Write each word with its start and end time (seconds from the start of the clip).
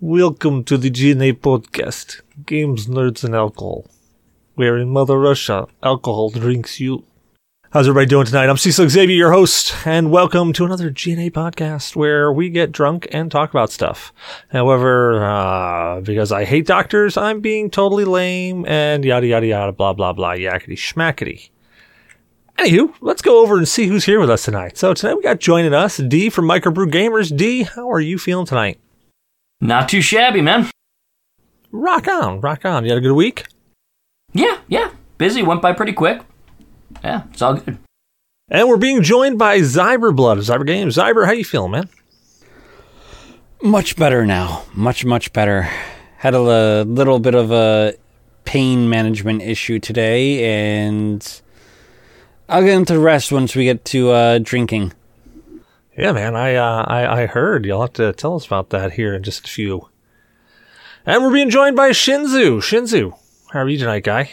Welcome 0.00 0.62
to 0.66 0.78
the 0.78 0.92
GNA 0.92 1.40
podcast, 1.40 2.20
Games, 2.46 2.86
Nerds, 2.86 3.24
and 3.24 3.34
Alcohol, 3.34 3.84
where 4.54 4.78
in 4.78 4.90
Mother 4.90 5.18
Russia, 5.18 5.66
alcohol 5.82 6.30
drinks 6.30 6.78
you. 6.78 7.02
How's 7.72 7.88
everybody 7.88 8.06
doing 8.06 8.24
tonight? 8.24 8.48
I'm 8.48 8.58
Cecil 8.58 8.88
Xavier, 8.90 9.16
your 9.16 9.32
host, 9.32 9.74
and 9.84 10.12
welcome 10.12 10.52
to 10.52 10.64
another 10.64 10.92
GNA 10.92 11.32
podcast 11.32 11.96
where 11.96 12.32
we 12.32 12.48
get 12.48 12.70
drunk 12.70 13.08
and 13.10 13.28
talk 13.28 13.50
about 13.50 13.72
stuff. 13.72 14.12
However, 14.52 15.24
uh, 15.24 16.00
because 16.02 16.30
I 16.30 16.44
hate 16.44 16.68
doctors, 16.68 17.16
I'm 17.16 17.40
being 17.40 17.68
totally 17.68 18.04
lame 18.04 18.66
and 18.66 19.04
yada 19.04 19.26
yada 19.26 19.46
yada, 19.48 19.72
blah 19.72 19.94
blah 19.94 20.12
blah, 20.12 20.34
yakety 20.34 20.76
schmackety. 20.76 21.50
Anywho, 22.56 22.94
let's 23.00 23.22
go 23.22 23.42
over 23.42 23.56
and 23.56 23.66
see 23.66 23.88
who's 23.88 24.04
here 24.04 24.20
with 24.20 24.30
us 24.30 24.44
tonight. 24.44 24.78
So 24.78 24.94
tonight 24.94 25.16
we 25.16 25.24
got 25.24 25.40
joining 25.40 25.74
us 25.74 25.96
D 25.96 26.30
from 26.30 26.44
Microbrew 26.44 26.88
Gamers. 26.88 27.36
D, 27.36 27.64
how 27.64 27.90
are 27.90 27.98
you 27.98 28.16
feeling 28.16 28.46
tonight? 28.46 28.78
Not 29.60 29.88
too 29.88 30.00
shabby, 30.00 30.40
man. 30.40 30.70
Rock 31.72 32.08
on, 32.08 32.40
rock 32.40 32.64
on. 32.64 32.84
You 32.84 32.90
had 32.90 32.98
a 32.98 33.00
good 33.02 33.14
week? 33.14 33.46
Yeah, 34.32 34.58
yeah. 34.68 34.90
Busy, 35.18 35.42
went 35.42 35.62
by 35.62 35.72
pretty 35.72 35.92
quick. 35.92 36.22
Yeah, 37.02 37.22
it's 37.32 37.42
all 37.42 37.54
good. 37.54 37.78
And 38.50 38.68
we're 38.68 38.76
being 38.78 39.02
joined 39.02 39.38
by 39.38 39.58
Zyberblood 39.58 40.38
of 40.38 40.44
Zyber 40.44 40.66
Games. 40.66 40.96
Zyber, 40.96 41.26
how 41.26 41.32
you 41.32 41.44
feeling, 41.44 41.72
man? 41.72 41.88
Much 43.62 43.96
better 43.96 44.24
now. 44.24 44.64
Much, 44.74 45.04
much 45.04 45.32
better. 45.32 45.62
Had 46.18 46.34
a 46.34 46.38
l- 46.38 46.84
little 46.84 47.18
bit 47.18 47.34
of 47.34 47.50
a 47.50 47.94
pain 48.44 48.88
management 48.88 49.42
issue 49.42 49.78
today, 49.78 50.44
and 50.78 51.42
I'll 52.48 52.62
get 52.62 52.74
into 52.74 52.94
the 52.94 53.00
rest 53.00 53.32
once 53.32 53.54
we 53.54 53.64
get 53.64 53.84
to 53.86 54.10
uh, 54.10 54.38
drinking. 54.38 54.92
Yeah, 55.98 56.12
man, 56.12 56.36
I, 56.36 56.54
uh, 56.54 56.84
I 56.86 57.22
I 57.22 57.26
heard. 57.26 57.66
You'll 57.66 57.80
have 57.80 57.94
to 57.94 58.12
tell 58.12 58.36
us 58.36 58.46
about 58.46 58.70
that 58.70 58.92
here 58.92 59.14
in 59.14 59.24
just 59.24 59.48
a 59.48 59.50
few. 59.50 59.88
And 61.04 61.24
we're 61.24 61.32
being 61.32 61.50
joined 61.50 61.74
by 61.74 61.90
Shinzu. 61.90 62.58
Shinzu, 62.58 63.18
how 63.50 63.62
are 63.62 63.68
you 63.68 63.78
tonight, 63.78 64.04
guy? 64.04 64.30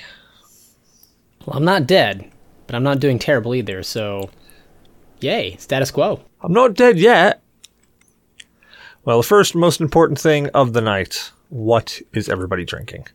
Well, 1.44 1.58
I'm 1.58 1.66
not 1.66 1.88
dead, 1.88 2.32
but 2.68 2.76
I'm 2.76 2.84
not 2.84 3.00
doing 3.00 3.18
terrible 3.18 3.56
either, 3.56 3.82
so 3.82 4.30
yay, 5.20 5.56
status 5.58 5.90
quo. 5.90 6.22
I'm 6.40 6.54
not 6.54 6.76
dead 6.76 7.00
yet. 7.00 7.42
Well, 9.04 9.18
the 9.18 9.28
first 9.28 9.56
most 9.56 9.82
important 9.82 10.20
thing 10.20 10.50
of 10.50 10.74
the 10.74 10.82
night 10.82 11.32
what 11.50 12.00
is 12.14 12.30
everybody 12.30 12.64
drinking? 12.64 13.08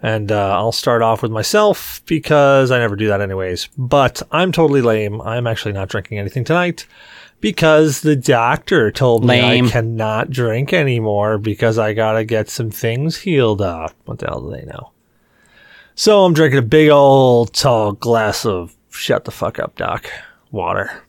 And 0.00 0.32
uh, 0.32 0.56
I'll 0.56 0.72
start 0.72 1.02
off 1.02 1.20
with 1.22 1.30
myself 1.30 2.00
because 2.06 2.70
I 2.70 2.78
never 2.78 2.96
do 2.96 3.08
that 3.08 3.20
anyways. 3.20 3.68
But 3.76 4.22
I'm 4.32 4.50
totally 4.50 4.80
lame. 4.80 5.20
I'm 5.20 5.46
actually 5.46 5.72
not 5.72 5.90
drinking 5.90 6.18
anything 6.18 6.44
tonight 6.44 6.86
because 7.42 8.00
the 8.00 8.16
doctor 8.16 8.90
told 8.90 9.24
me 9.24 9.42
I 9.42 9.68
cannot 9.68 10.30
drink 10.30 10.72
anymore 10.72 11.36
because 11.36 11.76
I 11.76 11.92
gotta 11.92 12.24
get 12.24 12.48
some 12.48 12.70
things 12.70 13.18
healed 13.18 13.60
up. 13.60 13.94
What 14.06 14.20
the 14.20 14.28
hell 14.28 14.40
do 14.40 14.56
they 14.56 14.64
know? 14.64 14.92
So 15.94 16.24
I'm 16.24 16.32
drinking 16.32 16.60
a 16.60 16.62
big 16.62 16.88
old 16.88 17.52
tall 17.52 17.92
glass 17.92 18.46
of 18.46 18.74
shut 18.88 19.24
the 19.26 19.30
fuck 19.32 19.58
up, 19.58 19.76
doc 19.76 20.10
water. 20.50 21.02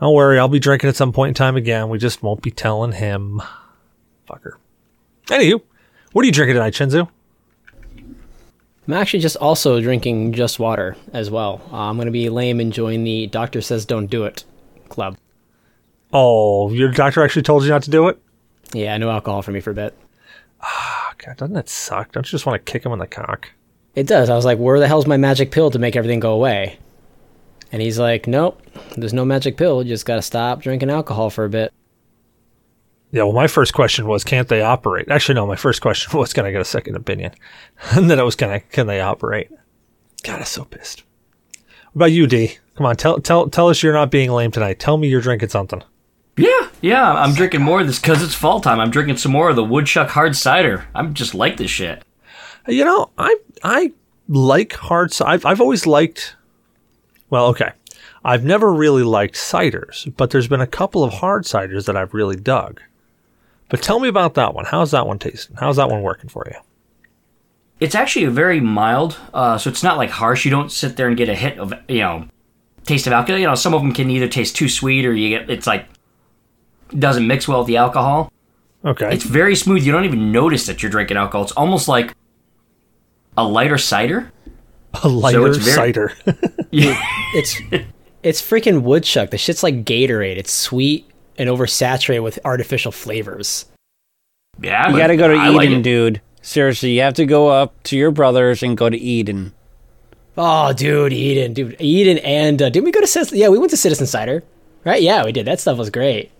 Don't 0.00 0.14
worry, 0.14 0.38
I'll 0.38 0.48
be 0.48 0.60
drinking 0.60 0.88
at 0.88 0.96
some 0.96 1.12
point 1.12 1.28
in 1.30 1.34
time 1.34 1.56
again. 1.56 1.88
We 1.88 1.98
just 1.98 2.22
won't 2.22 2.42
be 2.42 2.50
telling 2.50 2.92
him. 2.92 3.42
Fucker. 4.28 4.52
Anywho, 5.26 5.60
what 6.12 6.22
are 6.22 6.26
you 6.26 6.32
drinking 6.32 6.54
tonight, 6.54 6.74
Shinzu? 6.74 7.08
I'm 8.86 8.92
actually 8.92 9.20
just 9.20 9.36
also 9.36 9.80
drinking 9.80 10.32
just 10.32 10.58
water 10.58 10.96
as 11.12 11.30
well. 11.30 11.60
Uh, 11.72 11.76
I'm 11.88 11.96
going 11.96 12.06
to 12.06 12.12
be 12.12 12.28
lame 12.28 12.60
and 12.60 12.72
join 12.72 13.02
the 13.04 13.26
Doctor 13.26 13.60
Says 13.60 13.84
Don't 13.84 14.06
Do 14.06 14.24
It 14.24 14.44
club. 14.88 15.16
Oh, 16.12 16.70
your 16.70 16.92
doctor 16.92 17.22
actually 17.22 17.42
told 17.42 17.64
you 17.64 17.70
not 17.70 17.82
to 17.82 17.90
do 17.90 18.08
it? 18.08 18.20
Yeah, 18.72 18.96
no 18.96 19.10
alcohol 19.10 19.42
for 19.42 19.50
me 19.50 19.60
for 19.60 19.70
a 19.70 19.74
bit. 19.74 19.96
Oh, 20.62 21.10
God, 21.18 21.36
doesn't 21.36 21.54
that 21.54 21.68
suck? 21.68 22.12
Don't 22.12 22.26
you 22.26 22.30
just 22.30 22.46
want 22.46 22.64
to 22.64 22.72
kick 22.72 22.86
him 22.86 22.92
in 22.92 22.98
the 22.98 23.06
cock? 23.06 23.50
It 23.94 24.06
does. 24.06 24.30
I 24.30 24.36
was 24.36 24.44
like, 24.44 24.58
where 24.58 24.78
the 24.78 24.88
hell's 24.88 25.06
my 25.06 25.16
magic 25.16 25.50
pill 25.50 25.70
to 25.70 25.78
make 25.78 25.96
everything 25.96 26.20
go 26.20 26.32
away? 26.32 26.78
And 27.72 27.82
he's 27.82 27.98
like, 27.98 28.26
nope, 28.26 28.62
there's 28.96 29.12
no 29.12 29.24
magic 29.24 29.56
pill. 29.56 29.82
You 29.82 29.88
just 29.88 30.06
got 30.06 30.16
to 30.16 30.22
stop 30.22 30.62
drinking 30.62 30.90
alcohol 30.90 31.30
for 31.30 31.44
a 31.44 31.50
bit. 31.50 31.72
Yeah, 33.12 33.22
well, 33.22 33.32
my 33.32 33.46
first 33.46 33.72
question 33.72 34.06
was, 34.06 34.24
can't 34.24 34.48
they 34.48 34.60
operate? 34.62 35.08
Actually, 35.08 35.36
no, 35.36 35.46
my 35.46 35.56
first 35.56 35.80
question 35.80 36.18
was, 36.18 36.32
can 36.32 36.44
I 36.44 36.50
get 36.50 36.60
a 36.60 36.64
second 36.64 36.96
opinion? 36.96 37.32
and 37.92 38.10
then 38.10 38.18
it 38.18 38.24
was, 38.24 38.36
can 38.36 38.50
I, 38.50 38.58
can 38.58 38.86
they 38.86 39.00
operate? 39.00 39.50
God, 40.22 40.40
I'm 40.40 40.44
so 40.44 40.64
pissed. 40.64 41.04
What 41.92 42.06
about 42.06 42.12
you, 42.12 42.26
D? 42.26 42.58
Come 42.74 42.86
on, 42.86 42.96
tell, 42.96 43.20
tell, 43.20 43.48
tell 43.48 43.68
us 43.68 43.82
you're 43.82 43.92
not 43.92 44.10
being 44.10 44.30
lame 44.30 44.50
tonight. 44.50 44.78
Tell 44.78 44.96
me 44.98 45.08
you're 45.08 45.20
drinking 45.20 45.48
something. 45.48 45.82
Yeah, 46.36 46.68
yeah. 46.82 47.12
I'm 47.14 47.32
drinking 47.32 47.62
more 47.62 47.80
of 47.80 47.86
this 47.86 47.98
because 47.98 48.22
it's 48.22 48.34
fall 48.34 48.60
time. 48.60 48.78
I'm 48.78 48.90
drinking 48.90 49.16
some 49.16 49.32
more 49.32 49.48
of 49.48 49.56
the 49.56 49.64
Woodchuck 49.64 50.10
hard 50.10 50.36
cider. 50.36 50.86
I'm 50.94 51.14
just 51.14 51.34
like 51.34 51.56
this 51.56 51.70
shit. 51.70 52.02
You 52.68 52.84
know, 52.84 53.10
I 53.16 53.36
I 53.64 53.92
like 54.28 54.74
hard. 54.74 55.12
ci- 55.12 55.24
I've 55.24 55.46
I've 55.46 55.60
always 55.62 55.86
liked. 55.86 56.36
Well, 57.30 57.46
okay, 57.46 57.70
I've 58.22 58.44
never 58.44 58.70
really 58.72 59.02
liked 59.02 59.34
ciders, 59.36 60.14
but 60.16 60.30
there's 60.30 60.48
been 60.48 60.60
a 60.60 60.66
couple 60.66 61.02
of 61.02 61.14
hard 61.14 61.44
ciders 61.44 61.86
that 61.86 61.96
I've 61.96 62.12
really 62.12 62.36
dug. 62.36 62.82
But 63.68 63.82
tell 63.82 63.98
me 64.00 64.08
about 64.08 64.34
that 64.34 64.54
one. 64.54 64.64
How's 64.64 64.92
that 64.92 65.06
one 65.06 65.18
tasting? 65.18 65.56
How's 65.58 65.76
that 65.76 65.88
one 65.90 66.02
working 66.02 66.28
for 66.30 66.46
you? 66.50 66.58
It's 67.80 67.94
actually 67.94 68.24
a 68.24 68.30
very 68.30 68.60
mild, 68.60 69.16
uh, 69.34 69.58
so 69.58 69.68
it's 69.68 69.82
not 69.82 69.96
like 69.98 70.08
harsh. 70.10 70.44
You 70.44 70.50
don't 70.50 70.72
sit 70.72 70.96
there 70.96 71.08
and 71.08 71.16
get 71.16 71.28
a 71.28 71.34
hit 71.34 71.58
of 71.58 71.74
you 71.88 71.98
know 71.98 72.28
taste 72.84 73.06
of 73.06 73.12
alcohol. 73.12 73.38
You 73.38 73.46
know, 73.46 73.54
some 73.54 73.74
of 73.74 73.82
them 73.82 73.92
can 73.92 74.08
either 74.10 74.28
taste 74.28 74.56
too 74.56 74.68
sweet 74.68 75.04
or 75.04 75.12
you 75.12 75.28
get 75.38 75.50
it's 75.50 75.66
like 75.66 75.86
doesn't 76.98 77.26
mix 77.26 77.46
well 77.48 77.58
with 77.58 77.66
the 77.66 77.76
alcohol. 77.76 78.32
Okay, 78.84 79.12
It's 79.12 79.24
very 79.24 79.56
smooth. 79.56 79.82
You 79.84 79.90
don't 79.92 80.04
even 80.04 80.30
notice 80.30 80.66
that 80.66 80.80
you're 80.82 80.90
drinking 80.90 81.16
alcohol. 81.16 81.42
It's 81.42 81.52
almost 81.52 81.88
like 81.88 82.14
a 83.36 83.42
lighter 83.44 83.78
cider. 83.78 84.30
a 85.02 85.08
lighter 85.08 85.46
it's 85.48 85.58
very- 85.58 85.74
cider. 85.74 86.12
It's 86.72 87.60
it's 88.22 88.40
freaking 88.42 88.82
woodchuck. 88.82 89.30
The 89.30 89.38
shit's 89.38 89.62
like 89.62 89.84
Gatorade. 89.84 90.36
It's 90.36 90.52
sweet 90.52 91.05
and 91.38 91.48
oversaturated 91.48 92.22
with 92.22 92.38
artificial 92.44 92.92
flavors. 92.92 93.66
Yeah, 94.60 94.90
You 94.90 94.96
gotta 94.96 95.16
go 95.16 95.28
to 95.28 95.34
I 95.34 95.50
Eden, 95.50 95.54
like 95.74 95.82
dude. 95.82 96.20
Seriously, 96.42 96.92
you 96.92 97.00
have 97.02 97.14
to 97.14 97.26
go 97.26 97.48
up 97.48 97.82
to 97.84 97.96
your 97.96 98.10
brothers 98.10 98.62
and 98.62 98.76
go 98.76 98.88
to 98.88 98.96
Eden. 98.96 99.52
Oh, 100.38 100.72
dude, 100.72 101.12
Eden, 101.12 101.54
dude, 101.54 101.76
Eden, 101.80 102.18
and 102.18 102.60
uh, 102.60 102.68
didn't 102.68 102.84
we 102.84 102.92
go 102.92 103.00
to 103.00 103.06
Citizen? 103.06 103.38
Yeah, 103.38 103.48
we 103.48 103.58
went 103.58 103.70
to 103.70 103.76
Citizen 103.76 104.06
Cider, 104.06 104.42
right? 104.84 105.02
Yeah, 105.02 105.24
we 105.24 105.32
did. 105.32 105.46
That 105.46 105.60
stuff 105.60 105.78
was 105.78 105.90
great. 105.90 106.30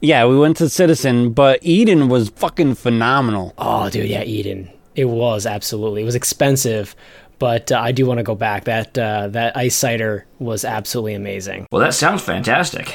Yeah, 0.00 0.26
we 0.26 0.38
went 0.38 0.58
to 0.58 0.68
Citizen, 0.68 1.32
but 1.32 1.58
Eden 1.62 2.08
was 2.08 2.28
fucking 2.28 2.74
phenomenal. 2.74 3.54
Oh, 3.56 3.88
dude, 3.90 4.08
yeah, 4.08 4.22
Eden. 4.22 4.70
It 4.94 5.06
was 5.06 5.46
absolutely. 5.46 6.02
It 6.02 6.04
was 6.04 6.14
expensive, 6.14 6.94
but 7.38 7.72
uh, 7.72 7.78
I 7.80 7.92
do 7.92 8.06
want 8.06 8.18
to 8.18 8.22
go 8.24 8.34
back. 8.34 8.64
That 8.64 8.96
uh, 8.96 9.28
that 9.28 9.56
ice 9.56 9.74
cider 9.74 10.26
was 10.38 10.64
absolutely 10.64 11.14
amazing. 11.14 11.66
Well, 11.72 11.80
that 11.80 11.94
sounds 11.94 12.22
fantastic. 12.22 12.94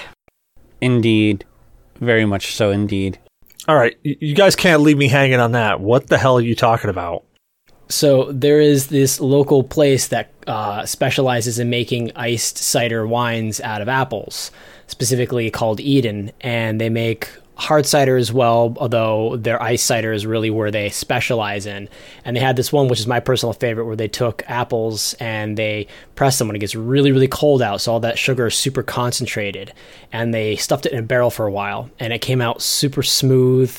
Indeed. 0.79 1.43
Very 2.01 2.25
much 2.25 2.55
so, 2.55 2.71
indeed. 2.71 3.19
All 3.67 3.77
right, 3.77 3.95
you 4.03 4.33
guys 4.33 4.55
can't 4.55 4.81
leave 4.81 4.97
me 4.97 5.07
hanging 5.07 5.39
on 5.39 5.51
that. 5.51 5.79
What 5.79 6.07
the 6.07 6.17
hell 6.17 6.37
are 6.37 6.41
you 6.41 6.55
talking 6.55 6.89
about? 6.89 7.23
So 7.89 8.31
there 8.31 8.59
is 8.59 8.87
this 8.87 9.19
local 9.19 9.63
place 9.63 10.07
that 10.07 10.33
uh, 10.47 10.85
specializes 10.85 11.59
in 11.59 11.69
making 11.69 12.11
iced 12.15 12.57
cider 12.57 13.05
wines 13.05 13.61
out 13.61 13.81
of 13.81 13.87
apples, 13.87 14.49
specifically 14.87 15.51
called 15.51 15.79
Eden, 15.79 16.31
and 16.41 16.81
they 16.81 16.89
make 16.89 17.29
hard 17.61 17.85
cider 17.85 18.17
as 18.17 18.33
well. 18.33 18.75
Although 18.77 19.37
their 19.37 19.61
ice 19.61 19.81
cider 19.83 20.11
is 20.11 20.25
really 20.25 20.49
where 20.49 20.71
they 20.71 20.89
specialize 20.89 21.65
in. 21.65 21.87
And 22.25 22.35
they 22.35 22.41
had 22.41 22.55
this 22.55 22.73
one, 22.73 22.87
which 22.87 22.99
is 22.99 23.07
my 23.07 23.19
personal 23.19 23.53
favorite, 23.53 23.85
where 23.85 23.95
they 23.95 24.07
took 24.07 24.43
apples 24.47 25.13
and 25.19 25.57
they 25.57 25.87
pressed 26.15 26.39
them 26.39 26.47
when 26.47 26.55
it 26.55 26.59
gets 26.59 26.75
really, 26.75 27.11
really 27.11 27.27
cold 27.27 27.61
out, 27.61 27.81
so 27.81 27.93
all 27.93 27.99
that 27.99 28.17
sugar 28.17 28.47
is 28.47 28.55
super 28.55 28.83
concentrated, 28.83 29.73
and 30.11 30.33
they 30.33 30.55
stuffed 30.55 30.85
it 30.85 30.91
in 30.91 30.99
a 30.99 31.03
barrel 31.03 31.31
for 31.31 31.47
a 31.47 31.51
while, 31.51 31.89
and 31.99 32.13
it 32.13 32.19
came 32.19 32.41
out 32.41 32.61
super 32.61 33.03
smooth. 33.03 33.75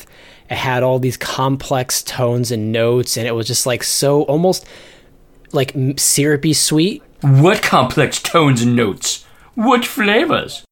It 0.51 0.57
had 0.57 0.83
all 0.83 0.99
these 0.99 1.17
complex 1.17 2.03
tones 2.03 2.51
and 2.51 2.73
notes, 2.73 3.17
and 3.17 3.27
it 3.27 3.33
was 3.33 3.47
just 3.47 3.67
like 3.67 3.83
so 3.83 4.23
almost 4.23 4.67
like 5.53 5.75
syrupy 5.97 6.53
sweet. 6.53 7.03
What 7.21 7.63
complex 7.63 8.21
tones 8.21 8.63
and 8.63 8.75
notes? 8.75 9.25
What 9.55 9.85
flavors? 9.85 10.65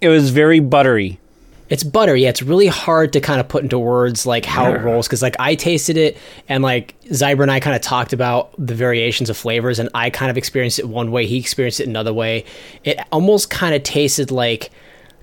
It 0.00 0.08
was 0.08 0.30
very 0.30 0.60
buttery. 0.60 1.18
It's 1.72 1.84
butter, 1.84 2.14
yeah. 2.14 2.28
It's 2.28 2.42
really 2.42 2.66
hard 2.66 3.14
to 3.14 3.20
kind 3.22 3.40
of 3.40 3.48
put 3.48 3.62
into 3.62 3.78
words 3.78 4.26
like 4.26 4.44
how 4.44 4.70
it 4.70 4.82
rolls 4.82 5.08
because 5.08 5.22
like 5.22 5.36
I 5.38 5.54
tasted 5.54 5.96
it 5.96 6.18
and 6.46 6.62
like 6.62 7.00
Zyber 7.04 7.40
and 7.40 7.50
I 7.50 7.60
kind 7.60 7.74
of 7.74 7.80
talked 7.80 8.12
about 8.12 8.52
the 8.58 8.74
variations 8.74 9.30
of 9.30 9.38
flavors, 9.38 9.78
and 9.78 9.88
I 9.94 10.10
kind 10.10 10.30
of 10.30 10.36
experienced 10.36 10.78
it 10.78 10.86
one 10.86 11.10
way, 11.10 11.24
he 11.24 11.38
experienced 11.38 11.80
it 11.80 11.88
another 11.88 12.12
way. 12.12 12.44
It 12.84 12.98
almost 13.10 13.48
kind 13.48 13.74
of 13.74 13.82
tasted 13.84 14.30
like 14.30 14.70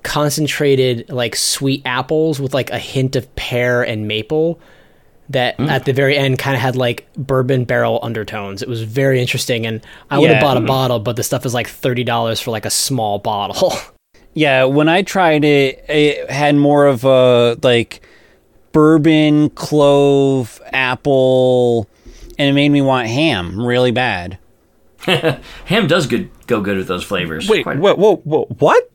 concentrated 0.02 1.08
like 1.12 1.36
sweet 1.36 1.84
apples 1.86 2.40
with 2.40 2.56
like 2.56 2.72
a 2.72 2.80
hint 2.80 3.16
of 3.16 3.36
pear 3.36 3.84
and 3.84 4.08
maple 4.08 4.60
that 5.30 5.56
mm. 5.60 5.70
at 5.70 5.86
the 5.86 5.94
very 5.94 6.18
end 6.18 6.40
kind 6.40 6.56
of 6.56 6.62
had 6.62 6.76
like 6.76 7.08
bourbon 7.16 7.64
barrel 7.64 8.00
undertones. 8.02 8.64
It 8.64 8.68
was 8.68 8.82
very 8.82 9.22
interesting, 9.22 9.68
and 9.68 9.86
I 10.10 10.18
would 10.18 10.32
have 10.32 10.38
Yeah. 10.38 10.42
bought 10.42 10.58
a 10.58 10.62
mm. 10.62 10.66
bottle, 10.68 11.00
but 11.00 11.16
the 11.16 11.22
stuff 11.22 11.46
is 11.46 11.54
like 11.54 11.68
thirty 11.68 12.04
dollars 12.04 12.40
for 12.40 12.50
like 12.50 12.66
a 12.66 12.72
small 12.72 13.20
bottle. 13.20 13.72
Yeah, 14.40 14.64
when 14.64 14.88
I 14.88 15.02
tried 15.02 15.44
it, 15.44 15.84
it 15.90 16.32
had 16.32 16.56
more 16.56 16.88
of 16.88 17.04
a 17.04 17.58
like 17.62 18.02
bourbon, 18.72 19.50
clove, 19.50 20.62
apple, 20.72 21.90
and 22.38 22.48
it 22.48 22.54
made 22.54 22.70
me 22.70 22.82
want 22.82 23.10
ham 23.10 23.60
really 23.62 23.92
bad. 23.92 24.38
Ham 25.66 25.88
does 25.88 26.08
good 26.08 26.30
go 26.48 26.62
good 26.62 26.78
with 26.78 26.88
those 26.88 27.04
flavors. 27.04 27.50
Wait, 27.50 27.64
Quite- 27.64 27.80
whoa, 27.80 27.96
whoa, 27.96 28.16
whoa, 28.24 28.46
what? 28.60 28.90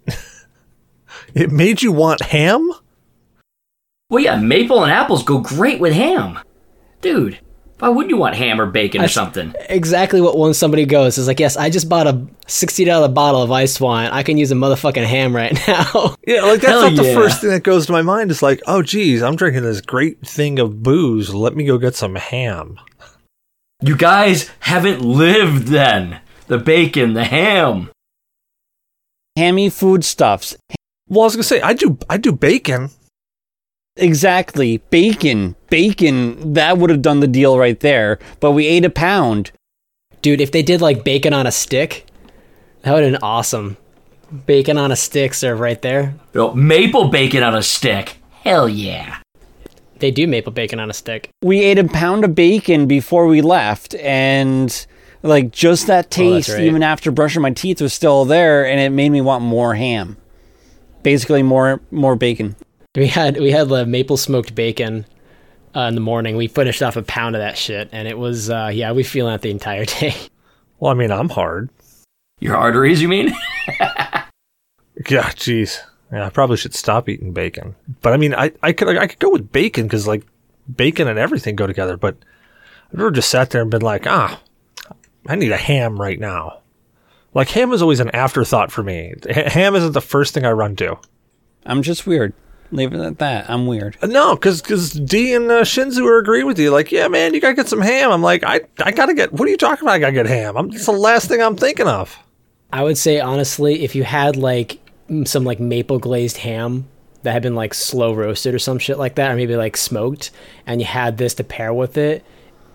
it 1.34 1.52
made 1.52 1.82
you 1.82 1.92
want 1.92 2.22
ham? 2.22 2.66
Well, 4.08 4.24
yeah, 4.24 4.36
maple 4.36 4.82
and 4.82 4.90
apples 4.90 5.24
go 5.24 5.40
great 5.40 5.78
with 5.78 5.92
ham, 5.92 6.38
dude. 7.02 7.38
Why 7.84 7.90
wouldn't 7.90 8.08
you 8.08 8.16
want 8.16 8.34
ham 8.34 8.62
or 8.62 8.64
bacon 8.64 9.02
or 9.02 9.08
something? 9.08 9.52
Exactly 9.68 10.22
what 10.22 10.38
when 10.38 10.54
somebody 10.54 10.86
goes 10.86 11.18
is 11.18 11.26
like, 11.26 11.38
yes, 11.38 11.54
I 11.58 11.68
just 11.68 11.86
bought 11.86 12.06
a 12.06 12.26
sixty 12.46 12.86
dollar 12.86 13.08
bottle 13.08 13.42
of 13.42 13.52
ice 13.52 13.78
wine. 13.78 14.10
I 14.10 14.22
can 14.22 14.38
use 14.38 14.50
a 14.50 14.54
motherfucking 14.54 15.04
ham 15.04 15.36
right 15.36 15.52
now. 15.68 16.16
Yeah, 16.26 16.44
like 16.44 16.62
that's 16.62 16.80
Hell 16.80 16.90
not 16.90 16.96
the 16.96 17.12
first 17.12 17.42
thing 17.42 17.50
that 17.50 17.62
goes 17.62 17.84
to 17.84 17.92
my 17.92 18.00
mind. 18.00 18.30
It's 18.30 18.40
like, 18.40 18.62
oh, 18.66 18.80
geez, 18.80 19.22
I'm 19.22 19.36
drinking 19.36 19.64
this 19.64 19.82
great 19.82 20.26
thing 20.26 20.58
of 20.58 20.82
booze. 20.82 21.34
Let 21.34 21.56
me 21.56 21.66
go 21.66 21.76
get 21.76 21.94
some 21.94 22.14
ham. 22.14 22.80
You 23.82 23.98
guys 23.98 24.50
haven't 24.60 25.02
lived 25.02 25.66
then. 25.66 26.22
The 26.46 26.56
bacon, 26.56 27.12
the 27.12 27.24
ham. 27.24 27.90
Hammy 29.36 29.68
foodstuffs. 29.68 30.56
Well, 31.10 31.20
I 31.20 31.24
was 31.24 31.36
gonna 31.36 31.42
say, 31.42 31.60
I 31.60 31.74
do, 31.74 31.98
I 32.08 32.16
do 32.16 32.32
bacon. 32.32 32.88
Exactly. 33.96 34.78
Bacon. 34.90 35.54
Bacon. 35.70 36.54
That 36.54 36.78
would 36.78 36.90
have 36.90 37.02
done 37.02 37.20
the 37.20 37.26
deal 37.28 37.58
right 37.58 37.78
there. 37.80 38.18
But 38.40 38.52
we 38.52 38.66
ate 38.66 38.84
a 38.84 38.90
pound. 38.90 39.52
Dude, 40.22 40.40
if 40.40 40.52
they 40.52 40.62
did 40.62 40.80
like 40.80 41.04
bacon 41.04 41.32
on 41.32 41.46
a 41.46 41.52
stick, 41.52 42.06
that 42.82 42.92
would 42.92 43.02
have 43.02 43.12
been 43.12 43.22
awesome. 43.22 43.76
Bacon 44.46 44.78
on 44.78 44.90
a 44.90 44.96
stick 44.96 45.34
serve 45.34 45.60
right 45.60 45.80
there. 45.82 46.14
You 46.32 46.40
know, 46.40 46.54
maple 46.54 47.08
bacon 47.08 47.42
on 47.42 47.54
a 47.54 47.62
stick. 47.62 48.16
Hell 48.42 48.68
yeah. 48.68 49.18
They 50.00 50.10
do 50.10 50.26
maple 50.26 50.52
bacon 50.52 50.80
on 50.80 50.90
a 50.90 50.94
stick. 50.94 51.30
We 51.42 51.60
ate 51.60 51.78
a 51.78 51.84
pound 51.84 52.24
of 52.24 52.34
bacon 52.34 52.86
before 52.86 53.26
we 53.26 53.42
left, 53.42 53.94
and 53.96 54.86
like 55.22 55.50
just 55.52 55.86
that 55.86 56.06
Oh, 56.06 56.08
taste, 56.10 56.48
right. 56.50 56.62
even 56.62 56.82
after 56.82 57.10
brushing 57.12 57.42
my 57.42 57.50
teeth, 57.52 57.80
was 57.80 57.94
still 57.94 58.24
there, 58.24 58.66
and 58.66 58.80
it 58.80 58.90
made 58.90 59.10
me 59.10 59.20
want 59.20 59.44
more 59.44 59.74
ham. 59.74 60.16
Basically, 61.02 61.42
more 61.42 61.80
more 61.90 62.16
bacon. 62.16 62.56
We 62.94 63.08
had 63.08 63.38
we 63.38 63.50
had 63.50 63.68
the 63.68 63.84
maple 63.86 64.16
smoked 64.16 64.54
bacon 64.54 65.04
uh, 65.74 65.80
in 65.80 65.94
the 65.94 66.00
morning. 66.00 66.36
We 66.36 66.46
finished 66.46 66.82
off 66.82 66.96
a 66.96 67.02
pound 67.02 67.34
of 67.34 67.40
that 67.40 67.58
shit, 67.58 67.88
and 67.92 68.06
it 68.06 68.16
was 68.18 68.50
uh, 68.50 68.70
yeah, 68.72 68.92
we 68.92 69.02
feeling 69.02 69.34
it 69.34 69.40
the 69.42 69.50
entire 69.50 69.84
day. 70.00 70.14
Well, 70.78 70.92
I 70.92 70.94
mean, 70.94 71.10
I'm 71.10 71.28
hard. 71.28 71.70
Your 72.40 72.56
arteries, 72.56 73.00
you 73.02 73.08
mean? 73.08 73.34
Yeah, 75.08 75.30
jeez. 75.30 75.80
Yeah, 76.12 76.26
I 76.26 76.30
probably 76.30 76.56
should 76.56 76.74
stop 76.74 77.08
eating 77.08 77.32
bacon. 77.32 77.74
But 78.00 78.12
I 78.12 78.16
mean, 78.16 78.34
I, 78.34 78.52
I 78.62 78.72
could, 78.72 78.96
I 78.96 79.06
could 79.06 79.18
go 79.18 79.30
with 79.30 79.50
bacon 79.50 79.86
because 79.86 80.06
like 80.06 80.24
bacon 80.74 81.08
and 81.08 81.18
everything 81.18 81.56
go 81.56 81.66
together. 81.66 81.96
But 81.96 82.16
I've 82.88 82.98
never 82.98 83.10
just 83.10 83.28
sat 83.28 83.50
there 83.50 83.60
and 83.62 83.70
been 83.70 83.82
like, 83.82 84.06
ah, 84.06 84.40
I 85.26 85.34
need 85.34 85.52
a 85.52 85.56
ham 85.56 86.00
right 86.00 86.18
now. 86.18 86.60
Like 87.34 87.48
ham 87.50 87.72
is 87.72 87.82
always 87.82 88.00
an 88.00 88.10
afterthought 88.10 88.70
for 88.70 88.82
me. 88.84 89.14
H- 89.28 89.52
ham 89.52 89.74
isn't 89.74 89.92
the 89.92 90.00
first 90.00 90.32
thing 90.32 90.46
I 90.46 90.52
run 90.52 90.76
to. 90.76 90.96
I'm 91.66 91.82
just 91.82 92.06
weird. 92.06 92.32
Leave 92.74 92.92
it 92.92 93.00
at 93.00 93.18
that. 93.18 93.48
I'm 93.48 93.66
weird. 93.66 93.96
No, 94.02 94.34
because 94.34 94.60
because 94.60 94.90
D 94.90 95.32
and 95.32 95.48
uh, 95.50 95.62
Shinzu 95.62 96.04
are 96.06 96.18
agreeing 96.18 96.46
with 96.46 96.58
you. 96.58 96.70
Like, 96.70 96.90
yeah, 96.90 97.06
man, 97.08 97.32
you 97.32 97.40
gotta 97.40 97.54
get 97.54 97.68
some 97.68 97.80
ham. 97.80 98.10
I'm 98.10 98.22
like, 98.22 98.42
I 98.42 98.62
I 98.78 98.90
gotta 98.90 99.14
get. 99.14 99.32
What 99.32 99.46
are 99.46 99.50
you 99.50 99.56
talking 99.56 99.84
about? 99.86 99.94
I 99.94 99.98
gotta 100.00 100.12
get 100.12 100.26
ham. 100.26 100.56
I'm, 100.56 100.70
it's 100.72 100.86
the 100.86 100.92
last 100.92 101.28
thing 101.28 101.40
I'm 101.40 101.56
thinking 101.56 101.86
of. 101.86 102.18
I 102.72 102.82
would 102.82 102.98
say 102.98 103.20
honestly, 103.20 103.84
if 103.84 103.94
you 103.94 104.02
had 104.02 104.36
like 104.36 104.80
some 105.24 105.44
like 105.44 105.60
maple 105.60 105.98
glazed 106.00 106.38
ham 106.38 106.88
that 107.22 107.32
had 107.32 107.42
been 107.42 107.54
like 107.54 107.74
slow 107.74 108.12
roasted 108.12 108.54
or 108.54 108.58
some 108.58 108.78
shit 108.80 108.98
like 108.98 109.14
that, 109.14 109.30
or 109.30 109.36
maybe 109.36 109.54
like 109.56 109.76
smoked, 109.76 110.32
and 110.66 110.80
you 110.80 110.86
had 110.86 111.16
this 111.16 111.34
to 111.34 111.44
pair 111.44 111.72
with 111.72 111.96
it, 111.96 112.24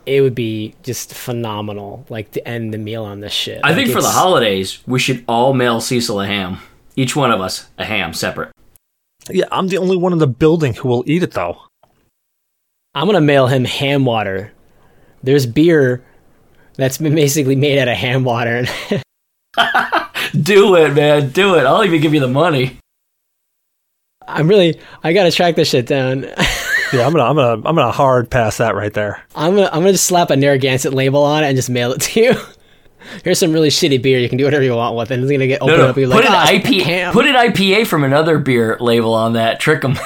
it 0.06 0.22
would 0.22 0.34
be 0.36 0.76
just 0.84 1.14
phenomenal. 1.14 2.06
Like 2.08 2.32
to 2.32 2.48
end 2.48 2.74
the 2.74 2.78
meal 2.78 3.04
on 3.04 3.20
this 3.20 3.34
shit. 3.34 3.60
I 3.66 3.70
Like, 3.70 3.76
think 3.76 3.90
for 3.90 4.02
the 4.02 4.10
holidays, 4.10 4.80
we 4.88 4.98
should 5.00 5.26
all 5.28 5.54
mail 5.54 5.82
Cecil 5.82 6.22
a 6.22 6.26
ham. 6.26 6.60
Each 6.96 7.16
one 7.18 7.32
of 7.32 7.42
us 7.42 7.68
a 7.78 7.84
ham 7.84 8.14
separate. 8.14 8.52
Yeah, 9.30 9.46
I'm 9.52 9.68
the 9.68 9.78
only 9.78 9.98
one 9.98 10.14
in 10.14 10.20
the 10.20 10.28
building 10.28 10.74
who 10.74 10.88
will 10.88 11.04
eat 11.06 11.24
it 11.24 11.32
though. 11.32 11.58
I'm 12.96 13.06
gonna 13.06 13.22
mail 13.22 13.48
him 13.48 13.66
ham 13.66 14.06
water. 14.06 14.52
There's 15.24 15.46
beer 15.46 16.04
that's 16.76 16.98
been 16.98 17.16
basically 17.24 17.56
made 17.56 17.80
out 17.80 17.88
of 17.88 17.98
ham 17.98 18.24
water. 18.24 18.66
Do 20.42 20.76
it, 20.76 20.94
man. 20.94 21.30
Do 21.30 21.56
it. 21.56 21.66
I'll 21.66 21.84
even 21.84 22.02
give 22.02 22.14
you 22.14 22.20
the 22.20 22.28
money. 22.28 22.78
I'm 24.28 24.48
really 24.48 24.80
I 25.04 25.14
gotta 25.14 25.32
track 25.32 25.56
this 25.56 25.70
shit 25.70 25.86
down. 25.88 26.26
Yeah, 26.92 27.06
I'm 27.06 27.14
gonna 27.14 27.24
I'm 27.26 27.36
gonna 27.36 27.68
I'm 27.68 27.76
gonna 27.76 27.92
hard 27.92 28.32
pass 28.32 28.58
that 28.58 28.74
right 28.74 28.92
there. 28.92 29.22
I'm 29.36 29.54
gonna 29.54 29.68
I'm 29.68 29.82
gonna 29.82 29.92
just 29.92 30.08
slap 30.08 30.32
a 30.32 30.36
Narragansett 30.36 30.92
label 30.92 31.22
on 31.22 31.44
it 31.44 31.48
and 31.48 31.56
just 31.56 31.70
mail 31.70 31.92
it 31.92 32.02
to 32.02 32.20
you. 32.20 32.34
Here's 33.24 33.40
some 33.40 33.52
really 33.54 33.70
shitty 33.70 34.02
beer. 34.02 34.20
You 34.20 34.30
can 34.30 34.38
do 34.38 34.44
whatever 34.46 34.64
you 34.64 34.76
want 34.76 34.96
with 34.96 35.12
it. 35.12 35.16
And 35.16 35.24
it's 35.24 35.32
gonna 35.32 35.48
get 35.48 35.62
opened 35.62 35.78
no. 35.80 35.88
up. 35.90 35.98
And 35.98 36.12
Put 36.12 36.22
be 36.22 36.28
an 36.28 36.34
like, 36.34 36.48
"Ah, 36.48 36.48
IPA. 36.52 36.82
ham." 36.84 37.14
Put 37.14 37.26
an 37.28 37.36
IPA 37.36 37.88
from 37.88 38.04
another 38.04 38.38
beer 38.40 38.78
label 38.80 39.14
on 39.14 39.34
that. 39.34 39.60
Trick 39.60 39.82
them. 39.82 39.98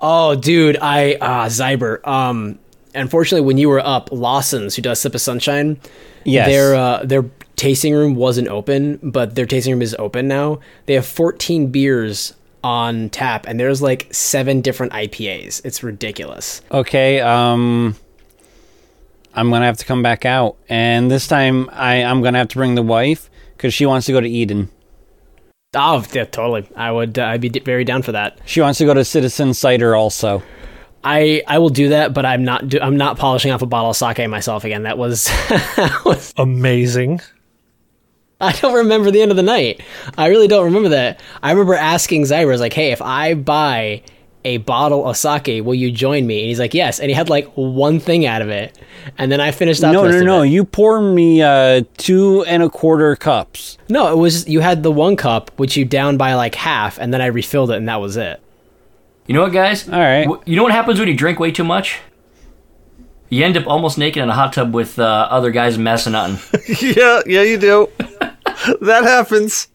Oh, 0.00 0.34
dude, 0.36 0.76
I 0.80 1.14
uh 1.14 1.46
Zyber. 1.48 2.06
Um, 2.06 2.58
unfortunately, 2.94 3.44
when 3.46 3.58
you 3.58 3.68
were 3.68 3.80
up, 3.84 4.10
Lawson's, 4.12 4.76
who 4.76 4.82
does 4.82 5.00
Sip 5.00 5.14
of 5.14 5.20
Sunshine, 5.20 5.78
Yes. 6.24 6.46
their 6.48 6.74
uh, 6.74 7.02
their 7.04 7.24
tasting 7.56 7.94
room 7.94 8.14
wasn't 8.14 8.48
open, 8.48 8.98
but 9.02 9.34
their 9.34 9.46
tasting 9.46 9.72
room 9.72 9.82
is 9.82 9.96
open 9.98 10.28
now. 10.28 10.60
They 10.86 10.94
have 10.94 11.06
14 11.06 11.72
beers 11.72 12.34
on 12.62 13.08
tap, 13.10 13.46
and 13.48 13.58
there's 13.58 13.82
like 13.82 14.12
seven 14.14 14.60
different 14.60 14.92
IPAs. 14.92 15.62
It's 15.64 15.82
ridiculous. 15.82 16.60
Okay, 16.70 17.20
um 17.20 17.96
I'm 19.34 19.50
gonna 19.50 19.66
have 19.66 19.78
to 19.78 19.84
come 19.84 20.02
back 20.02 20.24
out. 20.24 20.56
And 20.68 21.10
this 21.10 21.26
time 21.26 21.68
I, 21.72 22.02
I'm 22.02 22.22
gonna 22.22 22.38
have 22.38 22.48
to 22.48 22.56
bring 22.56 22.74
the 22.74 22.82
wife 22.82 23.30
because 23.56 23.74
she 23.74 23.86
wants 23.86 24.06
to 24.06 24.12
go 24.12 24.20
to 24.20 24.28
Eden. 24.28 24.70
Oh, 25.74 26.04
yeah, 26.12 26.24
totally. 26.24 26.66
I 26.76 26.90
would. 26.90 27.18
Uh, 27.18 27.26
I'd 27.26 27.40
be 27.42 27.50
d- 27.50 27.60
very 27.60 27.84
down 27.84 28.02
for 28.02 28.12
that. 28.12 28.38
She 28.46 28.60
wants 28.60 28.78
to 28.78 28.86
go 28.86 28.94
to 28.94 29.04
Citizen 29.04 29.52
Cider 29.52 29.94
also. 29.94 30.42
I 31.04 31.42
I 31.46 31.58
will 31.58 31.68
do 31.68 31.90
that, 31.90 32.14
but 32.14 32.24
I'm 32.24 32.42
not. 32.42 32.68
Do, 32.68 32.80
I'm 32.80 32.96
not 32.96 33.18
polishing 33.18 33.52
off 33.52 33.62
a 33.62 33.66
bottle 33.66 33.90
of 33.90 33.96
sake 33.96 34.26
myself 34.28 34.64
again. 34.64 34.84
That 34.84 34.96
was. 34.96 35.24
that 35.48 36.02
was 36.04 36.32
Amazing. 36.38 37.20
I 38.40 38.52
don't 38.52 38.74
remember 38.74 39.10
the 39.10 39.20
end 39.20 39.30
of 39.32 39.36
the 39.36 39.42
night. 39.42 39.82
I 40.16 40.28
really 40.28 40.48
don't 40.48 40.64
remember 40.64 40.90
that. 40.90 41.20
I 41.42 41.50
remember 41.50 41.74
asking 41.74 42.22
Zyra, 42.22 42.42
I 42.42 42.44
was 42.44 42.60
like, 42.60 42.72
hey, 42.72 42.92
if 42.92 43.02
I 43.02 43.34
buy 43.34 44.02
a 44.44 44.58
bottle 44.58 45.06
of 45.06 45.16
sake, 45.16 45.64
will 45.64 45.74
you 45.74 45.90
join 45.90 46.26
me? 46.26 46.40
And 46.40 46.48
he's 46.48 46.58
like, 46.58 46.74
yes. 46.74 47.00
And 47.00 47.10
he 47.10 47.14
had 47.14 47.28
like 47.28 47.46
one 47.54 47.98
thing 48.00 48.24
out 48.26 48.40
of 48.42 48.48
it. 48.48 48.78
And 49.18 49.30
then 49.32 49.40
I 49.40 49.50
finished 49.50 49.82
off 49.82 49.92
No, 49.92 50.08
no, 50.08 50.20
no. 50.22 50.42
it. 50.42 50.48
You 50.48 50.64
pour 50.64 51.00
me 51.00 51.42
uh, 51.42 51.82
two 51.96 52.44
and 52.44 52.62
a 52.62 52.70
quarter 52.70 53.16
cups. 53.16 53.78
No, 53.88 54.12
it 54.12 54.16
was, 54.16 54.48
you 54.48 54.60
had 54.60 54.82
the 54.82 54.92
one 54.92 55.16
cup, 55.16 55.50
which 55.58 55.76
you 55.76 55.84
downed 55.84 56.18
by 56.18 56.34
like 56.34 56.54
half, 56.54 56.98
and 56.98 57.12
then 57.12 57.20
I 57.20 57.26
refilled 57.26 57.70
it, 57.70 57.76
and 57.76 57.88
that 57.88 58.00
was 58.00 58.16
it. 58.16 58.40
You 59.26 59.34
know 59.34 59.42
what, 59.42 59.52
guys? 59.52 59.88
All 59.88 59.98
right. 59.98 60.26
You 60.46 60.56
know 60.56 60.62
what 60.62 60.72
happens 60.72 60.98
when 60.98 61.08
you 61.08 61.14
drink 61.16 61.38
way 61.38 61.50
too 61.50 61.64
much? 61.64 62.00
You 63.28 63.44
end 63.44 63.58
up 63.58 63.66
almost 63.66 63.98
naked 63.98 64.22
in 64.22 64.30
a 64.30 64.34
hot 64.34 64.54
tub 64.54 64.72
with 64.72 64.98
uh, 64.98 65.28
other 65.30 65.50
guys 65.50 65.76
messing 65.76 66.14
on. 66.14 66.38
yeah, 66.80 67.20
yeah, 67.26 67.42
you 67.42 67.58
do. 67.58 67.90
that 68.80 69.04
happens. 69.04 69.68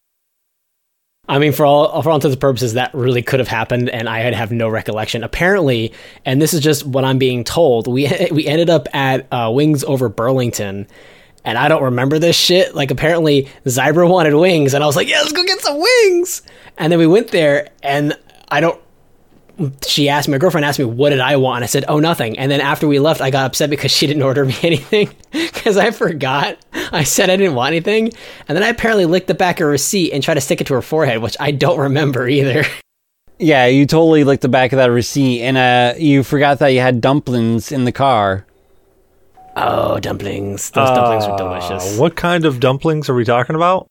I 1.29 1.39
mean, 1.39 1.53
for 1.53 1.65
all 1.65 2.01
for 2.01 2.09
all 2.09 2.15
intents 2.15 2.33
and 2.33 2.41
purposes, 2.41 2.73
that 2.73 2.93
really 2.93 3.21
could 3.21 3.39
have 3.39 3.47
happened, 3.47 3.89
and 3.89 4.09
I 4.09 4.19
had 4.19 4.33
have 4.33 4.51
no 4.51 4.67
recollection. 4.67 5.23
Apparently, 5.23 5.93
and 6.25 6.41
this 6.41 6.53
is 6.53 6.59
just 6.59 6.85
what 6.85 7.05
I'm 7.05 7.17
being 7.17 7.45
told. 7.45 7.87
We 7.87 8.11
we 8.31 8.45
ended 8.45 8.69
up 8.69 8.87
at 8.93 9.27
uh, 9.31 9.49
Wings 9.53 9.85
over 9.85 10.09
Burlington, 10.09 10.85
and 11.45 11.57
I 11.57 11.69
don't 11.69 11.83
remember 11.83 12.19
this 12.19 12.35
shit. 12.35 12.75
Like, 12.75 12.91
apparently, 12.91 13.47
Zyber 13.65 14.09
wanted 14.09 14.33
wings, 14.35 14.73
and 14.73 14.83
I 14.83 14.87
was 14.87 14.97
like, 14.97 15.07
"Yeah, 15.07 15.21
let's 15.21 15.31
go 15.31 15.45
get 15.45 15.61
some 15.61 15.79
wings." 15.79 16.41
And 16.77 16.91
then 16.91 16.99
we 16.99 17.07
went 17.07 17.29
there, 17.29 17.69
and 17.81 18.17
I 18.49 18.59
don't. 18.59 18.79
She 19.85 20.09
asked 20.09 20.27
my 20.27 20.39
girlfriend 20.39 20.65
asked 20.65 20.79
me 20.79 20.85
what 20.85 21.11
did 21.11 21.19
I 21.19 21.35
want, 21.37 21.57
and 21.57 21.63
I 21.63 21.67
said, 21.67 21.85
"Oh, 21.87 21.99
nothing." 21.99 22.39
And 22.39 22.49
then 22.51 22.59
after 22.59 22.87
we 22.87 22.99
left, 22.99 23.21
I 23.21 23.29
got 23.29 23.45
upset 23.45 23.69
because 23.69 23.91
she 23.91 24.07
didn't 24.07 24.23
order 24.23 24.45
me 24.45 24.55
anything 24.63 25.09
because 25.31 25.77
I 25.77 25.91
forgot. 25.91 26.57
I 26.91 27.03
said 27.03 27.29
I 27.29 27.35
didn't 27.35 27.55
want 27.55 27.73
anything, 27.73 28.11
and 28.47 28.55
then 28.55 28.63
I 28.63 28.69
apparently 28.69 29.05
licked 29.05 29.27
the 29.27 29.35
back 29.35 29.57
of 29.57 29.65
her 29.65 29.69
receipt 29.69 30.11
and 30.11 30.23
tried 30.23 30.35
to 30.35 30.41
stick 30.41 30.61
it 30.61 30.67
to 30.67 30.73
her 30.73 30.81
forehead, 30.81 31.21
which 31.21 31.37
I 31.39 31.51
don't 31.51 31.79
remember 31.79 32.27
either. 32.27 32.65
Yeah, 33.39 33.65
you 33.65 33.85
totally 33.87 34.23
licked 34.23 34.43
the 34.43 34.47
back 34.47 34.71
of 34.71 34.77
that 34.77 34.91
receipt, 34.91 35.41
and 35.41 35.57
uh, 35.57 35.95
you 35.97 36.23
forgot 36.23 36.59
that 36.59 36.67
you 36.67 36.79
had 36.79 37.01
dumplings 37.01 37.71
in 37.71 37.83
the 37.83 37.91
car. 37.91 38.45
Oh, 39.57 39.99
dumplings! 39.99 40.69
Those 40.69 40.89
dumplings 40.89 41.27
were 41.27 41.35
delicious. 41.37 41.97
Uh, 41.97 42.01
what 42.01 42.15
kind 42.15 42.45
of 42.45 42.59
dumplings 42.59 43.09
are 43.09 43.15
we 43.15 43.25
talking 43.25 43.55
about? 43.55 43.87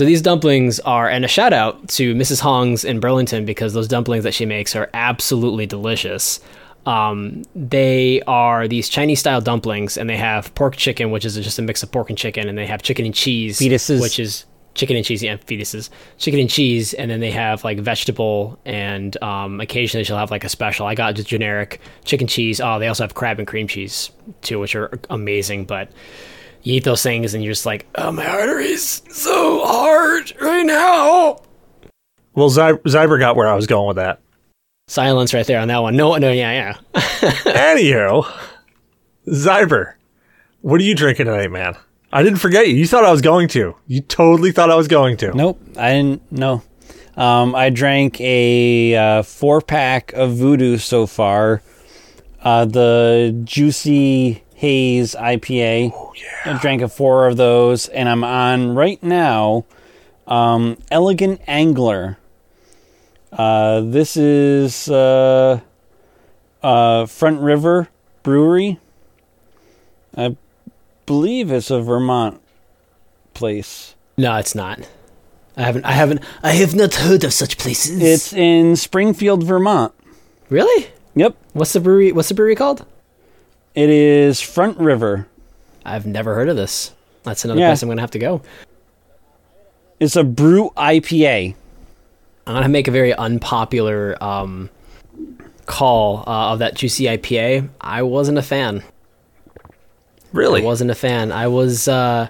So 0.00 0.04
these 0.04 0.22
dumplings 0.22 0.80
are, 0.80 1.08
and 1.08 1.24
a 1.24 1.28
shout 1.28 1.52
out 1.52 1.86
to 1.90 2.16
Mrs. 2.16 2.40
Hong's 2.40 2.84
in 2.84 2.98
Burlington 2.98 3.44
because 3.44 3.74
those 3.74 3.86
dumplings 3.86 4.24
that 4.24 4.34
she 4.34 4.44
makes 4.44 4.74
are 4.74 4.90
absolutely 4.92 5.66
delicious. 5.66 6.40
Um, 6.84 7.44
they 7.54 8.20
are 8.22 8.66
these 8.66 8.88
Chinese 8.88 9.20
style 9.20 9.40
dumplings, 9.40 9.96
and 9.96 10.10
they 10.10 10.16
have 10.16 10.52
pork 10.56 10.74
chicken, 10.74 11.12
which 11.12 11.24
is 11.24 11.36
just 11.36 11.60
a 11.60 11.62
mix 11.62 11.84
of 11.84 11.92
pork 11.92 12.10
and 12.10 12.18
chicken, 12.18 12.48
and 12.48 12.58
they 12.58 12.66
have 12.66 12.82
chicken 12.82 13.06
and 13.06 13.14
cheese, 13.14 13.60
Fetuses. 13.60 14.00
which 14.00 14.18
is 14.18 14.46
chicken 14.74 14.96
and 14.96 15.06
cheese 15.06 15.22
yeah, 15.22 15.36
fetuses, 15.36 15.90
chicken 16.18 16.40
and 16.40 16.50
cheese, 16.50 16.92
and 16.94 17.08
then 17.08 17.20
they 17.20 17.30
have 17.30 17.62
like 17.62 17.78
vegetable, 17.78 18.58
and 18.64 19.16
um, 19.22 19.60
occasionally 19.60 20.02
she'll 20.02 20.18
have 20.18 20.32
like 20.32 20.42
a 20.42 20.48
special. 20.48 20.88
I 20.88 20.96
got 20.96 21.14
just 21.14 21.28
generic 21.28 21.80
chicken 22.04 22.26
cheese. 22.26 22.60
Oh, 22.60 22.80
they 22.80 22.88
also 22.88 23.04
have 23.04 23.14
crab 23.14 23.38
and 23.38 23.46
cream 23.46 23.68
cheese 23.68 24.10
too, 24.42 24.58
which 24.58 24.74
are 24.74 24.98
amazing. 25.08 25.66
But 25.66 25.92
you 26.64 26.74
eat 26.74 26.84
those 26.84 27.02
things, 27.02 27.34
and 27.34 27.44
you're 27.44 27.52
just 27.52 27.66
like, 27.66 27.86
oh, 27.94 28.10
my 28.10 28.26
arteries 28.26 29.02
so 29.10 29.64
hard 29.64 30.32
right 30.40 30.64
now. 30.66 31.40
Well, 32.34 32.48
Zy- 32.50 32.60
Zyber 32.86 33.18
got 33.18 33.36
where 33.36 33.46
I 33.48 33.54
was 33.54 33.66
going 33.68 33.86
with 33.86 33.96
that. 33.96 34.20
Silence 34.88 35.32
right 35.32 35.46
there 35.46 35.60
on 35.60 35.68
that 35.68 35.82
one. 35.82 35.96
No, 35.96 36.16
no, 36.16 36.32
yeah, 36.32 36.50
yeah. 36.52 37.00
Anywho, 37.44 38.30
Zyber, 39.28 39.94
what 40.60 40.80
are 40.80 40.84
you 40.84 40.94
drinking 40.94 41.26
tonight, 41.26 41.50
man? 41.50 41.76
I 42.12 42.22
didn't 42.22 42.38
forget 42.38 42.68
you. 42.68 42.74
You 42.74 42.86
thought 42.86 43.04
I 43.04 43.10
was 43.12 43.22
going 43.22 43.48
to. 43.48 43.74
You 43.86 44.00
totally 44.00 44.52
thought 44.52 44.70
I 44.70 44.76
was 44.76 44.88
going 44.88 45.16
to. 45.18 45.32
Nope, 45.34 45.60
I 45.76 45.92
didn't 45.92 46.30
No, 46.30 46.62
Um, 47.16 47.54
I 47.54 47.70
drank 47.70 48.20
a 48.20 48.94
uh, 48.96 49.22
four 49.22 49.60
pack 49.60 50.12
of 50.12 50.34
Voodoo 50.36 50.76
so 50.78 51.06
far. 51.06 51.62
Uh, 52.42 52.66
the 52.66 53.40
Juicy 53.44 54.44
Haze 54.54 55.14
IPA. 55.14 55.92
Oh, 55.94 56.12
yeah. 56.16 56.54
I 56.54 56.58
drank 56.60 56.80
a 56.82 56.88
four 56.88 57.26
of 57.26 57.36
those, 57.36 57.88
and 57.88 58.08
I'm 58.08 58.24
on 58.24 58.74
right 58.74 59.02
now 59.02 59.64
um, 60.26 60.78
Elegant 60.90 61.40
Angler. 61.46 62.18
Uh, 63.32 63.80
this 63.80 64.16
is 64.16 64.88
uh, 64.88 65.60
uh, 66.62 67.06
Trout 67.06 67.40
River 67.40 67.88
Brewery. 68.22 68.78
I 70.16 70.36
believe 71.06 71.50
it's 71.50 71.70
a 71.70 71.80
Vermont 71.80 72.40
place. 73.34 73.94
No, 74.16 74.36
it's 74.36 74.54
not. 74.54 74.88
I 75.56 75.62
haven't. 75.62 75.84
I 75.84 75.92
haven't. 75.92 76.20
I 76.42 76.52
have 76.52 76.74
not 76.74 76.94
heard 76.94 77.24
of 77.24 77.32
such 77.32 77.58
places. 77.58 78.00
It's 78.00 78.32
in 78.32 78.76
Springfield, 78.76 79.42
Vermont. 79.44 79.92
really. 80.48 80.88
Yep, 81.16 81.36
What's 81.52 81.72
the 81.72 81.80
brewery? 81.80 82.10
What's 82.10 82.28
the 82.28 82.34
brewery 82.34 82.56
called? 82.56 82.84
It 83.74 83.90
is 83.90 84.40
Trout 84.40 84.78
River. 84.78 85.26
I've 85.84 86.06
never 86.06 86.34
heard 86.34 86.48
of 86.48 86.56
this. 86.56 86.92
That's 87.24 87.44
another 87.44 87.60
Yeah. 87.60 87.68
place 87.70 87.82
I'm 87.82 87.88
gonna 87.88 88.00
have 88.00 88.10
to 88.12 88.18
go. 88.18 88.42
It's 90.00 90.16
a 90.16 90.24
brew 90.24 90.70
IPA. 90.76 91.54
I'm 92.46 92.54
gonna 92.54 92.68
make 92.68 92.88
a 92.88 92.90
very 92.90 93.14
unpopular 93.14 94.22
um, 94.22 94.70
call 95.66 96.24
uh, 96.26 96.52
of 96.52 96.58
that 96.60 96.74
juicy 96.74 97.04
IPA. 97.04 97.68
I 97.80 98.02
wasn't 98.02 98.38
a 98.38 98.42
fan. 98.42 98.82
Really? 100.32 100.62
I 100.62 100.64
wasn't 100.64 100.90
a 100.90 100.94
fan. 100.94 101.32
I 101.32 101.48
was. 101.48 101.88
Uh, 101.88 102.28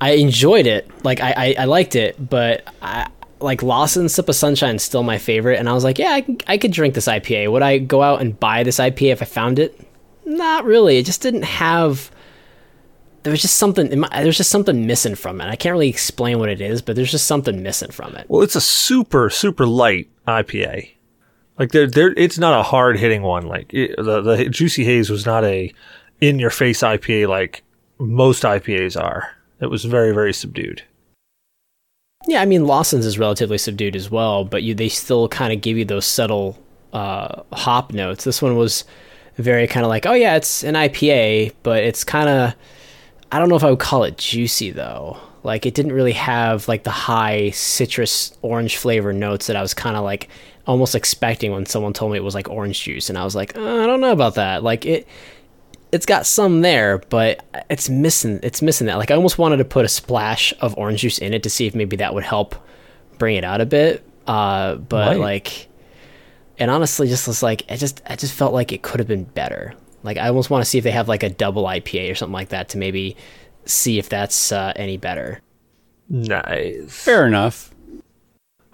I 0.00 0.10
enjoyed 0.12 0.66
it. 0.66 0.88
Like 1.04 1.20
I, 1.20 1.32
I, 1.36 1.54
I 1.60 1.64
liked 1.64 1.96
it, 1.96 2.28
but 2.28 2.64
I 2.82 3.08
like 3.40 3.62
Lawson's 3.62 4.12
Sip 4.14 4.28
of 4.28 4.34
Sunshine 4.34 4.76
is 4.76 4.82
still 4.82 5.02
my 5.02 5.16
favorite. 5.18 5.58
And 5.58 5.68
I 5.68 5.72
was 5.72 5.84
like, 5.84 5.98
yeah, 5.98 6.10
I, 6.10 6.36
I 6.46 6.58
could 6.58 6.72
drink 6.72 6.94
this 6.94 7.06
IPA. 7.06 7.50
Would 7.50 7.62
I 7.62 7.78
go 7.78 8.02
out 8.02 8.20
and 8.20 8.38
buy 8.38 8.62
this 8.64 8.78
IPA 8.78 9.12
if 9.12 9.22
I 9.22 9.24
found 9.26 9.58
it? 9.58 9.80
Not 10.24 10.64
really. 10.64 10.98
It 10.98 11.06
just 11.06 11.20
didn't 11.20 11.42
have. 11.42 12.10
There 13.22 13.30
was 13.30 13.42
just 13.42 13.56
something. 13.56 14.04
There's 14.12 14.36
just 14.36 14.50
something 14.50 14.86
missing 14.86 15.14
from 15.14 15.40
it. 15.40 15.46
I 15.46 15.56
can't 15.56 15.72
really 15.72 15.88
explain 15.88 16.38
what 16.38 16.48
it 16.48 16.60
is, 16.60 16.82
but 16.82 16.96
there's 16.96 17.10
just 17.10 17.26
something 17.26 17.62
missing 17.62 17.90
from 17.90 18.14
it. 18.16 18.26
Well, 18.28 18.42
it's 18.42 18.56
a 18.56 18.60
super 18.60 19.30
super 19.30 19.66
light 19.66 20.08
IPA. 20.26 20.90
Like 21.58 21.70
they're, 21.70 21.86
they're, 21.86 22.12
it's 22.14 22.38
not 22.38 22.58
a 22.58 22.64
hard 22.64 22.98
hitting 22.98 23.22
one. 23.22 23.46
Like 23.46 23.72
it, 23.72 23.96
the 23.96 24.20
the 24.20 24.48
Juicy 24.48 24.84
Haze 24.84 25.10
was 25.10 25.24
not 25.24 25.44
a 25.44 25.72
in 26.20 26.38
your 26.38 26.50
face 26.50 26.80
IPA 26.80 27.28
like 27.28 27.62
most 27.98 28.42
IPAs 28.42 29.00
are. 29.00 29.36
It 29.60 29.66
was 29.66 29.84
very 29.84 30.12
very 30.12 30.32
subdued. 30.32 30.82
Yeah, 32.26 32.40
I 32.40 32.46
mean 32.46 32.66
Lawson's 32.66 33.06
is 33.06 33.18
relatively 33.18 33.58
subdued 33.58 33.96
as 33.96 34.10
well, 34.10 34.44
but 34.44 34.62
you 34.62 34.74
they 34.74 34.88
still 34.88 35.28
kind 35.28 35.52
of 35.52 35.60
give 35.60 35.76
you 35.76 35.84
those 35.84 36.06
subtle 36.06 36.58
uh, 36.92 37.42
hop 37.52 37.92
notes. 37.92 38.24
This 38.24 38.42
one 38.42 38.56
was 38.56 38.84
very 39.36 39.66
kind 39.66 39.84
of 39.84 39.90
like, 39.90 40.06
oh 40.06 40.12
yeah, 40.12 40.36
it's 40.36 40.62
an 40.62 40.74
IPA, 40.74 41.54
but 41.62 41.82
it's 41.82 42.04
kind 42.04 42.28
of 42.28 42.54
I 43.32 43.38
don't 43.38 43.48
know 43.48 43.56
if 43.56 43.64
I 43.64 43.70
would 43.70 43.80
call 43.80 44.04
it 44.04 44.16
juicy 44.16 44.70
though. 44.70 45.18
Like 45.42 45.66
it 45.66 45.74
didn't 45.74 45.92
really 45.92 46.12
have 46.12 46.68
like 46.68 46.84
the 46.84 46.90
high 46.90 47.50
citrus 47.50 48.36
orange 48.42 48.76
flavor 48.76 49.12
notes 49.12 49.48
that 49.48 49.56
I 49.56 49.62
was 49.62 49.74
kind 49.74 49.96
of 49.96 50.04
like 50.04 50.28
almost 50.66 50.94
expecting 50.94 51.52
when 51.52 51.66
someone 51.66 51.92
told 51.92 52.12
me 52.12 52.18
it 52.18 52.24
was 52.24 52.34
like 52.34 52.48
orange 52.48 52.82
juice, 52.82 53.08
and 53.08 53.18
I 53.18 53.24
was 53.24 53.34
like, 53.34 53.56
uh, 53.56 53.82
I 53.82 53.86
don't 53.86 54.00
know 54.00 54.12
about 54.12 54.36
that. 54.36 54.62
Like 54.62 54.86
it 54.86 55.06
it's 55.94 56.06
got 56.06 56.26
some 56.26 56.62
there, 56.62 56.98
but 56.98 57.44
it's 57.70 57.88
missing. 57.88 58.40
It's 58.42 58.60
missing 58.62 58.88
that. 58.88 58.98
Like 58.98 59.12
I 59.12 59.14
almost 59.14 59.38
wanted 59.38 59.58
to 59.58 59.64
put 59.64 59.84
a 59.84 59.88
splash 59.88 60.52
of 60.60 60.76
orange 60.76 61.02
juice 61.02 61.18
in 61.18 61.32
it 61.32 61.44
to 61.44 61.50
see 61.50 61.66
if 61.66 61.74
maybe 61.74 61.96
that 61.98 62.14
would 62.14 62.24
help 62.24 62.56
bring 63.18 63.36
it 63.36 63.44
out 63.44 63.60
a 63.60 63.66
bit. 63.66 64.04
Uh, 64.26 64.74
but 64.74 65.18
like, 65.18 65.68
and 66.58 66.70
honestly, 66.70 67.08
just 67.08 67.26
was 67.26 67.42
like, 67.42 67.62
I 67.68 67.76
just, 67.76 68.02
I 68.06 68.16
just 68.16 68.34
felt 68.34 68.52
like 68.52 68.72
it 68.72 68.82
could 68.82 69.00
have 69.00 69.08
been 69.08 69.24
better. 69.24 69.74
Like 70.02 70.18
I 70.18 70.28
almost 70.28 70.50
want 70.50 70.62
to 70.62 70.68
see 70.68 70.78
if 70.78 70.84
they 70.84 70.90
have 70.90 71.08
like 71.08 71.22
a 71.22 71.30
double 71.30 71.64
IPA 71.64 72.12
or 72.12 72.14
something 72.14 72.34
like 72.34 72.50
that 72.50 72.68
to 72.70 72.78
maybe 72.78 73.16
see 73.64 73.98
if 73.98 74.08
that's 74.08 74.52
uh, 74.52 74.72
any 74.76 74.96
better. 74.96 75.40
Nice. 76.08 76.92
Fair 76.92 77.26
enough. 77.26 77.74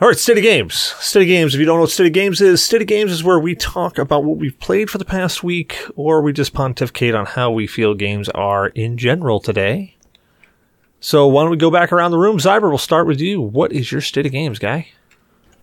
All 0.00 0.08
right, 0.08 0.18
Steady 0.18 0.40
Games. 0.40 0.74
Steady 0.74 1.26
Games. 1.26 1.54
If 1.54 1.60
you 1.60 1.66
don't 1.66 1.76
know 1.76 1.82
what 1.82 1.90
Steady 1.90 2.08
Games 2.10 2.40
is, 2.40 2.64
Steady 2.64 2.86
Games 2.86 3.12
is 3.12 3.22
where 3.22 3.38
we 3.38 3.54
talk 3.54 3.98
about 3.98 4.24
what 4.24 4.38
we've 4.38 4.58
played 4.58 4.88
for 4.88 4.96
the 4.96 5.04
past 5.04 5.44
week, 5.44 5.78
or 5.94 6.22
we 6.22 6.32
just 6.32 6.54
pontificate 6.54 7.14
on 7.14 7.26
how 7.26 7.50
we 7.50 7.66
feel 7.66 7.94
games 7.94 8.30
are 8.30 8.68
in 8.68 8.96
general 8.96 9.40
today. 9.40 9.96
So 11.00 11.26
why 11.26 11.42
don't 11.42 11.50
we 11.50 11.58
go 11.58 11.70
back 11.70 11.92
around 11.92 12.12
the 12.12 12.18
room? 12.18 12.38
Zyber, 12.38 12.70
we'll 12.70 12.78
start 12.78 13.06
with 13.06 13.20
you. 13.20 13.42
What 13.42 13.72
is 13.72 13.92
your 13.92 14.00
Steady 14.00 14.30
Games, 14.30 14.58
guy? 14.58 14.88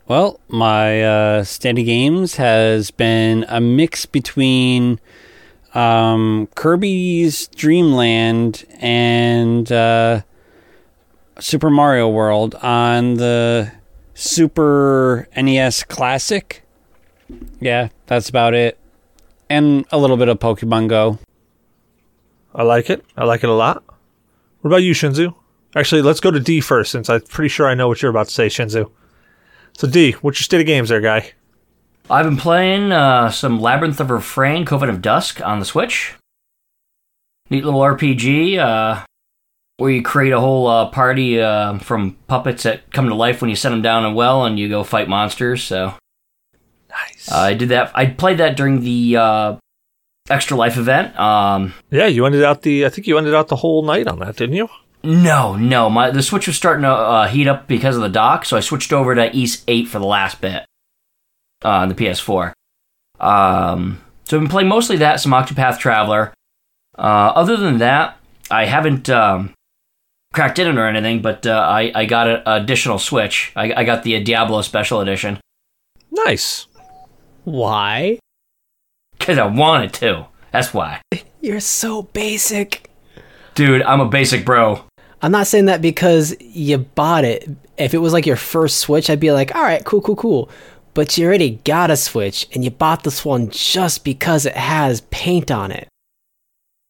Well, 0.07 0.39
my 0.47 1.03
uh, 1.03 1.43
Steady 1.43 1.83
Games 1.83 2.37
has 2.37 2.91
been 2.91 3.45
a 3.49 3.59
mix 3.59 4.05
between 4.05 5.01
um, 5.73 6.47
Kirby's 6.55 7.49
Dream 7.49 7.91
Land 7.91 8.63
and 8.79 9.69
uh, 9.69 10.21
Super 11.39 11.69
Mario 11.69 12.07
World 12.07 12.55
on 12.55 13.15
the 13.15 13.69
Super 14.13 15.27
NES 15.35 15.83
Classic. 15.83 16.63
Yeah, 17.59 17.89
that's 18.05 18.29
about 18.29 18.53
it. 18.53 18.79
And 19.49 19.85
a 19.91 19.97
little 19.97 20.15
bit 20.15 20.29
of 20.29 20.39
Pokemon 20.39 20.87
Go. 20.87 21.19
I 22.55 22.63
like 22.63 22.89
it. 22.89 23.03
I 23.17 23.25
like 23.25 23.43
it 23.43 23.49
a 23.49 23.53
lot. 23.53 23.83
What 24.61 24.69
about 24.69 24.83
you, 24.83 24.93
Shinzu? 24.93 25.35
Actually, 25.75 26.01
let's 26.01 26.21
go 26.21 26.31
to 26.31 26.39
D 26.39 26.61
first, 26.61 26.93
since 26.93 27.09
I'm 27.09 27.19
pretty 27.23 27.49
sure 27.49 27.67
I 27.67 27.73
know 27.73 27.89
what 27.89 28.01
you're 28.01 28.09
about 28.09 28.27
to 28.27 28.33
say, 28.33 28.47
Shinzu. 28.47 28.89
So 29.77 29.87
D, 29.87 30.13
what's 30.21 30.39
your 30.39 30.43
state 30.43 30.59
of 30.59 30.65
Games 30.65 30.89
there, 30.89 31.01
guy? 31.01 31.33
I've 32.09 32.25
been 32.25 32.35
playing 32.37 32.91
uh, 32.91 33.29
some 33.29 33.61
Labyrinth 33.61 33.99
of 33.99 34.09
Refrain, 34.09 34.65
Coven 34.65 34.89
of 34.89 35.03
Dusk 35.03 35.39
on 35.45 35.59
the 35.59 35.65
Switch. 35.65 36.15
Neat 37.51 37.63
little 37.63 37.81
RPG 37.81 38.57
uh, 38.57 39.05
where 39.77 39.91
you 39.91 40.01
create 40.01 40.33
a 40.33 40.39
whole 40.39 40.65
uh, 40.65 40.89
party 40.89 41.39
uh, 41.39 41.77
from 41.77 42.17
puppets 42.27 42.63
that 42.63 42.91
come 42.91 43.07
to 43.07 43.13
life 43.13 43.39
when 43.39 43.51
you 43.51 43.55
set 43.55 43.69
them 43.69 43.83
down 43.83 44.03
in 44.03 44.13
a 44.13 44.15
well 44.15 44.45
and 44.45 44.57
you 44.57 44.67
go 44.67 44.83
fight 44.83 45.07
monsters. 45.07 45.61
So 45.63 45.93
Nice. 46.89 47.31
uh, 47.31 47.35
I 47.37 47.53
did 47.53 47.69
that. 47.69 47.91
I 47.93 48.07
played 48.07 48.39
that 48.39 48.57
during 48.57 48.81
the 48.81 49.15
uh, 49.17 49.55
Extra 50.27 50.57
Life 50.57 50.77
event. 50.77 51.17
Um, 51.19 51.75
yeah, 51.91 52.07
you 52.07 52.25
ended 52.25 52.43
out 52.43 52.63
the. 52.63 52.83
I 52.83 52.89
think 52.89 53.05
you 53.05 53.19
ended 53.19 53.35
out 53.35 53.47
the 53.47 53.55
whole 53.57 53.83
night 53.83 54.07
on 54.07 54.17
that, 54.19 54.37
didn't 54.37 54.55
you? 54.55 54.69
No, 55.07 55.55
no, 55.55 55.89
my 55.89 56.11
the 56.11 56.21
Switch 56.21 56.47
was 56.47 56.57
starting 56.57 56.83
to 56.83 56.89
uh, 56.89 57.27
heat 57.27 57.47
up 57.47 57.67
because 57.67 57.95
of 57.95 58.01
the 58.01 58.09
dock, 58.09 58.43
so 58.43 58.57
I 58.57 58.59
switched 58.59 58.91
over 58.91 59.15
to 59.15 59.35
Ys 59.35 59.63
Eight 59.67 59.87
for 59.87 59.99
the 59.99 60.05
last 60.05 60.41
bit 60.41 60.65
uh, 61.63 61.69
on 61.69 61.89
the 61.89 61.95
PS4. 61.95 62.51
Um, 63.19 64.01
so 64.25 64.37
I've 64.37 64.41
been 64.43 64.49
playing 64.49 64.67
mostly 64.67 64.97
that, 64.97 65.21
some 65.21 65.31
Octopath 65.31 65.79
Traveler. 65.79 66.33
Uh, 66.97 67.31
other 67.35 67.55
than 67.55 67.77
that, 67.77 68.17
I 68.51 68.65
haven't 68.65 69.09
um, 69.09 69.53
cracked 70.33 70.59
in 70.59 70.67
it 70.67 70.77
or 70.77 70.87
anything, 70.87 71.21
but 71.21 71.47
uh, 71.47 71.51
I, 71.51 71.91
I 71.95 72.05
got 72.05 72.27
an 72.27 72.41
additional 72.45 72.99
Switch. 72.99 73.53
I, 73.55 73.71
I 73.73 73.83
got 73.85 74.03
the 74.03 74.21
Diablo 74.21 74.61
Special 74.61 74.99
Edition 74.99 75.39
Nice. 76.11 76.67
Why? 77.45 78.19
because 79.17 79.37
I 79.37 79.45
wanted 79.45 79.93
to. 79.93 80.27
That's 80.51 80.73
why. 80.73 81.01
You're 81.41 81.59
so 81.59 82.03
basic. 82.03 82.89
Dude, 83.55 83.81
I'm 83.83 83.99
a 83.99 84.07
basic 84.07 84.45
bro. 84.45 84.83
I'm 85.21 85.31
not 85.31 85.47
saying 85.47 85.65
that 85.65 85.81
because 85.81 86.35
you 86.39 86.77
bought 86.77 87.25
it. 87.25 87.49
If 87.77 87.93
it 87.93 87.99
was 87.99 88.13
like 88.13 88.25
your 88.25 88.35
first 88.35 88.77
Switch, 88.79 89.09
I'd 89.09 89.19
be 89.19 89.31
like, 89.31 89.55
all 89.55 89.63
right, 89.63 89.83
cool, 89.83 90.01
cool, 90.01 90.15
cool. 90.15 90.49
But 90.93 91.17
you 91.17 91.25
already 91.27 91.59
got 91.63 91.91
a 91.91 91.97
Switch 91.97 92.47
and 92.53 92.63
you 92.63 92.71
bought 92.71 93.03
this 93.03 93.25
one 93.25 93.49
just 93.49 94.03
because 94.03 94.45
it 94.45 94.55
has 94.55 95.01
paint 95.09 95.51
on 95.51 95.71
it. 95.71 95.87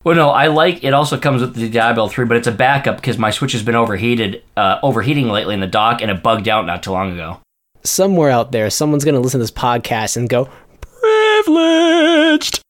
Well, 0.04 0.16
no, 0.16 0.30
I 0.30 0.48
like 0.48 0.84
it. 0.84 0.94
Also 0.94 1.18
comes 1.20 1.42
with 1.42 1.56
the 1.56 1.70
Diablo 1.70 2.08
3, 2.08 2.26
but 2.26 2.38
it's 2.38 2.48
a 2.48 2.52
backup 2.52 2.98
because 2.98 3.18
my 3.18 3.32
Switch 3.32 3.52
has 3.52 3.64
been 3.64 3.76
overheated, 3.76 4.44
uh, 4.56 4.80
overheating 4.82 5.28
lately 5.28 5.54
in 5.54 5.60
the 5.60 5.68
dock, 5.68 6.02
and 6.02 6.10
it 6.10 6.24
bugged 6.24 6.48
out 6.48 6.66
not 6.66 6.84
too 6.84 6.92
long 6.92 7.14
ago. 7.14 7.42
Somewhere 7.84 8.30
out 8.30 8.52
there, 8.52 8.70
someone's 8.70 9.04
going 9.04 9.16
to 9.16 9.22
listen 9.22 9.40
to 9.40 9.44
this 9.44 9.52
podcast 9.52 10.16
and 10.16 10.30
go, 10.30 10.50
privileged. 10.80 12.62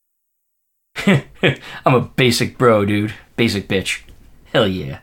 I'm 1.85 1.93
a 1.93 2.01
basic 2.01 2.57
bro, 2.57 2.85
dude. 2.85 3.13
Basic 3.35 3.67
bitch. 3.67 4.01
Hell 4.45 4.67
yeah. 4.67 4.99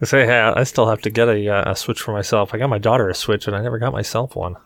I 0.00 0.04
say, 0.04 0.26
hey, 0.26 0.38
I 0.40 0.62
still 0.64 0.88
have 0.88 1.00
to 1.02 1.10
get 1.10 1.28
a, 1.28 1.48
uh, 1.48 1.72
a 1.72 1.76
Switch 1.76 2.00
for 2.00 2.12
myself. 2.12 2.54
I 2.54 2.58
got 2.58 2.70
my 2.70 2.78
daughter 2.78 3.08
a 3.08 3.14
Switch, 3.14 3.46
and 3.46 3.56
I 3.56 3.60
never 3.62 3.78
got 3.78 3.92
myself 3.92 4.36
one. 4.36 4.56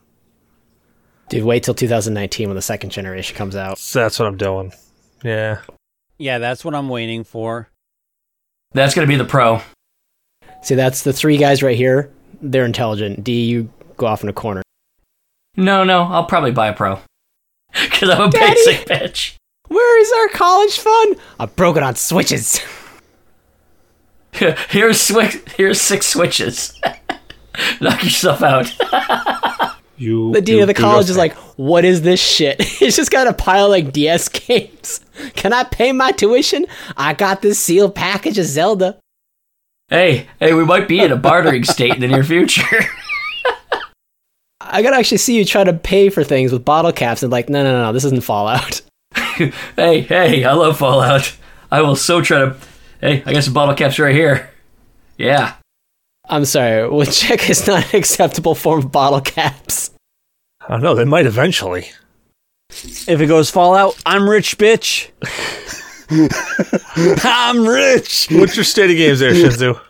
Dude, 1.29 1.45
wait 1.45 1.63
till 1.63 1.73
2019 1.75 2.49
when 2.49 2.57
the 2.57 2.61
second 2.63 2.91
generation 2.91 3.35
comes 3.37 3.57
out. 3.57 3.79
So 3.79 4.01
that's 4.01 4.19
what 4.19 4.29
I'm 4.29 4.37
doing. 4.37 4.73
Yeah. 5.25 5.61
Yeah, 6.19 6.39
that's 6.39 6.65
what 6.65 6.75
I'm 6.75 6.89
waiting 6.91 7.25
for. 7.25 7.71
That's 8.75 8.95
gonna 8.95 9.07
be 9.07 9.17
the 9.17 9.25
pro. 9.25 9.61
See, 10.63 10.75
that's 10.75 11.03
the 11.03 11.13
three 11.13 11.37
guys 11.39 11.63
right 11.63 11.77
here. 11.77 12.11
They're 12.43 12.65
intelligent. 12.67 13.25
D, 13.25 13.45
you 13.45 13.71
go 13.97 14.07
off 14.07 14.23
in 14.23 14.29
a 14.29 14.33
corner. 14.33 14.63
No, 15.57 15.85
no, 15.85 16.03
I'll 16.03 16.25
probably 16.27 16.51
buy 16.53 16.69
a 16.69 16.73
pro. 16.75 16.99
Because 17.73 18.11
I'm 18.11 18.29
a 18.29 18.31
Daddy! 18.31 18.55
basic 18.55 18.87
bitch. 18.87 19.35
Where 19.69 20.01
is 20.03 20.13
our 20.13 20.29
college 20.39 20.79
fund? 20.79 21.17
I 21.41 21.47
broke 21.47 21.77
it 21.79 21.83
on 21.83 21.95
switches. 21.97 22.61
Here's 24.71 24.99
swi- 24.99 25.47
here's 25.57 25.81
six 25.81 26.07
switches. 26.07 26.81
Knock 27.81 28.03
yourself 28.05 28.43
out. 28.43 28.73
You. 29.99 30.33
The 30.33 30.41
dean 30.41 30.57
you 30.57 30.63
of 30.63 30.67
the 30.67 30.75
college 30.75 31.09
is 31.11 31.17
like, 31.17 31.33
what 31.57 31.85
is 31.85 32.03
this 32.03 32.19
shit? 32.21 32.61
He's 32.61 32.97
just 32.97 33.13
got 33.13 33.29
a 33.29 33.33
pile 33.33 33.67
of 33.67 33.71
like 33.71 33.93
DS 33.93 34.29
games. 34.31 34.99
Can 35.37 35.53
I 35.53 35.63
pay 35.63 35.93
my 35.93 36.11
tuition? 36.11 36.67
I 36.97 37.15
got 37.15 37.41
this 37.41 37.61
sealed 37.61 37.95
package 37.95 38.37
of 38.37 38.47
Zelda. 38.47 38.99
hey, 39.91 40.27
hey, 40.41 40.55
we 40.55 40.65
might 40.65 40.89
be 40.89 40.99
in 40.99 41.13
a 41.13 41.17
bartering 41.17 41.63
state 41.63 41.95
in 41.95 42.01
the 42.01 42.09
near 42.09 42.25
future. 42.25 42.65
I 44.61 44.83
gotta 44.83 44.97
actually 44.97 45.19
see 45.19 45.37
you 45.37 45.45
try 45.45 45.63
to 45.63 45.73
pay 45.73 46.09
for 46.09 46.25
things 46.25 46.51
with 46.53 46.65
bottle 46.65 46.91
caps 46.93 47.23
and 47.23 47.31
like, 47.31 47.49
no, 47.49 47.63
no, 47.63 47.71
no, 47.71 47.83
no, 47.85 47.93
this 47.93 48.05
isn't 48.05 48.25
Fallout. 48.25 48.81
hey, 49.15 50.01
hey, 50.01 50.45
I 50.45 50.53
love 50.55 50.79
Fallout. 50.79 51.33
I 51.71 51.81
will 51.83 51.97
so 51.97 52.21
try 52.23 52.39
to. 52.41 52.57
Hey, 53.03 53.21
I 53.27 53.33
got 53.33 53.43
some 53.43 53.53
bottle 53.53 53.75
caps 53.75 53.99
right 53.99 54.15
here. 54.15 54.49
Yeah. 55.19 55.55
I'm 56.29 56.45
sorry, 56.45 56.89
woodchuck 56.89 57.51
is 57.51 57.67
not 57.67 57.93
an 57.93 57.99
acceptable 57.99 58.55
form 58.55 58.79
of 58.79 58.93
bottle 58.93 59.21
caps. 59.21 59.91
I 60.61 60.69
don't 60.69 60.83
know. 60.83 60.95
They 60.95 61.05
might 61.05 61.27
eventually. 61.27 61.89
If 62.71 63.21
it 63.21 63.27
goes 63.27 63.51
Fallout, 63.51 64.01
I'm 64.07 64.31
rich, 64.31 64.57
bitch. 64.57 65.11
I'm 67.25 67.67
rich. 67.67 68.29
What's 68.31 68.55
your 68.55 68.65
state 68.65 68.91
of 68.91 68.97
games 68.97 69.19
there, 69.19 69.33
Shinzu? 69.33 69.81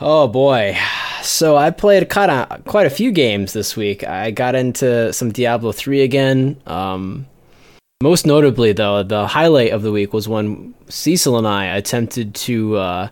Oh 0.00 0.28
boy. 0.28 0.78
So 1.22 1.58
I 1.58 1.70
played 1.70 2.08
quite 2.08 2.30
a, 2.30 2.62
quite 2.64 2.86
a 2.86 2.90
few 2.90 3.12
games 3.12 3.52
this 3.52 3.76
week. 3.76 4.02
I 4.02 4.30
got 4.30 4.54
into 4.54 5.12
some 5.12 5.30
Diablo 5.30 5.72
3 5.72 6.00
again. 6.00 6.58
Um, 6.66 7.26
most 8.00 8.26
notably, 8.26 8.72
though, 8.72 9.02
the 9.02 9.26
highlight 9.26 9.72
of 9.72 9.82
the 9.82 9.90
week 9.90 10.12
was 10.12 10.28
when 10.28 10.72
Cecil 10.88 11.36
and 11.36 11.48
I 11.48 11.64
attempted 11.64 12.32
to 12.36 12.76
uh, 12.76 13.08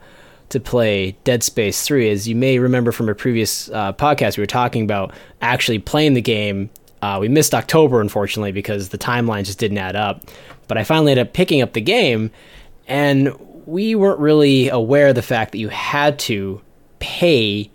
to 0.50 0.60
play 0.60 1.16
Dead 1.24 1.42
Space 1.42 1.82
3. 1.82 2.08
As 2.08 2.28
you 2.28 2.36
may 2.36 2.60
remember 2.60 2.92
from 2.92 3.08
a 3.08 3.14
previous 3.14 3.68
uh, 3.70 3.92
podcast, 3.94 4.36
we 4.36 4.42
were 4.42 4.46
talking 4.46 4.84
about 4.84 5.12
actually 5.42 5.80
playing 5.80 6.14
the 6.14 6.22
game. 6.22 6.70
Uh, 7.02 7.18
we 7.20 7.26
missed 7.28 7.52
October, 7.52 8.00
unfortunately, 8.00 8.52
because 8.52 8.90
the 8.90 8.98
timeline 8.98 9.44
just 9.44 9.58
didn't 9.58 9.78
add 9.78 9.96
up. 9.96 10.22
But 10.68 10.78
I 10.78 10.84
finally 10.84 11.10
ended 11.12 11.26
up 11.26 11.34
picking 11.34 11.62
up 11.62 11.72
the 11.72 11.80
game, 11.80 12.30
and 12.86 13.34
we 13.66 13.96
weren't 13.96 14.20
really 14.20 14.68
aware 14.68 15.08
of 15.08 15.16
the 15.16 15.22
fact 15.22 15.50
that 15.50 15.58
you 15.58 15.68
had 15.68 16.16
to 16.20 16.60
pay, 17.00 17.72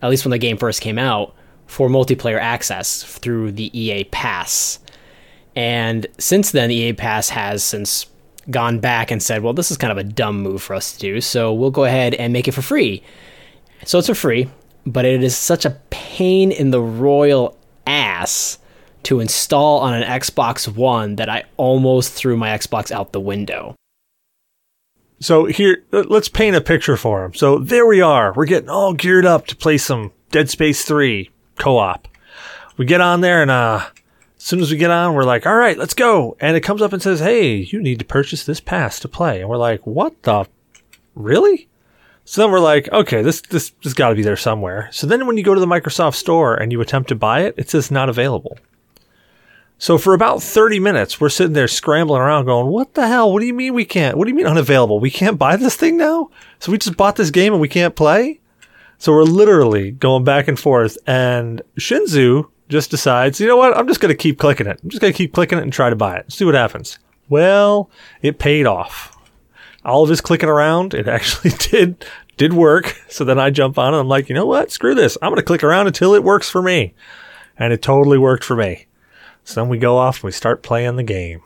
at 0.00 0.08
least 0.08 0.24
when 0.24 0.30
the 0.30 0.38
game 0.38 0.56
first 0.56 0.80
came 0.80 0.98
out, 0.98 1.34
for 1.66 1.90
multiplayer 1.90 2.40
access 2.40 3.02
through 3.02 3.52
the 3.52 3.78
EA 3.78 4.04
Pass. 4.04 4.78
And 5.56 6.06
since 6.18 6.50
then, 6.50 6.68
the 6.68 6.74
EA 6.74 6.92
Pass 6.94 7.28
has 7.30 7.62
since 7.62 8.06
gone 8.50 8.78
back 8.80 9.10
and 9.10 9.22
said, 9.22 9.42
well, 9.42 9.52
this 9.52 9.70
is 9.70 9.76
kind 9.76 9.90
of 9.90 9.98
a 9.98 10.04
dumb 10.04 10.42
move 10.42 10.62
for 10.62 10.74
us 10.74 10.92
to 10.92 10.98
do, 10.98 11.20
so 11.20 11.52
we'll 11.52 11.70
go 11.70 11.84
ahead 11.84 12.14
and 12.14 12.32
make 12.32 12.48
it 12.48 12.52
for 12.52 12.62
free. 12.62 13.02
So 13.84 13.98
it's 13.98 14.08
for 14.08 14.14
free, 14.14 14.48
but 14.86 15.04
it 15.04 15.22
is 15.22 15.36
such 15.36 15.64
a 15.64 15.78
pain 15.90 16.50
in 16.52 16.70
the 16.70 16.80
royal 16.80 17.56
ass 17.86 18.58
to 19.04 19.20
install 19.20 19.80
on 19.80 19.94
an 19.94 20.02
Xbox 20.02 20.66
One 20.68 21.16
that 21.16 21.28
I 21.28 21.44
almost 21.56 22.12
threw 22.12 22.36
my 22.36 22.48
Xbox 22.56 22.90
out 22.90 23.12
the 23.12 23.20
window. 23.20 23.74
So 25.20 25.46
here, 25.46 25.84
let's 25.90 26.28
paint 26.28 26.56
a 26.56 26.60
picture 26.60 26.96
for 26.96 27.24
him. 27.24 27.34
So 27.34 27.58
there 27.58 27.86
we 27.86 28.00
are. 28.00 28.32
We're 28.34 28.44
getting 28.46 28.68
all 28.68 28.92
geared 28.92 29.24
up 29.24 29.46
to 29.46 29.56
play 29.56 29.78
some 29.78 30.12
Dead 30.30 30.50
Space 30.50 30.84
3 30.84 31.30
co-op. 31.56 32.08
We 32.76 32.84
get 32.84 33.00
on 33.00 33.20
there 33.20 33.40
and, 33.40 33.50
uh, 33.50 33.86
as 34.44 34.48
soon 34.48 34.60
as 34.60 34.70
we 34.70 34.76
get 34.76 34.90
on, 34.90 35.14
we're 35.14 35.24
like, 35.24 35.46
all 35.46 35.56
right, 35.56 35.78
let's 35.78 35.94
go. 35.94 36.36
And 36.38 36.54
it 36.54 36.60
comes 36.60 36.82
up 36.82 36.92
and 36.92 37.00
says, 37.00 37.18
hey, 37.18 37.54
you 37.54 37.80
need 37.80 37.98
to 38.00 38.04
purchase 38.04 38.44
this 38.44 38.60
pass 38.60 39.00
to 39.00 39.08
play. 39.08 39.40
And 39.40 39.48
we're 39.48 39.56
like, 39.56 39.86
what 39.86 40.22
the? 40.24 40.46
Really? 41.14 41.66
So 42.26 42.42
then 42.42 42.50
we're 42.50 42.60
like, 42.60 42.92
okay, 42.92 43.22
this, 43.22 43.40
this, 43.40 43.70
this 43.82 43.94
gotta 43.94 44.14
be 44.14 44.22
there 44.22 44.36
somewhere. 44.36 44.90
So 44.92 45.06
then 45.06 45.26
when 45.26 45.38
you 45.38 45.44
go 45.44 45.54
to 45.54 45.60
the 45.60 45.66
Microsoft 45.66 46.16
store 46.16 46.56
and 46.56 46.72
you 46.72 46.82
attempt 46.82 47.08
to 47.08 47.14
buy 47.14 47.40
it, 47.40 47.54
it 47.56 47.70
says 47.70 47.90
not 47.90 48.10
available. 48.10 48.58
So 49.78 49.96
for 49.96 50.12
about 50.12 50.42
30 50.42 50.78
minutes, 50.78 51.18
we're 51.18 51.30
sitting 51.30 51.54
there 51.54 51.66
scrambling 51.66 52.20
around 52.20 52.44
going, 52.44 52.66
what 52.66 52.92
the 52.92 53.08
hell? 53.08 53.32
What 53.32 53.40
do 53.40 53.46
you 53.46 53.54
mean 53.54 53.72
we 53.72 53.86
can't? 53.86 54.18
What 54.18 54.26
do 54.26 54.30
you 54.30 54.36
mean 54.36 54.46
unavailable? 54.46 55.00
We 55.00 55.10
can't 55.10 55.38
buy 55.38 55.56
this 55.56 55.76
thing 55.76 55.96
now? 55.96 56.28
So 56.58 56.70
we 56.70 56.76
just 56.76 56.98
bought 56.98 57.16
this 57.16 57.30
game 57.30 57.54
and 57.54 57.62
we 57.62 57.68
can't 57.68 57.96
play? 57.96 58.40
So 58.98 59.10
we're 59.12 59.22
literally 59.22 59.90
going 59.90 60.24
back 60.24 60.48
and 60.48 60.60
forth 60.60 60.98
and 61.06 61.62
Shinzu 61.78 62.50
just 62.68 62.90
decides, 62.90 63.40
you 63.40 63.46
know 63.46 63.56
what? 63.56 63.76
I'm 63.76 63.86
just 63.86 64.00
going 64.00 64.12
to 64.14 64.16
keep 64.16 64.38
clicking 64.38 64.66
it. 64.66 64.80
I'm 64.82 64.90
just 64.90 65.00
going 65.00 65.12
to 65.12 65.16
keep 65.16 65.32
clicking 65.32 65.58
it 65.58 65.62
and 65.62 65.72
try 65.72 65.90
to 65.90 65.96
buy 65.96 66.16
it. 66.16 66.32
See 66.32 66.44
what 66.44 66.54
happens. 66.54 66.98
Well, 67.28 67.90
it 68.22 68.38
paid 68.38 68.66
off. 68.66 69.16
All 69.84 70.02
of 70.02 70.08
his 70.08 70.20
clicking 70.20 70.48
around, 70.48 70.94
it 70.94 71.08
actually 71.08 71.50
did 71.50 72.04
did 72.36 72.52
work. 72.52 73.00
So 73.08 73.24
then 73.24 73.38
I 73.38 73.50
jump 73.50 73.78
on 73.78 73.94
and 73.94 74.00
I'm 74.00 74.08
like, 74.08 74.28
you 74.28 74.34
know 74.34 74.46
what? 74.46 74.72
Screw 74.72 74.94
this. 74.94 75.16
I'm 75.22 75.30
going 75.30 75.36
to 75.36 75.42
click 75.42 75.62
around 75.62 75.86
until 75.86 76.14
it 76.14 76.24
works 76.24 76.50
for 76.50 76.62
me. 76.62 76.94
And 77.56 77.72
it 77.72 77.80
totally 77.80 78.18
worked 78.18 78.42
for 78.42 78.56
me. 78.56 78.86
So 79.44 79.60
then 79.60 79.68
we 79.68 79.78
go 79.78 79.96
off 79.96 80.16
and 80.16 80.24
we 80.24 80.32
start 80.32 80.62
playing 80.62 80.96
the 80.96 81.04
game. 81.04 81.42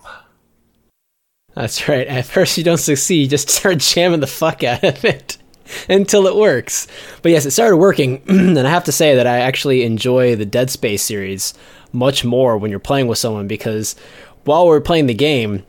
That's 1.54 1.88
right. 1.88 2.07
At 2.07 2.24
first, 2.24 2.57
you 2.57 2.64
don't 2.64 2.78
succeed. 2.78 3.22
You 3.22 3.28
just 3.28 3.50
start 3.50 3.78
jamming 3.78 4.20
the 4.20 4.26
fuck 4.26 4.64
out 4.64 4.85
of 4.85 5.04
it 5.04 5.37
until 5.88 6.26
it 6.26 6.37
works. 6.37 6.87
But 7.22 7.33
yes, 7.33 7.46
it 7.46 7.50
started 7.52 7.76
working. 7.76 8.22
and 8.28 8.59
I 8.59 8.70
have 8.70 8.85
to 8.85 8.92
say 8.92 9.14
that 9.16 9.26
I 9.26 9.38
actually 9.40 9.83
enjoy 9.85 10.37
the 10.37 10.46
Dead 10.46 10.70
Space 10.70 11.02
series 11.02 11.54
much 11.92 12.24
more 12.24 12.59
when 12.59 12.70
you're 12.70 12.81
playing 12.81 13.07
with 13.07 13.18
someone 13.18 13.48
because 13.48 13.96
while 14.44 14.66
we're 14.66 14.81
playing 14.81 15.07
the 15.07 15.14
game, 15.14 15.64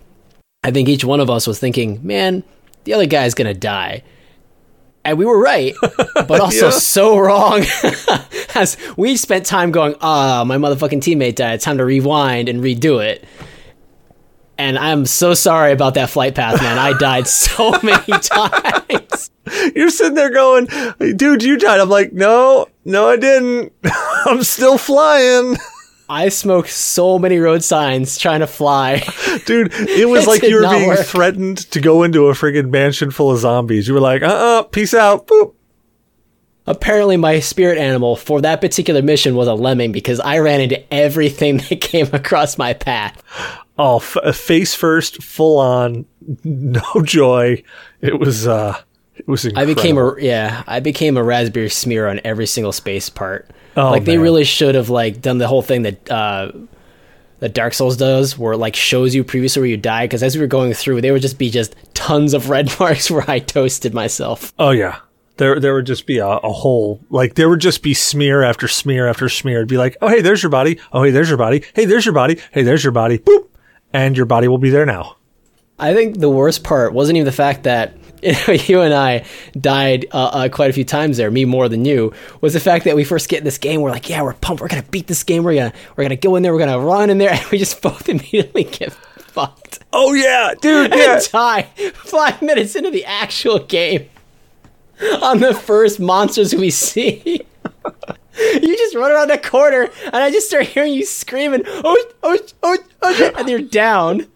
I 0.64 0.72
think 0.72 0.90
each 0.90 1.06
one 1.06 1.20
of 1.20 1.30
us 1.30 1.48
was 1.48 1.60
thinking, 1.60 2.00
man, 2.06 2.44
the 2.84 2.94
other 2.94 3.06
guy's 3.06 3.34
going 3.34 3.48
to 3.54 3.58
die. 3.60 4.04
And 5.06 5.18
we 5.18 5.26
were 5.26 5.40
right, 5.42 5.74
but 6.28 6.42
also 6.42 6.66
Yeah. 6.66 6.72
so 6.72 7.18
wrong. 7.18 7.64
As 8.56 8.76
we 8.98 9.16
spent 9.16 9.46
time 9.46 9.72
going, 9.72 9.96
ah, 10.02 10.44
my 10.46 10.58
motherfucking 10.58 11.00
teammate 11.02 11.36
died. 11.36 11.62
Time 11.62 11.78
to 11.78 11.86
rewind 11.86 12.50
and 12.50 12.62
redo 12.62 13.02
it. 13.04 13.24
And 14.58 14.78
I'm 14.78 15.06
so 15.06 15.34
sorry 15.34 15.72
about 15.72 15.94
that 15.94 16.10
flight 16.10 16.36
path, 16.36 16.62
man. 16.62 16.78
I 16.78 16.92
died 16.98 17.28
so 17.28 17.72
many 17.82 18.12
times. 18.20 19.32
You're 19.76 19.90
sitting 19.90 20.16
there 20.16 20.30
going, 20.32 20.68
dude, 21.16 21.44
you 21.44 21.58
died. 21.58 21.80
I'm 21.80 21.90
like, 21.90 22.14
no, 22.14 22.68
no, 22.86 23.10
I 23.10 23.18
didn't. 23.18 23.74
I'm 24.26 24.44
still 24.44 24.78
flying. 24.78 25.58
I 26.12 26.30
smoked 26.30 26.70
so 26.70 27.20
many 27.20 27.38
road 27.38 27.64
signs 27.64 28.18
trying 28.18 28.40
to 28.40 28.48
fly. 28.48 29.04
Dude, 29.46 29.72
it 29.72 30.10
was 30.10 30.24
It 30.24 30.28
like 30.28 30.42
you 30.42 30.56
were 30.56 30.68
being 30.68 30.88
work. 30.88 31.06
threatened 31.06 31.60
to 31.70 31.80
go 31.80 32.02
into 32.02 32.26
a 32.30 32.34
friggin' 32.34 32.72
mansion 32.72 33.12
full 33.12 33.30
of 33.30 33.38
zombies. 33.38 33.88
You 33.88 33.94
were 33.94 34.00
like, 34.00 34.24
uh 34.24 34.26
uh 34.26 34.64
peace 34.64 34.96
out. 34.96 35.28
Boop. 35.28 35.54
Apparently, 36.66 37.16
my 37.16 37.40
spirit 37.40 37.78
animal 37.78 38.16
for 38.16 38.42
that 38.42 38.60
particular 38.60 39.04
mission 39.04 39.36
was 39.36 39.48
a 39.48 39.54
lemming 39.54 39.92
because 39.92 40.20
I 40.20 40.40
ran 40.40 40.62
into 40.62 40.94
everything 40.94 41.58
that 41.70 41.80
came 41.82 42.08
across 42.14 42.58
my 42.58 42.74
path. 42.74 43.22
Oh, 43.78 43.98
f- 43.98 44.18
uh, 44.18 44.32
face 44.32 44.74
first, 44.76 45.22
full 45.24 45.60
on, 45.60 46.06
no 46.44 46.82
joy. 47.04 47.64
It 48.02 48.20
was, 48.20 48.48
uh, 48.48 48.80
it 49.20 49.28
was 49.28 49.48
I 49.56 49.66
became 49.66 49.98
a 49.98 50.16
yeah, 50.20 50.64
I 50.66 50.80
became 50.80 51.18
a 51.18 51.24
raspberry 51.24 51.70
smear 51.70 52.08
on 52.08 52.22
every 52.24 52.48
single 52.48 52.72
space 52.72 53.10
part. 53.10 53.50
Oh, 53.76 53.92
like 53.92 54.06
they 54.06 54.18
really 54.18 54.44
should 54.44 54.76
have 54.76 54.90
like 54.90 55.22
done 55.22 55.38
the 55.38 55.48
whole 55.48 55.62
thing 55.62 55.84
that 55.84 56.12
uh 56.12 56.52
that 57.40 57.54
Dark 57.54 57.74
Souls 57.74 57.98
does, 57.98 58.38
where 58.38 58.54
it 58.54 58.58
like 58.58 58.76
shows 58.76 59.16
you 59.16 59.24
previously 59.24 59.62
where 59.62 59.70
you 59.70 59.78
died. 59.78 60.10
Because 60.10 60.24
as 60.24 60.36
we 60.36 60.42
were 60.42 60.48
going 60.48 60.74
through, 60.74 61.02
there 61.02 61.14
would 61.14 61.22
just 61.22 61.38
be 61.38 61.50
just 61.50 61.76
tons 61.94 62.34
of 62.34 62.50
red 62.50 62.72
marks 62.80 63.12
where 63.12 63.30
I 63.30 63.40
toasted 63.40 63.94
myself. 63.94 64.54
Oh 64.60 64.72
yeah. 64.72 65.00
There, 65.38 65.58
there 65.58 65.74
would 65.74 65.86
just 65.86 66.06
be 66.06 66.18
a, 66.18 66.28
a 66.28 66.52
whole, 66.52 67.00
like, 67.10 67.36
there 67.36 67.48
would 67.48 67.62
just 67.62 67.82
be 67.82 67.94
smear 67.94 68.44
after 68.44 68.68
smear 68.68 69.08
after 69.08 69.30
smear. 69.30 69.60
It'd 69.60 69.70
be 69.70 69.78
like, 69.78 69.96
oh, 70.02 70.10
hey, 70.10 70.20
there's 70.20 70.44
your 70.44 70.50
body. 70.50 70.78
Oh, 70.92 71.04
hey, 71.04 71.12
there's 71.12 71.30
your 71.30 71.38
body. 71.38 71.64
Hey, 71.74 71.86
there's 71.86 72.06
your 72.06 72.12
body. 72.14 72.42
Hey, 72.52 72.64
there's 72.64 72.84
your 72.84 72.92
body. 72.92 73.20
Boop. 73.20 73.48
And 73.94 74.18
your 74.18 74.26
body 74.26 74.50
will 74.50 74.58
be 74.58 74.70
there 74.70 74.86
now. 74.86 75.16
I 75.80 75.94
think 75.94 76.20
the 76.20 76.30
worst 76.30 76.66
part 76.66 76.92
wasn't 76.92 77.16
even 77.16 77.26
the 77.26 77.32
fact 77.32 77.64
that 77.64 77.94
you, 78.68 78.82
and 78.82 78.94
I 78.94 79.26
died 79.60 80.06
uh, 80.12 80.26
uh, 80.26 80.50
quite 80.50 80.70
a 80.70 80.74
few 80.74 80.84
times 80.84 81.18
there, 81.18 81.32
me 81.32 81.46
more 81.46 81.70
than 81.70 81.86
you, 81.86 82.14
was 82.42 82.54
the 82.54 82.60
fact 82.60 82.86
that 82.86 82.96
we 82.96 83.04
first 83.04 83.30
get 83.30 83.40
in 83.40 83.44
this 83.46 83.58
game, 83.58 83.82
we're 83.82 83.92
like, 83.92 84.10
yeah, 84.10 84.22
we're 84.22 84.34
pumped, 84.34 84.62
we're 84.62 84.68
gonna 84.68 84.84
beat 84.84 85.08
this 85.08 85.24
game, 85.24 85.44
we're 85.44 85.56
gonna 85.56 85.74
we're 85.96 86.04
gonna 86.04 86.16
go 86.16 86.36
in 86.36 86.44
there, 86.44 86.54
we're 86.54 86.60
gonna 86.60 86.80
run 86.80 87.10
in 87.10 87.18
there, 87.18 87.32
and 87.34 87.46
we 87.52 87.58
just 87.58 87.82
both 87.82 88.10
immediately 88.10 88.64
get 88.64 88.94
fucked 88.94 89.80
Oh, 89.92 90.14
yeah, 90.14 90.54
dude. 90.62 90.94
Yeah. 90.94 91.16
and 91.16 91.30
die 91.32 91.64
five 91.94 92.42
minutes 92.42 92.76
into 92.76 92.92
the 92.92 93.06
actual 93.06 93.60
game. 93.60 94.10
on 95.22 95.40
the 95.40 95.54
first 95.54 96.00
monsters 96.00 96.54
we 96.54 96.70
see. 96.70 97.42
you 98.36 98.78
just 98.78 98.96
run 98.96 99.12
around 99.12 99.30
the 99.30 99.38
corner, 99.38 99.90
and 100.06 100.16
I 100.16 100.30
just 100.30 100.48
start 100.48 100.68
hearing 100.68 100.94
you 100.94 101.06
screaming, 101.06 101.64
oh, 101.66 102.06
oh, 102.24 102.38
oh, 102.64 102.78
oh, 103.02 103.32
and 103.38 103.50
you're 103.50 103.62
down. 103.62 104.28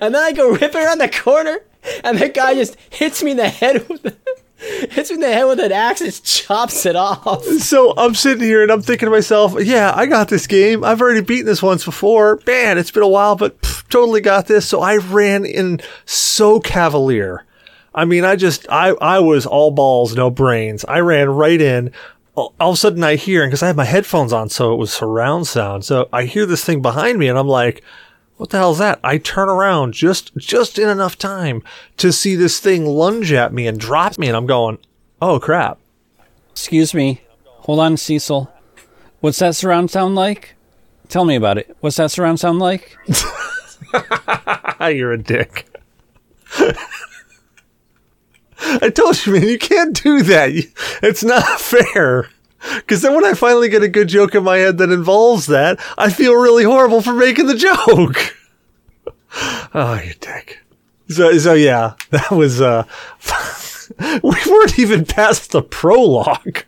And 0.00 0.14
then 0.14 0.22
I 0.22 0.32
go 0.32 0.50
ripping 0.50 0.82
around 0.82 0.98
the 0.98 1.08
corner, 1.08 1.60
and 2.04 2.18
that 2.18 2.34
guy 2.34 2.54
just 2.54 2.76
hits 2.90 3.22
me 3.22 3.32
in 3.32 3.36
the 3.36 3.48
head 3.48 3.88
with 3.88 4.16
hits 4.90 5.10
me 5.10 5.14
in 5.14 5.20
the 5.20 5.32
head 5.32 5.44
with 5.44 5.60
an 5.60 5.72
axe 5.72 6.00
and 6.00 6.22
chops 6.22 6.84
it 6.84 6.96
off. 6.96 7.44
So 7.44 7.94
I'm 7.96 8.14
sitting 8.14 8.44
here 8.44 8.62
and 8.62 8.70
I'm 8.70 8.82
thinking 8.82 9.06
to 9.06 9.10
myself, 9.10 9.54
yeah, 9.58 9.92
I 9.94 10.06
got 10.06 10.28
this 10.28 10.46
game. 10.46 10.84
I've 10.84 11.00
already 11.00 11.22
beaten 11.22 11.46
this 11.46 11.62
once 11.62 11.84
before. 11.84 12.40
Man, 12.46 12.78
it's 12.78 12.90
been 12.90 13.02
a 13.02 13.08
while, 13.08 13.36
but 13.36 13.60
pff, 13.62 13.88
totally 13.88 14.20
got 14.20 14.46
this. 14.46 14.66
So 14.66 14.80
I 14.80 14.96
ran 14.96 15.44
in 15.44 15.80
so 16.04 16.60
cavalier. 16.60 17.44
I 17.94 18.04
mean, 18.04 18.24
I 18.24 18.36
just, 18.36 18.66
I, 18.70 18.90
I 19.00 19.18
was 19.18 19.46
all 19.46 19.70
balls, 19.70 20.14
no 20.14 20.30
brains. 20.30 20.84
I 20.86 21.00
ran 21.00 21.28
right 21.28 21.60
in. 21.60 21.92
All 22.34 22.54
all 22.60 22.70
of 22.70 22.74
a 22.74 22.76
sudden 22.76 23.02
I 23.02 23.16
hear, 23.16 23.44
because 23.44 23.62
I 23.62 23.66
had 23.66 23.76
my 23.76 23.84
headphones 23.84 24.32
on, 24.32 24.48
so 24.48 24.72
it 24.72 24.76
was 24.76 24.92
surround 24.92 25.48
sound. 25.48 25.84
So 25.84 26.08
I 26.12 26.24
hear 26.24 26.46
this 26.46 26.64
thing 26.64 26.82
behind 26.82 27.18
me 27.18 27.28
and 27.28 27.38
I'm 27.38 27.48
like, 27.48 27.82
what 28.40 28.48
the 28.48 28.56
hell's 28.56 28.78
that? 28.78 28.98
I 29.04 29.18
turn 29.18 29.50
around 29.50 29.92
just, 29.92 30.34
just 30.34 30.78
in 30.78 30.88
enough 30.88 31.18
time 31.18 31.62
to 31.98 32.10
see 32.10 32.36
this 32.36 32.58
thing 32.58 32.86
lunge 32.86 33.32
at 33.32 33.52
me 33.52 33.66
and 33.66 33.78
drop 33.78 34.16
me. 34.16 34.28
And 34.28 34.36
I'm 34.36 34.46
going, 34.46 34.78
oh 35.20 35.38
crap. 35.38 35.78
Excuse 36.50 36.94
me. 36.94 37.20
Hold 37.44 37.80
on, 37.80 37.98
Cecil. 37.98 38.50
What's 39.20 39.40
that 39.40 39.56
surround 39.56 39.90
sound 39.90 40.14
like? 40.14 40.54
Tell 41.10 41.26
me 41.26 41.36
about 41.36 41.58
it. 41.58 41.76
What's 41.80 41.96
that 41.96 42.10
surround 42.12 42.40
sound 42.40 42.60
like? 42.60 42.96
You're 44.80 45.12
a 45.12 45.22
dick. 45.22 45.66
I 48.58 48.88
told 48.88 49.26
you, 49.26 49.34
man, 49.34 49.48
you 49.48 49.58
can't 49.58 50.02
do 50.02 50.22
that. 50.22 50.50
It's 51.02 51.22
not 51.22 51.60
fair. 51.60 52.30
Because 52.76 53.02
then 53.02 53.14
when 53.14 53.24
I 53.24 53.34
finally 53.34 53.68
get 53.68 53.82
a 53.82 53.88
good 53.88 54.08
joke 54.08 54.34
in 54.34 54.44
my 54.44 54.58
head 54.58 54.78
that 54.78 54.90
involves 54.90 55.46
that, 55.46 55.80
I 55.96 56.10
feel 56.10 56.34
really 56.34 56.64
horrible 56.64 57.00
for 57.00 57.14
making 57.14 57.46
the 57.46 57.54
joke. 57.56 58.36
oh, 59.74 60.00
you 60.04 60.14
dick. 60.20 60.60
So, 61.08 61.36
so 61.38 61.54
yeah, 61.54 61.94
that 62.10 62.30
was, 62.30 62.60
uh, 62.60 62.84
we 64.22 64.36
weren't 64.46 64.78
even 64.78 65.04
past 65.04 65.52
the 65.52 65.62
prologue. 65.62 66.64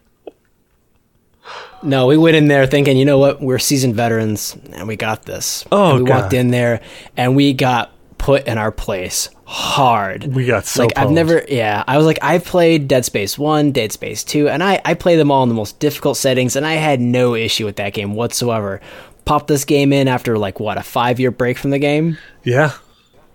No, 1.83 2.07
we 2.07 2.17
went 2.17 2.37
in 2.37 2.49
there 2.49 2.67
thinking, 2.67 2.97
you 2.97 3.05
know 3.05 3.19
what, 3.19 3.43
we're 3.43 3.59
seasoned 3.59 3.97
veterans 3.97 4.57
and 4.73 4.87
we 4.87 4.97
got 4.97 5.25
this. 5.25 5.65
Oh, 5.73 5.97
and 5.97 6.05
we 6.05 6.09
God. 6.09 6.23
walked 6.23 6.33
in 6.33 6.51
there 6.51 6.81
and 7.17 7.35
we 7.35 7.53
got 7.53 7.93
put 8.23 8.47
in 8.47 8.57
our 8.57 8.71
place 8.71 9.29
hard. 9.47 10.33
We 10.33 10.47
got 10.47 10.65
so 10.65 10.85
like 10.85 10.97
I've 10.97 11.11
never 11.11 11.45
yeah, 11.49 11.83
I 11.89 11.97
was 11.97 12.07
like 12.07 12.21
I've 12.23 12.45
played 12.45 12.87
Dead 12.87 13.05
Space 13.05 13.37
1, 13.37 13.73
Dead 13.73 13.91
Space 13.91 14.23
2, 14.23 14.49
and 14.49 14.63
I 14.63 14.81
I 14.85 14.95
play 14.95 15.17
them 15.17 15.33
all 15.33 15.43
in 15.43 15.49
the 15.49 15.57
most 15.57 15.81
difficult 15.81 16.17
settings 16.17 16.55
and 16.55 16.65
I 16.65 16.75
had 16.75 17.01
no 17.01 17.35
issue 17.35 17.65
with 17.65 17.77
that 17.77 17.95
game 17.95 18.15
whatsoever. 18.15 18.81
Popped 19.25 19.49
this 19.49 19.65
game 19.65 19.93
in 19.93 20.07
after 20.07 20.39
like 20.39 20.61
what, 20.61 20.79
a 20.79 20.83
5-year 20.83 21.33
break 21.33 21.59
from 21.59 21.71
the 21.71 21.81
game 21.81 22.17
Yeah. 22.45 22.73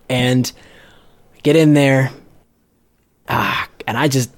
and 0.08 0.50
get 1.42 1.54
in 1.54 1.74
there 1.74 2.10
ah 3.28 3.68
and 3.86 3.98
I 3.98 4.08
just 4.08 4.30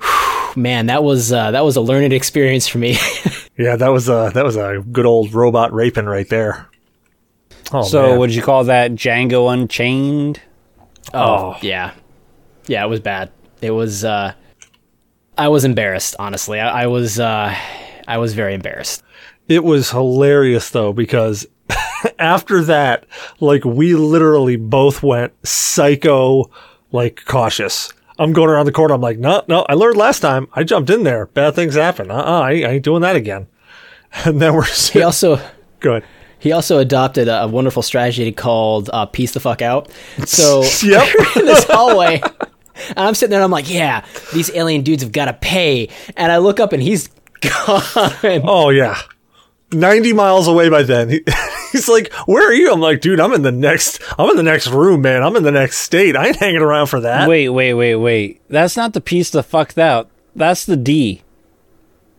man, 0.56 0.86
that 0.86 1.04
was 1.04 1.32
uh, 1.32 1.52
that 1.52 1.64
was 1.64 1.76
a 1.76 1.80
learned 1.80 2.12
experience 2.20 2.66
for 2.66 2.78
me. 2.78 2.96
Yeah, 3.56 3.76
that 3.76 3.88
was 3.88 4.08
a, 4.08 4.30
that 4.34 4.44
was 4.44 4.56
a 4.56 4.84
good 4.90 5.06
old 5.06 5.32
robot 5.32 5.72
raping 5.72 6.04
right 6.06 6.28
there. 6.28 6.68
Oh, 7.72 7.82
so, 7.82 8.02
man. 8.10 8.18
would 8.20 8.34
you 8.34 8.42
call 8.42 8.64
that 8.64 8.92
Django 8.92 9.52
Unchained? 9.52 10.40
Oh, 11.12 11.56
yeah. 11.62 11.92
Yeah, 12.66 12.84
it 12.84 12.88
was 12.88 13.00
bad. 13.00 13.30
It 13.62 13.70
was 13.70 14.04
uh 14.04 14.32
I 15.38 15.48
was 15.48 15.64
embarrassed, 15.64 16.16
honestly. 16.18 16.60
I, 16.60 16.82
I 16.82 16.86
was 16.86 17.18
uh 17.20 17.54
I 18.08 18.18
was 18.18 18.34
very 18.34 18.54
embarrassed. 18.54 19.02
It 19.48 19.64
was 19.64 19.90
hilarious 19.90 20.70
though 20.70 20.92
because 20.92 21.46
after 22.18 22.62
that, 22.64 23.06
like 23.40 23.64
we 23.64 23.94
literally 23.94 24.56
both 24.56 25.02
went 25.02 25.32
psycho, 25.46 26.50
like 26.92 27.24
cautious. 27.24 27.92
I'm 28.18 28.32
going 28.32 28.48
around 28.48 28.66
the 28.66 28.72
corner. 28.72 28.94
I'm 28.94 29.00
like, 29.00 29.18
no, 29.18 29.42
no. 29.46 29.66
I 29.68 29.74
learned 29.74 29.96
last 29.98 30.20
time. 30.20 30.48
I 30.54 30.64
jumped 30.64 30.88
in 30.90 31.02
there. 31.02 31.26
Bad 31.26 31.54
things 31.54 31.74
happen. 31.74 32.10
Uh, 32.10 32.14
uh 32.16 32.40
I, 32.40 32.50
I 32.50 32.68
ain't 32.72 32.84
doing 32.84 33.02
that 33.02 33.16
again. 33.16 33.46
And 34.24 34.40
then 34.40 34.54
we're 34.54 34.64
He 34.64 34.72
sitting. 34.72 35.02
also 35.02 35.38
Good. 35.80 36.02
He 36.38 36.52
also 36.52 36.78
adopted 36.78 37.28
a, 37.28 37.44
a 37.44 37.46
wonderful 37.48 37.82
strategy 37.82 38.30
called 38.32 38.90
uh, 38.92 39.06
"piece 39.06 39.32
the 39.32 39.40
fuck 39.40 39.62
out." 39.62 39.90
So 40.24 40.62
Yep. 40.82 41.08
in 41.36 41.44
this 41.46 41.64
hallway, 41.64 42.20
and 42.88 42.98
I'm 42.98 43.14
sitting 43.14 43.30
there, 43.30 43.40
and 43.40 43.44
I'm 43.44 43.50
like, 43.50 43.72
"Yeah, 43.72 44.04
these 44.32 44.50
alien 44.54 44.82
dudes 44.82 45.02
have 45.02 45.12
got 45.12 45.26
to 45.26 45.32
pay." 45.32 45.88
And 46.16 46.30
I 46.30 46.38
look 46.38 46.60
up, 46.60 46.72
and 46.72 46.82
he's 46.82 47.08
gone. 47.40 47.82
Oh 48.44 48.70
yeah. 48.70 49.00
90 49.72 50.12
miles 50.12 50.46
away 50.46 50.68
by 50.68 50.84
then. 50.84 51.08
He, 51.08 51.24
he's 51.72 51.88
like, 51.88 52.12
"Where 52.26 52.48
are 52.48 52.52
you?" 52.52 52.72
I'm 52.72 52.80
like, 52.80 53.00
"Dude, 53.00 53.18
I'm 53.18 53.32
in 53.32 53.42
the 53.42 53.50
next. 53.50 54.00
I'm 54.16 54.30
in 54.30 54.36
the 54.36 54.42
next 54.44 54.68
room, 54.68 55.02
man. 55.02 55.24
I'm 55.24 55.34
in 55.34 55.42
the 55.42 55.50
next 55.50 55.78
state. 55.78 56.14
I 56.16 56.28
ain't 56.28 56.36
hanging 56.36 56.62
around 56.62 56.86
for 56.86 57.00
that." 57.00 57.28
Wait, 57.28 57.48
wait, 57.48 57.74
wait, 57.74 57.96
wait. 57.96 58.40
That's 58.48 58.76
not 58.76 58.92
the 58.92 59.00
piece 59.00 59.30
that 59.30 59.42
fucked 59.42 59.76
out. 59.76 60.08
That's 60.36 60.64
the 60.64 60.76
D. 60.76 61.22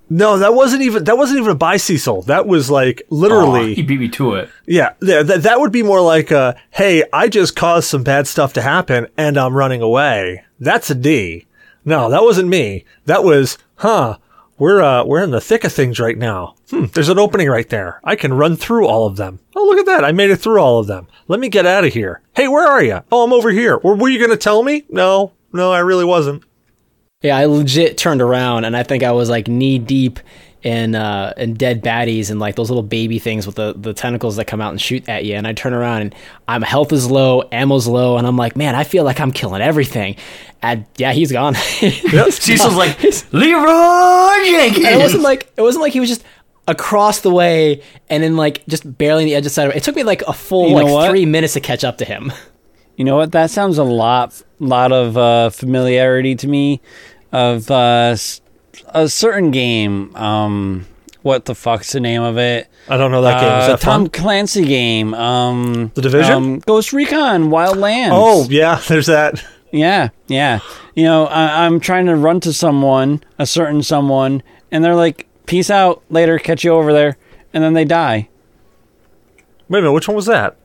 No, 0.10 0.38
that 0.38 0.54
wasn't 0.54 0.84
even. 0.84 1.04
That 1.04 1.18
wasn't 1.18 1.40
even 1.40 1.52
a 1.52 1.56
buy 1.56 1.78
Cecil. 1.78 2.22
That 2.24 2.48
was 2.48 2.70
like 2.70 3.02
literally. 3.10 3.72
Oh, 3.72 3.76
he 3.76 3.82
beat 3.82 4.00
me 4.00 4.10
to 4.10 4.36
it. 4.36 4.50
Yeah, 4.66 4.94
yeah 5.02 5.24
that, 5.24 5.44
that 5.44 5.60
would 5.60 5.72
be 5.72 5.84
more 5.84 6.02
like 6.02 6.32
a, 6.32 6.60
hey, 6.72 7.04
I 7.12 7.28
just 7.28 7.56
caused 7.56 7.90
some 7.90 8.04
bad 8.04 8.28
stuff 8.28 8.54
to 8.54 8.62
happen 8.62 9.08
and 9.18 9.38
I'm 9.38 9.56
running 9.56 9.82
away. 9.82 10.46
That's 10.60 10.90
a 10.90 10.96
D. 10.96 11.46
No, 11.84 12.10
that 12.10 12.24
wasn't 12.24 12.50
me. 12.50 12.86
That 13.06 13.24
was, 13.24 13.58
huh, 13.76 14.18
we're, 14.58 14.82
uh, 14.82 15.06
we're 15.06 15.24
in 15.24 15.32
the 15.32 15.40
thick 15.40 15.64
of 15.64 15.72
things 15.72 16.00
right 16.00 16.18
now. 16.18 16.56
Hmm, 16.70 16.86
there's 16.94 17.10
an 17.10 17.20
opening 17.20 17.50
right 17.50 17.70
there. 17.70 18.02
I 18.04 18.16
can 18.16 18.34
run 18.34 18.58
through 18.58 18.88
all 18.88 19.06
of 19.06 19.16
them. 19.16 19.40
Oh, 19.56 19.64
look 19.66 19.78
at 19.78 19.86
that. 19.86 20.04
I 20.04 20.12
made 20.12 20.30
it 20.30 20.38
through 20.38 20.60
all 20.60 20.80
of 20.80 20.88
them. 20.88 21.08
Let 21.28 21.40
me 21.40 21.48
get 21.48 21.66
out 21.66 21.86
of 21.86 21.94
here. 21.94 22.22
Hey, 22.36 22.48
where 22.48 22.68
are 22.68 22.84
you? 22.84 23.04
Oh, 23.12 23.24
I'm 23.24 23.32
over 23.34 23.52
here. 23.52 23.76
Or 23.76 23.96
were 23.96 24.10
you 24.10 24.20
going 24.20 24.32
to 24.32 24.38
tell 24.38 24.64
me? 24.64 24.84
No, 24.90 25.32
no, 25.54 25.72
I 25.72 25.80
really 25.80 26.06
wasn't. 26.06 26.44
Yeah, 27.28 27.38
I 27.38 27.46
legit 27.46 27.98
turned 27.98 28.22
around, 28.22 28.66
and 28.66 28.76
I 28.76 28.84
think 28.84 29.04
I 29.04 29.12
was 29.12 29.30
like 29.30 29.48
knee 29.48 29.80
deep 29.80 30.20
in 30.64 30.96
uh, 30.96 31.34
in 31.38 31.54
dead 31.54 31.84
baddies 31.84 32.30
and 32.30 32.40
like 32.40 32.56
those 32.56 32.70
little 32.70 32.84
baby 32.84 33.20
things 33.20 33.46
with 33.46 33.56
the, 33.56 33.74
the 33.74 33.94
tentacles 33.94 34.36
that 34.38 34.46
come 34.46 34.60
out 34.60 34.72
and 34.72 34.82
shoot 34.82 35.08
at 35.08 35.24
you. 35.24 35.36
And 35.36 35.48
I 35.48 35.54
turn 35.54 35.74
around, 35.74 36.02
and 36.02 36.16
I'm 36.48 36.62
health 36.62 36.92
is 36.92 37.10
low, 37.10 37.44
ammo's 37.52 37.88
low, 37.88 38.18
and 38.18 38.26
I'm 38.26 38.38
like, 38.38 38.56
man, 38.56 38.76
I 38.76 38.84
feel 38.84 39.04
like 39.04 39.20
I'm 39.20 39.32
killing 39.32 39.62
everything. 39.62 40.16
And 40.62 40.86
yeah, 40.98 41.14
he's 41.14 41.32
gone. 41.32 41.54
Cecil's 41.56 42.76
like 42.76 43.02
Leroy 43.32 44.46
Jenkins. 44.46 44.86
And 44.86 44.96
it 44.96 45.00
wasn't 45.00 45.24
like 45.24 45.52
it 45.56 45.62
wasn't 45.62 45.84
like 45.84 45.94
he 45.94 46.00
was 46.00 46.10
just 46.10 46.24
across 46.68 47.22
the 47.22 47.32
way 47.32 47.82
and 48.10 48.22
then 48.22 48.36
like 48.36 48.66
just 48.68 48.98
barely 48.98 49.24
on 49.24 49.28
the 49.28 49.36
edge 49.36 49.42
of 49.42 49.44
the 49.46 49.50
side. 49.52 49.74
It 49.76 49.84
took 49.84 49.96
me 49.96 50.04
like 50.04 50.22
a 50.24 50.34
full 50.34 50.70
You 50.70 50.76
like 50.76 50.88
what? 50.88 51.10
three 51.10 51.26
minutes 51.26 51.54
to 51.54 51.62
catch 51.62 51.84
up 51.84 52.00
to 52.00 52.06
him. 52.06 52.32
You 52.98 53.06
know 53.06 53.16
what? 53.16 53.32
That 53.32 53.52
sounds 53.52 53.78
a 53.78 53.84
lot, 53.84 54.42
lot 54.60 54.92
of 54.92 55.18
uh, 55.18 55.52
familiarity 55.52 56.36
to 56.36 56.48
me 56.48 56.82
of 57.32 57.70
uh, 57.72 58.16
a 58.94 59.08
certain 59.10 59.52
game. 59.52 60.16
Um, 60.16 60.86
what 61.24 61.46
the 61.46 61.56
fuck's 61.56 61.92
the 61.92 62.00
name 62.00 62.22
of 62.22 62.38
it? 62.38 62.68
I 62.88 62.96
don't 62.96 63.12
know 63.12 63.22
that 63.24 63.42
game. 63.42 63.60
Is 63.60 63.64
Uh, 63.66 63.72
that 63.74 63.82
Tom 63.82 64.02
fun? 64.04 64.10
Clancy 64.12 64.66
game. 64.66 65.14
Um, 65.14 65.92
The 65.96 66.02
Division? 66.02 66.34
um, 66.34 66.60
Ghost 66.60 66.94
Recon 66.94 67.50
Wildlands. 67.50 68.12
Oh, 68.14 68.48
yeah, 68.50 68.80
there's 68.88 69.08
that. 69.08 69.44
Yeah, 69.72 70.10
yeah. 70.28 70.60
You 70.96 71.04
know, 71.04 71.26
I, 71.26 71.66
I'm 71.66 71.80
trying 71.82 72.06
to 72.06 72.16
run 72.16 72.40
to 72.42 72.54
someone, 72.54 73.22
a 73.38 73.46
certain 73.46 73.84
someone, 73.84 74.42
and 74.72 74.84
they're 74.84 74.96
like, 74.96 75.28
"Peace 75.46 75.70
out, 75.70 76.02
later, 76.10 76.40
catch 76.40 76.64
you 76.64 76.72
over 76.72 76.94
there," 76.94 77.18
and 77.54 77.62
then 77.62 77.74
they 77.74 77.84
die. 77.84 78.30
Wait 79.68 79.80
a 79.80 79.82
minute, 79.82 79.92
which 79.92 80.08
one 80.08 80.16
was 80.16 80.28
that? 80.28 80.56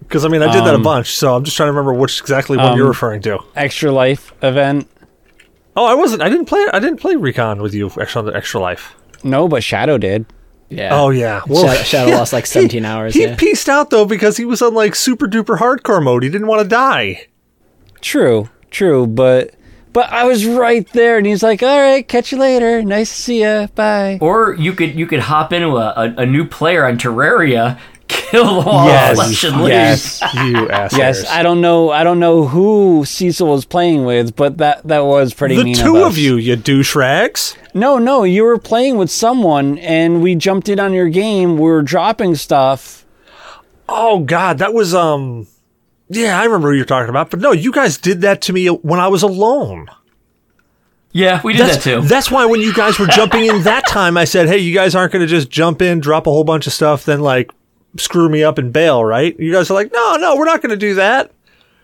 Because, 0.00 0.24
I 0.24 0.28
mean, 0.28 0.42
I 0.42 0.52
did 0.52 0.64
that 0.64 0.74
a 0.74 0.78
Um, 0.78 0.82
bunch, 0.82 1.14
so 1.14 1.34
I'm 1.36 1.44
just 1.44 1.56
trying 1.56 1.68
to 1.68 1.72
remember 1.72 1.94
which 1.94 2.20
exactly 2.20 2.56
one 2.58 2.76
you're 2.76 2.86
um, 2.86 2.90
referring 2.90 3.22
to. 3.22 3.38
Extra 3.56 3.90
life 3.92 4.32
event. 4.42 4.88
Oh, 5.76 5.86
I 5.86 5.94
wasn't. 5.94 6.22
I 6.22 6.28
didn't 6.28 6.46
play. 6.46 6.64
I 6.72 6.78
didn't 6.78 7.00
play 7.00 7.16
Recon 7.16 7.60
with 7.60 7.74
you. 7.74 7.90
Actually, 8.00 8.30
on 8.30 8.36
Extra 8.36 8.60
Life. 8.60 8.94
No, 9.24 9.48
but 9.48 9.64
Shadow 9.64 9.98
did. 9.98 10.26
Yeah. 10.68 10.90
Oh 10.92 11.10
yeah. 11.10 11.42
Shadow, 11.46 11.74
Shadow 11.82 12.10
lost 12.12 12.32
like 12.32 12.46
17 12.46 12.84
hours. 12.84 13.14
He 13.14 13.22
yeah. 13.22 13.36
pieced 13.36 13.68
out 13.68 13.90
though 13.90 14.04
because 14.04 14.36
he 14.36 14.44
was 14.44 14.62
on 14.62 14.74
like 14.74 14.94
super 14.94 15.26
duper 15.26 15.58
hardcore 15.58 16.02
mode. 16.02 16.22
He 16.22 16.28
didn't 16.30 16.46
want 16.46 16.62
to 16.62 16.68
die. 16.68 17.26
True, 18.00 18.48
true, 18.70 19.06
but 19.06 19.54
but 19.92 20.10
I 20.10 20.24
was 20.24 20.44
right 20.44 20.86
there, 20.92 21.16
and 21.18 21.26
he's 21.26 21.42
like, 21.42 21.62
"All 21.62 21.80
right, 21.80 22.06
catch 22.06 22.32
you 22.32 22.38
later. 22.38 22.82
Nice 22.82 23.10
to 23.10 23.22
see 23.22 23.40
ya. 23.42 23.68
Bye." 23.74 24.18
Or 24.20 24.54
you 24.54 24.72
could 24.72 24.94
you 24.94 25.06
could 25.06 25.20
hop 25.20 25.52
into 25.52 25.76
a, 25.76 25.92
a, 25.96 26.14
a 26.22 26.26
new 26.26 26.44
player 26.44 26.84
on 26.84 26.98
Terraria, 26.98 27.78
kill 28.14 28.44
them 28.44 28.68
all, 28.68 28.86
Yes, 28.86 29.14
flesh 29.40 29.44
and 29.44 29.68
yes. 29.68 30.22
You 30.34 30.68
ass. 30.70 30.96
Yes, 30.96 31.24
I 31.28 31.42
don't 31.42 31.60
know. 31.60 31.90
I 31.90 32.04
don't 32.04 32.18
know 32.20 32.46
who 32.46 33.04
Cecil 33.04 33.46
was 33.46 33.64
playing 33.64 34.04
with, 34.04 34.34
but 34.36 34.58
that 34.58 34.86
that 34.88 35.00
was 35.00 35.34
pretty 35.34 35.56
The 35.56 35.64
mean. 35.64 35.74
two 35.74 35.96
of, 35.98 36.12
of 36.12 36.18
you, 36.18 36.36
you 36.36 36.56
douche 36.56 36.94
rags. 36.94 37.56
No, 37.74 37.98
no, 37.98 38.22
you 38.24 38.44
were 38.44 38.58
playing 38.58 38.96
with 38.96 39.10
someone, 39.10 39.78
and 39.78 40.22
we 40.22 40.34
jumped 40.34 40.68
in 40.68 40.78
on 40.80 40.92
your 40.92 41.08
game. 41.08 41.56
We 41.56 41.62
were 41.62 41.82
dropping 41.82 42.34
stuff. 42.36 43.04
Oh 43.88 44.20
God, 44.20 44.58
that 44.58 44.72
was 44.72 44.94
um. 44.94 45.46
Yeah, 46.08 46.38
I 46.40 46.44
remember 46.44 46.70
who 46.70 46.76
you're 46.76 46.84
talking 46.84 47.08
about. 47.10 47.30
But 47.30 47.40
no, 47.40 47.52
you 47.52 47.72
guys 47.72 47.96
did 47.98 48.20
that 48.22 48.42
to 48.42 48.52
me 48.52 48.66
when 48.68 49.00
I 49.00 49.08
was 49.08 49.22
alone. 49.22 49.88
Yeah, 51.12 51.40
we 51.44 51.52
did 51.52 51.62
That's, 51.68 51.84
that 51.84 52.00
too. 52.02 52.06
that's 52.08 52.28
why 52.30 52.44
when 52.46 52.60
you 52.60 52.74
guys 52.74 52.98
were 52.98 53.06
jumping 53.06 53.44
in 53.44 53.62
that 53.62 53.86
time, 53.86 54.16
I 54.16 54.24
said, 54.24 54.48
hey, 54.48 54.58
you 54.58 54.74
guys 54.74 54.96
aren't 54.96 55.12
going 55.12 55.20
to 55.20 55.28
just 55.28 55.48
jump 55.48 55.80
in, 55.80 56.00
drop 56.00 56.26
a 56.26 56.30
whole 56.30 56.42
bunch 56.42 56.66
of 56.66 56.72
stuff, 56.72 57.04
then 57.04 57.20
like 57.20 57.52
screw 57.96 58.28
me 58.28 58.42
up 58.44 58.58
and 58.58 58.72
bail, 58.72 59.04
right? 59.04 59.38
You 59.38 59.52
guys 59.52 59.70
are 59.70 59.74
like, 59.74 59.92
no, 59.92 60.16
no, 60.16 60.36
we're 60.36 60.44
not 60.44 60.60
going 60.62 60.70
to 60.70 60.76
do 60.76 60.94
that. 60.94 61.30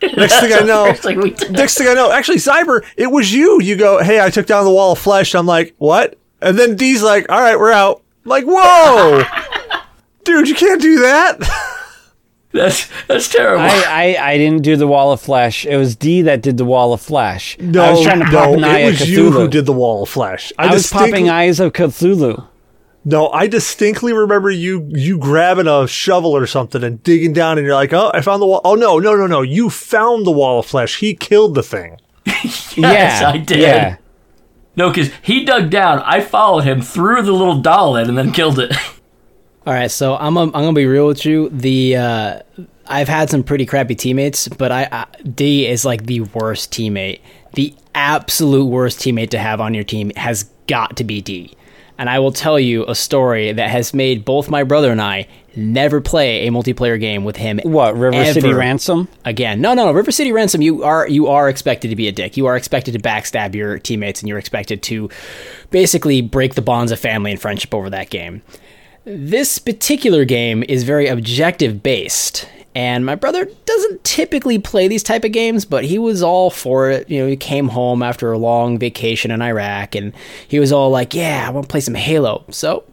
Next 0.01 0.39
thing 0.39 0.51
I 0.53 0.59
know, 0.65 0.85
It's 0.85 1.05
like 1.05 1.17
we 1.17 1.31
did. 1.31 1.51
next 1.51 1.77
thing 1.77 1.87
I 1.87 1.93
know, 1.93 2.11
actually, 2.11 2.37
Zyber, 2.37 2.83
it 2.97 3.07
was 3.11 3.31
you. 3.33 3.61
You 3.61 3.75
go, 3.75 4.01
hey, 4.03 4.19
I 4.19 4.29
took 4.29 4.45
down 4.47 4.65
the 4.65 4.71
wall 4.71 4.91
of 4.93 4.99
flesh. 4.99 5.35
I'm 5.35 5.45
like, 5.45 5.75
what? 5.77 6.17
And 6.41 6.57
then 6.57 6.75
D's 6.75 7.03
like, 7.03 7.27
all 7.31 7.39
right, 7.39 7.57
we're 7.57 7.71
out. 7.71 8.01
I'm 8.25 8.29
like, 8.29 8.45
whoa, 8.47 9.23
dude, 10.23 10.47
you 10.49 10.55
can't 10.55 10.81
do 10.81 10.99
that. 11.01 11.37
That's 12.53 12.89
that's 13.07 13.29
terrible. 13.29 13.63
I, 13.63 14.15
I, 14.19 14.31
I 14.31 14.37
didn't 14.37 14.61
do 14.63 14.75
the 14.75 14.85
wall 14.85 15.13
of 15.13 15.21
flesh. 15.21 15.65
It 15.65 15.77
was 15.77 15.95
D 15.95 16.23
that 16.23 16.41
did 16.41 16.57
the 16.57 16.65
wall 16.65 16.91
of 16.91 16.99
flesh. 16.99 17.57
No, 17.61 17.81
I 17.81 17.91
was 17.91 18.01
trying 18.03 18.19
to 18.19 18.25
pop 18.25 18.33
no, 18.49 18.53
an 18.55 18.63
eye 18.65 18.79
it 18.79 18.93
of 18.95 18.99
was 18.99 19.09
you 19.09 19.31
who 19.31 19.47
did 19.47 19.65
the 19.65 19.71
wall 19.71 20.03
of 20.03 20.09
flesh. 20.09 20.51
I 20.59 20.67
was 20.73 20.81
distinctly- 20.81 21.11
popping 21.11 21.29
eyes 21.29 21.61
of 21.61 21.71
Cthulhu. 21.71 22.45
No, 23.03 23.29
I 23.29 23.47
distinctly 23.47 24.13
remember 24.13 24.51
you 24.51 24.87
you 24.91 25.17
grabbing 25.17 25.67
a 25.67 25.87
shovel 25.87 26.35
or 26.35 26.45
something 26.45 26.83
and 26.83 27.01
digging 27.01 27.33
down, 27.33 27.57
and 27.57 27.65
you're 27.65 27.75
like, 27.75 27.93
"Oh, 27.93 28.11
I 28.13 28.21
found 28.21 28.41
the 28.41 28.45
wall." 28.45 28.61
Oh 28.63 28.75
no, 28.75 28.99
no, 28.99 29.15
no, 29.15 29.25
no! 29.25 29.41
You 29.41 29.69
found 29.71 30.25
the 30.25 30.31
wall 30.31 30.59
of 30.59 30.67
flesh. 30.67 30.99
He 30.99 31.15
killed 31.15 31.55
the 31.55 31.63
thing. 31.63 31.97
Yes, 32.77 33.21
yeah, 33.21 33.29
I 33.29 33.37
did. 33.37 33.59
Yeah. 33.59 33.97
No, 34.77 34.89
because 34.89 35.11
he 35.21 35.43
dug 35.43 35.69
down. 35.69 35.99
I 35.99 36.21
followed 36.21 36.61
him 36.63 36.81
through 36.81 37.23
the 37.23 37.33
little 37.33 37.59
doll 37.59 37.95
head 37.95 38.07
and 38.07 38.17
then 38.17 38.31
killed 38.31 38.59
it. 38.59 38.73
All 39.67 39.73
right, 39.73 39.91
so 39.91 40.15
I'm 40.15 40.37
I'm 40.37 40.51
gonna 40.51 40.73
be 40.73 40.85
real 40.85 41.07
with 41.07 41.25
you. 41.25 41.49
The 41.49 41.97
uh, 41.97 42.39
I've 42.87 43.09
had 43.09 43.29
some 43.29 43.43
pretty 43.43 43.65
crappy 43.65 43.95
teammates, 43.95 44.47
but 44.47 44.71
I, 44.71 44.87
I 44.91 45.05
D 45.23 45.67
is 45.67 45.83
like 45.83 46.05
the 46.05 46.21
worst 46.21 46.71
teammate. 46.71 47.19
The 47.53 47.75
absolute 47.93 48.65
worst 48.65 48.99
teammate 48.99 49.29
to 49.31 49.39
have 49.39 49.59
on 49.59 49.73
your 49.73 49.83
team 49.83 50.11
has 50.15 50.43
got 50.67 50.95
to 50.97 51.03
be 51.03 51.21
D. 51.21 51.53
And 52.01 52.09
I 52.09 52.17
will 52.17 52.31
tell 52.31 52.59
you 52.59 52.83
a 52.87 52.95
story 52.95 53.51
that 53.51 53.69
has 53.69 53.93
made 53.93 54.25
both 54.25 54.49
my 54.49 54.63
brother 54.63 54.91
and 54.91 54.99
I 54.99 55.27
never 55.55 56.01
play 56.01 56.47
a 56.47 56.49
multiplayer 56.49 56.99
game 56.99 57.23
with 57.25 57.35
him. 57.35 57.59
What 57.61 57.95
River 57.95 58.25
City 58.25 58.51
Ransom? 58.51 59.07
again. 59.23 59.61
No, 59.61 59.75
no, 59.75 59.85
no. 59.85 59.91
River 59.91 60.11
City 60.11 60.31
Ransom. 60.31 60.63
You 60.63 60.83
are 60.83 61.07
you 61.07 61.27
are 61.27 61.47
expected 61.47 61.89
to 61.89 61.95
be 61.95 62.07
a 62.07 62.11
dick. 62.11 62.37
You 62.37 62.47
are 62.47 62.57
expected 62.57 62.93
to 62.93 62.99
backstab 62.99 63.53
your 63.53 63.77
teammates, 63.77 64.19
and 64.19 64.27
you're 64.27 64.39
expected 64.39 64.81
to 64.81 65.11
basically 65.69 66.23
break 66.23 66.55
the 66.55 66.63
bonds 66.63 66.91
of 66.91 66.99
family 66.99 67.29
and 67.29 67.39
friendship 67.39 67.71
over 67.71 67.91
that 67.91 68.09
game. 68.09 68.41
This 69.03 69.57
particular 69.57 70.25
game 70.25 70.63
is 70.67 70.83
very 70.83 71.07
objective 71.07 71.81
based, 71.81 72.47
and 72.75 73.05
my 73.05 73.15
brother 73.15 73.47
doesn't 73.65 74.03
typically 74.03 74.59
play 74.59 74.87
these 74.87 75.01
type 75.01 75.23
of 75.23 75.31
games, 75.31 75.65
but 75.65 75.85
he 75.85 75.97
was 75.97 76.21
all 76.21 76.51
for 76.51 76.91
it. 76.91 77.09
You 77.09 77.21
know, 77.21 77.27
he 77.27 77.35
came 77.35 77.69
home 77.69 78.03
after 78.03 78.31
a 78.31 78.37
long 78.37 78.77
vacation 78.77 79.31
in 79.31 79.41
Iraq, 79.41 79.95
and 79.95 80.13
he 80.47 80.59
was 80.59 80.71
all 80.71 80.91
like, 80.91 81.15
"Yeah, 81.15 81.45
I 81.47 81.49
want 81.49 81.67
to 81.67 81.71
play 81.71 81.79
some 81.81 81.95
Halo." 81.95 82.43
So 82.51 82.83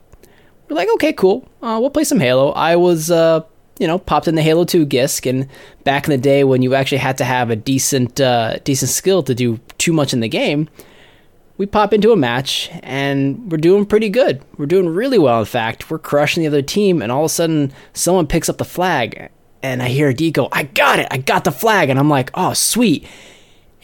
we're 0.69 0.77
like, 0.77 0.89
okay, 0.95 1.13
cool. 1.13 1.47
Uh, 1.63 1.79
we'll 1.81 1.91
play 1.91 2.05
some 2.05 2.21
Halo. 2.21 2.51
I 2.53 2.77
was, 2.77 3.11
uh, 3.11 3.43
you 3.79 3.87
know, 3.87 3.99
popped 3.99 4.29
in 4.29 4.35
the 4.35 4.43
Halo 4.43 4.65
2 4.65 4.87
GISC, 4.87 5.29
and 5.29 5.49
back 5.85 6.05
in 6.05 6.11
the 6.11 6.19
day 6.19 6.45
when 6.45 6.63
you 6.63 6.75
actually 6.75 6.99
had 6.99 7.19
to 7.19 7.25
have 7.25 7.51
a 7.51 7.57
decent, 7.57 8.21
uh, 8.21 8.59
decent 8.65 8.91
skill 8.91 9.23
to 9.23 9.35
do 9.35 9.59
too 9.79 9.93
much 9.93 10.13
in 10.13 10.21
the 10.21 10.29
game, 10.29 10.69
we 11.59 11.67
pop 11.67 11.93
into 11.93 12.13
a 12.13 12.17
match 12.17 12.71
and 12.83 13.51
we're 13.51 13.59
doing 13.59 13.85
pretty 13.85 14.09
good. 14.09 14.43
We're 14.57 14.67
doing 14.67 14.89
really 14.89 15.19
well. 15.19 15.41
In 15.41 15.45
fact, 15.45 15.91
we're 15.91 15.99
crushing 15.99 16.43
the 16.43 16.47
other 16.47 16.63
team, 16.63 17.03
and 17.03 17.13
all 17.13 17.25
of 17.25 17.27
a 17.27 17.35
sudden, 17.35 17.73
someone 17.93 18.29
picks 18.29 18.49
up 18.49 18.59
the 18.59 18.65
flag, 18.65 19.31
and 19.63 19.83
I 19.83 19.89
hear 19.89 20.13
D 20.13 20.31
go, 20.31 20.49
"I 20.53 20.63
got 20.63 21.01
it! 21.01 21.09
I 21.11 21.19
got 21.19 21.45
the 21.45 21.53
flag!" 21.53 21.91
And 21.91 21.99
I'm 21.99 22.09
like, 22.09 22.31
"Oh, 22.35 22.53
sweet!" 22.55 23.07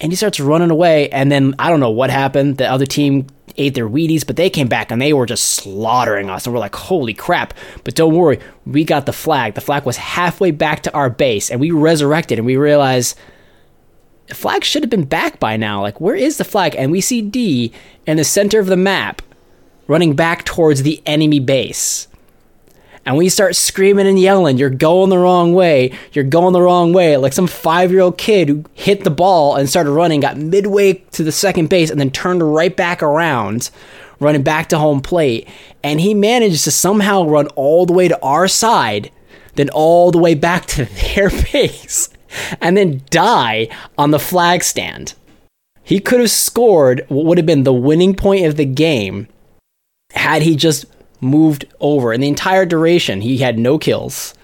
And 0.01 0.13
he 0.13 0.17
starts 0.17 0.41
running 0.41 0.71
away, 0.71 1.09
and 1.11 1.31
then 1.31 1.55
I 1.59 1.69
don't 1.69 1.81
know 1.81 1.91
what 1.91 2.11
happened. 2.11 2.59
The 2.59 2.71
other 2.71 2.87
team 2.87 3.27
ate 3.57 3.75
their 3.75 3.89
Wheaties, 3.89 4.27
but 4.27 4.37
they 4.37 4.51
came 4.51 4.67
back 4.67 4.91
and 4.91 5.01
they 5.01 5.13
were 5.13 5.27
just 5.27 5.45
slaughtering 5.45 6.31
us, 6.31 6.47
and 6.47 6.55
we're 6.55 6.61
like, 6.61 6.77
"Holy 6.77 7.15
crap!" 7.15 7.55
But 7.83 7.97
don't 7.97 8.15
worry, 8.15 8.39
we 8.65 8.85
got 8.85 9.07
the 9.07 9.13
flag. 9.13 9.55
The 9.55 9.61
flag 9.61 9.85
was 9.85 9.97
halfway 9.97 10.53
back 10.53 10.85
to 10.85 10.95
our 10.95 11.11
base, 11.11 11.51
and 11.51 11.61
we 11.61 11.73
resurrected, 11.73 12.39
and 12.39 12.47
we 12.47 12.57
realized 12.57 13.19
the 14.27 14.35
flag 14.35 14.65
should 14.65 14.83
have 14.83 14.91
been 14.91 15.05
back 15.05 15.39
by 15.39 15.57
now. 15.57 15.83
Like, 15.83 16.01
where 16.01 16.15
is 16.15 16.39
the 16.39 16.45
flag? 16.45 16.75
And 16.77 16.91
we 16.91 17.01
see 17.01 17.21
D 17.23 17.73
in 18.07 18.17
the 18.17 18.25
center 18.25 18.59
of 18.59 18.67
the 18.67 18.77
map 18.77 19.23
running 19.87 20.15
back 20.17 20.45
towards 20.45 20.83
the 20.83 21.03
enemy 21.07 21.41
base. 21.41 22.09
And 23.07 23.19
we 23.19 23.29
start 23.29 23.55
screaming 23.55 24.07
and 24.07 24.19
yelling, 24.19 24.57
You're 24.57 24.71
going 24.71 25.11
the 25.11 25.19
wrong 25.19 25.53
way. 25.53 25.93
You're 26.13 26.25
going 26.25 26.55
the 26.55 26.63
wrong 26.63 26.93
way. 26.93 27.17
Like 27.17 27.35
some 27.35 27.47
five 27.47 27.91
year 27.91 28.01
old 28.01 28.17
kid 28.17 28.49
who 28.49 28.65
hit 28.73 29.05
the 29.05 29.11
ball 29.11 29.57
and 29.57 29.69
started 29.69 29.91
running, 29.91 30.21
got 30.21 30.39
midway 30.39 30.95
to 31.13 31.23
the 31.23 31.33
second 31.33 31.69
base, 31.69 31.91
and 31.91 32.01
then 32.01 32.11
turned 32.11 32.55
right 32.55 32.75
back 32.75 33.03
around, 33.03 33.71
running 34.21 34.43
back 34.43 34.71
to 34.71 34.79
home 34.79 35.03
plate. 35.03 35.47
And 35.83 36.01
he 36.01 36.15
managed 36.15 36.65
to 36.65 36.71
somehow 36.71 37.25
run 37.25 37.49
all 37.49 37.85
the 37.85 37.93
way 37.93 38.09
to 38.09 38.21
our 38.23 38.49
side, 38.49 39.11
then 39.57 39.69
all 39.71 40.11
the 40.11 40.19
way 40.19 40.35
back 40.35 40.65
to 40.67 40.85
their 41.15 41.29
base, 41.29 42.09
and 42.61 42.77
then 42.77 43.03
die 43.11 43.69
on 43.99 44.11
the 44.11 44.19
flag 44.19 44.63
stand. 44.63 45.15
He 45.83 46.01
could 46.01 46.21
have 46.21 46.31
scored 46.31 47.05
what 47.09 47.27
would 47.27 47.39
have 47.39 47.47
been 47.47 47.65
the 47.65 47.73
winning 47.73 48.15
point 48.15 48.47
of 48.47 48.57
the 48.57 48.65
game 48.65 49.29
had 50.13 50.43
he 50.43 50.57
just 50.57 50.87
moved 51.21 51.67
over. 51.81 52.13
In 52.13 52.21
the 52.21 52.29
entire 52.29 52.65
duration, 52.65 53.21
he 53.21 53.39
had 53.39 53.59
no 53.59 53.79
kills. 53.79 54.35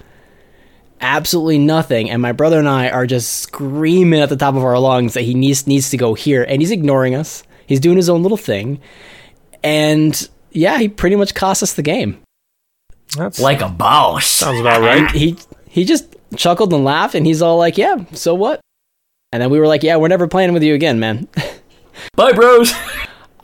Absolutely 1.01 1.59
nothing. 1.59 2.11
And 2.11 2.21
my 2.21 2.33
brother 2.33 2.59
and 2.59 2.69
I 2.69 2.91
are 2.91 3.07
just 3.07 3.33
screaming 3.33 4.21
at 4.21 4.29
the 4.29 4.37
top 4.37 4.55
of 4.55 4.65
our 4.65 4.79
lungs 4.79 5.15
that 5.15 5.23
he 5.23 5.33
needs 5.33 5.67
needs 5.67 5.91
to 5.91 5.97
go 5.97 6.13
here. 6.13 6.43
And 6.43 6.61
he's 6.61 6.71
ignoring 6.71 7.15
us. 7.15 7.43
He's 7.67 7.81
doing 7.81 7.97
his 7.97 8.11
own 8.11 8.23
little 8.23 8.37
thing. 8.37 8.81
And 9.63 10.29
yeah, 10.51 10.79
he 10.79 10.89
pretty 10.89 11.17
much 11.17 11.35
cost 11.35 11.63
us 11.63 11.73
the 11.73 11.83
game. 11.83 12.21
That's 13.17 13.41
like 13.41 13.61
a 13.61 13.69
boss. 13.69 14.27
sounds 14.27 14.61
about 14.61 14.83
right. 14.83 15.11
He 15.11 15.39
he 15.69 15.85
just 15.85 16.10
chuckled 16.37 16.73
and 16.73 16.85
laughed 16.85 17.15
and 17.15 17.27
he's 17.27 17.43
all 17.43 17.59
like, 17.59 17.79
Yeah, 17.79 18.05
so 18.13 18.35
what? 18.35 18.61
And 19.33 19.43
then 19.43 19.51
we 19.51 19.61
were 19.61 19.67
like, 19.67 19.83
Yeah, 19.83 19.97
we're 19.97 20.09
never 20.09 20.29
playing 20.29 20.53
with 20.53 20.63
you 20.63 20.75
again, 20.75 20.99
man. 21.01 21.29
Bye, 22.17 22.33
bros. 22.33 22.73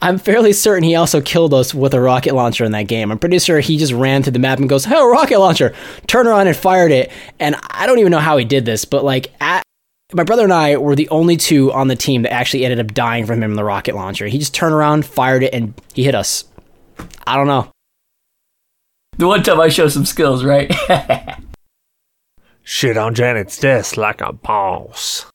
I'm 0.01 0.19
fairly 0.19 0.53
certain 0.53 0.83
he 0.83 0.95
also 0.95 1.21
killed 1.21 1.53
us 1.53 1.73
with 1.73 1.93
a 1.93 1.99
rocket 1.99 2.33
launcher 2.35 2.63
in 2.63 2.71
that 2.73 2.83
game. 2.83 3.11
I'm 3.11 3.17
pretty 3.17 3.39
sure 3.39 3.59
he 3.59 3.77
just 3.77 3.93
ran 3.93 4.21
through 4.21 4.33
the 4.33 4.39
map 4.39 4.59
and 4.59 4.69
goes, 4.69 4.85
"Hey, 4.85 4.95
rocket 4.95 5.39
launcher!" 5.39 5.73
Turned 6.05 6.27
around 6.27 6.47
and 6.47 6.55
fired 6.55 6.91
it. 6.91 7.11
And 7.39 7.55
I 7.71 7.87
don't 7.87 7.99
even 7.99 8.11
know 8.11 8.19
how 8.19 8.37
he 8.37 8.45
did 8.45 8.65
this, 8.65 8.85
but 8.85 9.03
like, 9.03 9.33
at, 9.41 9.63
my 10.13 10.23
brother 10.23 10.43
and 10.43 10.53
I 10.53 10.77
were 10.77 10.95
the 10.95 11.09
only 11.09 11.35
two 11.35 11.73
on 11.73 11.87
the 11.87 11.95
team 11.95 12.21
that 12.21 12.31
actually 12.31 12.63
ended 12.63 12.79
up 12.79 12.93
dying 12.93 13.25
from 13.25 13.41
him 13.41 13.49
in 13.49 13.55
the 13.55 13.63
rocket 13.63 13.95
launcher. 13.95 14.27
He 14.27 14.37
just 14.37 14.53
turned 14.53 14.73
around, 14.75 15.05
fired 15.05 15.43
it, 15.43 15.53
and 15.53 15.73
he 15.93 16.03
hit 16.03 16.15
us. 16.15 16.45
I 17.25 17.35
don't 17.35 17.47
know. 17.47 17.69
the 19.17 19.27
one 19.27 19.43
time 19.43 19.59
I 19.59 19.69
show 19.69 19.87
some 19.89 20.05
skills, 20.05 20.45
right? 20.45 20.71
Shit 22.69 22.97
on 22.97 23.15
Janet's 23.15 23.57
desk 23.57 23.95
like 23.95 24.19
a 24.19 24.33
boss. 24.33 25.25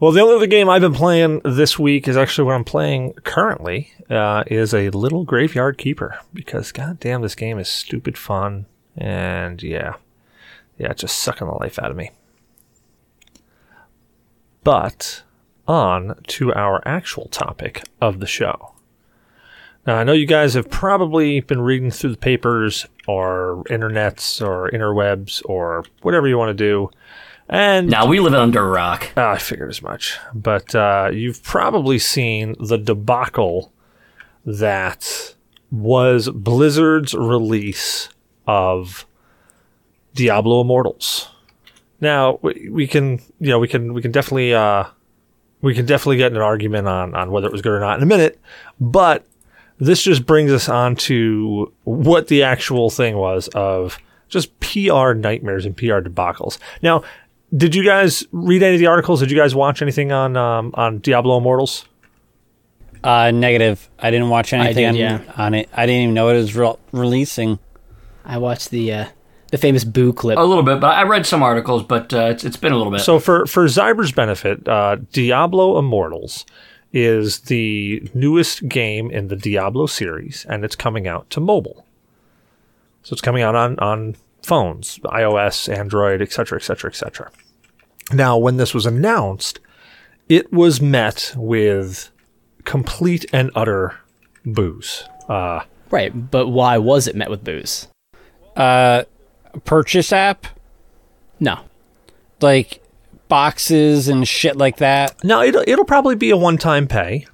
Well, 0.00 0.10
the 0.10 0.22
only 0.22 0.36
other 0.36 0.46
game 0.46 0.66
I've 0.66 0.80
been 0.80 0.94
playing 0.94 1.42
this 1.44 1.78
week 1.78 2.08
is 2.08 2.16
actually 2.16 2.46
what 2.46 2.54
I'm 2.54 2.64
playing 2.64 3.12
currently. 3.24 3.92
Uh, 4.08 4.42
is 4.46 4.72
a 4.72 4.88
Little 4.88 5.24
Graveyard 5.24 5.76
Keeper 5.76 6.18
because 6.32 6.72
goddamn, 6.72 7.20
this 7.20 7.34
game 7.34 7.58
is 7.58 7.68
stupid 7.68 8.16
fun 8.16 8.64
and 8.96 9.62
yeah, 9.62 9.96
yeah, 10.78 10.92
it's 10.92 11.02
just 11.02 11.18
sucking 11.18 11.46
the 11.46 11.52
life 11.52 11.78
out 11.78 11.90
of 11.90 11.96
me. 11.98 12.10
But 14.64 15.24
on 15.66 16.18
to 16.28 16.54
our 16.54 16.80
actual 16.88 17.26
topic 17.26 17.82
of 18.00 18.20
the 18.20 18.26
show. 18.26 18.72
Now, 19.88 19.96
I 19.96 20.04
know 20.04 20.12
you 20.12 20.26
guys 20.26 20.52
have 20.52 20.68
probably 20.68 21.40
been 21.40 21.62
reading 21.62 21.90
through 21.90 22.10
the 22.10 22.18
papers 22.18 22.84
or 23.06 23.64
internets 23.70 24.46
or 24.46 24.70
interwebs 24.70 25.40
or 25.46 25.82
whatever 26.02 26.28
you 26.28 26.36
want 26.36 26.50
to 26.50 26.62
do. 26.62 26.90
And 27.48 27.88
now 27.88 28.04
we 28.04 28.20
live 28.20 28.34
under 28.34 28.62
a 28.62 28.68
rock. 28.68 29.10
Ah, 29.16 29.30
I 29.30 29.38
figured 29.38 29.70
as 29.70 29.80
much. 29.80 30.18
But 30.34 30.74
uh, 30.74 31.08
you've 31.10 31.42
probably 31.42 31.98
seen 31.98 32.54
the 32.60 32.76
debacle 32.76 33.72
that 34.44 35.34
was 35.70 36.28
Blizzard's 36.28 37.14
release 37.14 38.10
of 38.46 39.06
Diablo 40.14 40.60
Immortals. 40.60 41.30
Now 42.02 42.40
we, 42.42 42.68
we 42.70 42.86
can, 42.86 43.22
you 43.40 43.48
know, 43.48 43.58
we 43.58 43.68
can 43.68 43.94
we 43.94 44.02
can 44.02 44.12
definitely 44.12 44.52
uh, 44.52 44.84
we 45.62 45.72
can 45.74 45.86
definitely 45.86 46.18
get 46.18 46.32
in 46.32 46.36
an 46.36 46.42
argument 46.42 46.86
on 46.88 47.14
on 47.14 47.30
whether 47.30 47.46
it 47.46 47.52
was 47.52 47.62
good 47.62 47.72
or 47.72 47.80
not 47.80 47.96
in 47.96 48.02
a 48.02 48.06
minute. 48.06 48.38
But 48.78 49.24
this 49.78 50.02
just 50.02 50.26
brings 50.26 50.52
us 50.52 50.68
on 50.68 50.96
to 50.96 51.72
what 51.84 52.28
the 52.28 52.42
actual 52.42 52.90
thing 52.90 53.16
was 53.16 53.48
of 53.48 53.98
just 54.28 54.58
PR 54.60 55.12
nightmares 55.12 55.64
and 55.64 55.76
PR 55.76 56.00
debacles. 56.00 56.58
Now, 56.82 57.02
did 57.56 57.74
you 57.74 57.84
guys 57.84 58.24
read 58.32 58.62
any 58.62 58.74
of 58.74 58.80
the 58.80 58.86
articles? 58.86 59.20
Did 59.20 59.30
you 59.30 59.36
guys 59.36 59.54
watch 59.54 59.80
anything 59.80 60.12
on 60.12 60.36
um, 60.36 60.72
on 60.74 60.98
Diablo 60.98 61.38
Immortals? 61.38 61.86
Uh, 63.02 63.30
negative. 63.30 63.88
I 63.98 64.10
didn't 64.10 64.28
watch 64.28 64.52
anything 64.52 64.92
did, 64.92 65.10
on, 65.10 65.22
yeah. 65.24 65.32
on 65.36 65.54
it. 65.54 65.68
I 65.72 65.86
didn't 65.86 66.02
even 66.02 66.14
know 66.14 66.28
it 66.28 66.34
was 66.34 66.56
re- 66.56 66.74
releasing. 66.92 67.58
I 68.24 68.38
watched 68.38 68.70
the 68.70 68.92
uh, 68.92 69.06
The 69.50 69.58
famous 69.58 69.84
Boo 69.84 70.12
clip. 70.12 70.36
A 70.36 70.42
little 70.42 70.64
bit, 70.64 70.80
but 70.80 70.88
I 70.88 71.04
read 71.04 71.24
some 71.24 71.42
articles, 71.42 71.84
but 71.84 72.12
uh, 72.12 72.26
it's, 72.26 72.44
it's 72.44 72.56
been 72.56 72.72
a 72.72 72.76
little 72.76 72.92
bit. 72.92 73.00
So 73.00 73.18
for 73.18 73.46
for 73.46 73.66
Zyber's 73.66 74.12
benefit, 74.12 74.66
uh, 74.68 74.96
Diablo 75.12 75.78
Immortals 75.78 76.44
is 77.04 77.40
the 77.40 78.08
newest 78.14 78.68
game 78.68 79.10
in 79.10 79.28
the 79.28 79.36
Diablo 79.36 79.86
series, 79.86 80.44
and 80.48 80.64
it's 80.64 80.76
coming 80.76 81.06
out 81.08 81.28
to 81.30 81.40
mobile. 81.40 81.84
So 83.02 83.12
it's 83.14 83.22
coming 83.22 83.42
out 83.42 83.54
on 83.54 83.78
on 83.78 84.16
phones, 84.42 84.98
iOS, 85.04 85.72
Android, 85.72 86.22
etc., 86.22 86.58
etc., 86.58 86.90
etc. 86.90 87.30
Now, 88.12 88.38
when 88.38 88.56
this 88.56 88.72
was 88.74 88.86
announced, 88.86 89.60
it 90.28 90.52
was 90.52 90.80
met 90.80 91.34
with 91.36 92.10
complete 92.64 93.26
and 93.32 93.50
utter 93.54 93.96
boos. 94.44 95.04
Uh, 95.28 95.60
Right, 95.90 96.30
but 96.30 96.48
why 96.48 96.76
was 96.76 97.06
it 97.06 97.16
met 97.16 97.30
with 97.30 97.42
booze? 97.44 97.88
Uh, 98.54 99.04
purchase 99.64 100.12
app, 100.12 100.46
No. 101.40 101.60
like 102.42 102.82
boxes 103.28 104.08
and 104.08 104.26
shit 104.26 104.56
like 104.56 104.78
that. 104.78 105.22
No, 105.24 105.42
it'll 105.42 105.64
it'll 105.66 105.84
probably 105.84 106.16
be 106.16 106.30
a 106.30 106.36
one 106.36 106.58
time 106.58 106.86
pay. 106.86 107.26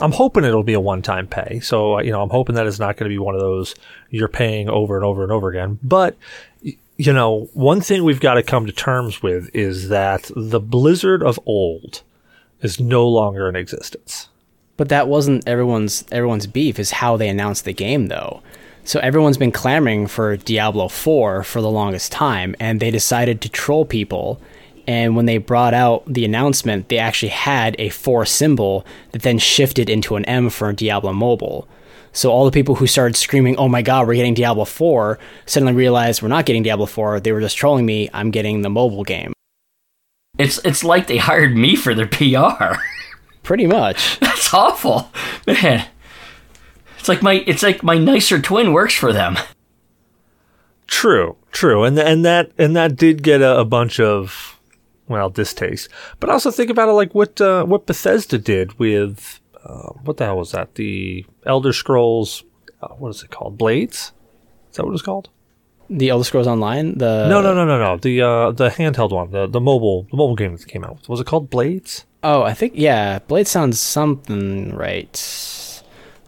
I'm 0.00 0.12
hoping 0.12 0.44
it'll 0.44 0.62
be 0.62 0.72
a 0.72 0.80
one 0.80 1.02
time 1.02 1.26
pay. 1.26 1.60
So 1.60 2.00
you 2.00 2.10
know, 2.10 2.22
I'm 2.22 2.30
hoping 2.30 2.54
that 2.56 2.66
it's 2.66 2.78
not 2.78 2.96
going 2.96 3.10
to 3.10 3.14
be 3.14 3.18
one 3.18 3.34
of 3.34 3.40
those 3.40 3.74
you're 4.10 4.28
paying 4.28 4.68
over 4.68 4.96
and 4.96 5.04
over 5.04 5.22
and 5.22 5.32
over 5.32 5.48
again. 5.48 5.78
But 5.82 6.16
you 6.62 7.12
know, 7.12 7.48
one 7.52 7.80
thing 7.80 8.04
we've 8.04 8.20
got 8.20 8.34
to 8.34 8.42
come 8.42 8.66
to 8.66 8.72
terms 8.72 9.22
with 9.22 9.54
is 9.54 9.88
that 9.88 10.30
the 10.36 10.60
Blizzard 10.60 11.22
of 11.22 11.38
old 11.46 12.02
is 12.60 12.78
no 12.78 13.08
longer 13.08 13.48
in 13.48 13.56
existence. 13.56 14.28
But 14.76 14.88
that 14.88 15.08
wasn't 15.08 15.46
everyone's 15.46 16.04
everyone's 16.10 16.46
beef 16.46 16.78
is 16.78 16.92
how 16.92 17.16
they 17.16 17.28
announced 17.28 17.64
the 17.64 17.72
game 17.72 18.06
though. 18.06 18.42
So 18.84 18.98
everyone's 19.00 19.36
been 19.36 19.52
clamoring 19.52 20.08
for 20.08 20.36
Diablo 20.36 20.88
4 20.88 21.44
for 21.44 21.60
the 21.60 21.70
longest 21.70 22.10
time 22.10 22.56
and 22.58 22.80
they 22.80 22.90
decided 22.90 23.40
to 23.42 23.48
troll 23.48 23.84
people 23.84 24.40
and 24.86 25.16
when 25.16 25.26
they 25.26 25.38
brought 25.38 25.74
out 25.74 26.04
the 26.06 26.24
announcement 26.24 26.88
they 26.88 26.98
actually 26.98 27.28
had 27.28 27.76
a 27.78 27.88
4 27.88 28.26
symbol 28.26 28.84
that 29.12 29.22
then 29.22 29.38
shifted 29.38 29.88
into 29.88 30.16
an 30.16 30.24
M 30.26 30.50
for 30.50 30.72
Diablo 30.72 31.12
Mobile. 31.12 31.68
So 32.12 32.30
all 32.30 32.44
the 32.44 32.50
people 32.50 32.74
who 32.74 32.86
started 32.86 33.16
screaming, 33.16 33.56
"Oh 33.56 33.68
my 33.68 33.80
god, 33.80 34.06
we're 34.06 34.14
getting 34.14 34.34
Diablo 34.34 34.64
4," 34.66 35.18
suddenly 35.46 35.72
realized 35.72 36.20
we're 36.20 36.28
not 36.28 36.44
getting 36.44 36.62
Diablo 36.62 36.86
4. 36.86 37.20
They 37.20 37.32
were 37.32 37.40
just 37.40 37.56
trolling 37.56 37.86
me. 37.86 38.10
I'm 38.12 38.30
getting 38.30 38.60
the 38.62 38.70
mobile 38.70 39.04
game. 39.04 39.32
it's 40.38 40.58
it's 40.64 40.84
like 40.84 41.06
they 41.06 41.18
hired 41.18 41.56
me 41.56 41.76
for 41.76 41.94
their 41.94 42.06
PR. 42.06 42.76
Pretty 43.42 43.66
much. 43.66 44.20
That's 44.20 44.52
awful, 44.54 45.10
man. 45.46 45.86
It's 46.98 47.08
like 47.08 47.22
my 47.22 47.42
it's 47.46 47.62
like 47.62 47.82
my 47.82 47.98
nicer 47.98 48.40
twin 48.40 48.72
works 48.72 48.94
for 48.94 49.12
them. 49.12 49.36
True, 50.86 51.36
true, 51.50 51.84
and 51.84 51.98
and 51.98 52.24
that 52.24 52.52
and 52.58 52.76
that 52.76 52.96
did 52.96 53.22
get 53.22 53.40
a, 53.40 53.58
a 53.58 53.64
bunch 53.64 53.98
of 53.98 54.60
well 55.08 55.30
distaste. 55.30 55.88
But 56.20 56.30
also 56.30 56.50
think 56.50 56.70
about 56.70 56.88
it 56.88 56.92
like 56.92 57.14
what 57.14 57.40
uh, 57.40 57.64
what 57.64 57.86
Bethesda 57.86 58.38
did 58.38 58.78
with 58.78 59.40
uh, 59.64 59.90
what 60.04 60.16
the 60.16 60.24
hell 60.24 60.38
was 60.38 60.52
that? 60.52 60.74
The 60.74 61.26
Elder 61.46 61.72
Scrolls. 61.72 62.44
Uh, 62.80 62.88
what 62.94 63.10
is 63.10 63.22
it 63.22 63.30
called? 63.30 63.58
Blades. 63.58 64.12
Is 64.70 64.76
that 64.76 64.84
what 64.84 64.92
it's 64.92 65.02
called? 65.02 65.28
The 65.90 66.08
Elder 66.08 66.24
Scrolls 66.24 66.46
Online, 66.46 66.96
the 66.96 67.28
no, 67.28 67.42
no, 67.42 67.54
no, 67.54 67.66
no, 67.66 67.78
no. 67.78 67.96
The 67.98 68.22
uh, 68.22 68.50
the 68.52 68.70
handheld 68.70 69.10
one, 69.12 69.30
the 69.30 69.46
the 69.46 69.60
mobile 69.60 70.06
the 70.10 70.16
mobile 70.16 70.36
game 70.36 70.56
that 70.56 70.66
came 70.66 70.84
out. 70.84 71.06
Was 71.08 71.20
it 71.20 71.26
called 71.26 71.50
Blades? 71.50 72.06
Oh, 72.22 72.42
I 72.42 72.54
think 72.54 72.72
yeah, 72.76 73.18
Blade 73.18 73.46
sounds 73.46 73.78
something 73.78 74.74
right. 74.74 75.82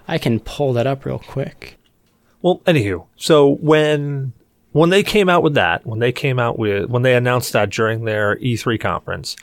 I 0.06 0.18
can 0.18 0.40
pull 0.40 0.74
that 0.74 0.86
up 0.86 1.04
real 1.06 1.18
quick. 1.18 1.78
Well, 2.42 2.58
anywho, 2.66 3.06
so 3.16 3.48
when 3.48 4.34
when 4.74 4.90
they 4.90 5.04
came 5.04 5.28
out 5.28 5.44
with 5.44 5.54
that, 5.54 5.86
when 5.86 6.00
they 6.00 6.10
came 6.10 6.40
out 6.40 6.58
with 6.58 6.90
when 6.90 7.02
they 7.02 7.14
announced 7.14 7.52
that 7.52 7.70
during 7.70 8.04
their 8.04 8.36
E3 8.38 8.78
conference, 8.80 9.36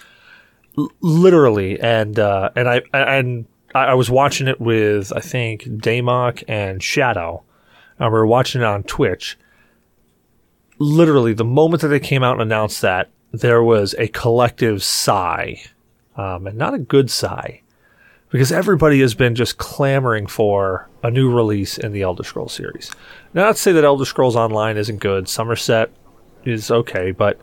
l- 0.77 0.91
literally, 0.99 1.79
and 1.79 2.19
uh, 2.19 2.49
and 2.53 2.67
I 2.69 2.81
and 2.93 3.45
I 3.73 3.93
was 3.93 4.11
watching 4.11 4.49
it 4.49 4.59
with 4.59 5.13
I 5.15 5.21
think 5.21 5.63
Damok 5.63 6.43
and 6.49 6.83
Shadow, 6.83 7.43
and 7.97 8.11
we 8.11 8.19
were 8.19 8.27
watching 8.27 8.59
it 8.59 8.65
on 8.65 8.83
Twitch. 8.83 9.37
Literally, 10.79 11.33
the 11.33 11.45
moment 11.45 11.81
that 11.81 11.87
they 11.87 11.99
came 12.01 12.23
out 12.23 12.33
and 12.33 12.41
announced 12.41 12.81
that, 12.81 13.09
there 13.31 13.63
was 13.63 13.95
a 13.97 14.09
collective 14.09 14.83
sigh, 14.83 15.61
um, 16.17 16.45
and 16.45 16.57
not 16.57 16.73
a 16.73 16.79
good 16.79 17.09
sigh 17.09 17.61
because 18.31 18.51
everybody 18.51 18.99
has 18.99 19.13
been 19.13 19.35
just 19.35 19.57
clamoring 19.57 20.27
for 20.27 20.89
a 21.03 21.11
new 21.11 21.31
release 21.31 21.77
in 21.77 21.91
the 21.91 22.01
Elder 22.01 22.23
Scrolls 22.23 22.53
series. 22.53 22.91
Now, 23.33 23.45
not 23.45 23.55
to 23.55 23.61
say 23.61 23.71
that 23.71 23.83
Elder 23.83 24.05
Scrolls 24.05 24.35
Online 24.35 24.77
isn't 24.77 24.97
good. 24.97 25.25
Summerset 25.25 25.89
is 26.45 26.69
okay, 26.69 27.11
but 27.11 27.39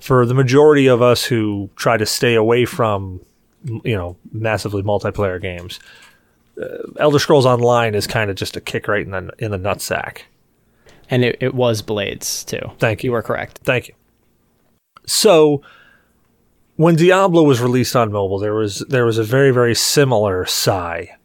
for 0.00 0.26
the 0.26 0.34
majority 0.34 0.86
of 0.86 1.02
us 1.02 1.24
who 1.24 1.70
try 1.76 1.96
to 1.96 2.06
stay 2.06 2.34
away 2.34 2.64
from, 2.64 3.20
you 3.84 3.96
know, 3.96 4.16
massively 4.32 4.82
multiplayer 4.82 5.40
games, 5.40 5.80
uh, 6.60 6.66
Elder 6.98 7.18
Scrolls 7.18 7.46
Online 7.46 7.94
is 7.94 8.06
kind 8.06 8.30
of 8.30 8.36
just 8.36 8.56
a 8.56 8.60
kick 8.60 8.88
right 8.88 9.04
in 9.04 9.10
the 9.10 9.30
in 9.38 9.50
the 9.50 9.58
nutsack. 9.58 10.22
And 11.10 11.24
it, 11.24 11.36
it 11.40 11.54
was 11.54 11.82
Blades 11.82 12.44
too. 12.44 12.70
Thank 12.78 13.02
you. 13.02 13.08
You 13.08 13.12
were 13.12 13.22
correct. 13.22 13.60
Thank 13.64 13.88
you. 13.88 13.94
So, 15.04 15.62
when 16.76 16.96
Diablo 16.96 17.42
was 17.42 17.60
released 17.60 17.96
on 17.96 18.12
mobile, 18.12 18.38
there 18.38 18.54
was 18.54 18.80
there 18.88 19.04
was 19.04 19.18
a 19.18 19.24
very 19.24 19.50
very 19.50 19.74
similar 19.74 20.46
sigh 20.46 21.16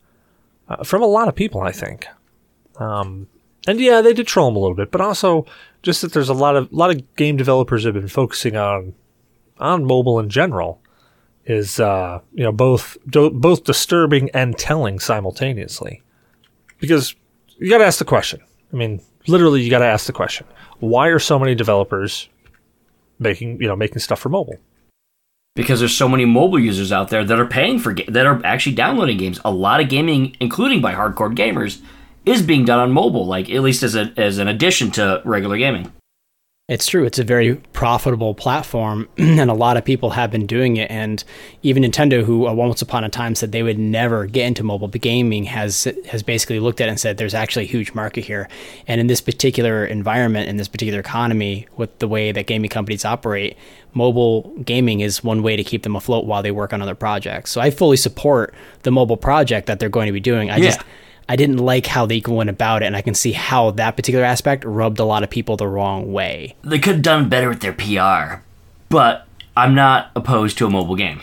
uh, 0.70 0.84
from 0.84 1.02
a 1.02 1.08
lot 1.08 1.28
of 1.28 1.36
people, 1.36 1.62
I 1.62 1.72
think. 1.72 2.08
Um, 2.78 3.28
and 3.68 3.80
yeah, 3.80 4.02
they 4.02 4.14
did 4.14 4.28
troll 4.28 4.50
them 4.50 4.56
a 4.56 4.60
little 4.60 4.76
bit, 4.76 4.92
but 4.92 5.02
also 5.02 5.46
just 5.84 6.02
that 6.02 6.14
there's 6.14 6.30
a 6.30 6.34
lot 6.34 6.56
of 6.56 6.72
lot 6.72 6.90
of 6.90 7.16
game 7.16 7.38
developers 7.38 7.84
have 7.84 7.94
been 7.94 8.08
focusing 8.08 8.56
on 8.56 8.94
on 9.60 9.86
mobile 9.86 10.20
in 10.20 10.30
general 10.30 10.82
is 11.46 11.80
uh, 11.80 12.20
you 12.34 12.44
know 12.44 12.52
both 12.52 12.98
do, 13.10 13.30
both 13.30 13.64
disturbing 13.64 14.30
and 14.34 14.58
telling 14.58 15.00
simultaneously. 15.00 16.04
Because 16.80 17.16
you 17.58 17.70
got 17.70 17.80
to 17.80 17.86
ask 17.86 18.00
the 18.00 18.06
question. 18.06 18.40
I 18.72 18.76
mean, 18.76 19.02
literally, 19.26 19.62
you 19.62 19.70
got 19.70 19.80
to 19.80 19.86
ask 19.86 20.06
the 20.06 20.14
question: 20.14 20.46
Why 20.80 21.08
are 21.08 21.20
so 21.20 21.40
many 21.40 21.56
developers 21.56 22.30
making 23.20 23.62
you 23.62 23.68
know 23.68 23.76
making 23.76 24.00
stuff 24.00 24.20
for 24.20 24.30
mobile? 24.30 24.58
Because 25.58 25.80
there's 25.80 25.98
so 25.98 26.08
many 26.08 26.24
mobile 26.24 26.60
users 26.60 26.92
out 26.92 27.10
there 27.10 27.26
that 27.26 27.40
are 27.40 27.48
paying 27.48 27.80
for 27.80 27.94
that 27.94 28.26
are 28.26 28.40
actually 28.46 28.76
downloading 28.76 29.18
games. 29.18 29.40
A 29.44 29.52
lot 29.52 29.82
of 29.82 29.90
gaming, 29.90 30.38
including 30.40 30.82
by 30.82 30.94
hardcore 30.94 31.36
gamers, 31.36 31.82
is 32.26 32.44
being 32.44 32.64
done 32.64 32.80
on 32.80 32.92
mobile. 32.92 33.26
Like 33.26 33.50
at 33.50 33.62
least 33.62 33.82
as 33.82 33.96
a 33.96 34.14
as 34.16 34.38
an 34.38 34.48
addition 34.48 34.92
to 34.92 35.22
regular 35.26 35.58
gaming. 35.58 35.92
It's 36.70 36.86
true. 36.86 37.06
It's 37.06 37.18
a 37.18 37.24
very 37.24 37.56
profitable 37.72 38.36
platform, 38.36 39.08
and 39.18 39.50
a 39.50 39.54
lot 39.54 39.78
of 39.78 39.86
people 39.86 40.10
have 40.10 40.32
been 40.32 40.46
doing 40.46 40.76
it. 40.76 40.92
And 40.92 41.24
even 41.64 41.82
Nintendo, 41.84 42.22
who 42.26 42.46
uh, 42.46 42.52
once 42.52 42.82
upon 42.82 43.06
a 43.06 43.10
time 43.10 43.36
said 43.36 43.54
they 43.54 43.64
would 43.64 43.80
never 43.80 44.26
get 44.26 44.48
into 44.48 44.66
mobile 44.66 44.90
gaming, 44.90 45.46
has 45.46 45.86
has 46.10 46.24
basically 46.24 46.60
looked 46.60 46.82
at 46.82 46.90
it 46.90 46.92
and 46.92 47.00
said 47.00 47.16
there's 47.16 47.34
actually 47.34 47.64
a 47.64 47.70
huge 47.70 47.94
market 47.94 48.26
here. 48.26 48.50
And 48.86 49.00
in 49.00 49.08
this 49.08 49.22
particular 49.22 49.86
environment, 49.86 50.50
in 50.50 50.58
this 50.58 50.68
particular 50.68 51.00
economy, 51.00 51.68
with 51.78 52.00
the 52.00 52.08
way 52.10 52.34
that 52.34 52.48
gaming 52.48 52.70
companies 52.70 53.06
operate, 53.06 53.56
mobile 53.94 54.54
gaming 54.66 55.00
is 55.00 55.24
one 55.24 55.44
way 55.44 55.56
to 55.56 55.64
keep 55.64 55.84
them 55.84 55.96
afloat 55.96 56.26
while 56.26 56.44
they 56.44 56.52
work 56.52 56.74
on 56.74 56.82
other 56.82 56.96
projects. 56.96 57.50
So 57.52 57.62
I 57.62 57.72
fully 57.72 57.96
support 57.96 58.54
the 58.84 58.92
mobile 58.92 59.16
project 59.16 59.68
that 59.68 59.80
they're 59.80 59.88
going 59.88 60.08
to 60.08 60.12
be 60.12 60.20
doing. 60.20 60.52
I 60.52 60.58
Yeah. 60.58 60.66
just 60.66 60.82
I 61.30 61.36
didn't 61.36 61.58
like 61.58 61.86
how 61.86 62.06
they 62.06 62.22
went 62.26 62.50
about 62.50 62.84
it, 62.84 62.86
and 62.86 62.96
I 62.96 63.02
can 63.02 63.14
see 63.14 63.34
how 63.34 63.72
that 63.72 63.96
particular 63.96 64.26
aspect 64.26 64.64
rubbed 64.64 65.00
a 65.00 65.06
lot 65.06 65.24
of 65.24 65.30
people 65.30 65.58
the 65.58 65.68
wrong 65.68 66.12
way. 66.12 66.56
They 66.64 66.80
could 66.80 66.96
have 66.96 67.02
done 67.04 67.30
better 67.30 67.50
with 67.50 67.60
their 67.60 67.74
PR, 67.74 68.42
but 68.90 69.28
I'm 69.56 69.76
not 69.76 70.12
opposed 70.16 70.58
to 70.60 70.66
a 70.66 70.70
mobile 70.70 70.96
game 70.96 71.22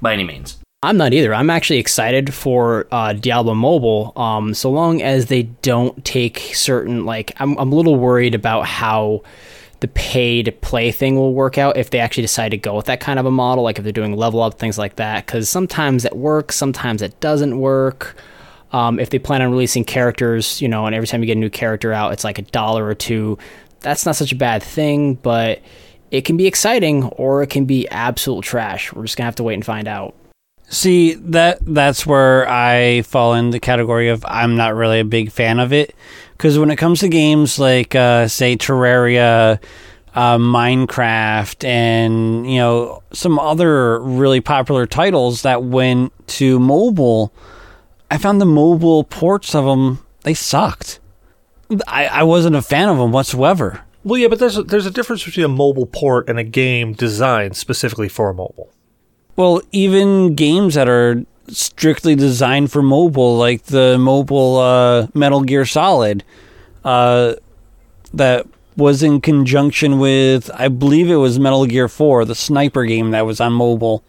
by 0.00 0.12
any 0.12 0.24
means. 0.24 0.58
I'm 0.82 0.96
not 0.96 1.12
either. 1.12 1.34
I'm 1.34 1.50
actually 1.50 1.78
excited 1.78 2.32
for 2.32 2.86
uh, 2.90 3.12
Diablo 3.12 3.54
Mobile, 3.54 4.12
um, 4.16 4.54
so 4.54 4.70
long 4.70 5.02
as 5.02 5.26
they 5.26 5.42
don't 5.42 6.02
take 6.04 6.38
certain 6.54 7.04
like. 7.04 7.32
I'm 7.38 7.58
I'm 7.58 7.70
a 7.70 7.74
little 7.74 7.96
worried 7.96 8.34
about 8.34 8.66
how 8.66 9.22
the 9.80 9.88
pay 9.88 10.42
to 10.42 10.52
play 10.52 10.90
thing 10.92 11.16
will 11.16 11.34
work 11.34 11.58
out 11.58 11.76
if 11.76 11.90
they 11.90 11.98
actually 11.98 12.22
decide 12.22 12.50
to 12.50 12.56
go 12.56 12.76
with 12.76 12.86
that 12.86 13.00
kind 13.00 13.18
of 13.18 13.26
a 13.26 13.30
model, 13.30 13.64
like 13.64 13.78
if 13.78 13.84
they're 13.84 13.92
doing 13.92 14.16
level 14.16 14.42
up 14.42 14.58
things 14.58 14.78
like 14.78 14.96
that. 14.96 15.26
Because 15.26 15.50
sometimes 15.50 16.04
it 16.04 16.16
works, 16.16 16.56
sometimes 16.56 17.02
it 17.02 17.18
doesn't 17.20 17.58
work. 17.58 18.16
Um, 18.72 19.00
if 19.00 19.10
they 19.10 19.18
plan 19.18 19.42
on 19.42 19.50
releasing 19.50 19.84
characters, 19.84 20.62
you 20.62 20.68
know, 20.68 20.86
and 20.86 20.94
every 20.94 21.08
time 21.08 21.22
you 21.22 21.26
get 21.26 21.36
a 21.36 21.40
new 21.40 21.50
character 21.50 21.92
out, 21.92 22.12
it's 22.12 22.24
like 22.24 22.38
a 22.38 22.42
dollar 22.42 22.86
or 22.86 22.94
two. 22.94 23.36
That's 23.80 24.06
not 24.06 24.16
such 24.16 24.32
a 24.32 24.36
bad 24.36 24.62
thing, 24.62 25.14
but 25.14 25.60
it 26.10 26.22
can 26.24 26.36
be 26.36 26.46
exciting 26.46 27.04
or 27.04 27.42
it 27.42 27.48
can 27.48 27.64
be 27.64 27.88
absolute 27.88 28.44
trash. 28.44 28.92
We're 28.92 29.04
just 29.04 29.16
gonna 29.16 29.26
have 29.26 29.36
to 29.36 29.42
wait 29.42 29.54
and 29.54 29.64
find 29.64 29.88
out. 29.88 30.14
See 30.68 31.14
that 31.14 31.58
that's 31.62 32.06
where 32.06 32.48
I 32.48 33.02
fall 33.02 33.34
in 33.34 33.50
the 33.50 33.58
category 33.58 34.08
of 34.08 34.24
I'm 34.28 34.56
not 34.56 34.76
really 34.76 35.00
a 35.00 35.04
big 35.04 35.32
fan 35.32 35.58
of 35.58 35.72
it 35.72 35.96
because 36.36 36.60
when 36.60 36.70
it 36.70 36.76
comes 36.76 37.00
to 37.00 37.08
games 37.08 37.58
like 37.58 37.96
uh, 37.96 38.28
say 38.28 38.56
Terraria, 38.56 39.60
uh, 40.14 40.38
Minecraft, 40.38 41.64
and 41.64 42.48
you 42.48 42.58
know 42.58 43.02
some 43.12 43.38
other 43.40 44.00
really 44.00 44.40
popular 44.40 44.86
titles 44.86 45.42
that 45.42 45.64
went 45.64 46.12
to 46.28 46.60
mobile, 46.60 47.32
I 48.10 48.18
found 48.18 48.40
the 48.40 48.46
mobile 48.46 49.04
ports 49.04 49.54
of 49.54 49.64
them 49.64 50.04
they 50.22 50.34
sucked. 50.34 51.00
I, 51.86 52.06
I 52.06 52.22
wasn't 52.24 52.56
a 52.56 52.62
fan 52.62 52.88
of 52.88 52.98
them 52.98 53.12
whatsoever. 53.12 53.82
Well, 54.02 54.18
yeah, 54.18 54.28
but 54.28 54.38
there's 54.38 54.56
a, 54.56 54.62
there's 54.62 54.86
a 54.86 54.90
difference 54.90 55.24
between 55.24 55.44
a 55.44 55.48
mobile 55.48 55.86
port 55.86 56.28
and 56.28 56.38
a 56.38 56.44
game 56.44 56.94
designed 56.94 57.56
specifically 57.56 58.08
for 58.08 58.32
mobile. 58.32 58.70
Well, 59.36 59.62
even 59.72 60.34
games 60.34 60.74
that 60.74 60.88
are 60.88 61.24
strictly 61.48 62.14
designed 62.14 62.72
for 62.72 62.82
mobile, 62.82 63.36
like 63.36 63.64
the 63.64 63.98
mobile 63.98 64.58
uh, 64.58 65.06
Metal 65.14 65.42
Gear 65.42 65.64
Solid, 65.64 66.24
uh, 66.84 67.34
that 68.14 68.46
was 68.76 69.02
in 69.02 69.20
conjunction 69.20 69.98
with, 69.98 70.50
I 70.54 70.68
believe 70.68 71.10
it 71.10 71.16
was 71.16 71.38
Metal 71.38 71.66
Gear 71.66 71.88
4, 71.88 72.24
the 72.24 72.34
sniper 72.34 72.84
game 72.84 73.10
that 73.10 73.26
was 73.26 73.40
on 73.40 73.52
mobile. 73.52 74.02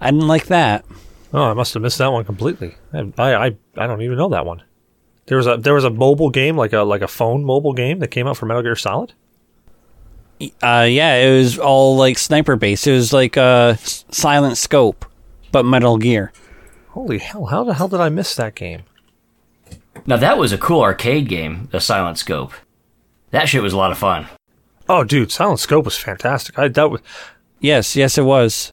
I 0.00 0.10
didn't 0.10 0.28
like 0.28 0.46
that. 0.46 0.84
Oh, 1.34 1.42
I 1.42 1.52
must 1.52 1.74
have 1.74 1.82
missed 1.82 1.98
that 1.98 2.12
one 2.12 2.24
completely. 2.24 2.76
I, 2.92 3.00
I 3.18 3.46
I 3.76 3.86
don't 3.88 4.02
even 4.02 4.16
know 4.16 4.28
that 4.28 4.46
one. 4.46 4.62
There 5.26 5.36
was 5.36 5.48
a 5.48 5.56
there 5.56 5.74
was 5.74 5.82
a 5.82 5.90
mobile 5.90 6.30
game 6.30 6.56
like 6.56 6.72
a 6.72 6.82
like 6.82 7.02
a 7.02 7.08
phone 7.08 7.44
mobile 7.44 7.72
game 7.72 7.98
that 7.98 8.08
came 8.08 8.28
out 8.28 8.36
for 8.36 8.46
Metal 8.46 8.62
Gear 8.62 8.76
Solid. 8.76 9.14
Uh, 10.62 10.86
yeah, 10.88 11.16
it 11.16 11.36
was 11.36 11.58
all 11.58 11.96
like 11.96 12.18
sniper 12.18 12.54
based. 12.54 12.86
It 12.86 12.92
was 12.92 13.12
like 13.12 13.36
a 13.36 13.76
Silent 13.82 14.58
Scope, 14.58 15.04
but 15.50 15.64
Metal 15.64 15.98
Gear. 15.98 16.32
Holy 16.90 17.18
hell! 17.18 17.46
How 17.46 17.64
the 17.64 17.74
hell 17.74 17.88
did 17.88 18.00
I 18.00 18.10
miss 18.10 18.36
that 18.36 18.54
game? 18.54 18.82
Now 20.06 20.16
that 20.18 20.38
was 20.38 20.52
a 20.52 20.58
cool 20.58 20.82
arcade 20.82 21.28
game, 21.28 21.68
the 21.72 21.80
Silent 21.80 22.18
Scope. 22.18 22.52
That 23.32 23.48
shit 23.48 23.62
was 23.62 23.72
a 23.72 23.76
lot 23.76 23.90
of 23.90 23.98
fun. 23.98 24.28
Oh, 24.88 25.02
dude, 25.02 25.32
Silent 25.32 25.58
Scope 25.58 25.84
was 25.84 25.96
fantastic. 25.96 26.56
I 26.56 26.68
that 26.68 26.90
was 26.90 27.00
Yes, 27.58 27.96
yes, 27.96 28.18
it 28.18 28.24
was. 28.24 28.70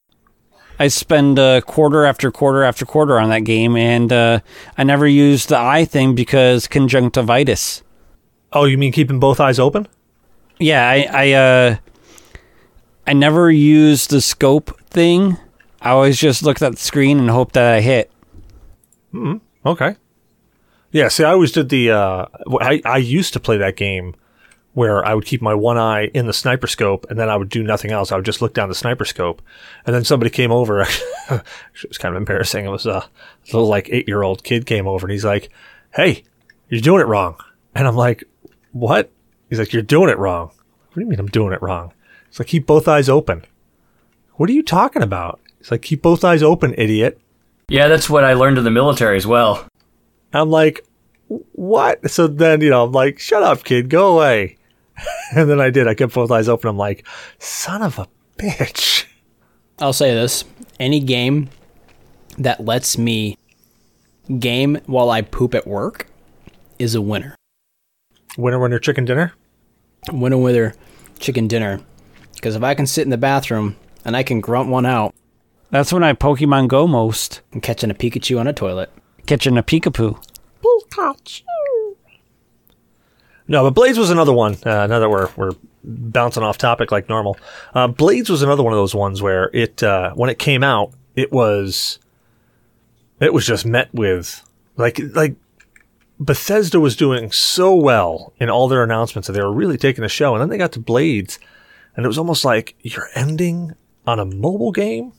I 0.79 0.87
spend 0.87 1.37
uh, 1.37 1.61
quarter 1.61 2.05
after 2.05 2.31
quarter 2.31 2.63
after 2.63 2.85
quarter 2.85 3.19
on 3.19 3.29
that 3.29 3.43
game, 3.43 3.75
and 3.75 4.11
uh, 4.11 4.39
I 4.77 4.83
never 4.83 5.07
used 5.07 5.49
the 5.49 5.57
eye 5.57 5.85
thing 5.85 6.15
because 6.15 6.67
conjunctivitis. 6.67 7.83
Oh, 8.53 8.65
you 8.65 8.77
mean 8.77 8.91
keeping 8.91 9.19
both 9.19 9.39
eyes 9.39 9.59
open? 9.59 9.87
Yeah, 10.59 10.87
I 10.87 11.07
I, 11.11 11.31
uh, 11.33 11.75
I 13.07 13.13
never 13.13 13.51
used 13.51 14.09
the 14.09 14.21
scope 14.21 14.79
thing. 14.89 15.37
I 15.81 15.91
always 15.91 16.19
just 16.19 16.43
looked 16.43 16.61
at 16.61 16.73
the 16.73 16.77
screen 16.77 17.19
and 17.19 17.29
hoped 17.29 17.53
that 17.53 17.73
I 17.73 17.81
hit. 17.81 18.11
Hmm. 19.11 19.37
Okay. 19.65 19.95
Yeah, 20.91 21.07
see, 21.07 21.23
I 21.23 21.31
always 21.31 21.51
did 21.51 21.69
the. 21.69 21.91
Uh, 21.91 22.25
I 22.59 22.81
I 22.85 22.97
used 22.97 23.33
to 23.33 23.39
play 23.39 23.57
that 23.57 23.77
game 23.77 24.15
where 24.73 25.05
I 25.05 25.13
would 25.13 25.25
keep 25.25 25.41
my 25.41 25.53
one 25.53 25.77
eye 25.77 26.05
in 26.13 26.27
the 26.27 26.33
sniper 26.33 26.67
scope, 26.67 27.05
and 27.09 27.19
then 27.19 27.29
I 27.29 27.35
would 27.35 27.49
do 27.49 27.63
nothing 27.63 27.91
else. 27.91 28.11
I 28.11 28.15
would 28.15 28.25
just 28.25 28.41
look 28.41 28.53
down 28.53 28.69
the 28.69 28.75
sniper 28.75 29.05
scope, 29.05 29.41
and 29.85 29.93
then 29.93 30.05
somebody 30.05 30.29
came 30.29 30.51
over. 30.51 30.81
it 31.29 31.43
was 31.87 31.97
kind 31.97 32.15
of 32.15 32.17
embarrassing. 32.17 32.65
It 32.65 32.69
was 32.69 32.85
a 32.85 33.07
little 33.47 33.67
like 33.67 33.89
eight 33.91 34.07
year 34.07 34.23
old 34.23 34.43
kid 34.43 34.65
came 34.65 34.87
over, 34.87 35.05
and 35.05 35.11
he's 35.11 35.25
like, 35.25 35.49
"Hey, 35.93 36.23
you're 36.69 36.81
doing 36.81 37.01
it 37.01 37.07
wrong," 37.07 37.35
and 37.75 37.87
I'm 37.87 37.95
like, 37.95 38.23
"What?" 38.71 39.11
He's 39.49 39.59
like, 39.59 39.73
"You're 39.73 39.81
doing 39.81 40.09
it 40.09 40.17
wrong." 40.17 40.47
What 40.47 40.95
do 40.95 41.01
you 41.01 41.07
mean 41.07 41.19
I'm 41.19 41.27
doing 41.27 41.53
it 41.53 41.61
wrong? 41.61 41.93
It's 42.29 42.39
like 42.39 42.49
keep 42.49 42.65
both 42.65 42.87
eyes 42.87 43.09
open. 43.09 43.45
What 44.35 44.49
are 44.49 44.53
you 44.53 44.63
talking 44.63 45.01
about? 45.01 45.39
It's 45.59 45.71
like 45.71 45.81
keep 45.81 46.01
both 46.01 46.23
eyes 46.23 46.43
open, 46.43 46.73
idiot. 46.77 47.19
Yeah, 47.67 47.87
that's 47.87 48.09
what 48.09 48.23
I 48.23 48.33
learned 48.33 48.57
in 48.57 48.63
the 48.63 48.71
military 48.71 49.15
as 49.15 49.27
well. 49.27 49.65
I'm 50.33 50.49
like, 50.49 50.85
what? 51.53 52.09
So 52.09 52.27
then, 52.27 52.61
you 52.61 52.69
know, 52.69 52.85
I'm 52.85 52.91
like, 52.91 53.19
shut 53.19 53.43
up, 53.43 53.63
kid, 53.63 53.89
go 53.89 54.17
away. 54.17 54.57
and 55.35 55.49
then 55.49 55.59
I 55.59 55.69
did. 55.69 55.87
I 55.87 55.93
kept 55.93 56.13
both 56.13 56.31
eyes 56.31 56.49
open. 56.49 56.69
I'm 56.69 56.77
like, 56.77 57.05
son 57.39 57.81
of 57.81 57.99
a 57.99 58.07
bitch. 58.37 59.05
I'll 59.79 59.93
say 59.93 60.13
this: 60.13 60.43
any 60.79 60.99
game 60.99 61.49
that 62.37 62.63
lets 62.63 62.97
me 62.97 63.37
game 64.39 64.79
while 64.85 65.09
I 65.09 65.21
poop 65.21 65.53
at 65.53 65.67
work 65.67 66.07
is 66.79 66.95
a 66.95 67.01
winner. 67.01 67.35
Winner, 68.37 68.59
winner, 68.59 68.79
chicken 68.79 69.05
dinner. 69.05 69.33
Winner, 70.11 70.37
winner, 70.37 70.73
chicken 71.19 71.47
dinner. 71.47 71.81
Because 72.35 72.55
if 72.55 72.63
I 72.63 72.73
can 72.73 72.87
sit 72.87 73.03
in 73.03 73.09
the 73.09 73.17
bathroom 73.17 73.75
and 74.05 74.15
I 74.15 74.23
can 74.23 74.41
grunt 74.41 74.69
one 74.69 74.85
out, 74.85 75.13
That's 75.69 75.93
when 75.93 76.03
I 76.03 76.13
Pokemon 76.13 76.67
Go 76.67 76.87
most. 76.87 77.41
I'm 77.53 77.61
catching 77.61 77.91
a 77.91 77.93
Pikachu 77.93 78.39
on 78.39 78.47
a 78.47 78.53
toilet. 78.53 78.91
Catching 79.25 79.57
a 79.57 79.63
Peekapoo. 79.63 80.23
No, 83.51 83.65
but 83.65 83.71
Blades 83.71 83.97
was 83.97 84.09
another 84.09 84.31
one. 84.31 84.55
Uh, 84.63 84.87
now 84.87 84.99
that 84.99 85.09
we're 85.09 85.29
we're 85.35 85.51
bouncing 85.83 86.41
off 86.41 86.57
topic 86.57 86.89
like 86.89 87.09
normal, 87.09 87.37
uh, 87.73 87.85
Blades 87.85 88.29
was 88.29 88.43
another 88.43 88.63
one 88.63 88.71
of 88.71 88.77
those 88.77 88.95
ones 88.95 89.21
where 89.21 89.49
it 89.51 89.83
uh, 89.83 90.13
when 90.13 90.29
it 90.29 90.39
came 90.39 90.63
out, 90.63 90.93
it 91.17 91.33
was 91.33 91.99
it 93.19 93.33
was 93.33 93.45
just 93.45 93.65
met 93.65 93.93
with 93.93 94.41
like 94.77 95.01
like 95.13 95.35
Bethesda 96.17 96.79
was 96.79 96.95
doing 96.95 97.29
so 97.33 97.75
well 97.75 98.31
in 98.39 98.49
all 98.49 98.69
their 98.69 98.83
announcements 98.83 99.27
that 99.27 99.33
they 99.33 99.41
were 99.41 99.51
really 99.51 99.77
taking 99.77 100.03
the 100.03 100.07
show, 100.07 100.33
and 100.33 100.41
then 100.41 100.47
they 100.47 100.57
got 100.57 100.71
to 100.71 100.79
Blades, 100.79 101.37
and 101.97 102.05
it 102.05 102.07
was 102.07 102.17
almost 102.17 102.45
like 102.45 102.75
you're 102.79 103.09
ending 103.15 103.75
on 104.07 104.17
a 104.17 104.23
mobile 104.23 104.71
game. 104.71 105.11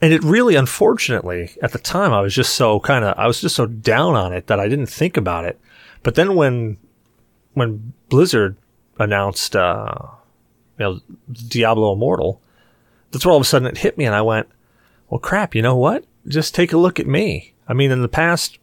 And 0.00 0.12
it 0.12 0.22
really, 0.22 0.54
unfortunately, 0.54 1.56
at 1.60 1.72
the 1.72 1.78
time, 1.78 2.12
I 2.12 2.20
was 2.20 2.36
just 2.36 2.54
so 2.54 2.78
kind 2.78 3.04
of, 3.04 3.18
I 3.18 3.26
was 3.26 3.40
just 3.40 3.56
so 3.56 3.66
down 3.66 4.14
on 4.14 4.32
it 4.32 4.46
that 4.46 4.60
I 4.60 4.68
didn't 4.68 4.86
think 4.86 5.16
about 5.16 5.44
it. 5.44 5.60
But 6.02 6.14
then 6.14 6.36
when 6.36 6.78
when 7.54 7.92
Blizzard 8.08 8.56
announced, 8.98 9.56
uh, 9.56 9.94
you 10.78 10.84
know, 10.84 11.00
Diablo 11.48 11.92
Immortal, 11.92 12.40
that's 13.10 13.24
where 13.24 13.32
all 13.32 13.38
of 13.38 13.42
a 13.42 13.46
sudden 13.46 13.68
it 13.68 13.78
hit 13.78 13.98
me, 13.98 14.04
and 14.04 14.14
I 14.14 14.22
went, 14.22 14.48
"Well, 15.08 15.18
crap! 15.20 15.54
You 15.54 15.62
know 15.62 15.76
what? 15.76 16.04
Just 16.28 16.54
take 16.54 16.72
a 16.72 16.78
look 16.78 17.00
at 17.00 17.06
me. 17.06 17.54
I 17.66 17.72
mean, 17.72 17.90
in 17.90 18.02
the 18.02 18.08
past 18.08 18.58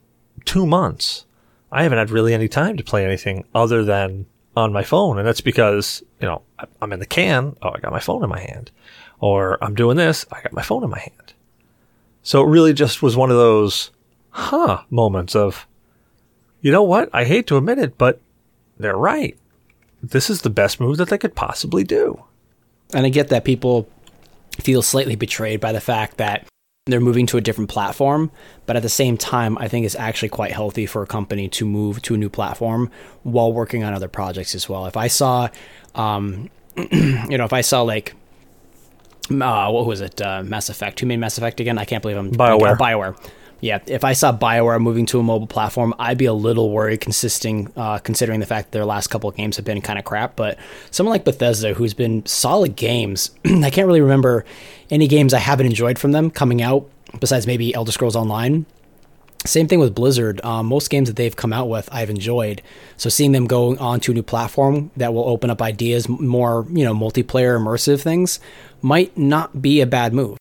two 0.45 0.65
months, 0.65 1.25
I 1.71 1.83
haven't 1.83 1.97
had 1.97 2.11
really 2.11 2.33
any 2.33 2.47
time 2.47 2.77
to 2.77 2.83
play 2.83 3.05
anything 3.05 3.45
other 3.53 3.83
than 3.83 4.25
on 4.55 4.73
my 4.73 4.83
phone, 4.83 5.17
and 5.17 5.27
that's 5.27 5.41
because 5.41 6.01
you 6.21 6.27
know 6.27 6.41
I'm 6.81 6.93
in 6.93 6.99
the 6.99 7.05
can. 7.05 7.55
Oh, 7.61 7.71
I 7.75 7.79
got 7.79 7.91
my 7.91 7.99
phone 7.99 8.23
in 8.23 8.29
my 8.29 8.39
hand, 8.39 8.71
or 9.19 9.63
I'm 9.63 9.75
doing 9.75 9.97
this. 9.97 10.25
I 10.31 10.41
got 10.41 10.53
my 10.53 10.61
phone 10.61 10.83
in 10.83 10.89
my 10.89 10.99
hand. 10.99 11.33
So 12.23 12.43
it 12.43 12.49
really 12.49 12.73
just 12.73 13.01
was 13.01 13.15
one 13.15 13.31
of 13.31 13.37
those, 13.37 13.91
huh, 14.31 14.83
moments 14.89 15.33
of, 15.33 15.65
you 16.59 16.73
know 16.73 16.83
what? 16.83 17.09
I 17.13 17.23
hate 17.23 17.47
to 17.47 17.55
admit 17.55 17.79
it, 17.79 17.97
but 17.97 18.19
they're 18.79 18.97
right. 18.97 19.37
This 20.01 20.29
is 20.29 20.41
the 20.41 20.49
best 20.49 20.79
move 20.79 20.97
that 20.97 21.09
they 21.09 21.17
could 21.17 21.35
possibly 21.35 21.83
do. 21.83 22.23
And 22.93 23.05
I 23.05 23.09
get 23.09 23.29
that 23.29 23.43
people 23.43 23.89
feel 24.59 24.81
slightly 24.81 25.15
betrayed 25.15 25.59
by 25.59 25.71
the 25.71 25.81
fact 25.81 26.17
that 26.17 26.47
they're 26.85 27.01
moving 27.01 27.25
to 27.27 27.37
a 27.37 27.41
different 27.41 27.69
platform, 27.69 28.31
but 28.65 28.75
at 28.75 28.81
the 28.81 28.89
same 28.89 29.17
time, 29.17 29.57
I 29.57 29.67
think 29.67 29.85
it's 29.85 29.95
actually 29.95 30.29
quite 30.29 30.51
healthy 30.51 30.85
for 30.85 31.03
a 31.03 31.07
company 31.07 31.49
to 31.49 31.65
move 31.65 32.01
to 32.03 32.15
a 32.15 32.17
new 32.17 32.29
platform 32.29 32.89
while 33.23 33.51
working 33.51 33.83
on 33.83 33.93
other 33.93 34.07
projects 34.07 34.55
as 34.55 34.69
well. 34.69 34.85
If 34.85 34.95
I 34.95 35.07
saw, 35.07 35.49
um, 35.95 36.49
you 36.77 37.37
know, 37.37 37.43
if 37.43 37.53
I 37.53 37.61
saw 37.61 37.81
like, 37.81 38.15
uh, 39.29 39.69
what 39.69 39.85
was 39.85 39.99
it, 39.99 40.21
uh, 40.21 40.43
Mass 40.43 40.69
Effect? 40.69 40.99
Who 41.01 41.05
made 41.05 41.19
Mass 41.19 41.37
Effect 41.37 41.59
again? 41.59 41.77
I 41.77 41.83
can't 41.83 42.01
believe 42.01 42.17
I'm 42.17 42.31
BioWare. 42.31 42.77
BioWare. 42.77 43.29
Yeah, 43.59 43.79
if 43.87 44.03
I 44.03 44.13
saw 44.13 44.37
BioWare 44.37 44.79
moving 44.79 45.07
to 45.07 45.19
a 45.19 45.23
mobile 45.23 45.47
platform, 45.47 45.93
I'd 45.97 46.17
be 46.17 46.25
a 46.25 46.33
little 46.33 46.69
worried, 46.69 47.01
consisting 47.01 47.71
uh, 47.75 47.97
considering 47.97 48.39
the 48.39 48.45
fact 48.45 48.67
that 48.67 48.77
their 48.77 48.85
last 48.85 49.07
couple 49.07 49.29
of 49.29 49.35
games 49.35 49.55
have 49.55 49.65
been 49.65 49.81
kind 49.81 49.97
of 49.97 50.05
crap. 50.05 50.35
But 50.35 50.59
someone 50.91 51.13
like 51.13 51.25
Bethesda, 51.25 51.73
who's 51.73 51.95
been 51.95 52.25
solid 52.25 52.75
games, 52.75 53.31
I 53.45 53.71
can't 53.71 53.87
really 53.87 54.01
remember 54.01 54.45
any 54.91 55.07
games 55.07 55.33
I 55.33 55.39
haven't 55.39 55.65
enjoyed 55.65 55.97
from 55.97 56.11
them 56.11 56.29
coming 56.29 56.61
out, 56.61 56.87
besides 57.19 57.47
maybe 57.47 57.73
Elder 57.73 57.91
Scrolls 57.91 58.15
Online. 58.15 58.67
Same 59.45 59.67
thing 59.67 59.79
with 59.79 59.95
Blizzard. 59.95 60.43
Um, 60.43 60.67
most 60.67 60.89
games 60.89 61.09
that 61.09 61.15
they've 61.15 61.35
come 61.35 61.53
out 61.53 61.69
with, 61.69 61.89
I've 61.91 62.09
enjoyed. 62.09 62.61
So 62.97 63.09
seeing 63.09 63.31
them 63.31 63.47
go 63.47 63.75
on 63.77 63.99
to 64.01 64.11
a 64.11 64.15
new 64.15 64.23
platform 64.23 64.91
that 64.97 65.13
will 65.13 65.27
open 65.27 65.49
up 65.49 65.61
ideas, 65.61 66.07
more 66.07 66.65
you 66.69 66.83
know, 66.83 66.93
multiplayer 66.93 67.57
immersive 67.57 68.01
things, 68.01 68.39
might 68.81 69.17
not 69.17 69.61
be 69.61 69.81
a 69.81 69.87
bad 69.87 70.13
move. 70.13 70.37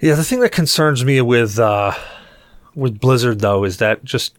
Yeah, 0.00 0.14
the 0.14 0.24
thing 0.24 0.40
that 0.40 0.52
concerns 0.52 1.04
me 1.04 1.20
with 1.20 1.58
uh, 1.58 1.92
with 2.74 3.00
Blizzard 3.00 3.40
though 3.40 3.64
is 3.64 3.78
that 3.78 4.04
just 4.04 4.36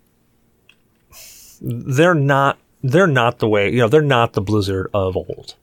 they're 1.62 2.14
not 2.14 2.58
they're 2.84 3.08
not 3.08 3.40
the 3.40 3.48
way 3.48 3.72
you 3.72 3.80
know 3.80 3.88
they're 3.88 4.02
not 4.02 4.34
the 4.34 4.42
Blizzard 4.42 4.90
of 4.94 5.16
old. 5.16 5.56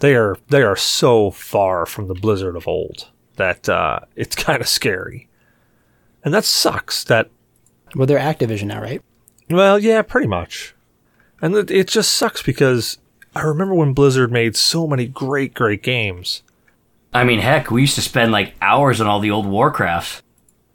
They 0.00 0.14
are 0.14 0.36
they 0.48 0.62
are 0.62 0.76
so 0.76 1.30
far 1.30 1.86
from 1.86 2.08
the 2.08 2.14
Blizzard 2.14 2.56
of 2.56 2.66
old 2.66 3.08
that 3.36 3.68
uh, 3.68 4.00
it's 4.16 4.36
kind 4.44 4.60
of 4.60 4.68
scary, 4.68 5.28
and 6.24 6.34
that 6.34 6.44
sucks. 6.44 7.04
That 7.04 7.30
Well, 7.94 8.06
they're 8.06 8.18
Activision 8.18 8.66
now, 8.66 8.82
right? 8.82 9.02
well, 9.48 9.78
yeah, 9.78 10.02
pretty 10.02 10.26
much, 10.26 10.74
and 11.40 11.54
it, 11.54 11.70
it 11.70 11.88
just 11.88 12.12
sucks 12.12 12.42
because 12.42 12.98
I 13.34 13.42
remember 13.42 13.74
when 13.74 13.92
Blizzard 13.92 14.32
made 14.32 14.56
so 14.56 14.86
many 14.86 15.06
great 15.06 15.54
great 15.54 15.82
games. 15.82 16.42
I 17.12 17.24
mean, 17.24 17.40
heck, 17.40 17.70
we 17.70 17.82
used 17.82 17.94
to 17.96 18.02
spend 18.02 18.32
like 18.32 18.54
hours 18.62 19.00
on 19.00 19.06
all 19.06 19.20
the 19.20 19.30
old 19.30 19.46
Warcrafts. 19.46 20.22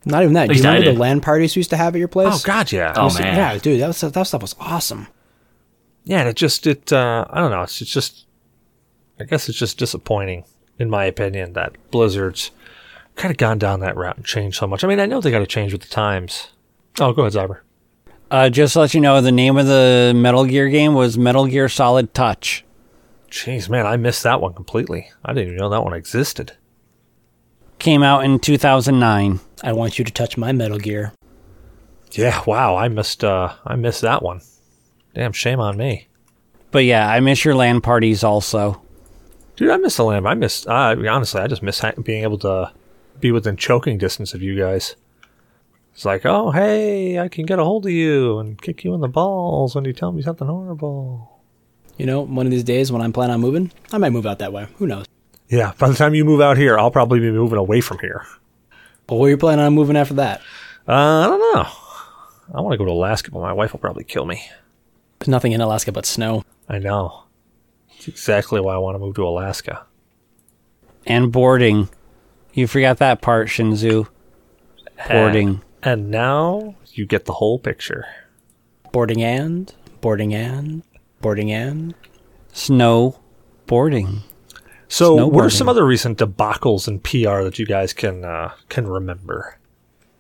Not 0.05 0.23
even 0.23 0.33
that. 0.33 0.47
Do 0.47 0.55
you 0.55 0.63
I 0.63 0.75
remember 0.75 0.93
the 0.93 0.99
LAN 0.99 1.19
parties 1.21 1.55
we 1.55 1.59
used 1.59 1.71
to 1.71 1.77
have 1.77 1.95
at 1.95 1.99
your 1.99 2.07
place? 2.07 2.29
Oh 2.31 2.41
God, 2.43 2.71
yeah. 2.71 2.93
Oh 2.95 3.13
man, 3.13 3.35
Yeah, 3.35 3.57
dude, 3.57 3.81
that, 3.81 3.87
was, 3.87 3.99
that 4.01 4.23
stuff 4.23 4.41
was 4.41 4.55
awesome. 4.59 5.07
yeah, 6.05 6.19
and 6.19 6.29
it 6.29 6.35
just 6.35 6.65
it 6.65 6.93
uh, 6.93 7.25
I 7.29 7.39
don't 7.39 7.51
know. 7.51 7.63
It's, 7.63 7.81
it's 7.81 7.91
just 7.91 8.25
I 9.19 9.25
guess 9.25 9.49
it's 9.49 9.57
just 9.57 9.77
disappointing 9.77 10.45
in 10.79 10.89
my 10.89 11.05
opinion 11.05 11.53
that 11.53 11.75
Blizzard's 11.91 12.51
kind 13.15 13.31
of 13.31 13.37
gone 13.37 13.57
down 13.57 13.79
that 13.79 13.97
route 13.97 14.15
and 14.15 14.25
changed 14.25 14.57
so 14.57 14.67
much. 14.67 14.83
I 14.83 14.87
mean, 14.87 14.99
I 14.99 15.07
know 15.07 15.19
they 15.19 15.31
got 15.31 15.39
to 15.39 15.47
change 15.47 15.73
with 15.73 15.81
the 15.81 15.87
times. 15.89 16.49
Oh, 16.99 17.13
go 17.13 17.23
ahead, 17.23 17.33
Zyber. 17.33 17.59
Uh, 18.29 18.49
just 18.49 18.73
to 18.73 18.79
let 18.81 18.93
you 18.93 19.01
know, 19.01 19.19
the 19.21 19.31
name 19.31 19.57
of 19.57 19.65
the 19.65 20.13
Metal 20.15 20.45
Gear 20.45 20.69
game 20.69 20.93
was 20.93 21.17
Metal 21.17 21.47
Gear 21.47 21.67
Solid 21.69 22.13
Touch. 22.13 22.63
Jeez, 23.29 23.69
man, 23.69 23.85
I 23.85 23.97
missed 23.97 24.23
that 24.23 24.41
one 24.41 24.53
completely. 24.53 25.11
I 25.23 25.33
didn't 25.33 25.49
even 25.49 25.57
know 25.57 25.69
that 25.69 25.83
one 25.83 25.93
existed. 25.93 26.53
Came 27.79 28.01
out 28.01 28.23
in 28.23 28.39
2009. 28.39 29.39
I 29.63 29.73
want 29.73 29.99
you 29.99 30.05
to 30.05 30.11
touch 30.11 30.37
my 30.37 30.51
Metal 30.51 30.79
Gear. 30.79 31.13
Yeah, 32.11 32.41
wow, 32.45 32.75
I 32.75 32.87
missed 32.87 33.23
uh 33.23 33.53
I 33.65 33.75
missed 33.75 34.01
that 34.01 34.23
one. 34.23 34.41
Damn 35.13 35.33
shame 35.33 35.59
on 35.59 35.77
me. 35.77 36.07
But 36.71 36.85
yeah, 36.85 37.07
I 37.09 37.19
miss 37.19 37.43
your 37.43 37.55
LAN 37.55 37.81
parties 37.81 38.23
also. 38.23 38.81
Dude, 39.55 39.71
I 39.71 39.77
miss 39.77 39.97
the 39.97 40.03
LAN. 40.03 40.25
I 40.25 40.35
miss 40.35 40.65
uh, 40.67 40.95
honestly, 41.09 41.41
I 41.41 41.47
just 41.47 41.63
miss 41.63 41.79
ha- 41.79 41.93
being 42.01 42.23
able 42.23 42.37
to 42.39 42.71
be 43.19 43.31
within 43.31 43.57
choking 43.57 43.97
distance 43.97 44.33
of 44.33 44.41
you 44.41 44.57
guys. 44.57 44.95
It's 45.93 46.05
like, 46.05 46.25
oh, 46.25 46.51
hey, 46.51 47.17
I 47.17 47.27
can 47.27 47.45
get 47.47 47.57
a 47.57 47.63
hold 47.63 47.87
of 47.87 47.91
you 47.91 48.37
and 48.37 48.61
kick 48.61 48.83
you 48.83 48.93
in 48.93 49.01
the 49.01 49.07
balls 49.07 49.73
when 49.73 49.83
you 49.85 49.93
tell 49.93 50.11
me 50.11 50.21
something 50.21 50.47
horrible. 50.47 51.36
You 51.97 52.05
know, 52.05 52.21
one 52.21 52.45
of 52.45 52.51
these 52.51 52.63
days 52.63 52.91
when 52.91 53.01
I'm 53.01 53.11
planning 53.11 53.33
on 53.33 53.41
moving, 53.41 53.71
I 53.91 53.97
might 53.97 54.11
move 54.11 54.25
out 54.25 54.39
that 54.39 54.53
way. 54.53 54.67
Who 54.77 54.85
knows? 54.85 55.05
Yeah, 55.49 55.73
by 55.77 55.89
the 55.89 55.95
time 55.95 56.13
you 56.13 56.25
move 56.25 56.41
out 56.41 56.57
here, 56.57 56.77
I'll 56.77 56.91
probably 56.91 57.19
be 57.19 57.31
moving 57.31 57.57
away 57.57 57.81
from 57.81 57.99
here. 57.99 58.25
But 59.07 59.15
where 59.15 59.29
you 59.29 59.37
planning 59.37 59.65
on 59.65 59.73
moving 59.73 59.97
after 59.97 60.15
that? 60.15 60.41
Uh, 60.87 60.93
I 60.93 61.27
don't 61.27 61.39
know. 61.39 61.67
I 62.53 62.61
want 62.61 62.73
to 62.73 62.77
go 62.77 62.85
to 62.85 62.91
Alaska, 62.91 63.31
but 63.31 63.41
my 63.41 63.53
wife 63.53 63.73
will 63.73 63.79
probably 63.79 64.03
kill 64.03 64.25
me. 64.25 64.43
There's 65.19 65.29
nothing 65.29 65.53
in 65.53 65.61
Alaska 65.61 65.91
but 65.91 66.05
snow. 66.05 66.43
I 66.69 66.79
know. 66.79 67.23
It's 67.95 68.07
exactly 68.07 68.61
why 68.61 68.75
I 68.75 68.77
want 68.77 68.95
to 68.95 68.99
move 68.99 69.15
to 69.15 69.25
Alaska. 69.25 69.85
And 71.05 71.31
boarding. 71.31 71.89
You 72.53 72.67
forgot 72.67 72.97
that 72.97 73.21
part, 73.21 73.47
Shinzu. 73.47 74.07
Boarding. 75.09 75.61
And 75.81 76.11
now 76.11 76.75
you 76.91 77.05
get 77.05 77.25
the 77.25 77.33
whole 77.33 77.57
picture. 77.59 78.05
Boarding 78.91 79.23
and, 79.23 79.73
boarding 80.01 80.33
and, 80.33 80.83
boarding 81.27 81.51
and. 81.51 81.93
Snow 82.53 83.19
boarding. 83.65 84.21
So, 84.87 85.27
what 85.27 85.43
are 85.43 85.49
some 85.49 85.67
other 85.67 85.85
recent 85.85 86.19
debacles 86.19 86.87
in 86.87 87.01
PR 87.01 87.43
that 87.43 87.59
you 87.59 87.65
guys 87.65 87.91
can 87.91 88.23
uh, 88.23 88.53
can 88.69 88.87
remember? 88.87 89.59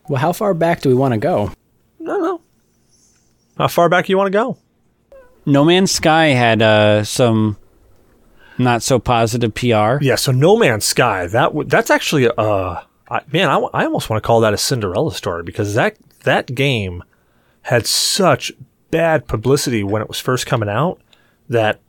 Well, 0.09 0.19
how 0.19 0.33
far 0.33 0.53
back 0.53 0.81
do 0.81 0.89
we 0.89 0.95
want 0.95 1.13
to 1.13 1.17
go? 1.17 1.51
I 2.01 2.03
don't 2.03 2.21
know. 2.21 2.41
How 3.57 3.69
far 3.69 3.87
back 3.87 4.09
you 4.09 4.17
want 4.17 4.27
to 4.27 4.31
go? 4.37 4.57
No 5.45 5.63
Man's 5.63 5.91
Sky 5.91 6.27
had 6.27 6.61
uh, 6.61 7.05
some 7.05 7.55
not 8.57 8.83
so 8.83 8.99
positive 8.99 9.53
PR. 9.55 10.03
Yeah, 10.03 10.15
so 10.15 10.33
No 10.33 10.57
Man's 10.57 10.83
Sky. 10.83 11.27
That 11.27 11.45
w- 11.47 11.69
that's 11.69 11.89
actually 11.89 12.27
uh, 12.27 12.81
I, 13.09 13.21
man, 13.31 13.47
I, 13.47 13.53
w- 13.53 13.69
I 13.73 13.85
almost 13.85 14.09
want 14.09 14.21
to 14.21 14.27
call 14.27 14.41
that 14.41 14.53
a 14.53 14.57
Cinderella 14.57 15.13
story 15.13 15.43
because 15.43 15.73
that 15.75 15.95
that 16.25 16.53
game 16.53 17.05
had 17.61 17.87
such 17.87 18.51
bad 18.91 19.27
publicity 19.27 19.83
when 19.83 20.01
it 20.01 20.07
was 20.07 20.19
first 20.19 20.45
coming 20.45 20.69
out 20.69 21.01
that 21.49 21.79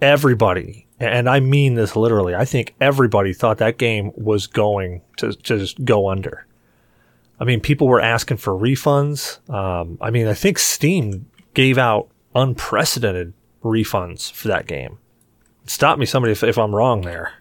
everybody, 0.00 0.86
and 0.98 1.28
I 1.28 1.40
mean 1.40 1.74
this 1.74 1.96
literally, 1.96 2.34
I 2.34 2.44
think 2.44 2.74
everybody 2.80 3.32
thought 3.32 3.58
that 3.58 3.78
game 3.78 4.12
was 4.16 4.46
going 4.46 5.02
to, 5.18 5.32
to 5.32 5.58
just 5.58 5.84
go 5.84 6.08
under. 6.08 6.46
I 7.38 7.44
mean, 7.44 7.60
people 7.60 7.86
were 7.86 8.00
asking 8.00 8.38
for 8.38 8.52
refunds. 8.54 9.48
Um, 9.50 9.98
I 10.00 10.10
mean, 10.10 10.26
I 10.26 10.34
think 10.34 10.58
Steam 10.58 11.26
gave 11.54 11.76
out 11.76 12.08
unprecedented 12.34 13.34
refunds 13.62 14.32
for 14.32 14.48
that 14.48 14.66
game. 14.66 14.98
Stop 15.66 15.98
me, 15.98 16.06
somebody, 16.06 16.32
if, 16.32 16.42
if 16.42 16.56
I'm 16.56 16.74
wrong 16.74 17.02
there. 17.02 17.34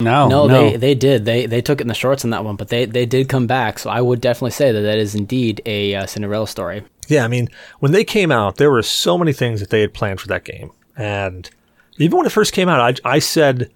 No, 0.00 0.28
no, 0.28 0.46
no. 0.46 0.70
they 0.70 0.76
they 0.76 0.94
did. 0.94 1.24
They 1.24 1.46
they 1.46 1.60
took 1.60 1.80
it 1.80 1.82
in 1.82 1.88
the 1.88 1.94
shorts 1.94 2.24
on 2.24 2.30
that 2.30 2.44
one, 2.44 2.56
but 2.56 2.68
they 2.68 2.86
they 2.86 3.06
did 3.06 3.28
come 3.28 3.46
back. 3.46 3.78
So 3.78 3.88
I 3.88 4.00
would 4.00 4.20
definitely 4.20 4.50
say 4.50 4.72
that 4.72 4.80
that 4.80 4.98
is 4.98 5.14
indeed 5.14 5.62
a 5.64 5.94
uh, 5.94 6.06
Cinderella 6.06 6.48
story. 6.48 6.82
Yeah, 7.08 7.24
I 7.24 7.28
mean, 7.28 7.48
when 7.80 7.92
they 7.92 8.04
came 8.04 8.30
out, 8.30 8.56
there 8.56 8.70
were 8.70 8.82
so 8.82 9.18
many 9.18 9.32
things 9.32 9.60
that 9.60 9.70
they 9.70 9.80
had 9.80 9.92
planned 9.92 10.20
for 10.20 10.28
that 10.28 10.44
game. 10.44 10.70
And 10.96 11.50
even 11.98 12.18
when 12.18 12.26
it 12.26 12.32
first 12.32 12.52
came 12.52 12.68
out, 12.68 13.00
I, 13.04 13.16
I 13.16 13.18
said, 13.18 13.70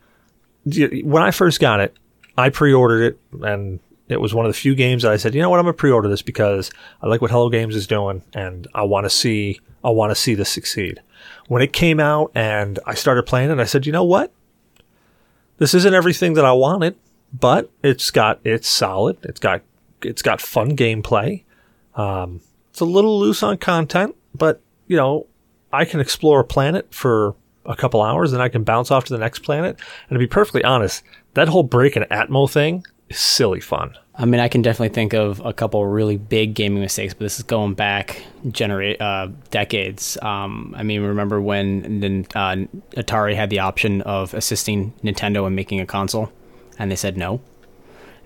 when 0.64 1.22
I 1.22 1.31
first 1.31 1.61
got 1.61 1.81
it, 1.81 1.97
I 2.39 2.51
pre 2.51 2.72
ordered 2.72 3.03
it. 3.03 3.43
And 3.43 3.81
it 4.09 4.20
was 4.20 4.35
one 4.35 4.47
of 4.47 4.53
the 4.53 4.59
few 4.59 4.74
games 4.74 5.03
that 5.03 5.12
I 5.12 5.16
said, 5.16 5.35
you 5.35 5.41
know 5.41 5.51
what, 5.51 5.59
I'm 5.59 5.64
going 5.64 5.74
to 5.74 5.79
pre 5.79 5.91
order 5.91 6.09
this 6.09 6.22
because 6.22 6.70
I 7.03 7.09
like 7.09 7.20
what 7.20 7.31
Hello 7.31 7.49
Games 7.49 7.74
is 7.74 7.87
doing 7.87 8.22
and 8.33 8.66
I 8.74 8.83
want 8.83 9.05
to 9.05 9.11
see, 9.11 9.61
I 9.85 9.91
want 9.91 10.11
to 10.11 10.14
see 10.14 10.35
this 10.35 10.51
succeed. 10.51 11.01
When 11.49 11.62
it 11.62 11.72
came 11.72 11.99
out 12.01 12.31
and 12.35 12.79
I 12.87 12.95
started 12.95 13.24
playing 13.24 13.51
it, 13.51 13.59
I 13.59 13.64
said, 13.64 13.87
you 13.87 13.93
know 13.93 14.05
what? 14.05 14.33
This 15.59 15.74
isn't 15.74 15.95
everything 15.95 16.35
that 16.35 16.45
I 16.45 16.53
wanted, 16.53 16.97
but 17.33 17.70
it's 17.83 18.11
got, 18.11 18.41
it's 18.45 18.68
solid. 18.68 19.16
It's 19.22 19.41
got, 19.41 19.62
it's 20.03 20.22
got 20.22 20.41
fun 20.41 20.77
gameplay. 20.77 21.43
Um, 21.95 22.43
it's 22.77 22.83
a 22.83 22.85
little 22.85 23.18
loose 23.18 23.43
on 23.43 23.57
content, 23.57 24.14
but 24.35 24.61
you 24.87 24.99
know, 24.99 25.27
I 25.72 25.87
can 25.87 25.99
explore 25.99 26.41
a 26.41 26.45
planet 26.45 26.93
for 26.93 27.35
a 27.64 27.74
couple 27.74 28.03
hours, 28.03 28.35
and 28.35 28.43
I 28.43 28.51
can 28.51 28.64
bounce 28.64 28.91
off 28.91 29.05
to 29.05 29.14
the 29.14 29.18
next 29.18 29.39
planet. 29.39 29.81
And 30.11 30.14
to 30.14 30.18
be 30.18 30.27
perfectly 30.27 30.62
honest, 30.62 31.03
that 31.33 31.49
whole 31.49 31.62
break 31.62 31.97
and 31.97 32.05
Atmo 32.11 32.51
thing 32.51 32.85
is 33.09 33.18
silly 33.18 33.61
fun. 33.61 33.97
I 34.14 34.27
mean, 34.27 34.43
I 34.43 34.49
can 34.49 34.61
definitely 34.61 34.95
think 34.95 35.14
of 35.14 35.41
a 35.43 35.55
couple 35.55 35.87
really 35.87 36.18
big 36.18 36.53
gaming 36.53 36.83
mistakes, 36.83 37.14
but 37.14 37.20
this 37.20 37.39
is 37.39 37.45
going 37.45 37.72
back 37.72 38.22
generate 38.51 39.01
uh, 39.01 39.29
decades. 39.51 40.18
Um, 40.20 40.74
I 40.77 40.83
mean, 40.83 41.01
remember 41.01 41.41
when 41.41 42.27
uh, 42.35 42.57
Atari 42.95 43.35
had 43.35 43.49
the 43.49 43.61
option 43.61 44.03
of 44.03 44.35
assisting 44.35 44.93
Nintendo 45.03 45.47
in 45.47 45.55
making 45.55 45.81
a 45.81 45.87
console, 45.87 46.31
and 46.79 46.91
they 46.91 46.97
said 46.97 47.16
no, 47.16 47.41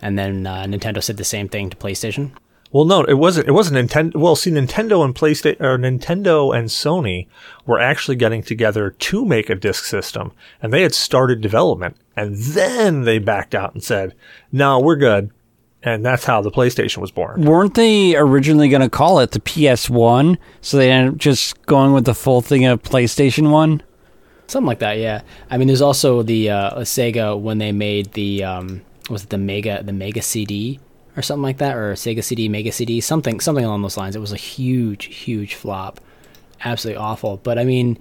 and 0.03 0.19
then 0.19 0.45
uh, 0.45 0.65
Nintendo 0.65 1.01
said 1.01 1.19
the 1.19 1.25
same 1.25 1.49
thing 1.49 1.71
to 1.71 1.77
PlayStation. 1.77 2.33
Well, 2.73 2.85
no, 2.85 3.03
it 3.03 3.15
wasn't. 3.15 3.49
It 3.49 3.53
wasn't 3.53 3.91
Nintendo. 3.91 4.15
Well, 4.17 4.37
see, 4.37 4.51
Nintendo 4.51 5.05
and 5.05 5.15
PlayStation 5.15 5.61
or 5.61 5.77
Nintendo 5.77 6.57
and 6.57 6.69
Sony 6.69 7.27
were 7.67 7.81
actually 7.81 8.17
getting 8.17 8.43
together 8.43 8.91
to 8.91 9.25
make 9.25 9.51
a 9.51 9.57
disc 9.57 9.85
system, 9.85 10.33
and 10.63 10.73
they 10.73 10.83
had 10.83 10.95
started 10.95 11.41
development, 11.41 11.97
and 12.17 12.37
then 12.37 13.03
they 13.03 13.19
backed 13.19 13.57
out 13.57 13.75
and 13.75 13.83
said, 13.83 14.15
"No, 14.53 14.79
we're 14.79 14.95
good," 14.97 15.31
and 15.83 16.07
that's 16.07 16.25
how 16.27 16.43
the 16.43 16.51
PlayStation 16.51 16.99
was 16.99 17.11
born. 17.11 17.43
Weren't 17.43 17.75
they 17.75 18.15
originally 18.15 18.69
going 18.69 18.83
to 18.83 18.89
call 18.89 19.19
it 19.19 19.33
the 19.33 19.41
PS1? 19.41 20.39
So 20.61 20.77
they 20.77 20.93
ended 20.93 21.15
up 21.15 21.19
just 21.19 21.61
going 21.67 21.93
with 21.93 22.05
the 22.05 22.15
full 22.15 22.41
thing 22.41 22.67
of 22.67 22.83
PlayStation 22.83 23.51
1? 23.51 23.83
Something 24.47 24.67
like 24.67 24.81
that, 24.81 24.99
yeah. 24.99 25.23
I 25.51 25.59
mean, 25.59 25.69
there's 25.69 25.81
also 25.81 26.23
the 26.23 26.51
uh, 26.51 26.81
Sega 26.81 27.41
when 27.41 27.59
they 27.59 27.73
made 27.73 28.13
the 28.13 28.45
um, 28.45 28.83
was 29.09 29.25
it 29.25 29.31
the 29.31 29.39
Mega 29.39 29.83
the 29.83 29.93
Mega 29.93 30.23
CD 30.23 30.79
or 31.17 31.23
something 31.23 31.43
like 31.43 31.59
that, 31.59 31.77
or 31.77 31.95
Sega 31.95 32.23
CD 32.23 32.49
Mega 32.49 32.73
CD, 32.73 33.01
something 33.01 33.41
something 33.41 33.65
along 33.65 33.83
those 33.83 33.97
lines. 33.97 34.17
It 34.17 34.21
was 34.21 34.33
a 34.33 34.37
huge, 34.37 35.07
huge 35.07 35.55
flop, 35.55 36.01
absolutely 36.65 36.99
awful. 36.99 37.39
But 37.39 37.59
I 37.59 37.65
mean, 37.65 37.99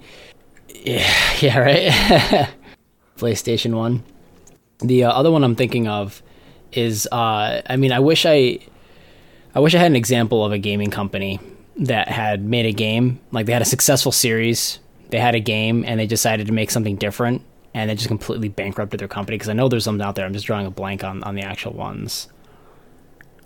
yeah, 0.74 1.12
yeah, 1.40 1.58
right. 1.58 2.48
PlayStation 3.18 3.74
One. 3.74 4.02
The 4.78 5.04
uh, 5.04 5.12
other 5.12 5.30
one 5.30 5.44
I'm 5.44 5.56
thinking 5.56 5.88
of 5.88 6.22
is, 6.72 7.06
uh, 7.12 7.60
I 7.68 7.76
mean, 7.76 7.92
I 7.92 8.00
wish 8.00 8.24
I, 8.24 8.60
I 9.54 9.60
wish 9.60 9.74
I 9.74 9.78
had 9.78 9.90
an 9.90 9.96
example 9.96 10.44
of 10.44 10.52
a 10.52 10.58
gaming 10.58 10.90
company 10.90 11.38
that 11.76 12.08
had 12.08 12.42
made 12.44 12.66
a 12.66 12.72
game 12.72 13.20
like 13.32 13.46
they 13.46 13.52
had 13.52 13.62
a 13.62 13.66
successful 13.66 14.12
series 14.12 14.78
they 15.10 15.18
had 15.18 15.34
a 15.34 15.40
game 15.40 15.84
and 15.86 16.00
they 16.00 16.06
decided 16.06 16.46
to 16.46 16.52
make 16.52 16.70
something 16.70 16.96
different 16.96 17.42
and 17.74 17.90
they 17.90 17.94
just 17.94 18.08
completely 18.08 18.48
bankrupted 18.48 19.00
their 19.00 19.08
company 19.08 19.36
because 19.36 19.48
I 19.48 19.52
know 19.52 19.68
there's 19.68 19.84
some 19.84 20.00
out 20.00 20.14
there. 20.14 20.24
I'm 20.24 20.32
just 20.32 20.46
drawing 20.46 20.66
a 20.66 20.70
blank 20.70 21.04
on, 21.04 21.22
on 21.22 21.34
the 21.34 21.42
actual 21.42 21.72
ones. 21.72 22.28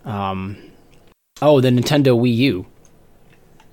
Um, 0.04 0.56
oh, 1.42 1.60
the 1.60 1.70
Nintendo 1.70 2.18
Wii 2.18 2.34
U. 2.36 2.66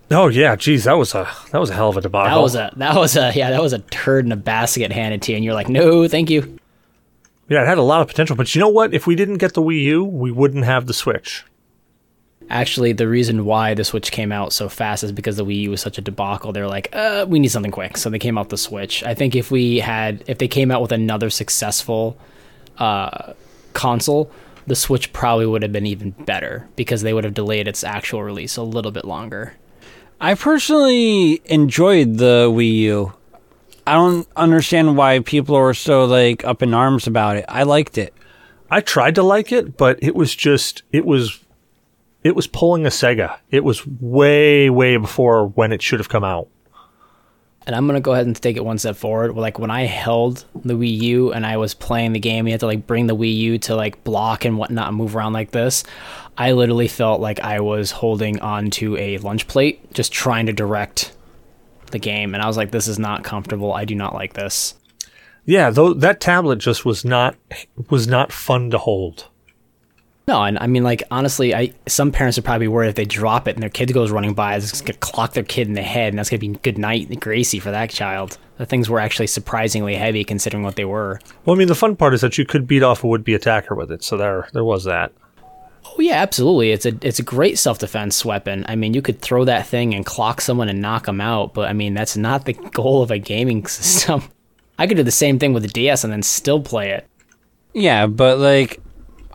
Oh 0.10 0.28
yeah, 0.28 0.56
geez, 0.58 0.84
that 0.86 0.98
was 0.98 1.14
a 1.16 1.30
that 1.52 1.60
was 1.60 1.70
a 1.70 1.74
hell 1.74 1.90
of 1.90 1.98
a 1.98 2.02
debacle. 2.02 2.36
That 2.36 2.42
was 2.42 2.56
a 2.56 2.74
that 2.78 2.96
was 2.96 3.16
a 3.16 3.32
yeah 3.34 3.50
that 3.52 3.62
was 3.62 3.74
a 3.74 3.80
turd 3.80 4.26
in 4.26 4.32
a 4.32 4.36
basket 4.38 4.92
handed 4.92 5.22
to 5.24 5.32
you, 5.32 5.38
and 5.38 5.46
you're 5.46 5.54
like, 5.54 5.70
no, 5.70 6.08
thank 6.08 6.30
you. 6.30 6.58
yeah, 7.48 7.64
it 7.64 7.68
had 7.68 7.78
a 7.78 7.82
lot 7.84 8.02
of 8.02 8.08
potential. 8.08 8.36
But 8.36 8.54
you 8.54 8.60
know 8.60 8.68
what? 8.70 8.94
If 8.94 9.08
we 9.08 9.16
didn't 9.16 9.38
get 9.38 9.54
the 9.54 9.62
Wii 9.62 9.82
U, 9.84 10.04
we 10.04 10.32
wouldn't 10.32 10.66
have 10.66 10.86
the 10.88 10.94
Switch. 10.94 11.46
Actually, 12.50 12.92
the 12.92 13.08
reason 13.08 13.46
why 13.46 13.74
the 13.74 13.86
Switch 13.86 14.12
came 14.12 14.34
out 14.34 14.52
so 14.52 14.68
fast 14.68 15.06
is 15.06 15.14
because 15.14 15.38
the 15.38 15.46
Wii 15.46 15.62
U 15.62 15.70
was 15.72 15.80
such 15.80 15.98
a 15.98 16.02
debacle. 16.02 16.52
They're 16.52 16.68
like, 16.68 16.90
uh, 16.94 17.26
we 17.30 17.40
need 17.40 17.48
something 17.48 17.72
quick, 17.72 17.96
so 17.96 18.10
they 18.10 18.20
came 18.20 18.38
out 18.38 18.50
the 18.50 18.58
Switch. 18.58 19.04
I 19.06 19.14
think 19.14 19.34
if 19.36 19.50
we 19.52 19.80
had, 19.80 20.26
if 20.28 20.40
they 20.40 20.50
came 20.50 20.72
out 20.72 20.82
with 20.82 20.92
another 20.92 21.30
successful 21.30 22.18
uh, 22.78 23.32
console, 23.72 24.30
the 24.68 24.76
Switch 24.76 25.12
probably 25.14 25.46
would 25.46 25.64
have 25.64 25.72
been 25.72 25.86
even 25.86 26.12
better 26.12 26.68
because 26.76 27.02
they 27.02 27.14
would 27.14 27.24
have 27.24 27.34
delayed 27.34 27.68
its 27.68 27.84
actual 27.84 28.24
release 28.24 28.58
a 28.58 28.64
little 28.64 28.92
bit 28.92 29.06
longer. 29.06 29.54
I 30.20 30.36
personally 30.36 31.42
enjoyed 31.46 32.18
the 32.18 32.48
Wii 32.52 32.74
U. 32.82 33.14
I 33.88 33.94
don't 33.94 34.28
understand 34.36 34.96
why 34.96 35.20
people 35.20 35.56
are 35.56 35.74
so 35.74 36.06
like 36.06 36.46
up 36.46 36.62
in 36.62 36.74
arms 36.74 37.08
about 37.08 37.38
it. 37.38 37.46
I 37.50 37.64
liked 37.64 37.98
it. 37.98 38.14
I 38.70 38.82
tried 38.82 39.16
to 39.16 39.24
like 39.24 39.52
it, 39.52 39.78
but 39.78 39.98
it 40.02 40.16
was 40.16 40.36
just 40.36 40.84
it 40.92 41.06
was 41.06 41.44
it 42.24 42.36
was 42.36 42.46
pulling 42.48 42.86
a 42.86 42.90
Sega. 42.90 43.38
It 43.50 43.64
was 43.64 43.86
way 43.86 44.70
way 44.70 44.98
before 44.98 45.48
when 45.48 45.72
it 45.72 45.82
should 45.82 46.00
have 46.00 46.10
come 46.10 46.24
out. 46.24 46.48
And 47.68 47.76
I'm 47.76 47.86
gonna 47.86 48.02
go 48.02 48.14
ahead 48.14 48.26
and 48.26 48.36
take 48.36 48.58
it 48.58 48.66
one 48.66 48.80
step 48.80 48.96
forward. 48.96 49.36
Like 49.36 49.60
when 49.60 49.70
I 49.70 49.86
held 49.86 50.46
the 50.66 50.74
Wii 50.74 50.98
U, 51.02 51.32
and 51.32 51.46
I 51.46 51.58
was 51.58 51.74
playing 51.74 52.14
the 52.14 52.20
game. 52.20 52.48
You 52.48 52.54
had 52.54 52.60
to 52.62 52.66
like 52.66 52.88
bring 52.88 53.08
the 53.08 53.16
Wii 53.16 53.36
U 53.38 53.58
to 53.60 53.76
like 53.76 54.04
block 54.04 54.46
and 54.46 54.58
whatnot, 54.58 54.88
and 54.88 54.98
move 54.98 55.16
around 55.16 55.34
like 55.34 55.52
this. 55.52 55.84
I 56.38 56.54
literally 56.54 56.88
felt 56.88 57.22
like 57.22 57.40
I 57.40 57.60
was 57.60 57.92
holding 57.92 58.40
onto 58.40 58.98
a 58.98 59.18
lunch 59.20 59.48
plate, 59.48 59.94
just 59.94 60.12
trying 60.12 60.48
to 60.48 60.54
direct 60.54 61.14
the 61.92 62.00
game, 62.00 62.34
and 62.34 62.42
I 62.42 62.48
was 62.48 62.58
like, 62.58 62.72
"This 62.72 62.88
is 62.88 62.98
not 62.98 63.24
comfortable. 63.24 63.74
I 63.74 63.86
do 63.86 63.96
not 63.96 64.14
like 64.14 64.34
this." 64.34 64.76
Yeah, 65.46 65.70
though 65.70 65.94
that 65.94 66.22
tablet 66.22 66.60
just 66.60 66.86
was 66.86 67.04
not 67.04 67.36
was 67.90 68.08
not 68.08 68.32
fun 68.32 68.72
to 68.72 68.78
hold. 68.78 69.28
No, 70.28 70.44
and 70.44 70.58
I 70.60 70.68
mean, 70.68 70.84
like 70.84 71.04
honestly, 71.10 71.54
I 71.56 71.74
some 71.88 72.12
parents 72.12 72.38
are 72.38 72.44
probably 72.44 72.68
worried 72.68 72.90
if 72.90 72.96
they 72.96 73.06
drop 73.06 73.48
it 73.48 73.56
and 73.56 73.64
their 73.64 73.70
kid 73.70 73.94
goes 73.94 74.12
running 74.12 74.34
by, 74.34 74.56
it's 74.56 74.82
gonna 74.82 74.94
clock 75.00 75.34
their 75.34 75.44
kid 75.44 75.68
in 75.68 75.74
the 75.74 75.82
head, 75.82 76.14
and 76.14 76.20
that's 76.20 76.30
gonna 76.30 76.40
be 76.40 76.50
good 76.50 76.78
night 76.78 77.20
Gracie 77.20 77.60
for 77.60 77.72
that 77.72 77.90
child. 77.90 78.38
The 78.58 78.66
things 78.66 78.90
were 78.90 79.00
actually 79.00 79.28
surprisingly 79.28 79.96
heavy 79.96 80.24
considering 80.24 80.64
what 80.64 80.76
they 80.76 80.86
were. 80.86 81.20
Well, 81.46 81.56
I 81.56 81.60
mean, 81.60 81.68
the 81.68 81.76
fun 81.76 81.96
part 81.96 82.14
is 82.14 82.22
that 82.22 82.38
you 82.38 82.46
could 82.46 82.68
beat 82.68 82.84
off 82.84 83.04
a 83.04 83.08
would-be 83.08 83.34
attacker 83.34 83.74
with 83.74 83.92
it, 83.92 84.04
so 84.04 84.18
there 84.18 84.48
there 84.54 84.64
was 84.64 84.84
that. 84.84 85.12
Oh 85.84 86.00
yeah, 86.00 86.22
absolutely. 86.22 86.72
It's 86.72 86.86
a 86.86 86.96
it's 87.02 87.20
a 87.20 87.24
great 87.24 87.58
self 87.58 87.80
defense 87.80 88.24
weapon. 88.24 88.66
I 88.68 88.76
mean, 88.76 88.94
you 88.94 89.02
could 89.02 89.22
throw 89.22 89.46
that 89.46 89.68
thing 89.68 89.94
and 89.94 90.06
clock 90.06 90.40
someone 90.40 90.70
and 90.70 90.82
knock 90.82 91.08
them 91.08 91.20
out, 91.20 91.54
but 91.54 91.68
I 91.68 91.74
mean, 91.74 91.94
that's 91.94 92.16
not 92.16 92.46
the 92.46 92.54
goal 92.74 93.02
of 93.02 93.12
a 93.12 93.18
gaming 93.18 93.66
system. 93.66 94.24
I 94.78 94.88
could 94.88 94.98
do 94.98 95.04
the 95.04 95.12
same 95.12 95.40
thing 95.40 95.54
with 95.54 95.64
the 95.64 95.70
DS 95.70 96.04
and 96.04 96.14
then 96.14 96.24
still 96.24 96.62
play 96.62 96.92
it. 96.92 97.08
Yeah, 97.74 98.08
but 98.08 98.38
like 98.40 98.80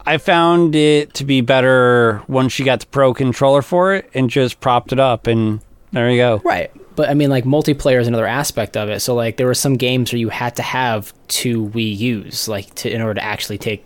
I 0.07 0.19
found 0.19 0.77
it 0.77 1.15
to 1.15 1.25
be 1.25 1.41
better 1.41 2.23
once 2.29 2.59
you 2.59 2.65
got 2.65 2.81
the 2.81 2.87
pro 2.87 3.13
controller 3.13 3.61
for 3.61 3.95
it 3.95 4.09
and 4.15 4.31
just 4.31 4.61
propped 4.61 4.93
it 4.93 5.01
up 5.01 5.27
and 5.27 5.61
there 5.91 6.09
you 6.11 6.19
go. 6.19 6.41
Right. 6.45 6.71
But 6.95 7.11
I 7.11 7.15
mean 7.15 7.29
like 7.29 7.45
multiplayer 7.45 8.01
is 8.01 8.07
another 8.07 8.27
aspect 8.27 8.77
of 8.77 8.89
it. 8.89 9.01
So 9.01 9.15
like 9.15 9.37
there 9.37 9.47
were 9.47 9.55
some 9.55 9.77
games 9.77 10.13
where 10.13 10.21
you 10.21 10.29
had 10.29 10.57
to 10.57 10.63
have 10.63 11.13
two 11.27 11.69
Wii 11.71 11.97
U's 11.99 12.47
like 12.47 12.73
to 12.77 12.91
in 12.91 13.03
order 13.03 13.15
to 13.15 13.25
actually 13.25 13.59
take 13.59 13.85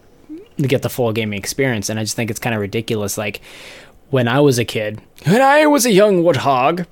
to 0.59 0.69
get 0.69 0.83
the 0.83 0.91
full 0.91 1.11
gaming 1.13 1.39
experience 1.39 1.89
and 1.89 1.99
I 1.99 2.03
just 2.03 2.17
think 2.17 2.31
it's 2.31 2.39
kind 2.39 2.55
of 2.55 2.61
ridiculous 2.61 3.17
like 3.17 3.41
when 4.11 4.29
I 4.29 4.41
was 4.41 4.59
a 4.59 4.65
kid, 4.65 5.01
when 5.25 5.41
I 5.41 5.67
was 5.67 5.87
a 5.87 5.93
young 5.93 6.23
warthog, 6.23 6.87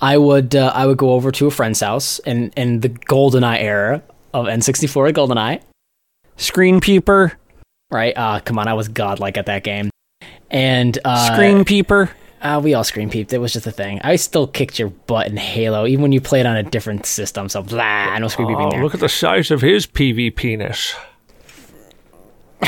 I 0.00 0.18
would 0.18 0.54
uh, 0.54 0.72
I 0.74 0.86
would 0.86 0.98
go 0.98 1.12
over 1.12 1.32
to 1.32 1.46
a 1.46 1.50
friend's 1.50 1.80
house 1.80 2.18
and 2.20 2.52
in 2.56 2.80
the 2.80 2.90
GoldenEye 2.90 3.62
era 3.62 4.02
of 4.34 4.46
N64 4.46 5.12
GoldenEye, 5.12 5.62
Screen 6.36 6.80
peeper, 6.80 7.38
right? 7.90 8.16
Uh, 8.16 8.40
come 8.40 8.58
on, 8.58 8.68
I 8.68 8.74
was 8.74 8.88
godlike 8.88 9.36
at 9.36 9.46
that 9.46 9.64
game, 9.64 9.90
and 10.50 10.98
uh, 11.04 11.34
screen 11.34 11.64
peeper. 11.64 12.10
Uh, 12.42 12.60
we 12.62 12.74
all 12.74 12.84
screen 12.84 13.08
peeped. 13.10 13.32
It 13.32 13.38
was 13.38 13.52
just 13.54 13.66
a 13.66 13.72
thing. 13.72 13.98
I 14.04 14.16
still 14.16 14.46
kicked 14.46 14.78
your 14.78 14.90
butt 14.90 15.26
in 15.26 15.36
Halo, 15.36 15.86
even 15.86 16.02
when 16.02 16.12
you 16.12 16.20
played 16.20 16.46
on 16.46 16.56
a 16.56 16.62
different 16.62 17.06
system. 17.06 17.48
So 17.48 17.62
blah, 17.62 18.16
no 18.18 18.28
screen 18.28 18.48
peeping 18.48 18.66
Oh, 18.66 18.70
there. 18.70 18.82
look 18.84 18.94
at 18.94 19.00
the 19.00 19.08
size 19.08 19.50
of 19.50 19.62
his 19.62 19.86
PV 19.86 20.36
penis. 20.36 20.94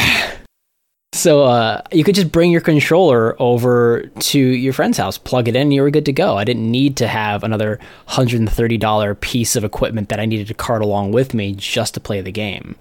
So 1.15 1.43
uh, 1.45 1.81
you 1.91 2.05
could 2.05 2.15
just 2.15 2.31
bring 2.31 2.53
your 2.53 2.61
controller 2.61 3.35
over 3.43 4.03
to 4.21 4.39
your 4.39 4.73
friend's 4.73 4.99
house, 4.99 5.19
plug 5.19 5.49
it 5.49 5.57
in, 5.57 5.63
and 5.63 5.75
you 5.75 5.83
were 5.83 5.91
good 5.91 6.05
to 6.05 6.13
go. 6.13 6.37
I 6.37 6.45
didn't 6.45 6.71
need 6.71 6.97
to 6.99 7.09
have 7.09 7.43
another 7.43 7.81
hundred 8.07 8.39
and 8.39 8.53
thirty 8.53 8.77
dollar 8.77 9.17
piece 9.17 9.57
of 9.57 9.65
equipment 9.65 10.11
that 10.11 10.21
I 10.21 10.27
needed 10.27 10.47
to 10.49 10.55
cart 10.55 10.81
along 10.81 11.11
with 11.11 11.35
me 11.35 11.55
just 11.55 11.95
to 11.95 12.01
play 12.01 12.21
the 12.21 12.31
game. 12.31 12.77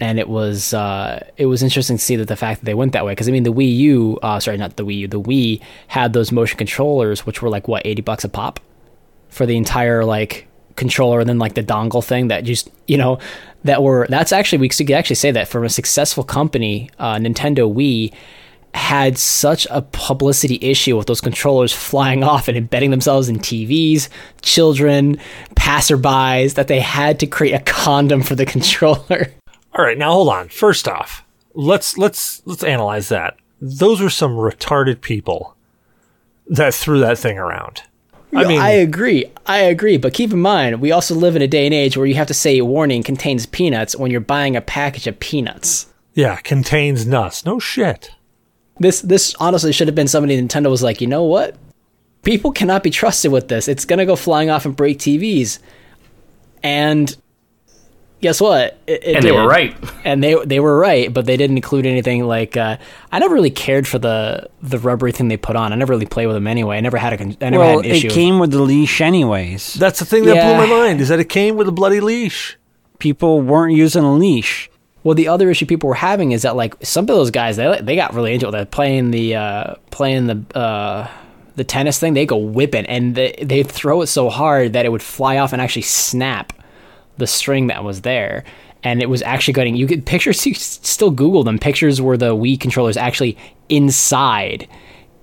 And 0.00 0.18
it 0.18 0.28
was 0.28 0.74
uh, 0.74 1.24
it 1.36 1.46
was 1.46 1.62
interesting 1.62 1.96
to 1.96 2.02
see 2.02 2.16
that 2.16 2.26
the 2.26 2.36
fact 2.36 2.60
that 2.60 2.64
they 2.66 2.74
went 2.74 2.92
that 2.92 3.04
way 3.04 3.12
because 3.12 3.28
I 3.28 3.32
mean 3.32 3.44
the 3.44 3.52
Wii 3.52 3.76
U, 3.76 4.18
uh, 4.22 4.40
sorry, 4.40 4.56
not 4.56 4.76
the 4.76 4.84
Wii 4.84 4.98
U, 4.98 5.08
the 5.08 5.20
Wii 5.20 5.60
had 5.86 6.12
those 6.12 6.32
motion 6.32 6.58
controllers 6.58 7.24
which 7.24 7.40
were 7.40 7.48
like 7.48 7.68
what 7.68 7.86
eighty 7.86 8.02
bucks 8.02 8.24
a 8.24 8.28
pop 8.28 8.58
for 9.28 9.46
the 9.46 9.56
entire 9.56 10.04
like 10.04 10.48
controller 10.76 11.20
and 11.20 11.28
then 11.28 11.38
like 11.38 11.54
the 11.54 11.62
dongle 11.62 12.04
thing 12.04 12.28
that 12.28 12.44
just 12.44 12.70
you 12.86 12.96
know 12.96 13.18
that 13.64 13.82
were 13.82 14.06
that's 14.08 14.32
actually 14.32 14.58
we 14.58 14.68
could 14.68 14.90
actually 14.90 15.16
say 15.16 15.30
that 15.30 15.48
from 15.48 15.64
a 15.64 15.68
successful 15.68 16.24
company 16.24 16.90
uh, 16.98 17.16
nintendo 17.16 17.72
wii 17.72 18.12
had 18.74 19.18
such 19.18 19.66
a 19.70 19.82
publicity 19.82 20.58
issue 20.62 20.96
with 20.96 21.06
those 21.06 21.20
controllers 21.20 21.72
flying 21.72 22.24
off 22.24 22.48
and 22.48 22.56
embedding 22.56 22.90
themselves 22.90 23.28
in 23.28 23.38
tvs 23.38 24.08
children 24.40 25.18
passerbys 25.54 26.54
that 26.54 26.68
they 26.68 26.80
had 26.80 27.20
to 27.20 27.26
create 27.26 27.52
a 27.52 27.60
condom 27.60 28.22
for 28.22 28.34
the 28.34 28.46
controller 28.54 29.32
All 29.74 29.84
right, 29.84 29.96
now 29.96 30.12
hold 30.12 30.28
on. 30.28 30.48
First 30.48 30.86
off, 30.86 31.24
let's 31.54 31.96
let's 31.96 32.42
let's 32.44 32.64
analyze 32.64 33.08
that. 33.08 33.36
Those 33.60 34.00
were 34.00 34.10
some 34.10 34.32
retarded 34.32 35.00
people 35.00 35.56
that 36.46 36.74
threw 36.74 37.00
that 37.00 37.18
thing 37.18 37.38
around. 37.38 37.82
I 38.34 38.44
mean, 38.44 38.60
I 38.60 38.70
agree. 38.70 39.26
I 39.46 39.58
agree. 39.58 39.98
But 39.98 40.14
keep 40.14 40.32
in 40.32 40.40
mind, 40.40 40.80
we 40.80 40.90
also 40.90 41.14
live 41.14 41.36
in 41.36 41.42
a 41.42 41.46
day 41.46 41.66
and 41.66 41.74
age 41.74 41.96
where 41.96 42.06
you 42.06 42.14
have 42.14 42.28
to 42.28 42.34
say 42.34 42.60
warning 42.62 43.02
contains 43.02 43.44
peanuts 43.44 43.94
when 43.94 44.10
you're 44.10 44.20
buying 44.20 44.56
a 44.56 44.62
package 44.62 45.06
of 45.06 45.20
peanuts. 45.20 45.86
yeah, 46.14 46.36
contains 46.36 47.06
nuts. 47.06 47.44
No 47.44 47.58
shit. 47.58 48.10
This 48.78 49.00
this 49.02 49.34
honestly 49.38 49.72
should 49.72 49.88
have 49.88 49.94
been 49.94 50.08
somebody 50.08 50.40
Nintendo 50.40 50.70
was 50.70 50.82
like, 50.82 51.00
you 51.00 51.06
know 51.06 51.24
what? 51.24 51.56
People 52.22 52.52
cannot 52.52 52.82
be 52.82 52.90
trusted 52.90 53.30
with 53.30 53.48
this. 53.48 53.68
It's 53.68 53.84
gonna 53.84 54.06
go 54.06 54.16
flying 54.16 54.48
off 54.50 54.64
and 54.64 54.74
break 54.74 54.98
TVs. 54.98 55.58
And 56.62 57.14
guess 58.22 58.40
what? 58.40 58.78
It, 58.86 59.04
it 59.04 59.16
And 59.16 59.24
they 59.24 59.30
did. 59.30 59.34
were 59.34 59.46
right. 59.46 59.76
And 60.04 60.24
they 60.24 60.34
they 60.44 60.58
were 60.58 60.78
right, 60.78 61.12
but 61.12 61.26
they 61.26 61.36
didn't 61.36 61.56
include 61.58 61.84
anything 61.86 62.24
like. 62.24 62.56
Uh, 62.56 62.76
I 63.12 63.18
never 63.20 63.34
really 63.34 63.50
cared 63.50 63.86
for 63.86 63.98
the 63.98 64.48
the 64.62 64.78
rubbery 64.78 65.12
thing 65.12 65.28
they 65.28 65.36
put 65.36 65.54
on. 65.54 65.72
I 65.72 65.76
never 65.76 65.92
really 65.92 66.06
played 66.06 66.26
with 66.26 66.34
them 66.36 66.46
anyway. 66.46 66.76
I 66.78 66.80
never 66.80 66.96
had 66.96 67.12
a 67.12 67.18
con- 67.18 67.36
I 67.40 67.50
never 67.50 67.62
Well, 67.62 67.76
had 67.76 67.84
an 67.86 67.90
issue. 67.92 68.08
it 68.08 68.12
came 68.14 68.38
with 68.38 68.50
the 68.50 68.62
leash 68.62 69.00
anyways. 69.00 69.74
That's 69.74 69.98
the 69.98 70.04
thing 70.06 70.24
that 70.24 70.34
Yeah. 70.36 70.56
blew 70.56 70.66
my 70.66 70.72
mind 70.72 71.00
is 71.00 71.08
that 71.08 71.20
it 71.20 71.28
came 71.28 71.56
with 71.56 71.68
a 71.68 71.72
bloody 71.72 72.00
leash. 72.00 72.56
People 72.98 73.40
weren't 73.42 73.74
using 73.74 74.02
a 74.04 74.14
leash. 74.14 74.70
Well, 75.04 75.14
the 75.16 75.28
other 75.28 75.50
issue 75.50 75.66
people 75.66 75.88
were 75.88 75.96
having 75.96 76.30
is 76.32 76.42
that 76.42 76.54
like 76.56 76.74
some 76.84 77.02
of 77.02 77.08
those 77.08 77.30
guys 77.32 77.56
they 77.56 77.78
they 77.82 77.96
got 77.96 78.14
really 78.14 78.34
into 78.34 78.48
it. 78.48 78.50
They're 78.52 78.64
playing 78.64 79.10
the 79.12 79.34
uh, 79.36 79.74
playing 79.90 80.26
the 80.26 80.58
uh, 80.58 81.08
the 81.56 81.64
tennis 81.64 81.98
thing. 81.98 82.14
They 82.14 82.26
go 82.26 82.36
whipping 82.36 82.86
and 82.86 83.14
they 83.14 83.34
they 83.42 83.62
throw 83.62 84.02
it 84.02 84.06
so 84.06 84.30
hard 84.30 84.72
that 84.74 84.84
it 84.84 84.90
would 84.90 85.02
fly 85.02 85.38
off 85.38 85.52
and 85.52 85.60
actually 85.62 85.82
snap 85.82 86.52
the 87.18 87.26
string 87.26 87.68
that 87.68 87.84
was 87.84 88.02
there. 88.02 88.44
And 88.84 89.00
it 89.00 89.08
was 89.08 89.22
actually 89.22 89.54
getting 89.54 89.76
you 89.76 89.86
could 89.86 90.04
pictures. 90.04 90.44
You 90.44 90.54
still 90.54 91.10
Google 91.10 91.44
them. 91.44 91.58
Pictures 91.58 92.00
where 92.00 92.16
the 92.16 92.34
Wii 92.34 92.58
controllers 92.58 92.96
actually 92.96 93.38
inside 93.68 94.68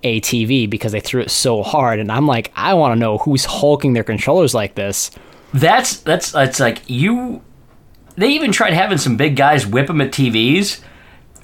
a 0.04 0.22
TV 0.22 0.70
because 0.70 0.94
they 0.94 1.02
threw 1.02 1.22
it 1.22 1.30
so 1.30 1.62
hard. 1.62 2.00
And 2.00 2.12
I'm 2.12 2.26
like, 2.26 2.52
I 2.56 2.74
want 2.74 2.94
to 2.94 3.00
know 3.00 3.18
who's 3.18 3.46
hulking 3.46 3.94
their 3.94 4.04
controllers 4.04 4.54
like 4.54 4.76
this. 4.76 5.12
That's 5.54 5.98
that's 6.00 6.32
that's 6.32 6.60
like 6.60 6.82
you. 6.88 7.42
They 8.16 8.30
even 8.30 8.52
tried 8.52 8.74
having 8.74 8.98
some 8.98 9.18
big 9.18 9.36
guys 9.36 9.66
whip 9.66 9.88
them 9.88 10.02
at 10.02 10.12
TVs. 10.12 10.82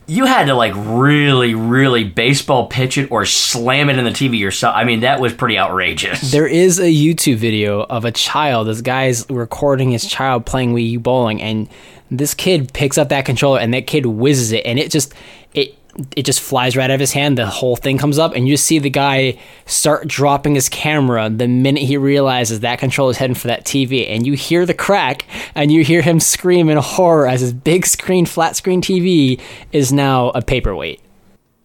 You 0.08 0.26
had 0.26 0.45
to 0.45 0.53
like 0.53 0.74
really, 0.76 1.56
really 1.56 2.03
baseball 2.03 2.68
pitch 2.68 2.97
it 2.97 3.12
or 3.12 3.26
slam 3.26 3.89
it 3.89 3.97
in 3.97 4.06
the 4.06 4.12
TV 4.12 4.39
yourself. 4.39 4.76
I 4.76 4.84
mean, 4.84 4.99
that 5.01 5.20
was 5.20 5.34
pretty 5.34 5.58
outrageous. 5.58 6.32
There 6.36 6.47
is 6.47 6.80
a 6.80 6.91
YouTube 6.91 7.38
video 7.38 7.82
of 7.84 8.03
a 8.03 8.12
child. 8.12 8.68
This 8.68 8.82
guy's 8.82 9.30
recording 9.30 9.91
his 9.91 10.06
child 10.06 10.45
playing 10.45 10.74
Wii 10.74 10.89
U 10.91 10.99
bowling, 10.99 11.41
and 11.41 11.70
this 12.12 12.34
kid 12.34 12.74
picks 12.74 12.97
up 12.97 13.10
that 13.10 13.26
controller, 13.26 13.60
and 13.60 13.74
that 13.74 13.88
kid 13.88 14.06
whizzes 14.06 14.51
it, 14.51 14.66
and 14.66 14.78
it 14.78 14.91
just 14.91 15.14
it 15.53 15.78
it 16.16 16.24
just 16.24 16.41
flies 16.41 16.76
right 16.76 16.89
out 16.89 16.93
of 16.96 17.00
his 17.00 17.14
hand. 17.14 17.38
The 17.38 17.46
whole 17.46 17.76
thing 17.76 17.98
comes 17.98 18.18
up, 18.20 18.34
and 18.36 18.48
you 18.48 18.58
see 18.58 18.80
the 18.80 18.89
guy 18.89 19.39
start 19.66 20.08
dropping 20.08 20.56
his 20.56 20.70
camera 20.70 21.30
the 21.30 21.48
minute 21.48 21.84
he 21.84 21.98
realizes 21.98 22.60
that 22.62 22.80
controller 22.80 23.12
is 23.12 23.18
heading 23.18 23.36
for 23.36 23.48
that 23.48 23.66
TV, 23.66 24.10
and 24.10 24.26
you 24.26 24.34
hear 24.34 24.66
the 24.66 24.74
crack, 24.74 25.26
and 25.56 25.72
you 25.72 25.84
hear 25.84 26.02
him 26.02 26.20
scream 26.20 26.70
in 26.70 26.78
horror 26.78 27.28
as 27.28 27.41
his 27.41 27.54
big 27.54 27.86
screen, 27.86 28.26
flat 28.26 28.56
screen 28.56 28.82
TV 28.82 29.39
is 29.72 29.93
now 29.93 30.30
a 30.30 30.41
paperweight. 30.41 31.02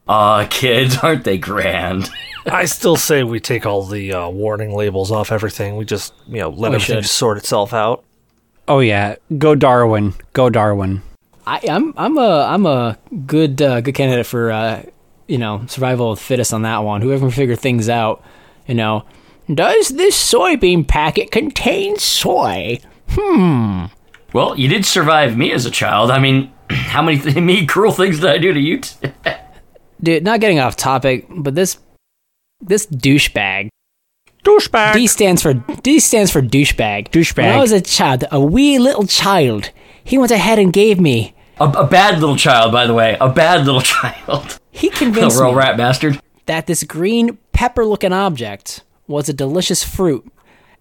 Aw, 0.08 0.46
kids, 0.48 0.96
aren't 1.02 1.24
they 1.24 1.38
grand? 1.38 2.10
I 2.46 2.64
still 2.64 2.96
say 2.96 3.22
we 3.22 3.38
take 3.38 3.66
all 3.66 3.84
the 3.84 4.12
uh, 4.14 4.28
warning 4.30 4.74
labels 4.74 5.10
off 5.12 5.30
everything. 5.30 5.76
We 5.76 5.84
just, 5.84 6.14
you 6.26 6.38
know, 6.38 6.48
let 6.48 6.70
We 6.70 6.76
everything 6.76 7.02
should. 7.02 7.10
sort 7.10 7.36
itself 7.36 7.74
out. 7.74 8.02
Oh 8.66 8.78
yeah, 8.80 9.16
go 9.36 9.54
Darwin, 9.54 10.14
go 10.32 10.48
Darwin. 10.48 11.02
I, 11.50 11.60
I'm 11.68 11.92
I'm 11.96 12.16
a 12.16 12.46
I'm 12.48 12.64
a 12.64 12.96
good 13.26 13.60
uh, 13.60 13.80
good 13.80 13.96
candidate 13.96 14.26
for 14.26 14.52
uh, 14.52 14.84
you 15.26 15.36
know 15.36 15.64
survival 15.66 16.12
of 16.12 16.20
the 16.20 16.24
fittest 16.24 16.54
on 16.54 16.62
that 16.62 16.78
one. 16.84 17.02
Whoever 17.02 17.26
can 17.26 17.30
figure 17.32 17.56
things 17.56 17.88
out, 17.88 18.22
you 18.68 18.74
know. 18.74 19.04
Does 19.52 19.88
this 19.88 20.16
soybean 20.16 20.86
packet 20.86 21.32
contain 21.32 21.98
soy? 21.98 22.78
Hmm. 23.08 23.86
Well, 24.32 24.56
you 24.56 24.68
did 24.68 24.86
survive 24.86 25.36
me 25.36 25.50
as 25.50 25.66
a 25.66 25.72
child. 25.72 26.12
I 26.12 26.20
mean, 26.20 26.52
how 26.70 27.02
many 27.02 27.18
th- 27.18 27.36
me 27.42 27.66
cruel 27.66 27.90
things 27.90 28.20
did 28.20 28.30
I 28.30 28.38
do 28.38 28.52
to 28.54 28.60
you? 28.60 28.78
T- 28.78 29.12
Dude, 30.00 30.22
not 30.22 30.38
getting 30.38 30.60
off 30.60 30.76
topic, 30.76 31.26
but 31.28 31.56
this 31.56 31.78
this 32.60 32.86
douchebag. 32.86 33.70
Douchebag. 34.44 34.92
D 34.92 35.08
stands 35.08 35.42
for 35.42 35.54
D 35.54 35.98
stands 35.98 36.30
for 36.30 36.42
douchebag. 36.42 37.08
Douchebag. 37.08 37.38
When 37.38 37.58
I 37.58 37.60
was 37.60 37.72
a 37.72 37.80
child, 37.80 38.22
a 38.30 38.40
wee 38.40 38.78
little 38.78 39.08
child, 39.08 39.70
he 40.04 40.16
went 40.16 40.30
ahead 40.30 40.60
and 40.60 40.72
gave 40.72 41.00
me. 41.00 41.34
A, 41.60 41.64
a 41.64 41.86
bad 41.86 42.18
little 42.20 42.36
child, 42.36 42.72
by 42.72 42.86
the 42.86 42.94
way. 42.94 43.16
A 43.20 43.28
bad 43.28 43.66
little 43.66 43.80
child. 43.96 44.58
He 44.70 44.88
convinced 44.90 45.38
real 45.40 45.50
me 45.52 45.58
rat 45.58 45.76
bastard. 45.76 46.20
that 46.46 46.66
this 46.66 46.82
green 46.84 47.38
pepper-looking 47.52 48.12
object 48.12 48.82
was 49.06 49.28
a 49.28 49.32
delicious 49.32 49.84
fruit, 49.84 50.24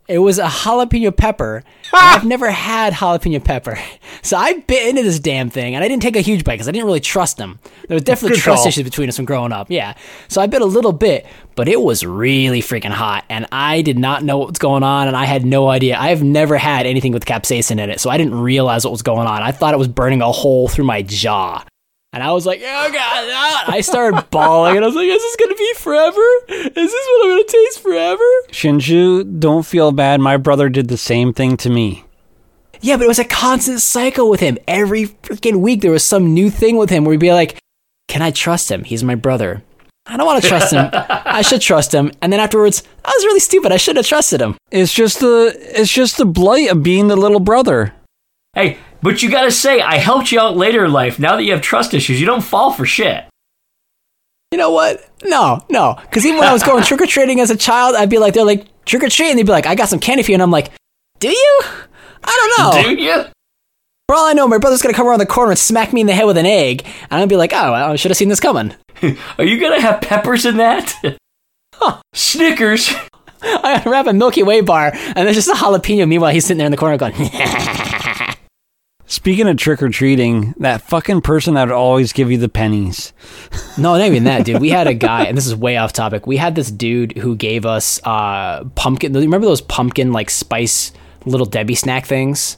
It 0.10 0.20
was 0.20 0.40
a 0.40 0.46
jalapeno 0.48 1.16
pepper. 1.16 1.64
Ah! 1.92 2.18
I've 2.18 2.26
never 2.26 2.52
had 2.52 2.94
jalapeno 2.94 3.44
pepper. 3.44 3.80
So 4.22 4.36
I 4.36 4.60
bit 4.68 4.90
into 4.90 5.02
this 5.02 5.18
damn 5.20 5.50
thing 5.50 5.76
and 5.76 5.84
I 5.84 5.88
didn't 5.88 6.02
take 6.04 6.18
a 6.18 6.22
huge 6.22 6.44
bite 6.44 6.56
because 6.56 6.68
I 6.68 6.72
didn't 6.72 6.86
really 6.88 7.00
trust 7.00 7.38
him. 7.40 7.58
There 7.88 7.96
was 7.96 8.04
definitely 8.04 8.36
Good 8.36 8.44
trust 8.44 8.60
call. 8.64 8.68
issues 8.68 8.84
between 8.84 9.08
us 9.08 9.16
from 9.16 9.24
growing 9.26 9.54
up. 9.54 9.68
Yeah. 9.72 9.94
So 10.28 10.42
I 10.42 10.48
bit 10.48 10.62
a 10.62 10.66
little 10.66 10.92
bit, 10.92 11.26
but 11.56 11.70
it 11.70 11.82
was 11.82 12.06
really 12.06 12.62
freaking 12.62 12.92
hot 12.92 13.24
and 13.30 13.48
I 13.52 13.82
did 13.82 13.98
not 13.98 14.24
know 14.24 14.38
what 14.38 14.50
was 14.50 14.58
going 14.58 14.84
on 14.84 15.08
and 15.08 15.16
I 15.16 15.24
had 15.26 15.46
no 15.46 15.70
idea. 15.70 15.98
I've 15.98 16.22
never 16.22 16.58
had 16.58 16.86
anything 16.86 17.14
with 17.14 17.24
capsaicin 17.26 17.80
in 17.80 17.90
it. 17.90 18.02
So 18.02 18.10
I 18.10 18.18
didn't 18.18 18.36
realize 18.36 18.84
what 18.84 18.92
was 18.92 19.04
going 19.04 19.26
on. 19.28 19.42
I 19.42 19.52
thought 19.54 19.74
it 19.74 19.78
was 19.78 19.88
burning 19.88 20.22
a 20.22 20.32
hole 20.32 20.68
through 20.68 20.86
my 20.86 21.02
jaw. 21.02 21.64
And 22.12 22.24
I 22.24 22.32
was 22.32 22.46
like, 22.46 22.60
oh 22.62 22.92
God. 22.92 22.94
ah." 22.96 23.66
I 23.68 23.82
started 23.82 24.30
bawling 24.32 24.76
and 24.76 24.84
I 24.84 24.88
was 24.88 24.96
like, 24.96 25.06
is 25.08 25.22
this 25.22 25.36
going 25.36 25.52
to 25.52 25.56
be 25.56 25.74
forever? 25.76 26.22
Is 26.50 26.74
this 26.92 27.08
what 27.08 27.24
I'm 27.26 27.30
going 27.30 27.46
to 27.46 27.52
taste 27.52 27.80
forever? 27.82 28.24
Shinju, 28.52 29.40
don't 29.40 29.66
feel 29.66 29.92
bad. 29.92 30.20
My 30.20 30.38
brother 30.38 30.70
did 30.70 30.88
the 30.88 30.98
same 30.98 31.34
thing 31.34 31.56
to 31.58 31.70
me. 31.70 32.06
Yeah, 32.82 32.98
but 32.98 33.04
it 33.04 33.10
was 33.10 33.20
a 33.20 33.26
constant 33.26 33.82
cycle 33.82 34.30
with 34.30 34.40
him. 34.40 34.58
Every 34.68 35.08
freaking 35.08 35.60
week 35.60 35.82
there 35.82 35.92
was 35.92 36.04
some 36.04 36.34
new 36.34 36.50
thing 36.50 36.78
with 36.78 36.90
him 36.90 37.04
where 37.04 37.14
he'd 37.14 37.20
be 37.20 37.34
like, 37.34 37.60
Can 38.08 38.22
I 38.22 38.32
trust 38.32 38.72
him? 38.72 38.84
He's 38.86 39.04
my 39.04 39.16
brother. 39.16 39.62
I 40.08 40.18
don't 40.18 40.26
want 40.26 40.42
to 40.42 40.48
trust 40.48 40.74
him. 40.74 40.90
I 40.94 41.44
should 41.44 41.62
trust 41.62 41.94
him. 41.94 42.12
And 42.22 42.34
then 42.34 42.40
afterwards, 42.40 42.82
I 43.06 43.10
was 43.10 43.26
really 43.26 43.40
stupid. 43.42 43.72
I 43.72 43.78
should 43.78 43.96
have 43.98 44.08
trusted 44.08 44.42
him. 44.42 44.56
It's 44.72 44.94
just 44.94 45.20
the 45.20 45.56
it's 45.80 45.92
just 45.92 46.18
the 46.18 46.26
blight 46.26 46.72
of 46.72 46.82
being 46.82 47.08
the 47.10 47.16
little 47.16 47.40
brother. 47.40 47.94
Hey, 48.54 48.78
but 49.02 49.22
you 49.24 49.30
gotta 49.30 49.52
say, 49.52 49.82
I 49.82 49.98
helped 49.98 50.32
you 50.32 50.40
out 50.40 50.58
later 50.58 50.86
in 50.86 50.92
life. 50.92 51.20
Now 51.20 51.36
that 51.36 51.44
you 51.44 51.52
have 51.54 51.62
trust 51.62 51.94
issues, 51.94 52.20
you 52.20 52.26
don't 52.26 52.44
fall 52.44 52.72
for 52.72 52.86
shit. 52.86 53.26
You 54.52 54.58
know 54.58 54.72
what? 54.72 55.08
No, 55.24 55.60
no. 55.70 55.96
Because 56.02 56.26
even 56.26 56.40
when 56.40 56.48
I 56.48 56.54
was 56.54 56.64
going 56.64 56.84
trick 56.86 57.02
or 57.02 57.06
treating 57.06 57.40
as 57.40 57.52
a 57.52 57.58
child, 57.58 57.96
I'd 57.96 58.10
be 58.10 58.18
like, 58.18 58.34
They're 58.34 58.44
like, 58.46 58.66
trick 58.86 59.04
or 59.04 59.10
treat. 59.10 59.30
And 59.30 59.38
they'd 59.38 59.46
be 59.46 59.52
like, 59.52 59.68
I 59.68 59.76
got 59.76 59.90
some 59.90 60.00
candy 60.00 60.24
for 60.24 60.32
you. 60.32 60.36
And 60.36 60.44
I'm 60.44 60.52
like, 60.52 60.72
Do 61.20 61.30
you? 61.30 61.62
I 62.24 62.50
don't 62.58 62.86
know. 62.88 62.96
Do 62.96 63.02
you? 63.02 63.24
For 64.08 64.16
all 64.16 64.26
I 64.26 64.34
know, 64.34 64.48
my 64.48 64.58
brother's 64.58 64.82
to 64.82 64.92
come 64.92 65.08
around 65.08 65.20
the 65.20 65.28
corner 65.28 65.52
and 65.52 65.60
smack 65.60 65.94
me 65.94 66.02
in 66.02 66.08
the 66.08 66.14
head 66.14 66.26
with 66.26 66.38
an 66.38 66.48
egg. 66.48 66.84
And 67.12 67.22
I'll 67.22 67.28
be 67.28 67.36
like, 67.36 67.54
Oh, 67.54 67.74
I 67.74 67.96
should 67.96 68.10
have 68.10 68.18
seen 68.18 68.30
this 68.30 68.40
coming. 68.40 68.74
Are 69.38 69.44
you 69.44 69.60
gonna 69.60 69.80
have 69.80 70.02
peppers 70.02 70.46
in 70.46 70.58
that? 70.58 70.96
Snickers. 72.14 72.92
I 73.42 73.82
wrap 73.86 74.08
a 74.08 74.14
Milky 74.14 74.44
Way 74.44 74.62
bar, 74.62 74.92
and 74.94 75.16
there's 75.16 75.36
just 75.36 75.48
a 75.48 75.54
jalapeno. 75.54 76.08
Meanwhile, 76.08 76.34
he's 76.34 76.44
sitting 76.46 76.58
there 76.58 76.66
in 76.66 76.72
the 76.72 76.78
corner 76.78 76.98
going, 76.98 77.14
Speaking 79.12 79.48
of 79.48 79.58
trick 79.58 79.82
or 79.82 79.90
treating, 79.90 80.54
that 80.60 80.84
fucking 80.84 81.22
person 81.22 81.56
that 81.56 81.68
would 81.68 81.74
always 81.74 82.14
give 82.14 82.30
you 82.32 82.38
the 82.38 82.48
pennies. 82.48 83.12
No, 83.78 83.98
not 83.98 84.06
even 84.08 84.26
that, 84.26 84.46
dude. 84.46 84.60
We 84.62 84.70
had 84.72 84.88
a 84.88 84.94
guy, 84.94 85.24
and 85.24 85.38
this 85.38 85.48
is 85.48 85.56
way 85.56 85.78
off 85.78 85.94
topic. 85.94 86.28
We 86.28 86.36
had 86.36 86.54
this 86.56 86.70
dude 86.70 87.18
who 87.18 87.34
gave 87.36 87.66
us 87.66 88.00
uh, 88.04 88.66
pumpkin. 88.76 89.14
Remember 89.14 89.48
those 89.48 89.62
pumpkin 89.62 90.12
like 90.12 90.30
spice 90.30 90.92
little 91.26 91.46
Debbie 91.46 91.76
snack 91.76 92.06
things? 92.06 92.58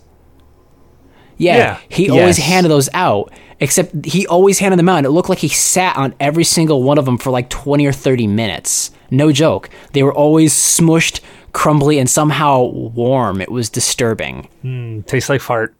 Yeah, 1.37 1.57
Yeah. 1.57 1.79
he 1.89 2.09
always 2.09 2.37
handed 2.37 2.69
those 2.69 2.89
out. 2.93 3.31
Except 3.59 4.03
he 4.05 4.25
always 4.25 4.57
handed 4.57 4.79
them 4.79 4.89
out, 4.89 4.97
and 4.97 5.05
it 5.05 5.11
looked 5.11 5.29
like 5.29 5.37
he 5.37 5.47
sat 5.47 5.95
on 5.95 6.15
every 6.19 6.43
single 6.43 6.81
one 6.81 6.97
of 6.97 7.05
them 7.05 7.19
for 7.19 7.29
like 7.29 7.47
twenty 7.49 7.85
or 7.85 7.93
thirty 7.93 8.25
minutes. 8.25 8.89
No 9.11 9.31
joke. 9.31 9.69
They 9.93 10.01
were 10.01 10.13
always 10.13 10.51
smushed, 10.53 11.21
crumbly, 11.53 11.99
and 11.99 12.09
somehow 12.09 12.63
warm. 12.63 13.39
It 13.41 13.51
was 13.51 13.69
disturbing. 13.69 14.49
Mm, 14.63 15.05
tastes 15.05 15.29
like 15.29 15.41
fart. 15.41 15.75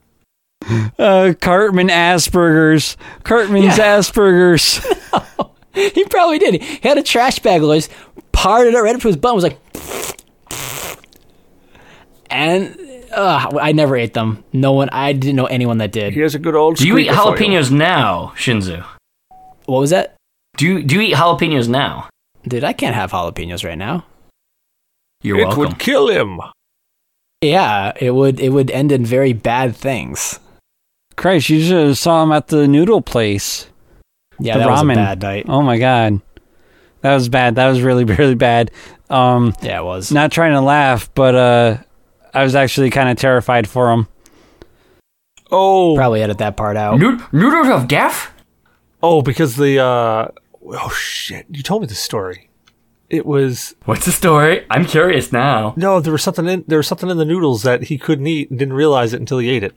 Uh, 1.00 1.34
Cartman 1.42 1.88
Asperger's. 1.90 2.98
Cartman's 3.24 3.78
Yeah. 3.78 3.98
Asperger's. 4.00 4.86
He 5.74 6.04
probably 6.04 6.38
did. 6.38 6.62
He 6.62 6.86
had 6.86 6.98
a 6.98 7.02
trash 7.04 7.40
bag, 7.40 7.62
always 7.62 7.88
parted 8.34 8.74
it 8.74 8.80
right 8.80 8.94
up 8.94 9.00
to 9.04 9.08
his 9.08 9.16
butt. 9.16 9.34
Was 9.34 9.46
like, 9.46 9.58
and 12.30 12.78
uh, 13.14 13.50
I 13.60 13.72
never 13.72 13.96
ate 13.96 14.14
them. 14.14 14.44
No 14.52 14.74
one. 14.74 14.90
I 14.90 15.14
didn't 15.14 15.38
know 15.38 15.46
anyone 15.46 15.78
that 15.78 15.94
did. 15.94 16.14
Here's 16.14 16.36
a 16.36 16.40
good 16.40 16.56
old. 16.56 16.76
Do 16.76 16.86
you 16.86 16.98
eat 16.98 17.06
squeaker 17.06 17.38
for 17.38 17.44
you. 17.44 17.50
jalapenos 17.52 17.72
now, 17.72 18.34
Shinzu? 18.36 18.86
What 19.66 19.80
was 19.80 19.92
that? 19.92 20.16
Do 20.58 20.66
you 20.68 20.84
do 20.84 20.96
you 20.96 21.02
eat 21.02 21.14
jalapenos 21.16 21.70
now? 21.70 22.10
Dude, 22.46 22.66
I 22.66 22.74
can't 22.74 22.94
have 22.94 23.12
jalapenos 23.12 23.64
right 23.64 23.78
now. 23.78 24.06
You're 25.24 25.40
It 25.40 25.44
welcome. 25.46 25.60
would 25.60 25.80
kill 25.80 26.10
him. 26.10 26.42
Yeah, 27.40 27.94
it 27.96 28.12
would. 28.12 28.42
It 28.42 28.50
would 28.50 28.70
end 28.72 28.92
in 28.92 29.06
very 29.06 29.32
bad 29.32 29.74
things. 29.74 30.38
Christ, 31.22 31.50
you 31.50 31.62
should 31.64 31.88
have 31.88 31.98
saw 32.00 32.24
him 32.24 32.32
at 32.32 32.48
the 32.48 32.68
noodle 32.68 33.02
place. 33.02 33.68
Yeah, 34.40 34.54
The 34.58 34.64
that 34.64 34.70
was 34.72 34.82
a 34.82 34.86
bad 34.88 35.22
night. 35.22 35.46
Oh 35.48 35.62
my 35.62 35.78
god. 35.78 36.20
That 37.02 37.14
was 37.14 37.30
bad. 37.30 37.56
That 37.56 37.68
was 37.70 37.82
really, 37.84 38.04
really 38.18 38.34
bad. 38.36 38.72
Um, 39.10 39.54
Yeah, 39.62 39.80
it 39.82 39.84
was. 39.84 40.12
not 40.12 40.32
trying 40.32 40.54
to 40.54 40.62
laugh, 40.62 41.14
but 41.14 41.36
uh, 41.36 41.78
I 42.34 42.44
was 42.44 42.56
actually 42.56 42.90
kind 42.90 43.08
of 43.10 43.18
terrified 43.18 43.70
for 43.70 43.92
him. 43.92 44.08
Oh, 45.52 45.96
Probably 45.96 46.24
edit 46.24 46.38
that 46.40 46.58
part 46.58 46.76
out. 46.78 47.00
Nood- 47.00 47.22
noodles 47.32 47.68
of 47.68 47.88
death? 47.88 48.32
oh, 49.04 49.22
because 49.22 49.58
the 49.58 49.80
uh, 49.80 50.28
oh 50.66 50.90
shit! 50.90 51.46
You 51.52 51.62
told 51.64 51.82
me 51.82 51.88
the 51.88 51.96
story. 51.96 52.50
It 53.10 53.26
was 53.26 53.76
What's 53.86 54.06
the 54.06 54.12
story? 54.12 54.66
I'm 54.72 54.86
curious 54.86 55.32
now. 55.34 55.74
no, 55.76 56.00
there 56.00 56.14
was 56.14 56.24
something 56.24 56.48
in 56.48 56.64
there 56.68 56.78
was 56.80 56.88
something 56.88 57.10
in 57.10 57.18
the 57.18 57.26
noodles 57.26 57.64
that 57.64 57.84
he 57.84 57.98
couldn't 57.98 58.26
eat 58.28 58.50
and 58.50 58.58
didn't 58.58 58.74
realize 58.76 59.14
it 59.14 59.20
until 59.20 59.40
he 59.40 59.50
ate 59.50 59.64
it. 59.64 59.76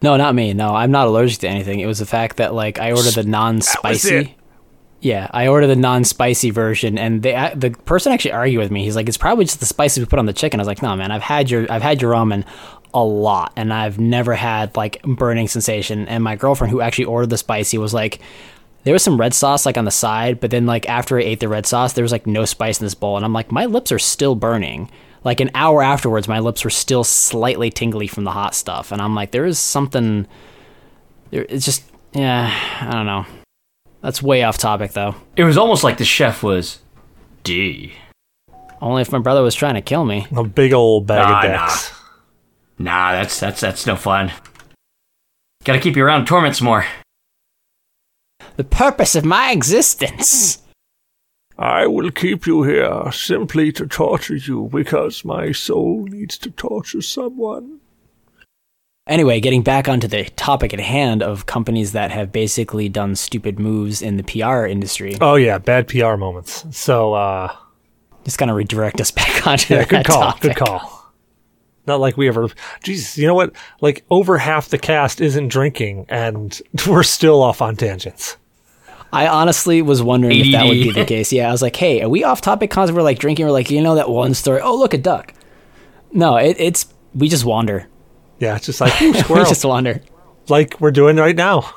No, 0.00 0.16
not 0.16 0.34
me. 0.34 0.54
No, 0.54 0.74
I'm 0.74 0.90
not 0.90 1.08
allergic 1.08 1.40
to 1.40 1.48
anything. 1.48 1.80
It 1.80 1.86
was 1.86 1.98
the 1.98 2.06
fact 2.06 2.36
that 2.36 2.54
like 2.54 2.78
I 2.78 2.92
ordered 2.92 3.14
the 3.14 3.24
non-spicy. 3.24 4.36
Yeah, 5.00 5.28
I 5.32 5.46
ordered 5.46 5.68
the 5.68 5.76
non-spicy 5.76 6.50
version, 6.50 6.98
and 6.98 7.22
they 7.22 7.52
the 7.54 7.70
person 7.70 8.12
actually 8.12 8.32
argued 8.32 8.60
with 8.60 8.70
me. 8.70 8.84
He's 8.84 8.96
like, 8.96 9.08
"It's 9.08 9.16
probably 9.16 9.44
just 9.44 9.60
the 9.60 9.66
spices 9.66 10.00
we 10.00 10.06
put 10.06 10.18
on 10.18 10.26
the 10.26 10.32
chicken." 10.32 10.58
I 10.58 10.62
was 10.62 10.68
like, 10.68 10.82
"No, 10.82 10.94
man. 10.96 11.10
I've 11.10 11.22
had 11.22 11.50
your 11.50 11.70
I've 11.70 11.82
had 11.82 12.02
your 12.02 12.12
ramen 12.12 12.44
a 12.94 13.04
lot, 13.04 13.52
and 13.54 13.72
I've 13.72 13.98
never 13.98 14.34
had 14.34 14.76
like 14.76 15.02
burning 15.02 15.46
sensation." 15.46 16.08
And 16.08 16.24
my 16.24 16.36
girlfriend, 16.36 16.72
who 16.72 16.80
actually 16.80 17.04
ordered 17.04 17.30
the 17.30 17.38
spicy, 17.38 17.78
was 17.78 17.94
like, 17.94 18.20
"There 18.84 18.92
was 18.92 19.02
some 19.04 19.20
red 19.20 19.34
sauce 19.34 19.66
like 19.66 19.78
on 19.78 19.84
the 19.84 19.92
side, 19.92 20.40
but 20.40 20.50
then 20.50 20.66
like 20.66 20.88
after 20.88 21.18
I 21.18 21.22
ate 21.22 21.40
the 21.40 21.48
red 21.48 21.66
sauce, 21.66 21.92
there 21.92 22.04
was 22.04 22.12
like 22.12 22.26
no 22.26 22.44
spice 22.44 22.80
in 22.80 22.86
this 22.86 22.94
bowl." 22.94 23.16
And 23.16 23.24
I'm 23.24 23.32
like, 23.32 23.52
"My 23.52 23.66
lips 23.66 23.92
are 23.92 24.00
still 24.00 24.34
burning." 24.34 24.90
Like 25.24 25.40
an 25.40 25.50
hour 25.54 25.82
afterwards, 25.82 26.28
my 26.28 26.38
lips 26.38 26.64
were 26.64 26.70
still 26.70 27.04
slightly 27.04 27.70
tingly 27.70 28.06
from 28.06 28.24
the 28.24 28.30
hot 28.30 28.54
stuff, 28.54 28.92
and 28.92 29.02
I'm 29.02 29.14
like, 29.14 29.32
"There 29.32 29.44
is 29.44 29.58
something." 29.58 30.26
There, 31.30 31.44
it's 31.48 31.64
just 31.64 31.84
yeah, 32.12 32.52
I 32.80 32.92
don't 32.92 33.06
know. 33.06 33.26
That's 34.00 34.22
way 34.22 34.42
off 34.44 34.58
topic 34.58 34.92
though. 34.92 35.14
It 35.36 35.44
was 35.44 35.58
almost 35.58 35.82
like 35.84 35.98
the 35.98 36.04
chef 36.04 36.42
was 36.42 36.80
D. 37.42 37.92
Only 38.80 39.02
if 39.02 39.10
my 39.10 39.18
brother 39.18 39.42
was 39.42 39.54
trying 39.56 39.74
to 39.74 39.82
kill 39.82 40.04
me. 40.04 40.26
A 40.36 40.44
big 40.44 40.72
old 40.72 41.06
bag 41.06 41.28
Nah, 41.28 41.38
of 41.62 41.68
dicks. 41.68 41.92
Nah, 42.78 43.12
that's 43.12 43.40
that's 43.40 43.60
that's 43.60 43.86
no 43.86 43.96
fun. 43.96 44.30
Gotta 45.64 45.80
keep 45.80 45.96
you 45.96 46.04
around 46.04 46.20
to 46.20 46.26
torment 46.26 46.54
some 46.56 46.66
more. 46.66 46.86
The 48.56 48.64
purpose 48.64 49.14
of 49.16 49.24
my 49.24 49.50
existence. 49.50 50.62
I 51.58 51.86
will 51.88 52.10
keep 52.12 52.46
you 52.46 52.62
here 52.62 53.10
simply 53.10 53.72
to 53.72 53.86
torture 53.86 54.36
you 54.36 54.68
because 54.72 55.24
my 55.24 55.50
soul 55.50 56.04
needs 56.04 56.38
to 56.38 56.50
torture 56.50 57.02
someone. 57.02 57.80
Anyway, 59.08 59.40
getting 59.40 59.62
back 59.62 59.88
onto 59.88 60.06
the 60.06 60.24
topic 60.36 60.72
at 60.72 60.80
hand 60.80 61.22
of 61.22 61.46
companies 61.46 61.92
that 61.92 62.10
have 62.10 62.30
basically 62.30 62.88
done 62.88 63.16
stupid 63.16 63.58
moves 63.58 64.02
in 64.02 64.18
the 64.18 64.22
PR 64.22 64.66
industry. 64.66 65.16
Oh 65.20 65.34
yeah, 65.34 65.58
bad 65.58 65.88
PR 65.88 66.16
moments. 66.16 66.64
So 66.76 67.14
uh, 67.14 67.56
Just 68.24 68.38
kind 68.38 68.50
of 68.50 68.56
redirect 68.56 69.00
us 69.00 69.10
back 69.22 69.46
onto 69.46 69.74
yeah, 69.74 69.80
that 69.80 69.88
good 69.88 70.04
call. 70.06 70.20
topic. 70.20 70.42
Good 70.42 70.56
call. 70.56 71.12
Not 71.86 72.00
like 72.00 72.18
we 72.18 72.28
ever. 72.28 72.50
Jesus, 72.84 73.16
you 73.16 73.26
know 73.26 73.34
what? 73.34 73.52
Like 73.80 74.04
over 74.10 74.36
half 74.38 74.68
the 74.68 74.78
cast 74.78 75.22
isn't 75.22 75.48
drinking, 75.48 76.04
and 76.10 76.60
we're 76.86 77.02
still 77.02 77.42
off 77.42 77.62
on 77.62 77.74
tangents. 77.76 78.36
I 79.12 79.26
honestly 79.26 79.80
was 79.82 80.02
wondering 80.02 80.38
if 80.38 80.52
that 80.52 80.66
would 80.66 80.74
be 80.74 80.92
the 80.92 81.04
case. 81.06 81.32
Yeah, 81.32 81.48
I 81.48 81.52
was 81.52 81.62
like, 81.62 81.76
hey, 81.76 82.02
are 82.02 82.08
we 82.08 82.24
off 82.24 82.40
topic? 82.40 82.70
Cause 82.70 82.92
we're 82.92 83.02
like 83.02 83.18
drinking. 83.18 83.46
We're 83.46 83.52
like, 83.52 83.70
you 83.70 83.80
know 83.80 83.94
that 83.94 84.10
one 84.10 84.34
story? 84.34 84.60
Oh, 84.60 84.76
look, 84.76 84.92
a 84.94 84.98
duck. 84.98 85.32
No, 86.12 86.36
it, 86.36 86.56
it's 86.58 86.92
we 87.14 87.28
just 87.28 87.44
wander. 87.44 87.86
Yeah, 88.38 88.56
it's 88.56 88.66
just 88.66 88.80
like 88.80 89.00
ooh, 89.00 89.12
We 89.12 89.18
squirrel, 89.18 89.44
just 89.46 89.64
wander. 89.64 90.02
like 90.48 90.80
we're 90.80 90.90
doing 90.90 91.16
right 91.16 91.36
now. 91.36 91.72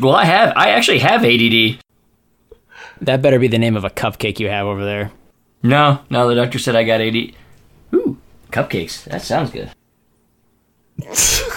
Well, 0.00 0.14
I 0.14 0.24
have. 0.24 0.54
I 0.56 0.70
actually 0.70 1.00
have 1.00 1.24
ADD. 1.24 1.78
That 3.02 3.20
better 3.20 3.38
be 3.38 3.48
the 3.48 3.58
name 3.58 3.76
of 3.76 3.84
a 3.84 3.90
cupcake 3.90 4.40
you 4.40 4.48
have 4.48 4.66
over 4.66 4.84
there. 4.84 5.12
No, 5.62 6.00
no. 6.08 6.28
The 6.28 6.34
doctor 6.34 6.58
said 6.58 6.74
I 6.76 6.84
got 6.84 7.00
ADD. 7.00 7.34
Ooh, 7.94 8.16
cupcakes. 8.50 9.04
That 9.04 9.22
sounds 9.22 9.50
good. 9.50 9.70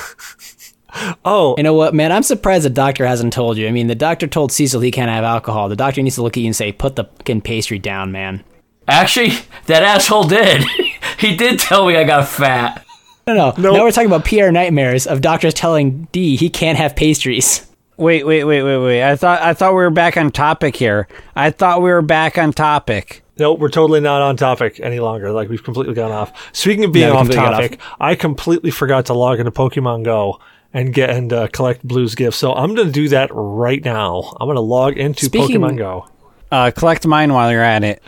Oh, 1.25 1.55
You 1.57 1.63
know 1.63 1.73
what, 1.73 1.93
man? 1.93 2.11
I'm 2.11 2.23
surprised 2.23 2.65
the 2.65 2.69
doctor 2.69 3.05
hasn't 3.05 3.33
told 3.33 3.57
you. 3.57 3.67
I 3.67 3.71
mean, 3.71 3.87
the 3.87 3.95
doctor 3.95 4.27
told 4.27 4.51
Cecil 4.51 4.81
he 4.81 4.91
can't 4.91 5.09
have 5.09 5.23
alcohol. 5.23 5.69
The 5.69 5.75
doctor 5.75 6.01
needs 6.01 6.15
to 6.15 6.21
look 6.23 6.37
at 6.37 6.41
you 6.41 6.47
and 6.47 6.55
say, 6.55 6.71
"Put 6.71 6.95
the 6.95 7.05
fucking 7.05 7.41
pastry 7.41 7.79
down, 7.79 8.11
man." 8.11 8.43
Actually, 8.87 9.31
that 9.65 9.83
asshole 9.83 10.25
did. 10.25 10.63
he 11.19 11.35
did 11.35 11.59
tell 11.59 11.87
me 11.87 11.95
I 11.97 12.03
got 12.03 12.27
fat. 12.27 12.85
No, 13.27 13.33
no. 13.33 13.45
Nope. 13.57 13.75
Now 13.75 13.83
we're 13.83 13.91
talking 13.91 14.11
about 14.11 14.25
PR 14.25 14.51
nightmares 14.51 15.07
of 15.07 15.21
doctors 15.21 15.53
telling 15.53 16.07
D 16.11 16.35
he 16.35 16.49
can't 16.49 16.77
have 16.77 16.95
pastries. 16.95 17.65
Wait, 17.97 18.25
wait, 18.25 18.43
wait, 18.43 18.61
wait, 18.61 18.77
wait. 18.77 19.03
I 19.03 19.15
thought 19.15 19.41
I 19.41 19.53
thought 19.53 19.71
we 19.71 19.77
were 19.77 19.89
back 19.89 20.17
on 20.17 20.31
topic 20.31 20.75
here. 20.75 21.07
I 21.35 21.49
thought 21.49 21.81
we 21.81 21.89
were 21.89 22.01
back 22.01 22.37
on 22.37 22.51
topic. 22.53 23.23
No, 23.37 23.53
we're 23.53 23.69
totally 23.69 23.99
not 23.99 24.21
on 24.21 24.37
topic 24.37 24.79
any 24.81 24.99
longer. 24.99 25.31
Like 25.31 25.49
we've 25.49 25.63
completely 25.63 25.93
gone 25.93 26.11
off. 26.11 26.31
Speaking 26.53 26.85
of 26.85 26.91
being 26.91 27.07
Yeah, 27.07 27.13
off 27.13 27.19
completely 27.27 27.43
got 27.45 27.51
topic, 27.51 27.79
I 27.99 28.15
completely 28.15 28.71
forgot 28.71 29.07
to 29.07 29.13
log 29.13 29.39
into 29.39 29.51
Pokemon 29.51 30.03
Go 30.03 30.39
and 30.75 30.93
get 30.93 31.09
and 31.09 31.31
uh, 31.33 31.47
collect 31.47 31.87
Blue's 31.87 32.13
gift. 32.13 32.37
So 32.37 32.53
I'm 32.53 32.75
going 32.75 32.87
to 32.87 32.93
do 32.93 33.09
that 33.09 33.29
right 33.33 33.83
now. 33.83 34.35
I'm 34.39 34.45
going 34.47 34.55
to 34.55 34.61
log 34.61 34.97
into 34.97 35.25
Speaking- 35.25 35.61
Pokemon 35.61 35.77
Go. 35.77 36.07
Uh, 36.51 36.69
collect 36.71 37.07
mine 37.07 37.33
while 37.33 37.49
you're 37.51 37.63
at 37.63 37.83
it. 37.83 38.03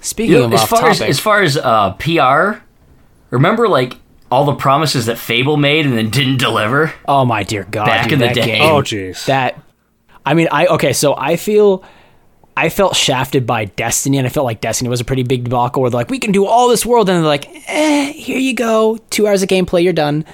Speaking 0.00 0.32
You 0.34 0.38
know, 0.40 0.44
of 0.46 0.52
as 0.54 0.60
off 0.62 0.68
far 0.68 0.88
as 0.90 0.98
topic, 0.98 1.10
as 1.10 1.18
far 1.20 1.42
as 1.42 1.56
uh, 1.56 1.92
PR, 1.94 2.62
remember 3.30 3.68
like 3.68 3.94
all 4.30 4.44
the 4.44 4.54
promises 4.54 5.06
that 5.06 5.18
Fable 5.18 5.56
made 5.56 5.84
and 5.86 5.96
then 5.98 6.08
didn't 6.10 6.36
deliver. 6.38 6.92
oh 7.08 7.24
my 7.24 7.42
dear 7.42 7.64
God, 7.64 7.86
Back 7.86 8.04
dude, 8.04 8.12
in 8.14 8.18
the 8.20 8.26
that 8.26 8.34
day. 8.34 8.44
game, 8.46 8.62
Oh, 8.62 8.80
jeez. 8.80 9.26
that 9.26 9.60
I 10.24 10.34
mean, 10.34 10.48
I 10.52 10.66
okay, 10.68 10.92
so 10.92 11.14
I 11.16 11.36
feel 11.36 11.82
I 12.56 12.68
felt 12.68 12.94
shafted 12.94 13.46
by 13.46 13.64
Destiny, 13.66 14.18
and 14.18 14.26
I 14.26 14.30
felt 14.30 14.44
like 14.44 14.60
Destiny 14.60 14.88
was 14.90 15.00
a 15.00 15.04
pretty 15.04 15.22
big 15.22 15.44
debacle. 15.44 15.82
Where 15.82 15.90
they're 15.90 15.98
like, 15.98 16.10
we 16.10 16.18
can 16.18 16.30
do 16.32 16.46
all 16.46 16.68
this 16.68 16.84
world, 16.86 17.08
and 17.08 17.18
they're 17.18 17.26
like, 17.26 17.48
eh, 17.68 18.12
here 18.12 18.38
you 18.38 18.54
go, 18.54 18.98
two 19.10 19.26
hours 19.26 19.42
of 19.42 19.48
gameplay, 19.48 19.82
you're 19.82 19.92
done. 19.94 20.24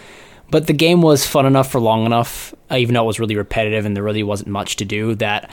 But 0.50 0.66
the 0.66 0.72
game 0.72 1.02
was 1.02 1.26
fun 1.26 1.46
enough 1.46 1.70
for 1.70 1.80
long 1.80 2.06
enough, 2.06 2.54
uh, 2.70 2.76
even 2.76 2.94
though 2.94 3.02
it 3.02 3.06
was 3.06 3.18
really 3.18 3.36
repetitive 3.36 3.84
and 3.84 3.96
there 3.96 4.02
really 4.02 4.22
wasn't 4.22 4.48
much 4.48 4.76
to 4.76 4.84
do. 4.84 5.14
That 5.16 5.50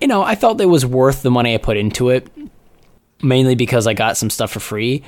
you 0.00 0.06
know, 0.06 0.22
I 0.22 0.34
felt 0.34 0.60
it 0.60 0.66
was 0.66 0.86
worth 0.86 1.22
the 1.22 1.30
money 1.30 1.54
I 1.54 1.58
put 1.58 1.76
into 1.76 2.08
it, 2.10 2.28
mainly 3.22 3.54
because 3.54 3.86
I 3.86 3.94
got 3.94 4.16
some 4.16 4.30
stuff 4.30 4.52
for 4.52 4.60
free. 4.60 5.02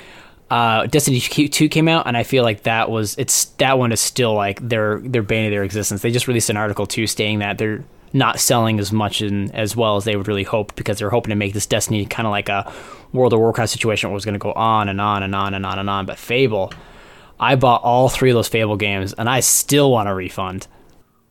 Uh, 0.50 0.86
Destiny 0.86 1.18
2 1.18 1.68
came 1.70 1.88
out, 1.88 2.06
and 2.06 2.14
I 2.16 2.24
feel 2.24 2.42
like 2.42 2.64
that 2.64 2.90
was 2.90 3.16
it's 3.16 3.46
that 3.56 3.78
one 3.78 3.90
is 3.90 4.00
still 4.00 4.34
like 4.34 4.60
their 4.66 5.00
their 5.00 5.22
bane 5.22 5.46
of 5.46 5.50
their 5.50 5.64
existence. 5.64 6.02
They 6.02 6.10
just 6.10 6.28
released 6.28 6.50
an 6.50 6.56
article 6.56 6.86
too, 6.86 7.06
stating 7.06 7.38
that 7.38 7.58
they're 7.58 7.84
not 8.12 8.38
selling 8.38 8.78
as 8.78 8.92
much 8.92 9.22
and 9.22 9.54
as 9.54 9.74
well 9.74 9.96
as 9.96 10.04
they 10.04 10.16
would 10.16 10.28
really 10.28 10.42
hope 10.42 10.74
because 10.76 10.98
they're 10.98 11.10
hoping 11.10 11.30
to 11.30 11.36
make 11.36 11.54
this 11.54 11.66
Destiny 11.66 12.04
kind 12.04 12.26
of 12.26 12.30
like 12.30 12.48
a 12.48 12.70
World 13.12 13.32
of 13.32 13.38
Warcraft 13.38 13.72
situation 13.72 14.10
where 14.10 14.14
it 14.14 14.16
was 14.16 14.24
going 14.24 14.34
to 14.34 14.38
go 14.38 14.52
on 14.52 14.88
and 14.88 15.00
on 15.00 15.22
and 15.22 15.34
on 15.34 15.54
and 15.54 15.64
on 15.64 15.78
and 15.78 15.88
on. 15.88 16.04
But 16.04 16.18
Fable, 16.18 16.72
I 17.42 17.56
bought 17.56 17.82
all 17.82 18.08
three 18.08 18.30
of 18.30 18.34
those 18.36 18.46
Fable 18.46 18.76
games, 18.76 19.12
and 19.14 19.28
I 19.28 19.40
still 19.40 19.90
want 19.90 20.08
a 20.08 20.14
refund. 20.14 20.68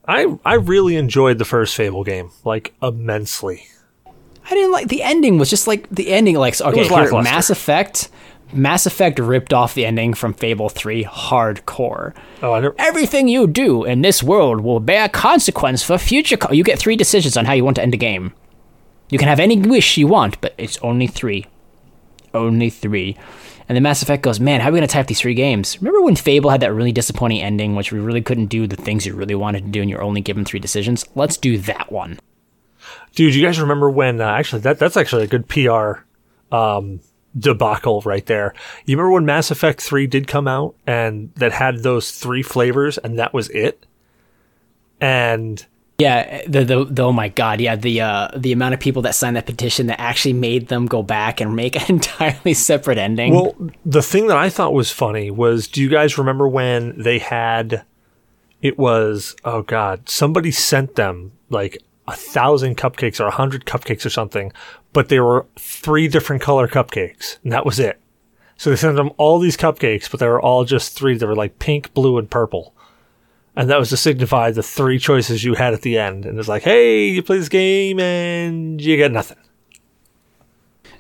I 0.05 0.37
I 0.43 0.55
really 0.55 0.97
enjoyed 0.97 1.37
the 1.37 1.45
first 1.45 1.73
Fable 1.75 2.03
game 2.03 2.31
like 2.43 2.73
immensely. 2.83 3.65
I 4.05 4.49
didn't 4.49 4.73
like 4.73 4.89
the 4.89 5.03
ending. 5.03 5.37
Was 5.37 5.49
just 5.49 5.67
like 5.67 5.87
the 5.89 6.09
ending. 6.09 6.35
Like 6.35 6.59
okay, 6.59 6.89
was 6.89 6.89
here. 6.89 7.21
Mass 7.21 7.49
Effect. 7.49 8.09
Mass 8.53 8.85
Effect 8.85 9.19
ripped 9.19 9.53
off 9.53 9.73
the 9.73 9.85
ending 9.85 10.13
from 10.13 10.33
Fable 10.33 10.67
3 10.67 11.05
hardcore. 11.05 12.13
Oh, 12.41 12.51
I 12.51 12.59
never, 12.59 12.75
Everything 12.77 13.29
you 13.29 13.47
do 13.47 13.85
in 13.85 14.01
this 14.01 14.21
world 14.21 14.59
will 14.59 14.81
bear 14.81 15.07
consequence 15.07 15.81
for 15.81 15.97
future. 15.97 16.35
Co- 16.35 16.51
you 16.51 16.65
get 16.65 16.77
three 16.77 16.97
decisions 16.97 17.37
on 17.37 17.45
how 17.45 17.53
you 17.53 17.63
want 17.63 17.77
to 17.77 17.81
end 17.81 17.93
a 17.93 17.97
game. 17.97 18.33
You 19.09 19.17
can 19.17 19.29
have 19.29 19.39
any 19.39 19.57
wish 19.57 19.97
you 19.97 20.07
want, 20.07 20.41
but 20.41 20.53
it's 20.57 20.77
only 20.79 21.07
three. 21.07 21.45
Only 22.33 22.69
three. 22.69 23.17
And 23.71 23.77
then 23.77 23.83
Mass 23.83 24.01
Effect 24.01 24.21
goes, 24.21 24.41
man, 24.41 24.59
how 24.59 24.67
are 24.67 24.73
we 24.73 24.79
going 24.79 24.87
to 24.89 24.93
type 24.93 25.07
these 25.07 25.21
three 25.21 25.33
games? 25.33 25.81
Remember 25.81 26.01
when 26.01 26.17
Fable 26.17 26.49
had 26.49 26.59
that 26.59 26.73
really 26.73 26.91
disappointing 26.91 27.41
ending, 27.41 27.73
which 27.73 27.93
we 27.93 27.99
really 27.99 28.21
couldn't 28.21 28.47
do 28.47 28.67
the 28.67 28.75
things 28.75 29.05
you 29.05 29.15
really 29.15 29.33
wanted 29.33 29.63
to 29.63 29.71
do 29.71 29.79
and 29.79 29.89
you're 29.89 30.01
only 30.01 30.19
given 30.19 30.43
three 30.43 30.59
decisions? 30.59 31.05
Let's 31.15 31.37
do 31.37 31.57
that 31.59 31.89
one. 31.89 32.19
dude, 33.15 33.33
you 33.33 33.41
guys 33.41 33.61
remember 33.61 33.89
when? 33.89 34.19
Uh, 34.19 34.25
actually, 34.25 34.63
that 34.63 34.77
that's 34.77 34.97
actually 34.97 35.23
a 35.23 35.27
good 35.27 35.47
PR 35.47 36.03
um, 36.53 36.99
debacle 37.39 38.01
right 38.01 38.25
there. 38.25 38.53
You 38.85 38.97
remember 38.97 39.13
when 39.13 39.25
Mass 39.25 39.51
Effect 39.51 39.79
Three 39.79 40.05
did 40.05 40.27
come 40.27 40.49
out 40.49 40.75
and 40.85 41.31
that 41.35 41.53
had 41.53 41.77
those 41.77 42.11
three 42.11 42.43
flavors 42.43 42.97
and 42.97 43.17
that 43.19 43.33
was 43.33 43.47
it? 43.51 43.85
And 44.99 45.65
Yeah, 46.01 46.41
the, 46.47 46.65
the, 46.65 46.85
the 46.85 47.03
oh 47.03 47.11
my 47.11 47.29
god, 47.29 47.61
yeah, 47.61 47.75
the 47.75 48.01
uh, 48.01 48.29
the 48.35 48.51
amount 48.51 48.73
of 48.73 48.79
people 48.79 49.03
that 49.03 49.13
signed 49.13 49.35
that 49.35 49.45
petition 49.45 49.85
that 49.87 49.99
actually 50.01 50.33
made 50.33 50.67
them 50.67 50.87
go 50.87 51.03
back 51.03 51.39
and 51.39 51.55
make 51.55 51.75
an 51.75 51.83
entirely 51.95 52.55
separate 52.55 52.97
ending. 52.97 53.35
Well, 53.35 53.55
the 53.85 54.01
thing 54.01 54.25
that 54.27 54.37
I 54.37 54.49
thought 54.49 54.73
was 54.73 54.91
funny 54.91 55.29
was 55.29 55.67
do 55.67 55.81
you 55.81 55.89
guys 55.89 56.17
remember 56.17 56.47
when 56.47 56.99
they 56.99 57.19
had 57.19 57.83
it 58.61 58.79
was 58.79 59.35
oh 59.45 59.61
god, 59.61 60.09
somebody 60.09 60.49
sent 60.49 60.95
them 60.95 61.33
like 61.49 61.77
a 62.07 62.15
thousand 62.15 62.77
cupcakes 62.77 63.19
or 63.19 63.27
a 63.27 63.31
hundred 63.31 63.65
cupcakes 63.65 64.05
or 64.05 64.09
something, 64.09 64.51
but 64.93 65.09
they 65.09 65.19
were 65.19 65.45
three 65.59 66.07
different 66.07 66.41
color 66.41 66.67
cupcakes, 66.67 67.37
and 67.43 67.51
that 67.51 67.65
was 67.65 67.79
it. 67.79 67.99
So 68.57 68.71
they 68.71 68.75
sent 68.75 68.95
them 68.95 69.11
all 69.17 69.37
these 69.37 69.57
cupcakes, 69.57 70.09
but 70.09 70.19
they 70.19 70.27
were 70.27 70.41
all 70.41 70.65
just 70.65 70.95
three. 70.95 71.15
They 71.15 71.27
were 71.27 71.35
like 71.35 71.59
pink, 71.59 71.93
blue, 71.93 72.17
and 72.17 72.29
purple. 72.29 72.73
And 73.55 73.69
that 73.69 73.79
was 73.79 73.89
to 73.89 73.97
signify 73.97 74.51
the 74.51 74.63
three 74.63 74.97
choices 74.97 75.43
you 75.43 75.55
had 75.55 75.73
at 75.73 75.81
the 75.81 75.97
end. 75.97 76.25
And 76.25 76.39
it's 76.39 76.47
like, 76.47 76.63
hey, 76.63 77.09
you 77.09 77.21
play 77.21 77.37
this 77.37 77.49
game 77.49 77.99
and 77.99 78.79
you 78.79 78.95
get 78.95 79.11
nothing. 79.11 79.37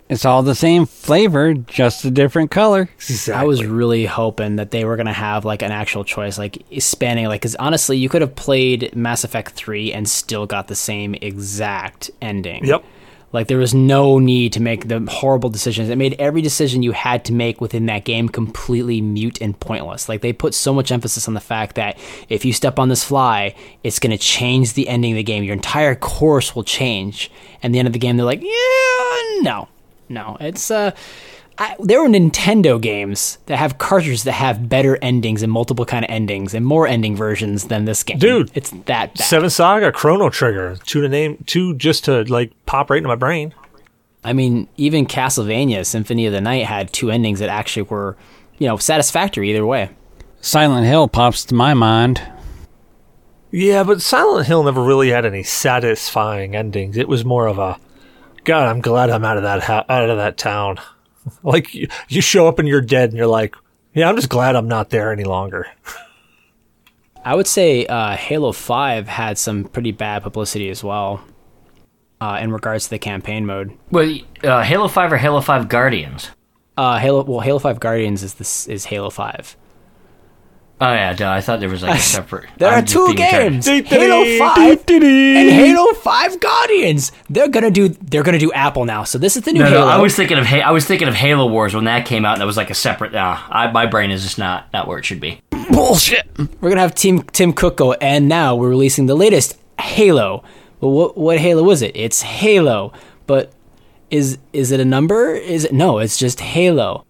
It's 0.09 0.25
all 0.25 0.43
the 0.43 0.55
same 0.55 0.85
flavor, 0.85 1.53
just 1.53 2.03
a 2.03 2.11
different 2.11 2.51
color. 2.51 2.89
I 3.33 3.45
was 3.45 3.63
really 3.63 4.05
hoping 4.05 4.57
that 4.57 4.71
they 4.71 4.83
were 4.83 4.97
gonna 4.97 5.13
have 5.13 5.45
like 5.45 5.61
an 5.61 5.71
actual 5.71 6.03
choice, 6.03 6.37
like 6.37 6.61
spanning, 6.79 7.27
like, 7.27 7.39
because 7.39 7.55
honestly, 7.55 7.97
you 7.97 8.09
could 8.09 8.21
have 8.21 8.35
played 8.35 8.93
Mass 8.93 9.23
Effect 9.23 9.53
three 9.53 9.93
and 9.93 10.09
still 10.09 10.45
got 10.45 10.67
the 10.67 10.75
same 10.75 11.15
exact 11.15 12.11
ending. 12.21 12.65
Yep. 12.65 12.83
Like 13.33 13.47
there 13.47 13.57
was 13.57 13.73
no 13.73 14.19
need 14.19 14.53
to 14.53 14.61
make 14.61 14.87
the 14.87 14.99
horrible 15.09 15.49
decisions. 15.49 15.89
It 15.89 15.97
made 15.97 16.15
every 16.19 16.41
decision 16.41 16.83
you 16.83 16.91
had 16.91 17.23
to 17.25 17.33
make 17.33 17.61
within 17.61 17.85
that 17.85 18.03
game 18.03 18.27
completely 18.27 18.99
mute 19.01 19.41
and 19.41 19.57
pointless. 19.59 20.09
Like 20.09 20.21
they 20.21 20.33
put 20.33 20.53
so 20.53 20.73
much 20.73 20.91
emphasis 20.91 21.27
on 21.27 21.33
the 21.33 21.39
fact 21.39 21.75
that 21.75 21.97
if 22.27 22.43
you 22.43 22.51
step 22.53 22.77
on 22.77 22.89
this 22.89 23.03
fly, 23.03 23.55
it's 23.83 23.99
going 23.99 24.11
to 24.11 24.17
change 24.17 24.73
the 24.73 24.89
ending 24.89 25.13
of 25.13 25.17
the 25.17 25.23
game. 25.23 25.43
Your 25.43 25.53
entire 25.53 25.95
course 25.95 26.55
will 26.55 26.63
change. 26.63 27.31
And 27.63 27.73
the 27.73 27.79
end 27.79 27.87
of 27.87 27.93
the 27.93 27.99
game, 27.99 28.17
they're 28.17 28.25
like, 28.25 28.41
yeah, 28.41 29.41
no, 29.41 29.67
no. 30.09 30.37
It's 30.39 30.69
uh, 30.69 30.91
I, 31.61 31.75
there 31.77 32.01
were 32.01 32.09
Nintendo 32.09 32.81
games 32.81 33.37
that 33.45 33.57
have 33.57 33.77
cartridges 33.77 34.23
that 34.23 34.31
have 34.31 34.67
better 34.67 34.97
endings 34.99 35.43
and 35.43 35.51
multiple 35.51 35.85
kind 35.85 36.03
of 36.03 36.09
endings 36.09 36.55
and 36.55 36.65
more 36.65 36.87
ending 36.87 37.15
versions 37.15 37.65
than 37.65 37.85
this 37.85 38.01
game. 38.01 38.17
Dude, 38.17 38.49
it's 38.55 38.71
that 38.71 39.13
bad. 39.13 39.19
Seven 39.19 39.51
Saga, 39.51 39.91
Chrono 39.91 40.31
Trigger, 40.31 40.77
two 40.87 41.01
to 41.01 41.07
name, 41.07 41.43
two 41.45 41.75
just 41.75 42.05
to 42.05 42.23
like 42.23 42.51
pop 42.65 42.89
right 42.89 42.97
into 42.97 43.09
my 43.09 43.15
brain. 43.15 43.53
I 44.23 44.33
mean, 44.33 44.69
even 44.77 45.05
Castlevania 45.05 45.85
Symphony 45.85 46.25
of 46.25 46.33
the 46.33 46.41
Night 46.41 46.65
had 46.65 46.91
two 46.91 47.11
endings 47.11 47.37
that 47.37 47.49
actually 47.49 47.83
were, 47.83 48.17
you 48.57 48.67
know, 48.67 48.77
satisfactory 48.77 49.51
either 49.51 49.63
way. 49.65 49.91
Silent 50.41 50.87
Hill 50.87 51.07
pops 51.07 51.45
to 51.45 51.53
my 51.53 51.75
mind. 51.75 52.23
Yeah, 53.51 53.83
but 53.83 54.01
Silent 54.01 54.47
Hill 54.47 54.63
never 54.63 54.81
really 54.83 55.11
had 55.11 55.27
any 55.27 55.43
satisfying 55.43 56.55
endings. 56.55 56.97
It 56.97 57.07
was 57.07 57.23
more 57.23 57.45
of 57.45 57.59
a, 57.59 57.77
God, 58.45 58.67
I'm 58.67 58.81
glad 58.81 59.11
I'm 59.11 59.25
out 59.25 59.37
of 59.37 59.43
that 59.43 59.61
ha- 59.61 59.85
out 59.87 60.09
of 60.09 60.17
that 60.17 60.39
town. 60.39 60.79
like 61.43 61.73
you, 61.73 61.87
you 62.09 62.21
show 62.21 62.47
up 62.47 62.59
and 62.59 62.67
you're 62.67 62.81
dead, 62.81 63.09
and 63.09 63.17
you're 63.17 63.27
like, 63.27 63.55
yeah, 63.93 64.09
I'm 64.09 64.15
just 64.15 64.29
glad 64.29 64.55
I'm 64.55 64.67
not 64.67 64.89
there 64.89 65.11
any 65.11 65.23
longer. 65.23 65.67
I 67.23 67.35
would 67.35 67.47
say 67.47 67.85
uh, 67.85 68.15
Halo 68.15 68.51
5 68.51 69.07
had 69.07 69.37
some 69.37 69.65
pretty 69.65 69.91
bad 69.91 70.23
publicity 70.23 70.69
as 70.69 70.83
well 70.83 71.23
uh, 72.19 72.39
in 72.41 72.51
regards 72.51 72.85
to 72.85 72.89
the 72.91 72.99
campaign 72.99 73.45
mode. 73.45 73.77
Well, 73.91 74.17
uh, 74.43 74.63
Halo 74.63 74.87
Five 74.87 75.13
or 75.13 75.17
Halo 75.17 75.41
Five 75.41 75.69
Guardians? 75.69 76.31
Uh, 76.77 76.97
Halo, 76.97 77.23
well, 77.23 77.41
Halo 77.41 77.59
5 77.59 77.79
Guardians 77.79 78.23
is 78.23 78.35
this 78.35 78.67
is 78.67 78.85
Halo 78.85 79.09
5. 79.09 79.57
Oh 80.83 80.91
yeah, 80.91 81.13
duh, 81.13 81.29
I 81.31 81.41
thought 81.41 81.59
there 81.59 81.69
was 81.69 81.83
like 81.83 81.99
a 81.99 82.01
separate. 82.17 82.49
There 82.57 82.67
I'm 82.67 82.83
are 82.83 82.87
two 82.87 83.05
being 83.13 83.17
retarded. 83.19 83.65
games, 83.65 83.67
Halo 83.87 84.37
5 84.39 84.83
and 84.89 85.49
Halo 85.51 85.93
5 85.93 86.39
Guardians. 86.39 87.11
They're 87.29 87.47
gonna 87.49 87.69
do 87.69 87.89
they're 87.89 88.23
gonna 88.23 88.39
do 88.39 88.51
Apple 88.51 88.85
now. 88.85 89.03
So 89.03 89.17
this 89.19 89.37
is 89.37 89.43
the 89.43 89.53
new 89.53 89.59
No, 89.59 89.67
Halo. 89.69 89.81
no, 89.81 89.87
I 89.87 89.97
was 89.97 90.15
thinking 90.15 90.39
of 90.39 90.45
Ha- 90.47 90.63
I 90.65 90.71
was 90.71 90.85
thinking 90.85 91.07
of 91.07 91.13
Halo 91.13 91.45
Wars 91.47 91.75
when 91.75 91.83
that 91.85 92.05
came 92.07 92.25
out, 92.25 92.33
and 92.33 92.41
it 92.43 92.47
was 92.47 92.57
like 92.57 92.71
a 92.71 92.73
separate. 92.73 93.13
Uh, 93.13 93.37
I, 93.49 93.71
my 93.71 93.85
brain 93.85 94.09
is 94.09 94.23
just 94.23 94.39
not 94.39 94.73
not 94.73 94.87
where 94.87 94.97
it 94.97 95.05
should 95.05 95.19
be. 95.19 95.39
Bullshit. 95.69 96.27
We're 96.59 96.69
gonna 96.69 96.81
have 96.81 96.95
Team 96.95 97.21
Tim 97.31 97.53
Cook 97.53 97.77
go, 97.77 97.93
and 97.93 98.27
now 98.27 98.55
we're 98.55 98.69
releasing 98.69 99.05
the 99.05 99.15
latest 99.15 99.57
Halo. 99.79 100.43
Well, 100.79 100.91
what 100.91 101.15
what 101.17 101.37
Halo 101.37 101.69
is 101.69 101.83
it? 101.83 101.95
It's 101.95 102.23
Halo, 102.23 102.91
but 103.27 103.51
is 104.09 104.39
is 104.51 104.71
it 104.71 104.79
a 104.79 104.85
number? 104.85 105.35
Is 105.35 105.65
it 105.65 105.73
no? 105.73 105.99
It's 105.99 106.17
just 106.17 106.39
Halo, 106.39 107.05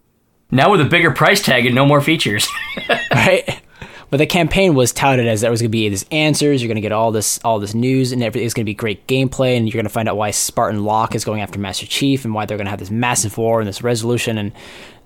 Now 0.52 0.70
with 0.72 0.82
a 0.82 0.86
bigger 0.86 1.12
price 1.12 1.42
tag 1.42 1.66
and 1.66 1.74
no 1.74 1.86
more 1.86 2.02
features. 2.02 2.48
right? 3.12 3.62
But 4.10 4.18
the 4.18 4.26
campaign 4.26 4.76
was 4.76 4.92
touted 4.92 5.26
as 5.26 5.40
there 5.40 5.50
was 5.50 5.62
gonna 5.62 5.70
be 5.70 5.88
these 5.88 6.06
answers. 6.12 6.62
You're 6.62 6.68
gonna 6.68 6.82
get 6.82 6.92
all 6.92 7.14
this 7.14 7.40
all 7.46 7.60
this 7.60 7.74
news, 7.74 8.12
and 8.12 8.22
everything's 8.22 8.54
gonna 8.54 8.66
be 8.66 8.74
great 8.74 9.08
gameplay, 9.08 9.56
and 9.56 9.66
you're 9.68 9.82
gonna 9.82 9.88
find 9.88 10.10
out 10.10 10.18
why 10.18 10.32
Spartan 10.32 10.84
Locke 10.84 11.16
is 11.16 11.24
going 11.24 11.42
after 11.42 11.58
Master 11.58 11.86
Chief, 11.86 12.26
and 12.26 12.34
why 12.34 12.46
they're 12.46 12.58
gonna 12.58 12.70
have 12.70 12.80
this 12.80 12.92
massive 12.92 13.38
war 13.38 13.62
and 13.62 13.68
this 13.70 13.82
resolution, 13.82 14.38
and 14.38 14.52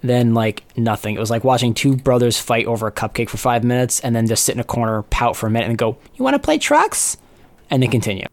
then 0.01 0.33
like 0.33 0.63
nothing. 0.75 1.15
It 1.15 1.19
was 1.19 1.29
like 1.29 1.43
watching 1.43 1.75
two 1.75 1.95
brothers 1.95 2.39
fight 2.39 2.65
over 2.65 2.87
a 2.87 2.91
cupcake 2.91 3.29
for 3.29 3.37
five 3.37 3.63
minutes, 3.63 3.99
and 3.99 4.15
then 4.15 4.25
just 4.25 4.43
sit 4.43 4.55
in 4.55 4.59
a 4.59 4.63
corner, 4.63 5.03
pout 5.03 5.35
for 5.35 5.45
a 5.45 5.51
minute, 5.51 5.69
and 5.69 5.77
go, 5.77 5.97
"You 6.15 6.23
want 6.23 6.33
to 6.33 6.39
play 6.39 6.57
trucks?" 6.57 7.17
and 7.69 7.81
then 7.81 7.91
continue. 7.91 8.25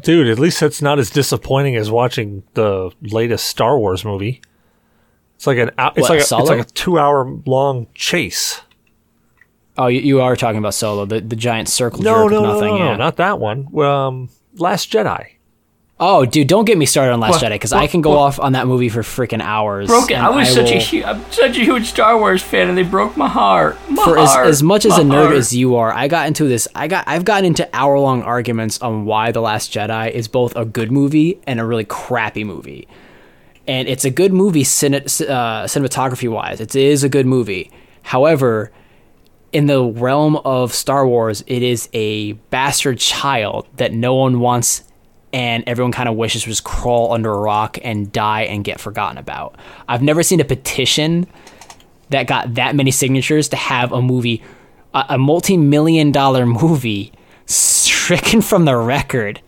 Dude, 0.00 0.28
at 0.28 0.38
least 0.38 0.60
that's 0.60 0.82
not 0.82 0.98
as 0.98 1.10
disappointing 1.10 1.76
as 1.76 1.90
watching 1.90 2.42
the 2.54 2.90
latest 3.00 3.46
Star 3.46 3.78
Wars 3.78 4.04
movie. 4.04 4.42
It's 5.36 5.46
like 5.46 5.58
an 5.58 5.68
it's 5.68 5.76
What, 5.76 6.10
like 6.10 6.18
a, 6.18 6.22
it's 6.22 6.30
like 6.32 6.60
a 6.60 6.64
two 6.64 6.98
hour 6.98 7.24
long 7.46 7.86
chase. 7.94 8.60
Oh, 9.76 9.88
you, 9.88 10.00
you 10.00 10.20
are 10.20 10.36
talking 10.36 10.58
about 10.58 10.74
Solo, 10.74 11.04
the, 11.04 11.20
the 11.20 11.34
giant 11.36 11.68
circle 11.68 12.00
No, 12.02 12.22
jerk 12.24 12.30
no, 12.32 12.36
of 12.38 12.42
nothing. 12.54 12.74
no, 12.74 12.78
no, 12.78 12.90
yeah. 12.92 12.96
not 12.96 13.16
that 13.16 13.40
one. 13.40 13.76
Um, 13.78 14.28
Last 14.56 14.92
Jedi. 14.92 15.30
Oh, 15.98 16.24
dude, 16.24 16.46
don't 16.48 16.64
get 16.64 16.76
me 16.78 16.86
started 16.86 17.12
on 17.12 17.18
Last 17.20 17.32
What- 17.32 17.42
Jedi 17.42 17.50
because 17.54 17.72
I 17.72 17.86
can 17.88 18.00
go 18.00 18.10
what- 18.10 18.18
off 18.18 18.40
on 18.40 18.52
that 18.52 18.66
movie 18.68 18.88
for 18.88 19.02
freaking 19.02 19.40
hours. 19.42 19.88
Broken. 19.88 20.16
I 20.20 20.28
was 20.30 20.52
such 20.52 20.70
a 20.70 20.74
will- 20.76 20.82
hu- 20.82 21.04
I'm 21.04 21.32
such 21.32 21.56
a 21.56 21.64
huge 21.64 21.86
Star 21.86 22.16
Wars 22.18 22.40
fan, 22.42 22.68
and 22.68 22.78
they 22.78 22.82
broke 22.84 23.16
my 23.16 23.28
heart. 23.28 23.76
My 23.90 24.04
for 24.04 24.16
as, 24.18 24.30
heart, 24.32 24.46
as 24.46 24.62
much 24.62 24.84
as 24.86 24.96
a 24.96 25.02
nerd 25.02 25.24
heart. 25.26 25.36
as 25.36 25.54
you 25.54 25.74
are, 25.76 25.92
I 25.92 26.06
got 26.08 26.28
into 26.28 26.44
this. 26.44 26.68
I 26.74 26.86
got 26.88 27.04
I've 27.08 27.24
gotten 27.24 27.44
into 27.44 27.68
hour 27.72 27.98
long 27.98 28.22
arguments 28.22 28.80
on 28.80 29.04
why 29.06 29.32
The 29.32 29.40
Last 29.40 29.72
Jedi 29.72 30.10
is 30.10 30.28
both 30.28 30.54
a 30.56 30.64
good 30.64 30.92
movie 30.92 31.40
and 31.48 31.58
a 31.60 31.64
really 31.64 31.84
crappy 31.84 32.44
movie. 32.44 32.86
And 33.66 33.88
it's 33.88 34.04
a 34.04 34.10
good 34.10 34.32
movie 34.32 34.64
cine, 34.64 34.96
uh, 35.28 35.64
cinematography 35.64 36.28
wise. 36.28 36.60
It 36.60 36.76
is 36.76 37.02
a 37.02 37.08
good 37.08 37.26
movie. 37.26 37.70
However, 38.02 38.70
in 39.52 39.66
the 39.66 39.82
realm 39.84 40.36
of 40.36 40.74
Star 40.74 41.06
Wars, 41.06 41.42
it 41.46 41.62
is 41.62 41.88
a 41.92 42.32
bastard 42.32 42.98
child 42.98 43.66
that 43.76 43.92
no 43.92 44.14
one 44.14 44.40
wants 44.40 44.84
and 45.32 45.64
everyone 45.66 45.90
kind 45.90 46.08
of 46.08 46.14
wishes 46.14 46.44
just 46.44 46.62
crawl 46.62 47.12
under 47.12 47.32
a 47.32 47.38
rock 47.38 47.76
and 47.82 48.12
die 48.12 48.42
and 48.42 48.62
get 48.62 48.80
forgotten 48.80 49.18
about. 49.18 49.56
I've 49.88 50.02
never 50.02 50.22
seen 50.22 50.40
a 50.40 50.44
petition 50.44 51.26
that 52.10 52.28
got 52.28 52.54
that 52.54 52.76
many 52.76 52.92
signatures 52.92 53.48
to 53.48 53.56
have 53.56 53.90
a 53.90 54.00
movie, 54.00 54.44
a, 54.94 55.18
multi-million 55.18 56.12
dollar 56.12 56.46
movie, 56.46 57.12
stricken 57.46 58.42
from 58.42 58.64
the 58.64 58.76
record. 58.76 59.40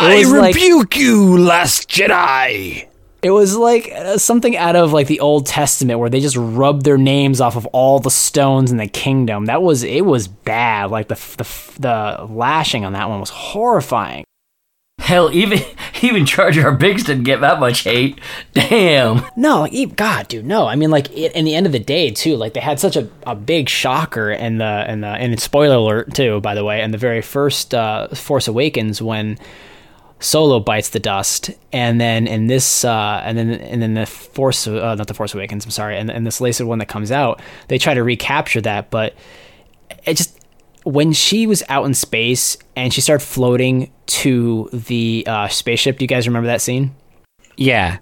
It 0.00 0.26
rebuke 0.26 0.94
like 0.94 0.96
you, 0.96 1.36
Last 1.36 1.90
Jedi. 1.90 2.88
It 3.20 3.30
was 3.30 3.56
like 3.56 3.90
uh, 3.92 4.18
something 4.18 4.56
out 4.56 4.76
of 4.76 4.92
like 4.92 5.08
the 5.08 5.20
Old 5.20 5.46
Testament 5.46 5.98
where 5.98 6.10
they 6.10 6.20
just 6.20 6.36
rubbed 6.36 6.84
their 6.84 6.98
names 6.98 7.40
off 7.40 7.56
of 7.56 7.66
all 7.66 7.98
the 7.98 8.10
stones 8.10 8.70
in 8.70 8.76
the 8.76 8.86
kingdom. 8.86 9.46
That 9.46 9.62
was 9.62 9.82
it 9.82 10.04
was 10.04 10.28
bad. 10.28 10.90
Like 10.90 11.08
the 11.08 11.16
the 11.36 11.80
the 11.80 12.26
lashing 12.32 12.84
on 12.84 12.92
that 12.92 13.08
one 13.08 13.18
was 13.18 13.30
horrifying. 13.30 14.24
Hell, 14.98 15.32
even 15.32 15.60
even 16.02 16.26
Jar 16.26 16.50
Jar 16.50 16.72
Binks 16.72 17.04
didn't 17.04 17.24
get 17.24 17.40
that 17.40 17.58
much 17.58 17.80
hate. 17.80 18.20
Damn. 18.52 19.22
No, 19.36 19.62
like, 19.62 19.96
God, 19.96 20.28
dude, 20.28 20.44
no. 20.44 20.66
I 20.66 20.76
mean, 20.76 20.90
like, 20.90 21.10
it, 21.16 21.32
in 21.34 21.44
the 21.44 21.54
end 21.54 21.66
of 21.66 21.72
the 21.72 21.78
day, 21.78 22.10
too, 22.10 22.36
like 22.36 22.52
they 22.52 22.60
had 22.60 22.78
such 22.78 22.96
a, 22.96 23.08
a 23.26 23.34
big 23.34 23.68
shocker, 23.68 24.30
and 24.30 24.60
the 24.60 24.64
and 24.64 25.02
the 25.02 25.08
and 25.08 25.40
spoiler 25.40 25.76
alert 25.76 26.14
too, 26.14 26.40
by 26.40 26.54
the 26.54 26.64
way, 26.64 26.82
and 26.82 26.92
the 26.92 26.98
very 26.98 27.22
first 27.22 27.74
uh, 27.74 28.08
Force 28.08 28.48
Awakens 28.48 29.00
when 29.00 29.38
Solo 30.20 30.58
bites 30.58 30.90
the 30.90 30.98
dust, 30.98 31.50
and 31.72 32.00
then 32.00 32.26
in 32.26 32.48
this, 32.48 32.84
uh, 32.84 33.22
and 33.24 33.38
then 33.38 33.50
and 33.50 33.80
then 33.80 33.94
the 33.94 34.06
Force, 34.06 34.66
uh, 34.66 34.94
not 34.96 35.06
the 35.06 35.14
Force 35.14 35.34
Awakens, 35.34 35.64
I'm 35.64 35.70
sorry, 35.70 35.96
and 35.96 36.10
and 36.10 36.26
this 36.26 36.40
later 36.40 36.66
one 36.66 36.78
that 36.78 36.88
comes 36.88 37.12
out, 37.12 37.40
they 37.68 37.78
try 37.78 37.94
to 37.94 38.02
recapture 38.02 38.60
that, 38.62 38.90
but 38.90 39.14
it 40.04 40.16
just 40.16 40.38
when 40.84 41.12
she 41.12 41.46
was 41.46 41.62
out 41.68 41.84
in 41.84 41.94
space 41.94 42.56
and 42.74 42.92
she 42.92 43.00
started 43.00 43.24
floating 43.24 43.92
to 44.06 44.68
the 44.72 45.24
uh, 45.26 45.48
spaceship. 45.48 45.98
Do 45.98 46.04
you 46.04 46.08
guys 46.08 46.26
remember 46.26 46.46
that 46.46 46.62
scene? 46.62 46.94
Yeah. 47.56 47.98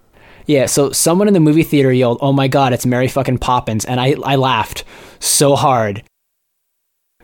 Yeah, 0.47 0.67
so 0.67 0.93
someone 0.93 1.27
in 1.27 1.35
the 1.35 1.41
movie 1.41 1.65
theater 1.65 1.93
yelled, 1.93 2.19
"Oh 2.21 2.33
my 2.33 2.47
god, 2.47 2.73
it's 2.73 2.87
Mary 2.87 3.09
fucking 3.09 3.39
Poppins," 3.39 3.85
and 3.85 4.01
I 4.01 4.15
I 4.25 4.37
laughed 4.37 4.85
so 5.19 5.57
hard 5.57 6.05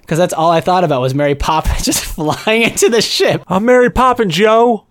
because 0.02 0.18
that's 0.18 0.34
all 0.34 0.50
I 0.50 0.60
thought 0.60 0.84
about 0.84 1.00
was 1.00 1.14
Mary 1.14 1.34
Poppins 1.34 1.82
just 1.84 2.04
flying 2.04 2.62
into 2.62 2.88
the 2.88 3.00
ship. 3.00 3.42
I'm 3.46 3.64
Mary 3.64 3.90
Poppins, 3.90 4.38
yo. 4.38 4.86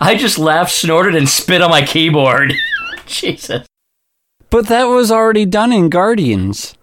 I 0.00 0.16
just 0.18 0.38
laughed, 0.38 0.72
snorted, 0.72 1.14
and 1.14 1.28
spit 1.28 1.62
on 1.62 1.70
my 1.70 1.82
keyboard. 1.82 2.52
Jesus. 3.06 3.66
But 4.50 4.66
that 4.68 4.84
was 4.84 5.10
already 5.10 5.46
done 5.46 5.72
in 5.72 5.88
Guardians. 5.88 6.76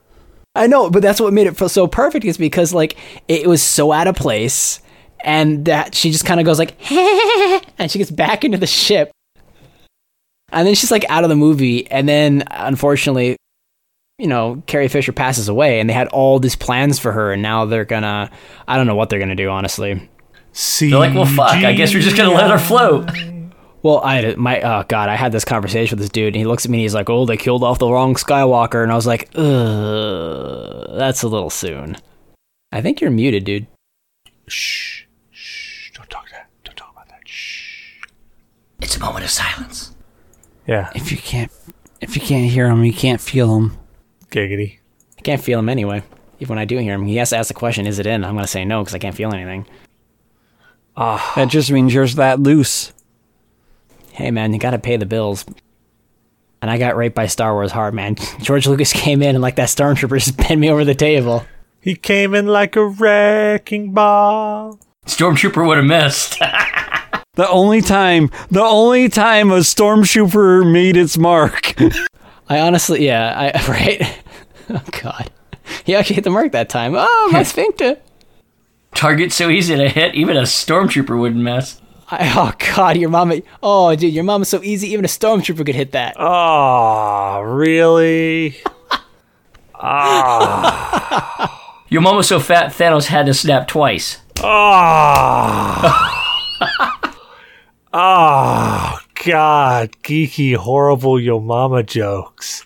I 0.55 0.67
know, 0.67 0.89
but 0.89 1.01
that's 1.01 1.21
what 1.21 1.33
made 1.33 1.47
it 1.47 1.57
feel 1.57 1.69
so 1.69 1.87
perfect 1.87 2.25
is 2.25 2.37
because 2.37 2.73
like 2.73 2.97
it 3.27 3.47
was 3.47 3.61
so 3.61 3.91
out 3.91 4.07
of 4.07 4.15
place, 4.15 4.81
and 5.23 5.65
that 5.65 5.95
she 5.95 6.11
just 6.11 6.25
kind 6.25 6.39
of 6.39 6.45
goes 6.45 6.59
like, 6.59 6.75
and 7.77 7.89
she 7.91 7.99
gets 7.99 8.11
back 8.11 8.43
into 8.43 8.57
the 8.57 8.67
ship, 8.67 9.11
and 10.51 10.67
then 10.67 10.75
she's 10.75 10.91
like 10.91 11.05
out 11.09 11.23
of 11.23 11.29
the 11.29 11.35
movie, 11.35 11.89
and 11.89 12.07
then 12.07 12.43
unfortunately, 12.51 13.37
you 14.21 14.27
know, 14.27 14.61
Carrie 14.67 14.87
Fisher 14.87 15.11
passes 15.11 15.49
away, 15.49 15.79
and 15.79 15.89
they 15.89 15.93
had 15.93 16.07
all 16.09 16.39
these 16.39 16.55
plans 16.55 16.99
for 16.99 17.11
her, 17.11 17.33
and 17.33 17.41
now 17.41 17.65
they're 17.65 17.85
gonna, 17.85 18.29
I 18.67 18.77
don't 18.77 18.85
know 18.87 18.95
what 18.95 19.09
they're 19.09 19.19
gonna 19.19 19.35
do, 19.35 19.49
honestly. 19.49 20.09
See, 20.53 20.89
They're 20.89 20.99
like, 20.99 21.15
well, 21.15 21.25
fuck. 21.25 21.55
I 21.55 21.73
guess 21.73 21.93
we're 21.93 22.01
just 22.01 22.15
gonna 22.17 22.33
let 22.33 22.49
her 22.51 22.59
float. 22.59 23.09
Well, 23.83 23.99
I 24.03 24.35
my 24.35 24.61
oh 24.61 24.83
god, 24.87 25.09
I 25.09 25.15
had 25.15 25.31
this 25.31 25.43
conversation 25.43 25.95
with 25.97 26.03
this 26.03 26.11
dude, 26.11 26.27
and 26.27 26.35
he 26.35 26.45
looks 26.45 26.65
at 26.65 26.69
me 26.69 26.77
and 26.77 26.81
he's 26.83 26.93
like, 26.93 27.09
"Oh, 27.09 27.25
they 27.25 27.35
killed 27.35 27.63
off 27.63 27.79
the 27.79 27.89
wrong 27.91 28.13
Skywalker," 28.13 28.83
and 28.83 28.91
I 28.91 28.95
was 28.95 29.07
like, 29.07 29.27
"Ugh, 29.35 30.87
that's 30.99 31.23
a 31.23 31.27
little 31.27 31.49
soon." 31.49 31.97
I 32.71 32.81
think 32.81 33.01
you're 33.01 33.09
muted, 33.09 33.43
dude. 33.43 33.65
Shh, 34.45 35.05
shh. 35.31 35.89
Don't 35.95 36.07
talk 36.11 36.29
that. 36.29 36.47
Don't 36.63 36.75
talk 36.77 36.91
about 36.91 37.09
that. 37.09 37.27
Shh. 37.27 38.01
It's 38.83 38.95
a 38.97 38.99
moment 38.99 39.25
of 39.25 39.31
silence. 39.31 39.95
Yeah, 40.67 40.91
If 40.93 41.11
you 41.11 41.17
can't, 41.17 41.51
if 42.01 42.15
you 42.15 42.21
can't 42.21 42.51
hear 42.51 42.67
him, 42.69 42.83
you 42.83 42.93
can't 42.93 43.19
feel 43.19 43.57
him. 43.57 43.77
Giggity. 44.31 44.79
I 45.17 45.21
can't 45.21 45.41
feel 45.41 45.59
him 45.59 45.69
anyway. 45.69 46.03
Even 46.39 46.55
when 46.55 46.59
I 46.59 46.65
do 46.65 46.77
hear 46.77 46.95
him, 46.95 47.05
he 47.05 47.17
has 47.17 47.29
to 47.29 47.37
ask 47.37 47.49
the 47.49 47.53
question, 47.53 47.85
"Is 47.85 47.99
it 47.99 48.07
in?" 48.07 48.25
I'm 48.25 48.33
gonna 48.35 48.47
say 48.47 48.65
no 48.65 48.81
because 48.81 48.95
I 48.95 48.99
can't 48.99 49.15
feel 49.15 49.33
anything. 49.33 49.67
Ah. 50.97 51.33
That 51.35 51.49
just 51.49 51.71
means 51.71 51.93
you're 51.93 52.07
that 52.07 52.39
loose. 52.39 52.91
Hey 54.11 54.31
man, 54.31 54.51
you 54.53 54.59
gotta 54.59 54.79
pay 54.79 54.97
the 54.97 55.05
bills. 55.05 55.45
And 56.61 56.69
I 56.69 56.77
got 56.77 56.95
raped 56.95 57.15
by 57.15 57.25
Star 57.27 57.53
Wars 57.53 57.71
hard, 57.71 57.93
man. 57.93 58.15
George 58.41 58.67
Lucas 58.67 58.93
came 58.93 59.21
in 59.21 59.35
and 59.35 59.41
like 59.41 59.55
that 59.55 59.69
stormtrooper 59.69 60.17
just 60.23 60.37
bent 60.37 60.59
me 60.59 60.69
over 60.69 60.83
the 60.85 60.95
table. 60.95 61.45
He 61.79 61.95
came 61.95 62.35
in 62.35 62.47
like 62.47 62.75
a 62.75 62.85
wrecking 62.85 63.93
ball. 63.93 64.79
Stormtrooper 65.07 65.65
would 65.65 65.77
have 65.77 65.85
missed. 65.85 66.39
The 67.35 67.47
only 67.47 67.79
time, 67.81 68.29
the 68.51 68.61
only 68.61 69.07
time 69.07 69.51
a 69.51 69.59
stormtrooper 69.59 70.69
made 70.69 70.97
its 70.97 71.17
mark. 71.17 71.73
I 72.51 72.59
honestly, 72.59 73.05
yeah, 73.05 73.53
I 73.55 73.65
right. 73.69 74.19
oh 74.71 74.83
god, 75.01 75.31
he 75.85 75.95
actually 75.95 76.15
hit 76.15 76.25
the 76.25 76.29
mark 76.31 76.51
that 76.51 76.67
time. 76.67 76.95
Oh, 76.97 77.29
my 77.31 77.43
sphincter. 77.51 77.97
Target 78.93 79.31
so 79.31 79.47
easy 79.49 79.73
to 79.77 79.87
hit, 79.87 80.15
even 80.15 80.35
a 80.35 80.41
stormtrooper 80.41 81.17
wouldn't 81.17 81.41
miss. 81.41 81.79
I, 82.09 82.29
oh 82.35 82.51
god, 82.75 82.97
your 82.97 83.09
mama. 83.09 83.37
Oh 83.63 83.95
dude, 83.95 84.13
your 84.13 84.25
mama's 84.25 84.49
so 84.49 84.61
easy. 84.63 84.89
Even 84.89 85.05
a 85.05 85.07
stormtrooper 85.07 85.65
could 85.65 85.75
hit 85.75 85.93
that. 85.93 86.15
Oh, 86.19 87.39
really? 87.39 88.57
Ah. 89.83 91.47
oh. 91.49 91.83
Your 91.89 92.01
mom 92.01 92.15
was 92.17 92.27
so 92.27 92.39
fat, 92.39 92.71
Thanos 92.71 93.07
had 93.07 93.25
to 93.25 93.33
snap 93.33 93.67
twice. 93.67 94.19
Oh. 94.43 96.19
oh, 97.91 98.99
God. 99.25 99.91
Geeky, 100.03 100.55
horrible 100.55 101.19
yo 101.19 101.39
mama 101.39 101.83
jokes. 101.83 102.65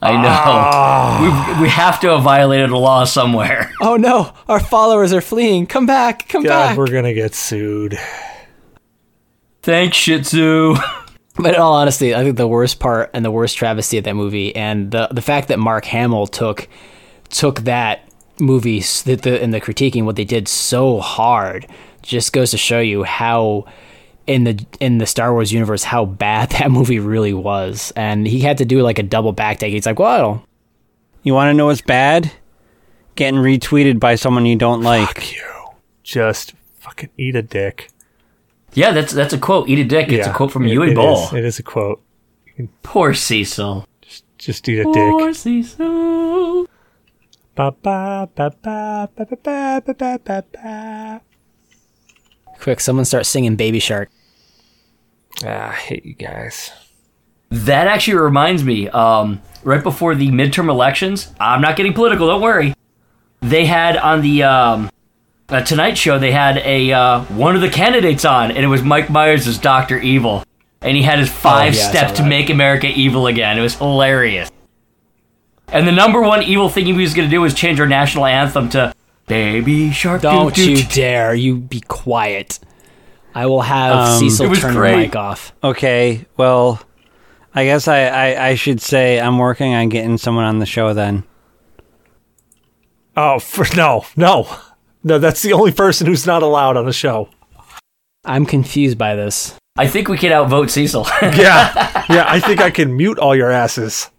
I 0.00 0.12
know. 0.12 0.28
Ah. 0.30 1.54
We, 1.56 1.62
we 1.64 1.68
have 1.68 1.98
to 2.00 2.08
have 2.10 2.22
violated 2.22 2.70
a 2.70 2.76
law 2.78 3.04
somewhere. 3.04 3.72
Oh 3.80 3.96
no, 3.96 4.32
our 4.48 4.60
followers 4.60 5.12
are 5.12 5.20
fleeing. 5.20 5.66
Come 5.66 5.86
back, 5.86 6.28
come 6.28 6.42
God, 6.42 6.50
back. 6.70 6.76
we're 6.78 6.86
gonna 6.90 7.14
get 7.14 7.34
sued. 7.34 7.98
Thanks, 9.62 9.96
Shih 9.96 10.20
Tzu. 10.22 10.74
But 11.40 11.54
in 11.54 11.60
all 11.60 11.74
honesty, 11.74 12.16
I 12.16 12.24
think 12.24 12.36
the 12.36 12.48
worst 12.48 12.80
part 12.80 13.10
and 13.14 13.24
the 13.24 13.30
worst 13.30 13.56
travesty 13.56 13.96
of 13.96 14.02
that 14.02 14.14
movie, 14.16 14.54
and 14.56 14.90
the 14.90 15.06
the 15.12 15.22
fact 15.22 15.46
that 15.48 15.60
Mark 15.60 15.84
Hamill 15.84 16.26
took 16.26 16.66
took 17.28 17.60
that 17.60 18.08
movie 18.40 18.78
s- 18.80 19.02
the, 19.02 19.14
the 19.14 19.40
and 19.40 19.54
the 19.54 19.60
critiquing 19.60 20.02
what 20.04 20.16
they 20.16 20.24
did 20.24 20.48
so 20.48 20.98
hard, 20.98 21.68
just 22.02 22.32
goes 22.32 22.50
to 22.50 22.58
show 22.58 22.80
you 22.80 23.04
how 23.04 23.66
in 24.28 24.44
the 24.44 24.64
in 24.78 24.98
the 24.98 25.06
Star 25.06 25.32
Wars 25.32 25.52
universe 25.52 25.82
how 25.84 26.04
bad 26.04 26.50
that 26.60 26.70
movie 26.70 26.98
really 27.00 27.32
was. 27.34 27.92
And 27.96 28.26
he 28.26 28.40
had 28.40 28.58
to 28.58 28.64
do 28.64 28.82
like 28.82 28.98
a 28.98 29.02
double 29.02 29.32
back 29.32 29.58
take. 29.58 29.72
He's 29.72 29.86
like, 29.86 29.98
well, 29.98 30.44
You 31.24 31.34
want 31.34 31.48
to 31.50 31.54
know 31.54 31.66
what's 31.66 31.80
bad? 31.80 32.30
Getting 33.16 33.40
retweeted 33.40 33.98
by 33.98 34.14
someone 34.14 34.46
you 34.46 34.54
don't 34.56 34.82
like. 34.82 35.08
Fuck 35.08 35.32
you. 35.34 35.44
Just 36.04 36.52
fucking 36.78 37.10
eat 37.18 37.34
a 37.34 37.42
dick. 37.42 37.90
Yeah, 38.74 38.92
that's 38.92 39.12
that's 39.12 39.32
a 39.32 39.38
quote. 39.38 39.68
Eat 39.68 39.78
a 39.80 39.84
dick. 39.84 40.12
It's 40.12 40.26
a 40.28 40.32
quote 40.32 40.52
from 40.52 40.66
it- 40.66 40.70
you 40.72 40.82
and 40.82 40.94
Ball. 40.94 41.24
is. 41.28 41.32
It 41.32 41.44
is 41.44 41.58
a 41.58 41.62
quote. 41.64 42.00
Poor 42.82 43.14
Cecil. 43.14 43.86
Just 44.02 44.24
just 44.38 44.68
eat 44.68 44.78
a 44.80 44.84
Poor 44.84 44.94
dick. 44.94 45.10
Poor 45.10 45.32
Cecil. 45.34 46.66
Ba 47.56 47.72
ba 47.82 48.28
ba 48.36 48.50
ba 48.62 49.08
ba 49.14 49.26
ba 49.26 49.36
ba 49.42 49.82
ba 49.82 49.94
ba 49.94 50.18
ba 50.24 50.44
ba. 50.52 51.20
quick, 52.60 52.78
someone 52.80 53.04
start 53.04 53.26
singing 53.26 53.56
Baby 53.56 53.78
Shark. 53.80 54.10
Ah, 55.44 55.70
I 55.70 55.74
hate 55.74 56.04
you 56.04 56.14
guys. 56.14 56.72
That 57.50 57.86
actually 57.86 58.18
reminds 58.18 58.62
me. 58.64 58.88
Um, 58.88 59.40
right 59.62 59.82
before 59.82 60.14
the 60.14 60.28
midterm 60.28 60.68
elections, 60.68 61.32
I'm 61.40 61.60
not 61.60 61.76
getting 61.76 61.94
political. 61.94 62.26
Don't 62.26 62.42
worry. 62.42 62.74
They 63.40 63.64
had 63.64 63.96
on 63.96 64.20
the 64.20 64.42
um, 64.42 64.90
uh, 65.48 65.62
Tonight 65.62 65.96
Show. 65.96 66.18
They 66.18 66.32
had 66.32 66.58
a 66.58 66.92
uh, 66.92 67.22
one 67.24 67.54
of 67.54 67.62
the 67.62 67.70
candidates 67.70 68.24
on, 68.24 68.50
and 68.50 68.58
it 68.58 68.68
was 68.68 68.82
Mike 68.82 69.08
Myers 69.08 69.46
as 69.46 69.58
Doctor 69.58 69.98
Evil, 69.98 70.44
and 70.82 70.96
he 70.96 71.02
had 71.02 71.18
his 71.18 71.30
five 71.30 71.74
yeah, 71.74 71.86
I 71.86 71.90
steps 71.90 72.18
to 72.18 72.26
make 72.26 72.50
America 72.50 72.86
evil 72.86 73.26
again. 73.26 73.58
It 73.58 73.62
was 73.62 73.74
hilarious. 73.76 74.50
And 75.68 75.86
the 75.86 75.92
number 75.92 76.20
one 76.20 76.42
evil 76.42 76.68
thing 76.68 76.86
he 76.86 76.92
was 76.92 77.14
going 77.14 77.28
to 77.28 77.30
do 77.30 77.42
was 77.42 77.54
change 77.54 77.78
our 77.78 77.86
national 77.86 78.26
anthem 78.26 78.68
to 78.70 78.92
"Baby 79.26 79.90
Shark." 79.92 80.22
Don't 80.22 80.54
doo, 80.54 80.64
doo, 80.64 80.70
you 80.70 80.76
doo." 80.78 80.88
dare! 80.94 81.34
You 81.34 81.56
be 81.56 81.80
quiet. 81.80 82.58
I 83.34 83.46
will 83.46 83.60
have 83.62 83.92
Um, 84.08 84.18
Cecil 84.18 84.54
turn 84.56 84.74
great. 84.74 84.92
the 84.92 84.96
mic 84.98 85.16
off. 85.16 85.52
Okay, 85.62 86.26
well, 86.36 86.80
I 87.54 87.64
guess 87.64 87.86
I, 87.88 88.06
I, 88.06 88.46
I 88.48 88.54
should 88.54 88.80
say 88.80 89.20
I'm 89.20 89.38
working 89.38 89.74
on 89.74 89.88
getting 89.88 90.18
someone 90.18 90.44
on 90.44 90.58
the 90.58 90.66
show 90.66 90.92
then. 90.94 91.24
Oh, 93.16 93.38
for, 93.38 93.64
no, 93.76 94.04
no, 94.16 94.48
no. 95.02 95.18
That's 95.18 95.42
the 95.42 95.52
only 95.52 95.72
person 95.72 96.06
who's 96.06 96.26
not 96.26 96.42
allowed 96.42 96.76
on 96.76 96.86
the 96.86 96.92
show. 96.92 97.28
I'm 98.24 98.46
confused 98.46 98.96
by 98.98 99.16
this. 99.16 99.54
I 99.76 99.86
think 99.88 100.08
we 100.08 100.18
can 100.18 100.30
outvote 100.32 100.70
Cecil. 100.70 101.06
Yeah, 101.22 102.04
yeah. 102.08 102.24
I 102.28 102.40
think 102.40 102.60
I 102.60 102.70
can 102.70 102.96
mute 102.96 103.18
all 103.18 103.34
your 103.34 103.50
asses. 103.50 104.10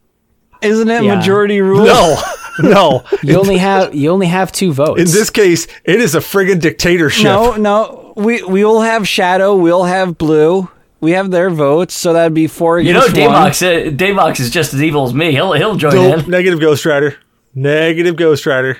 Isn't 0.61 0.89
it 0.89 1.03
Yeah. 1.03 1.15
majority 1.15 1.61
rule? 1.61 1.85
No, 1.85 2.21
no. 2.61 3.03
You 3.23 3.39
only 3.39 3.57
have 3.57 3.95
you 3.95 4.09
only 4.09 4.27
have 4.27 4.51
two 4.51 4.73
votes. 4.73 4.99
In 4.99 5.05
this 5.07 5.29
case, 5.29 5.67
it 5.85 6.01
is 6.01 6.15
a 6.15 6.19
friggin' 6.19 6.59
dictatorship. 6.59 7.23
No, 7.23 7.55
no. 7.55 8.08
We 8.19 8.43
we 8.43 8.63
will 8.65 8.81
have 8.81 9.07
Shadow. 9.07 9.55
We'll 9.55 9.83
have 9.85 10.17
Blue. 10.17 10.69
We 11.01 11.11
have 11.11 11.31
their 11.31 11.49
votes, 11.49 11.93
so 11.93 12.11
that'd 12.13 12.33
be 12.33 12.47
four 12.47 12.79
you 12.79 12.91
know, 12.91 13.05
against 13.05 13.61
one. 13.61 13.69
Uh, 13.69 13.89
Daymox 13.91 14.39
is 14.41 14.49
just 14.49 14.73
as 14.73 14.83
evil 14.83 15.05
as 15.05 15.13
me. 15.13 15.31
He'll 15.31 15.53
he'll 15.53 15.75
join 15.77 15.93
Nope. 15.93 16.25
in. 16.25 16.29
Negative 16.29 16.59
Ghost 16.59 16.85
Rider. 16.85 17.17
Negative 17.55 18.15
Ghost 18.15 18.45
Rider. 18.45 18.77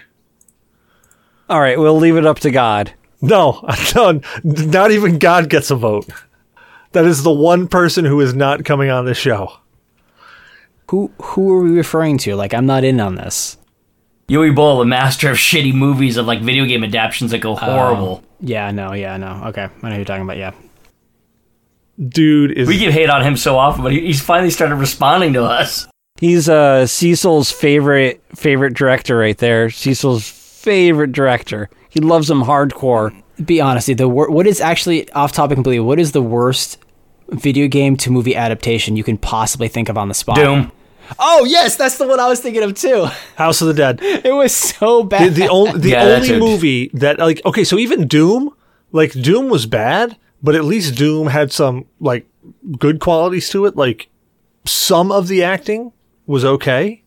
All 1.50 1.60
right, 1.62 1.80
we'll 1.80 1.96
leave 1.98 2.18
it 2.18 2.26
up 2.26 2.40
to 2.40 2.52
God. 2.52 2.94
No, 3.22 3.66
no, 3.96 4.22
not 4.44 4.92
even 4.92 5.18
God 5.18 5.50
gets 5.50 5.72
a 5.72 5.76
vote. 5.76 6.08
That 6.92 7.06
is 7.06 7.24
the 7.24 7.32
one 7.32 7.68
person 7.68 8.04
who 8.06 8.20
is 8.22 8.34
not 8.34 8.66
coming 8.66 8.90
on 8.90 9.06
this 9.06 9.18
show. 9.18 9.54
who 10.90 11.12
who 11.22 11.52
are 11.54 11.62
we 11.64 11.72
referring 11.72 12.18
to? 12.20 12.36
Like 12.36 12.54
I'm 12.54 12.66
not 12.66 12.84
in 12.84 13.00
on 13.00 13.16
this. 13.16 13.58
Uwe 14.30 14.54
Boll, 14.56 14.80
the 14.80 14.86
master 14.86 15.30
of 15.30 15.38
shitty 15.38 15.74
movies 15.74 16.18
of 16.18 16.26
like 16.26 16.42
video 16.42 16.66
game 16.66 16.84
adaptations 16.84 17.32
that 17.32 17.40
go 17.40 17.56
horrible. 17.56 18.24
Yeah, 18.40 18.72
no, 18.72 18.94
yeah, 18.94 19.18
no. 19.18 19.44
Okay, 19.48 19.64
I 19.64 19.68
know 19.84 19.90
who 19.90 19.96
you're 19.98 20.06
talking 20.06 20.24
about. 20.24 20.38
Yeah, 20.38 20.52
Dude 22.08 22.52
is 22.58 22.68
We 22.68 22.78
give 22.78 22.94
hate 22.94 23.10
on 23.10 23.24
him 23.24 23.36
so 23.36 23.58
often, 23.58 23.84
but 23.84 23.92
he, 23.92 24.02
he's 24.02 24.22
finally 24.22 24.52
started 24.52 24.76
responding 24.76 25.34
to 25.34 25.44
us. 25.44 25.88
He's 26.18 26.48
uh 26.48 26.86
Cecil's 26.86 27.52
favorite 27.52 28.22
favorite 28.36 28.74
director 28.74 29.18
right 29.18 29.38
there. 29.38 29.70
Cecil's 29.70 30.30
favorite 30.30 31.12
director. 31.12 31.70
He 31.90 32.00
loves 32.00 32.30
him 32.30 32.44
hardcore. 32.44 33.22
be 33.44 33.60
honest. 33.60 33.88
The 33.98 34.08
wor- 34.08 34.30
what 34.30 34.48
is 34.48 34.62
actually 34.62 35.10
off 35.12 35.32
topic 35.32 35.56
completely? 35.56 35.80
What 35.80 36.00
is 36.00 36.12
the 36.12 36.22
worst 36.22 36.78
video 37.30 37.68
game 37.68 37.96
to 37.98 38.12
movie 38.12 38.36
adaptation 38.36 38.96
you 38.96 39.04
can 39.04 39.18
possibly 39.18 39.68
think 39.68 39.90
of 39.90 39.98
on 39.98 40.08
the 40.08 40.14
spot? 40.14 40.36
Doom. 40.38 40.72
Oh 41.18 41.46
yes, 41.46 41.76
that's 41.76 41.98
the 41.98 42.08
one 42.08 42.20
I 42.20 42.28
was 42.28 42.40
thinking 42.40 42.64
of 42.64 42.74
too. 42.76 43.06
House 43.36 43.62
of 43.62 43.68
the 43.68 43.74
Dead. 43.74 44.00
It 44.02 44.34
was 44.34 44.54
so 44.54 45.04
bad. 45.04 45.34
the 45.36 45.48
only 45.50 45.80
the 45.80 45.90
Yeah, 45.90 46.04
only 46.04 46.30
it. 46.30 46.40
movie 46.40 46.90
that 46.94 47.18
like 47.20 47.42
okay, 47.46 47.64
so 47.64 47.78
even 47.78 48.08
Doom, 48.08 48.52
like 48.92 49.12
Doom 49.14 49.50
was 49.50 49.66
bad, 49.66 50.18
but 50.44 50.56
at 50.56 50.64
least 50.66 50.96
Doom 50.96 51.28
had 51.28 51.52
some 51.52 51.86
like 52.00 52.28
good 52.78 53.00
qualities 53.00 53.50
to 53.52 53.66
it. 53.66 53.76
Like 53.76 54.10
some 54.66 55.12
of 55.12 55.28
the 55.28 55.44
acting 55.44 55.94
was 56.28 56.44
okay. 56.46 57.04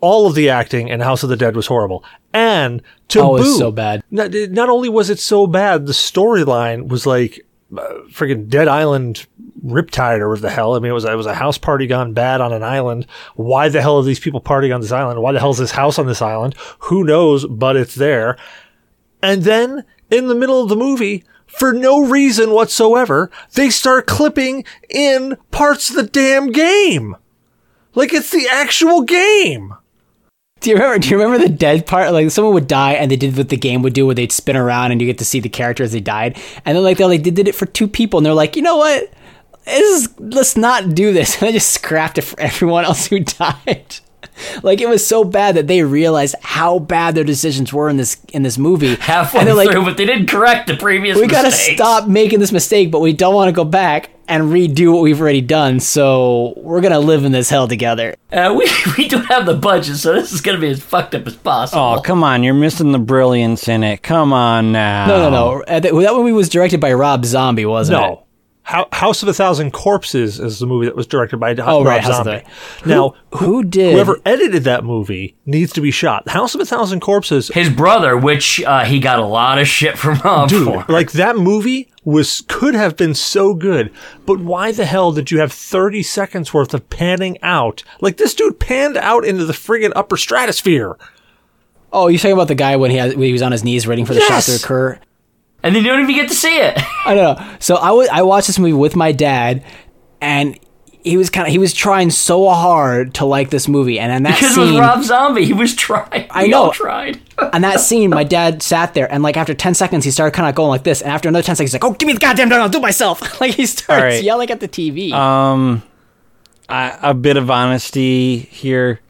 All 0.00 0.26
of 0.26 0.34
the 0.34 0.50
acting 0.50 0.88
in 0.88 1.00
House 1.00 1.22
of 1.22 1.30
the 1.30 1.36
Dead 1.36 1.56
was 1.56 1.66
horrible. 1.66 2.04
And 2.32 2.82
to 3.08 3.20
Oh, 3.20 3.36
it 3.36 3.40
was 3.40 3.48
boot, 3.48 3.58
so 3.58 3.72
bad. 3.72 4.02
Not, 4.10 4.30
not 4.50 4.68
only 4.68 4.90
was 4.90 5.08
it 5.08 5.18
so 5.18 5.46
bad, 5.46 5.86
the 5.86 5.92
storyline 5.94 6.88
was 6.88 7.06
like 7.06 7.45
friggin' 7.72 8.48
Dead 8.48 8.68
Island 8.68 9.26
Riptide 9.64 10.20
or 10.20 10.36
the 10.36 10.50
hell. 10.50 10.74
I 10.74 10.78
mean, 10.78 10.90
it 10.90 10.94
was 10.94 11.04
it 11.04 11.16
was 11.16 11.26
a 11.26 11.34
house 11.34 11.58
party 11.58 11.86
gone 11.86 12.12
bad 12.12 12.40
on 12.40 12.52
an 12.52 12.62
island. 12.62 13.06
Why 13.34 13.68
the 13.68 13.82
hell 13.82 13.98
are 13.98 14.02
these 14.02 14.20
people 14.20 14.40
partying 14.40 14.74
on 14.74 14.80
this 14.80 14.92
island? 14.92 15.20
Why 15.20 15.32
the 15.32 15.40
hell 15.40 15.50
is 15.50 15.58
this 15.58 15.72
house 15.72 15.98
on 15.98 16.06
this 16.06 16.22
island? 16.22 16.54
Who 16.80 17.04
knows? 17.04 17.46
But 17.46 17.76
it's 17.76 17.94
there. 17.94 18.36
And 19.22 19.42
then 19.42 19.84
in 20.10 20.28
the 20.28 20.34
middle 20.34 20.62
of 20.62 20.68
the 20.68 20.76
movie, 20.76 21.24
for 21.46 21.72
no 21.72 22.04
reason 22.04 22.50
whatsoever, 22.50 23.30
they 23.54 23.70
start 23.70 24.06
clipping 24.06 24.64
in 24.88 25.36
parts 25.50 25.90
of 25.90 25.96
the 25.96 26.02
damn 26.04 26.52
game. 26.52 27.16
Like 27.94 28.12
it's 28.12 28.30
the 28.30 28.46
actual 28.50 29.02
game. 29.02 29.74
Do 30.66 30.70
you 30.70 30.76
remember? 30.78 30.98
Do 30.98 31.08
you 31.08 31.16
remember 31.16 31.46
the 31.46 31.54
dead 31.54 31.86
part? 31.86 32.12
Like 32.12 32.28
someone 32.32 32.52
would 32.54 32.66
die, 32.66 32.94
and 32.94 33.08
they 33.08 33.14
did 33.14 33.36
what 33.36 33.50
the 33.50 33.56
game 33.56 33.82
would 33.82 33.92
do, 33.92 34.04
where 34.04 34.16
they'd 34.16 34.32
spin 34.32 34.56
around, 34.56 34.90
and 34.90 35.00
you 35.00 35.06
get 35.06 35.18
to 35.18 35.24
see 35.24 35.38
the 35.38 35.48
character 35.48 35.84
as 35.84 35.92
they 35.92 36.00
died. 36.00 36.36
And 36.64 36.76
then 36.76 36.82
like 36.82 36.98
they 36.98 37.04
like 37.04 37.22
they 37.22 37.30
did 37.30 37.46
it 37.46 37.54
for 37.54 37.66
two 37.66 37.86
people, 37.86 38.18
and 38.18 38.26
they're 38.26 38.34
like, 38.34 38.56
you 38.56 38.62
know 38.62 38.76
what? 38.76 39.12
This 39.64 40.02
is, 40.02 40.14
let's 40.18 40.56
not 40.56 40.92
do 40.92 41.12
this. 41.12 41.36
And 41.40 41.48
they 41.48 41.52
just 41.52 41.70
scrapped 41.70 42.18
it 42.18 42.22
for 42.22 42.40
everyone 42.40 42.84
else 42.84 43.06
who 43.06 43.20
died. 43.20 43.96
Like 44.62 44.80
it 44.80 44.88
was 44.88 45.06
so 45.06 45.22
bad 45.22 45.54
that 45.56 45.66
they 45.66 45.82
realized 45.82 46.34
how 46.42 46.78
bad 46.78 47.14
their 47.14 47.24
decisions 47.24 47.72
were 47.72 47.88
in 47.88 47.96
this 47.98 48.16
in 48.32 48.42
this 48.42 48.56
movie. 48.58 48.94
Halfway 49.00 49.40
and 49.40 49.48
they're 49.48 49.54
like, 49.54 49.70
through, 49.70 49.84
but 49.84 49.96
they 49.96 50.06
didn't 50.06 50.28
correct 50.28 50.66
the 50.66 50.76
previous 50.76 51.18
we 51.18 51.26
gotta 51.26 51.50
stop 51.50 52.08
making 52.08 52.40
this 52.40 52.52
mistake, 52.52 52.90
but 52.90 53.00
we 53.00 53.12
don't 53.12 53.34
want 53.34 53.48
to 53.48 53.52
go 53.52 53.64
back 53.64 54.10
and 54.28 54.44
redo 54.44 54.92
what 54.92 55.02
we've 55.02 55.20
already 55.20 55.40
done. 55.42 55.78
So 55.78 56.54
we're 56.56 56.80
gonna 56.80 56.98
live 57.00 57.24
in 57.24 57.32
this 57.32 57.50
hell 57.50 57.68
together. 57.68 58.16
Uh, 58.32 58.54
we, 58.56 58.68
we 58.98 59.08
don't 59.08 59.26
have 59.26 59.46
the 59.46 59.54
budget, 59.54 59.96
so 59.96 60.14
this 60.14 60.32
is 60.32 60.40
going 60.40 60.56
to 60.56 60.60
be 60.60 60.68
as 60.68 60.82
fucked 60.82 61.14
up 61.14 61.26
as 61.26 61.36
possible. 61.36 61.80
Oh, 61.80 62.00
come 62.00 62.24
on, 62.24 62.42
you're 62.42 62.54
missing 62.54 62.92
the 62.92 62.98
brilliance 62.98 63.68
in 63.68 63.84
it. 63.84 64.02
Come 64.02 64.32
on 64.32 64.72
now. 64.72 65.06
No, 65.06 65.18
no, 65.18 65.30
no. 65.30 65.62
Uh, 65.62 65.80
That 65.80 65.92
that 65.92 66.12
movie 66.14 66.32
was 66.32 66.48
directed 66.48 66.80
by 66.80 66.92
Rob 66.92 67.24
Zombie, 67.24 67.66
wasn't 67.66 67.98
it? 67.98 68.02
No. 68.02 68.25
Hou- 68.68 68.84
House 68.92 69.22
of 69.22 69.28
a 69.28 69.32
Thousand 69.34 69.70
Corpses 69.72 70.40
is 70.40 70.58
the 70.58 70.66
movie 70.66 70.86
that 70.86 70.96
was 70.96 71.06
directed 71.06 71.36
by 71.36 71.52
Oh, 71.54 71.78
Rob 71.78 71.86
right, 71.86 72.00
House 72.00 72.18
of 72.18 72.24
Zombie. 72.24 72.42
the- 72.82 72.88
now, 72.88 73.14
Who 73.36 73.62
did? 73.62 73.92
whoever 73.94 74.18
edited 74.26 74.64
that 74.64 74.82
movie 74.84 75.36
needs 75.46 75.72
to 75.74 75.80
be 75.80 75.90
shot. 75.92 76.28
House 76.28 76.54
of 76.54 76.60
a 76.60 76.64
Thousand 76.64 76.98
Corpses, 77.00 77.48
His 77.54 77.70
brother, 77.70 78.16
which 78.16 78.60
uh, 78.64 78.84
he 78.84 78.98
got 78.98 79.18
a 79.20 79.24
lot 79.24 79.58
of 79.58 79.68
shit 79.68 79.96
from 79.96 80.18
Rob 80.24 80.48
dude, 80.48 80.64
for. 80.66 80.84
like 80.92 81.12
that 81.12 81.36
movie 81.36 81.88
was 82.04 82.42
could 82.48 82.74
have 82.74 82.96
been 82.96 83.14
so 83.14 83.54
good, 83.54 83.92
but 84.26 84.40
why 84.40 84.72
the 84.72 84.84
hell 84.84 85.12
did 85.12 85.30
you 85.30 85.38
have 85.40 85.52
30 85.52 86.02
seconds 86.02 86.52
worth 86.52 86.74
of 86.74 86.88
panning 86.90 87.36
out? 87.42 87.84
Like 88.00 88.16
this 88.16 88.34
dude 88.34 88.58
panned 88.58 88.96
out 88.96 89.24
into 89.24 89.44
the 89.44 89.52
friggin' 89.52 89.92
upper 89.94 90.16
stratosphere. 90.16 90.96
Oh, 91.92 92.08
you're 92.08 92.18
talking 92.18 92.32
about 92.32 92.48
the 92.48 92.54
guy 92.56 92.74
when 92.76 92.90
he, 92.90 92.96
has, 92.96 93.14
when 93.14 93.22
he 93.26 93.32
was 93.32 93.42
on 93.42 93.52
his 93.52 93.62
knees 93.64 93.86
waiting 93.86 94.04
for 94.04 94.12
the 94.12 94.20
Yes! 94.20 94.46
shot 94.46 94.52
to 94.58 94.62
occur. 94.64 94.98
And 95.66 95.74
then 95.74 95.84
you 95.84 95.90
don't 95.90 96.02
even 96.02 96.14
get 96.14 96.28
to 96.28 96.34
see 96.34 96.56
it. 96.58 96.78
I 97.06 97.14
don't 97.14 97.38
know. 97.38 97.56
So 97.58 97.76
I 97.76 97.90
wa- 97.90 98.06
I 98.12 98.22
watched 98.22 98.46
this 98.46 98.58
movie 98.58 98.72
with 98.72 98.96
my 98.96 99.12
dad, 99.12 99.62
and 100.20 100.58
he 101.02 101.16
was 101.16 101.30
kind 101.30 101.46
of 101.46 101.52
he 101.52 101.58
was 101.58 101.72
trying 101.72 102.10
so 102.10 102.48
hard 102.48 103.14
to 103.14 103.24
like 103.24 103.50
this 103.50 103.68
movie, 103.68 103.98
and 104.00 104.12
in 104.12 104.22
that 104.24 104.34
Because 104.36 104.52
it 104.52 104.54
scene, 104.54 104.72
was 104.74 104.80
Rob 104.80 105.02
Zombie. 105.04 105.44
He 105.44 105.52
was 105.52 105.74
trying. 105.74 106.26
I 106.30 106.44
We 106.44 106.48
know. 106.50 106.64
all 106.64 106.72
tried. 106.72 107.20
and 107.52 107.62
that 107.64 107.80
scene, 107.80 108.10
my 108.10 108.24
dad 108.24 108.62
sat 108.62 108.94
there, 108.94 109.10
and 109.12 109.22
like 109.22 109.36
after 109.36 109.54
ten 109.54 109.74
seconds, 109.74 110.04
he 110.04 110.10
started 110.10 110.34
kind 110.36 110.48
of 110.48 110.54
going 110.54 110.68
like 110.70 110.82
this, 110.84 111.02
and 111.02 111.12
after 111.12 111.28
another 111.28 111.42
ten 111.44 111.54
seconds, 111.56 111.72
he's 111.72 111.80
like, 111.80 111.84
"Oh, 111.88 111.94
give 111.94 112.06
me 112.06 112.12
the 112.14 112.18
goddamn 112.20 112.48
gun! 112.48 112.60
I'll 112.60 112.68
do 112.68 112.78
it 112.78 112.82
myself!" 112.82 113.40
like 113.40 113.54
he 113.54 113.66
starts 113.66 113.88
All 114.02 114.08
right. 114.08 114.22
yelling 114.22 114.50
at 114.50 114.60
the 114.60 114.68
TV. 114.68 115.12
Um, 115.12 115.82
I, 116.68 116.98
a 117.02 117.14
bit 117.14 117.36
of 117.36 117.50
honesty 117.50 118.38
here. 118.38 119.00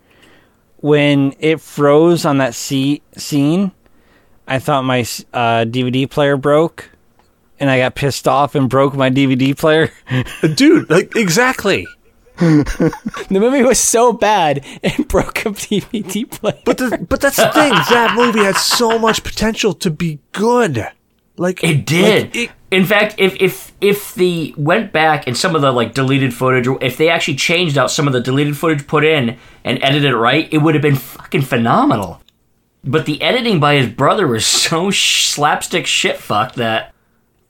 When 0.79 1.35
it 1.41 1.61
froze 1.61 2.25
on 2.27 2.39
that 2.39 2.55
se- 2.55 3.01
scene, 3.17 3.73
I 4.47 4.59
thought 4.59 4.82
my 4.84 5.01
uh, 5.32 5.64
DVD 5.66 6.09
player 6.09 6.36
broke, 6.36 6.90
and 7.59 7.68
I 7.70 7.78
got 7.78 7.94
pissed 7.94 8.28
off 8.28 8.55
and 8.55 8.68
broke 8.68 8.94
my 8.94 9.11
DVD 9.11 9.57
player. 9.57 9.90
Dude, 10.55 10.88
like 10.90 11.14
exactly. 11.16 11.86
the 12.38 13.26
movie 13.30 13.62
was 13.62 13.78
so 13.78 14.12
bad 14.12 14.61
it 14.82 15.09
broke 15.09 15.47
a 15.47 15.51
DVD 15.51 16.30
player. 16.30 16.59
But 16.66 16.78
the, 16.78 17.07
but 17.09 17.20
that's 17.20 17.36
the 17.36 17.51
thing. 17.53 17.70
That 17.72 18.14
movie 18.14 18.40
had 18.44 18.57
so 18.57 18.99
much 18.99 19.24
potential 19.24 19.72
to 19.74 19.90
be 19.90 20.18
good. 20.32 20.86
Like 21.39 21.64
It 21.64 21.86
did. 21.86 22.24
like, 22.27 22.36
it- 22.36 22.51
In 22.70 22.85
fact, 22.85 23.14
if 23.18 23.36
if 23.40 23.73
if 23.81 24.14
the 24.14 24.55
went 24.59 24.93
back 24.93 25.27
and 25.27 25.36
some 25.36 25.55
of 25.56 25.62
the 25.62 25.73
like 25.73 25.94
deleted 25.94 26.35
footage, 26.35 26.66
or 26.66 26.82
if 26.82 26.97
they 26.98 27.09
actually 27.09 27.36
changed 27.36 27.78
out 27.78 27.90
some 27.90 28.06
of 28.06 28.12
the 28.12 28.20
deleted 28.20 28.56
footage 28.56 28.86
put 28.86 29.05
in 29.05 29.39
and 29.64 29.82
edited 29.82 30.10
it 30.12 30.16
right, 30.16 30.47
it 30.52 30.59
would 30.59 30.74
have 30.74 30.82
been 30.82 30.97
fucking 30.97 31.43
phenomenal. 31.43 32.20
But 32.87 33.05
the 33.07 33.21
editing 33.21 33.59
by 33.61 33.75
his 33.77 33.89
brother 33.89 34.27
was 34.27 34.47
so 34.47 34.91
sh- 34.91 35.25
slapstick 35.27 35.87
shit 35.87 36.19
fuck 36.19 36.55
that 36.55 36.95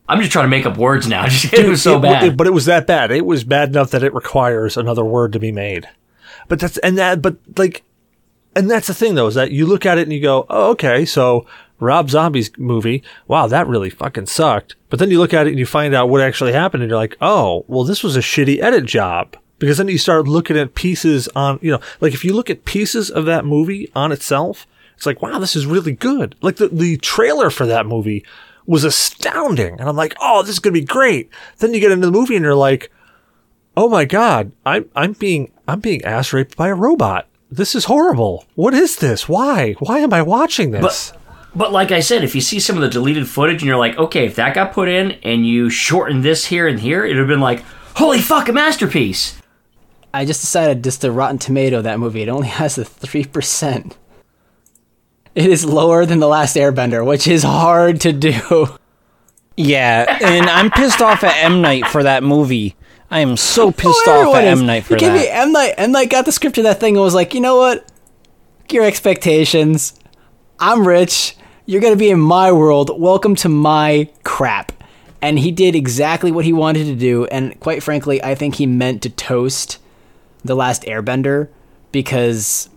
I'm 0.08 0.18
just 0.20 0.32
trying 0.32 0.44
to 0.44 0.48
make 0.48 0.64
up 0.66 0.76
words 0.78 1.06
now. 1.06 1.26
Just, 1.26 1.52
it 1.52 1.68
was 1.68 1.82
so 1.82 1.98
it- 1.98 2.02
bad. 2.02 2.24
it- 2.24 2.36
but 2.36 2.46
it 2.46 2.52
was 2.54 2.64
that 2.66 2.86
bad. 2.86 3.10
It 3.10 3.26
was 3.26 3.44
bad 3.44 3.68
enough 3.68 3.90
that 3.90 4.02
it 4.02 4.14
requires 4.14 4.76
another 4.76 5.04
word 5.04 5.32
to 5.34 5.38
be 5.38 5.52
made. 5.52 5.88
But 6.48 6.60
that's 6.60 6.78
and 6.78 6.96
that 6.98 7.20
but 7.22 7.36
like 7.58 7.82
and 8.54 8.70
that's 8.70 8.86
the 8.86 8.94
thing 8.94 9.14
though 9.16 9.26
is 9.26 9.34
that 9.34 9.50
you 9.50 9.66
look 9.66 9.84
at 9.84 9.98
it 9.98 10.02
and 10.02 10.12
you 10.12 10.20
go, 10.22 10.46
"Oh, 10.48 10.70
okay, 10.70 11.04
so 11.04 11.44
Rob 11.80 12.08
Zombie's 12.08 12.50
movie, 12.56 13.02
wow, 13.26 13.46
that 13.48 13.66
really 13.66 13.90
fucking 13.90 14.26
sucked." 14.26 14.76
But 14.88 14.98
then 15.00 15.10
you 15.10 15.18
look 15.18 15.34
at 15.34 15.46
it 15.46 15.50
and 15.50 15.58
you 15.58 15.66
find 15.66 15.94
out 15.94 16.08
what 16.08 16.20
actually 16.22 16.52
happened 16.52 16.82
and 16.84 16.88
you're 16.90 16.98
like, 16.98 17.16
"Oh, 17.20 17.64
well 17.68 17.84
this 17.84 18.02
was 18.04 18.16
a 18.16 18.20
shitty 18.20 18.62
edit 18.62 18.84
job." 18.86 19.36
Because 19.58 19.78
then 19.78 19.88
you 19.88 19.98
start 19.98 20.28
looking 20.28 20.56
at 20.58 20.74
pieces 20.74 21.28
on, 21.34 21.58
you 21.62 21.70
know, 21.72 21.80
like 22.00 22.12
if 22.14 22.24
you 22.24 22.32
look 22.34 22.48
at 22.50 22.64
pieces 22.66 23.10
of 23.10 23.24
that 23.24 23.44
movie 23.46 23.90
on 23.94 24.12
itself, 24.12 24.66
it's 24.96 25.06
like, 25.06 25.22
wow, 25.22 25.38
this 25.38 25.56
is 25.56 25.66
really 25.66 25.92
good. 25.92 26.34
Like 26.40 26.56
the, 26.56 26.68
the 26.68 26.96
trailer 26.98 27.50
for 27.50 27.66
that 27.66 27.86
movie 27.86 28.24
was 28.66 28.84
astounding. 28.84 29.78
And 29.78 29.88
I'm 29.88 29.96
like, 29.96 30.14
oh, 30.20 30.42
this 30.42 30.50
is 30.50 30.58
going 30.58 30.74
to 30.74 30.80
be 30.80 30.86
great. 30.86 31.30
Then 31.58 31.74
you 31.74 31.80
get 31.80 31.92
into 31.92 32.06
the 32.06 32.12
movie 32.12 32.36
and 32.36 32.44
you're 32.44 32.54
like, 32.54 32.90
oh 33.76 33.88
my 33.88 34.04
God, 34.04 34.52
I'm, 34.64 34.88
I'm 34.96 35.12
being, 35.12 35.52
I'm 35.68 35.80
being 35.80 36.04
ass 36.04 36.32
raped 36.32 36.56
by 36.56 36.68
a 36.68 36.74
robot. 36.74 37.28
This 37.50 37.74
is 37.74 37.84
horrible. 37.84 38.44
What 38.54 38.74
is 38.74 38.96
this? 38.96 39.28
Why? 39.28 39.74
Why 39.78 40.00
am 40.00 40.12
I 40.12 40.22
watching 40.22 40.72
this? 40.72 41.12
But 41.54 41.72
like 41.72 41.90
I 41.90 42.00
said, 42.00 42.24
if 42.24 42.34
you 42.34 42.40
see 42.40 42.58
some 42.60 42.76
of 42.76 42.82
the 42.82 42.88
deleted 42.88 43.28
footage 43.28 43.62
and 43.62 43.68
you're 43.68 43.78
like, 43.78 43.96
okay, 43.96 44.26
if 44.26 44.34
that 44.36 44.54
got 44.54 44.72
put 44.72 44.88
in 44.88 45.12
and 45.22 45.46
you 45.46 45.70
shorten 45.70 46.22
this 46.22 46.46
here 46.46 46.66
and 46.66 46.80
here, 46.80 47.04
it'd 47.04 47.16
have 47.16 47.28
been 47.28 47.40
like, 47.40 47.60
holy 47.94 48.20
fuck, 48.20 48.48
a 48.48 48.52
masterpiece. 48.52 49.40
I 50.12 50.24
just 50.24 50.40
decided 50.40 50.82
just 50.82 51.02
to 51.02 51.12
Rotten 51.12 51.38
Tomato 51.38 51.82
that 51.82 52.00
movie. 52.00 52.22
It 52.22 52.28
only 52.28 52.48
has 52.62 52.78
a 52.78 52.84
three 52.84 53.24
percent. 53.24 53.96
It 55.36 55.50
is 55.50 55.66
lower 55.66 56.06
than 56.06 56.18
the 56.18 56.26
Last 56.26 56.56
Airbender, 56.56 57.04
which 57.04 57.28
is 57.28 57.42
hard 57.42 58.00
to 58.00 58.12
do. 58.12 58.68
Yeah, 59.58 60.18
and 60.22 60.48
I'm 60.48 60.70
pissed 60.70 61.02
off 61.02 61.22
at 61.24 61.44
M 61.44 61.60
Night 61.60 61.86
for 61.88 62.02
that 62.02 62.22
movie. 62.22 62.74
I 63.10 63.20
am 63.20 63.36
so 63.36 63.68
oh, 63.68 63.72
pissed 63.72 64.06
Oh, 64.06 64.30
off 64.30 64.36
at 64.36 64.44
is. 64.44 64.60
M 64.60 64.66
Night 64.66 64.84
for 64.84 64.94
You 64.94 65.00
give 65.00 65.12
me. 65.12 65.28
M 65.28 65.52
Night. 65.52 65.74
M 65.76 65.92
Night 65.92 66.08
got 66.08 66.24
the 66.24 66.32
script 66.32 66.56
of 66.56 66.64
that 66.64 66.80
thing 66.80 66.96
and 66.96 67.02
was 67.02 67.14
like, 67.14 67.34
you 67.34 67.40
know 67.42 67.56
what? 67.56 67.86
Your 68.70 68.84
expectations. 68.84 69.98
I'm 70.58 70.88
rich. 70.88 71.36
You're 71.66 71.82
gonna 71.82 71.96
be 71.96 72.10
in 72.10 72.20
my 72.20 72.50
world. 72.50 72.98
Welcome 72.98 73.34
to 73.36 73.48
my 73.50 74.08
crap. 74.24 74.72
And 75.20 75.38
he 75.38 75.50
did 75.50 75.74
exactly 75.74 76.32
what 76.32 76.46
he 76.46 76.54
wanted 76.54 76.84
to 76.84 76.94
do. 76.94 77.26
And 77.26 77.58
quite 77.60 77.82
frankly, 77.82 78.22
I 78.22 78.34
think 78.34 78.54
he 78.54 78.66
meant 78.66 79.02
to 79.02 79.10
toast 79.10 79.78
the 80.44 80.54
last 80.54 80.82
Airbender 80.84 81.48
because 81.92 82.68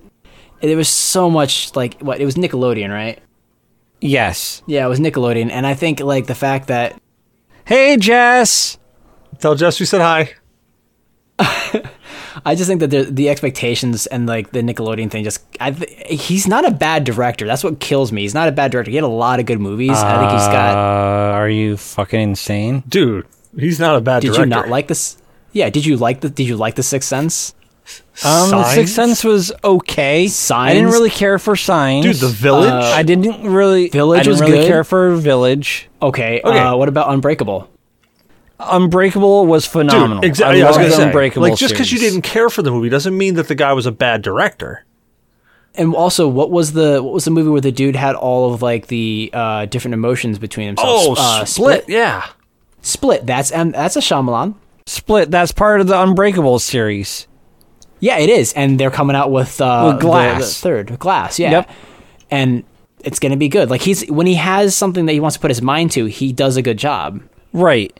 there 0.61 0.77
was 0.77 0.89
so 0.89 1.29
much 1.29 1.75
like 1.75 1.99
what 2.01 2.19
it 2.21 2.25
was 2.25 2.35
Nickelodeon, 2.35 2.89
right? 2.89 3.19
Yes. 4.01 4.61
Yeah, 4.65 4.85
it 4.85 4.89
was 4.89 4.99
Nickelodeon, 4.99 5.51
and 5.51 5.67
I 5.67 5.73
think 5.73 5.99
like 5.99 6.27
the 6.27 6.35
fact 6.35 6.67
that 6.67 6.99
Hey, 7.65 7.97
Jess. 7.97 8.77
Tell 9.39 9.55
Jess 9.55 9.79
we 9.79 9.85
said 9.85 10.01
hi. 10.01 10.31
I 12.45 12.55
just 12.55 12.67
think 12.67 12.79
that 12.79 12.89
the, 12.89 13.03
the 13.03 13.29
expectations 13.29 14.05
and 14.07 14.25
like 14.27 14.51
the 14.51 14.61
Nickelodeon 14.61 15.09
thing 15.11 15.23
just 15.23 15.43
I 15.59 15.71
th- 15.71 16.21
he's 16.21 16.47
not 16.47 16.65
a 16.65 16.71
bad 16.71 17.03
director. 17.03 17.45
That's 17.45 17.63
what 17.63 17.79
kills 17.79 18.11
me. 18.11 18.21
He's 18.21 18.33
not 18.33 18.47
a 18.47 18.51
bad 18.51 18.71
director. 18.71 18.89
He 18.91 18.95
had 18.95 19.03
a 19.03 19.07
lot 19.07 19.39
of 19.39 19.45
good 19.45 19.59
movies. 19.59 19.91
I 19.97 20.19
think 20.19 20.31
he's 20.31 20.47
got. 20.47 20.75
Uh, 20.75 21.33
are 21.33 21.49
you 21.49 21.77
fucking 21.77 22.19
insane? 22.19 22.83
Dude, 22.87 23.25
he's 23.57 23.79
not 23.79 23.95
a 23.95 24.01
bad 24.01 24.21
Did 24.21 24.27
director. 24.29 24.41
you 24.43 24.49
not 24.49 24.69
like 24.69 24.87
this? 24.87 25.17
Yeah. 25.53 25.69
Did 25.69 25.85
you 25.85 25.97
like 25.97 26.21
the 26.21 26.29
Did 26.29 26.47
you 26.47 26.55
like 26.57 26.75
the 26.75 26.83
Sixth 26.83 27.07
Sense? 27.07 27.53
Um, 28.23 28.49
The 28.51 28.63
Sixth 28.65 28.93
Sense 28.93 29.23
was 29.23 29.51
okay. 29.63 30.27
Signs? 30.27 30.71
I 30.71 30.73
didn't 30.73 30.91
really 30.91 31.09
care 31.09 31.39
for 31.39 31.55
Signs. 31.55 32.05
Dude, 32.05 32.15
The 32.17 32.27
Village? 32.27 32.69
Uh, 32.69 32.93
I 32.95 33.03
didn't 33.03 33.43
really. 33.43 33.89
Village 33.89 34.19
I 34.19 34.23
didn't 34.23 34.31
was 34.33 34.41
really 34.41 34.57
good. 34.57 34.67
care 34.67 34.83
for 34.83 35.15
Village. 35.15 35.87
Okay. 36.01 36.41
Okay. 36.43 36.59
Uh, 36.59 36.75
what 36.75 36.89
about 36.89 37.13
Unbreakable? 37.13 37.69
Unbreakable 38.59 39.45
was 39.45 39.65
phenomenal. 39.65 40.19
Dude, 40.19 40.29
exactly. 40.29 40.61
I, 40.61 40.65
I, 40.65 40.69
was 40.69 40.77
gonna 40.77 40.91
say, 40.91 41.05
Unbreakable 41.05 41.47
like, 41.47 41.57
just 41.57 41.73
because 41.73 41.91
you 41.93 41.99
didn't 41.99 42.23
care 42.23 42.49
for 42.49 42.61
the 42.61 42.71
movie 42.71 42.89
doesn't 42.89 43.17
mean 43.17 43.35
that 43.35 43.47
the 43.47 43.55
guy 43.55 43.71
was 43.71 43.85
a 43.85 43.91
bad 43.91 44.21
director. 44.21 44.85
And 45.75 45.95
also, 45.95 46.27
what 46.27 46.51
was 46.51 46.73
the 46.73 47.01
what 47.01 47.13
was 47.13 47.23
the 47.23 47.31
movie 47.31 47.49
where 47.49 47.61
the 47.61 47.71
dude 47.71 47.95
had 47.95 48.15
all 48.15 48.53
of 48.53 48.61
like 48.61 48.87
the 48.87 49.29
uh, 49.31 49.65
different 49.65 49.93
emotions 49.93 50.39
between 50.39 50.67
himself? 50.67 51.17
uh, 51.17 51.45
Split. 51.45 51.85
Yeah. 51.87 52.27
Split. 52.81 53.25
That's 53.25 53.49
and 53.51 53.73
that's 53.73 53.95
a 53.95 54.01
Shyamalan. 54.01 54.55
Split. 54.87 55.31
That's 55.31 55.53
part 55.53 55.79
of 55.79 55.87
the 55.87 56.01
Unbreakable 56.01 56.59
series. 56.59 57.27
Yeah, 57.99 58.17
it 58.17 58.29
is, 58.29 58.53
and 58.53 58.79
they're 58.79 58.91
coming 58.91 59.15
out 59.15 59.31
with 59.31 59.59
uh, 59.61 59.83
With 59.87 59.95
the- 60.01 60.01
Glass. 60.07 60.39
the 60.55 60.61
third 60.61 60.99
glass. 60.99 61.37
Yeah, 61.39 61.51
Yep. 61.51 61.69
and 62.31 62.63
it's 63.03 63.19
gonna 63.19 63.37
be 63.37 63.47
good. 63.49 63.69
Like 63.69 63.81
he's 63.81 64.07
when 64.09 64.27
he 64.27 64.35
has 64.35 64.75
something 64.75 65.05
that 65.05 65.13
he 65.13 65.19
wants 65.19 65.35
to 65.37 65.41
put 65.41 65.51
his 65.51 65.61
mind 65.61 65.91
to, 65.91 66.05
he 66.05 66.31
does 66.33 66.57
a 66.57 66.61
good 66.61 66.77
job. 66.77 67.21
Right. 67.53 67.97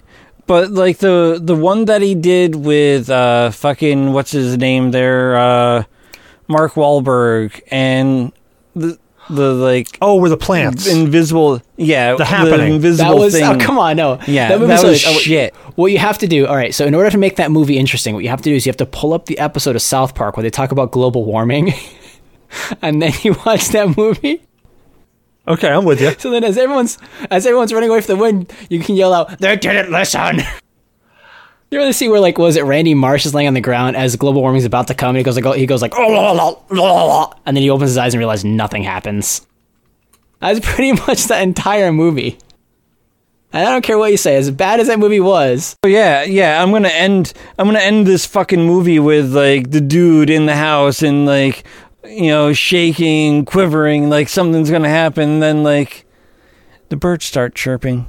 But 0.47 0.71
like 0.71 0.97
the 0.97 1.39
the 1.41 1.55
one 1.55 1.85
that 1.85 2.01
he 2.01 2.15
did 2.15 2.55
with 2.55 3.09
uh 3.09 3.51
fucking 3.51 4.13
what's 4.13 4.31
his 4.31 4.57
name 4.57 4.91
there 4.91 5.37
uh 5.37 5.83
Mark 6.47 6.73
Wahlberg 6.73 7.61
and 7.69 8.31
the 8.75 8.97
the 9.29 9.53
like 9.53 9.97
Oh, 10.01 10.15
we're 10.15 10.29
the 10.29 10.37
plants. 10.37 10.87
invisible 10.87 11.61
yeah 11.77 12.15
The 12.15 12.25
Happening. 12.25 12.73
invisible 12.75 13.11
That 13.11 13.19
was 13.19 13.33
thing. 13.33 13.43
oh 13.43 13.57
come 13.59 13.77
on 13.77 13.95
no 13.97 14.19
Yeah, 14.27 14.49
movie's 14.57 14.67
that 14.67 14.79
so- 14.81 14.87
was 14.89 15.05
oh, 15.07 15.13
shit. 15.19 15.55
What 15.75 15.91
you 15.91 15.97
have 15.99 16.17
to 16.19 16.27
do, 16.27 16.45
all 16.47 16.55
right. 16.55 16.73
So 16.75 16.85
in 16.85 16.93
order 16.95 17.09
to 17.09 17.17
make 17.17 17.37
that 17.37 17.51
movie 17.51 17.77
interesting, 17.77 18.13
what 18.15 18.23
you 18.23 18.29
have 18.29 18.41
to 18.41 18.49
do 18.49 18.55
is 18.55 18.65
you 18.65 18.69
have 18.69 18.77
to 18.77 18.85
pull 18.85 19.13
up 19.13 19.27
the 19.27 19.37
episode 19.39 19.75
of 19.75 19.81
South 19.81 20.13
Park 20.15 20.35
where 20.35 20.43
they 20.43 20.49
talk 20.49 20.71
about 20.73 20.91
global 20.91 21.23
warming, 21.23 21.73
and 22.81 23.01
then 23.01 23.13
you 23.23 23.35
watch 23.45 23.69
that 23.69 23.95
movie. 23.95 24.41
okay, 25.47 25.69
I'm 25.69 25.85
with 25.85 26.01
you. 26.01 26.11
So 26.19 26.31
then, 26.31 26.43
as 26.43 26.57
everyone's 26.57 26.97
as 27.31 27.45
everyone's 27.45 27.71
running 27.73 27.89
away 27.89 28.01
from 28.01 28.17
the 28.17 28.21
wind, 28.21 28.51
you 28.69 28.79
can 28.81 28.95
yell 28.95 29.13
out, 29.13 29.39
"They 29.39 29.55
didn't 29.55 29.91
listen." 29.91 30.41
You 31.71 31.77
really 31.77 31.93
see 31.93 32.09
where 32.09 32.19
like 32.19 32.37
was 32.37 32.55
it 32.55 32.63
Randy 32.63 32.95
Marsh 32.95 33.25
is 33.25 33.33
laying 33.35 33.47
on 33.47 33.53
the 33.53 33.61
ground 33.61 33.95
as 33.95 34.15
global 34.15 34.41
warming's 34.41 34.65
about 34.65 34.87
to 34.87 34.95
come, 34.95 35.09
and 35.09 35.17
he 35.17 35.23
goes 35.23 35.35
like 35.35 35.45
oh, 35.45 35.51
he 35.53 35.65
goes 35.65 35.81
like 35.81 35.93
oh, 35.95 36.07
la, 36.07 36.31
la, 36.31 36.55
la, 36.71 37.03
la," 37.05 37.33
and 37.45 37.55
then 37.55 37.61
he 37.61 37.69
opens 37.69 37.91
his 37.91 37.97
eyes 37.97 38.13
and 38.13 38.19
realizes 38.19 38.45
nothing 38.45 38.83
happens. 38.83 39.45
That's 40.39 40.59
pretty 40.63 40.93
much 40.93 41.25
the 41.25 41.39
entire 41.39 41.91
movie. 41.91 42.37
And 43.51 43.67
I 43.67 43.71
don't 43.71 43.81
care 43.83 43.97
what 43.97 44.11
you 44.11 44.17
say, 44.17 44.35
as 44.35 44.51
bad 44.51 44.79
as 44.79 44.87
that 44.87 44.99
movie 44.99 45.19
was, 45.19 45.75
Oh, 45.83 45.87
yeah, 45.87 46.23
yeah, 46.23 46.61
I'm 46.61 46.71
gonna 46.71 46.87
end 46.89 47.33
I'm 47.57 47.67
gonna 47.67 47.79
end 47.79 48.07
this 48.07 48.25
fucking 48.25 48.61
movie 48.63 48.99
with 48.99 49.33
like 49.35 49.71
the 49.71 49.81
dude 49.81 50.29
in 50.29 50.45
the 50.45 50.55
house 50.55 51.01
and 51.03 51.25
like 51.25 51.63
you 52.05 52.27
know, 52.27 52.53
shaking, 52.53 53.45
quivering, 53.45 54.09
like 54.09 54.29
something's 54.29 54.71
gonna 54.71 54.89
happen, 54.89 55.39
then 55.39 55.63
like 55.63 56.05
the 56.89 56.95
birds 56.95 57.25
start 57.25 57.53
chirping. 57.53 58.07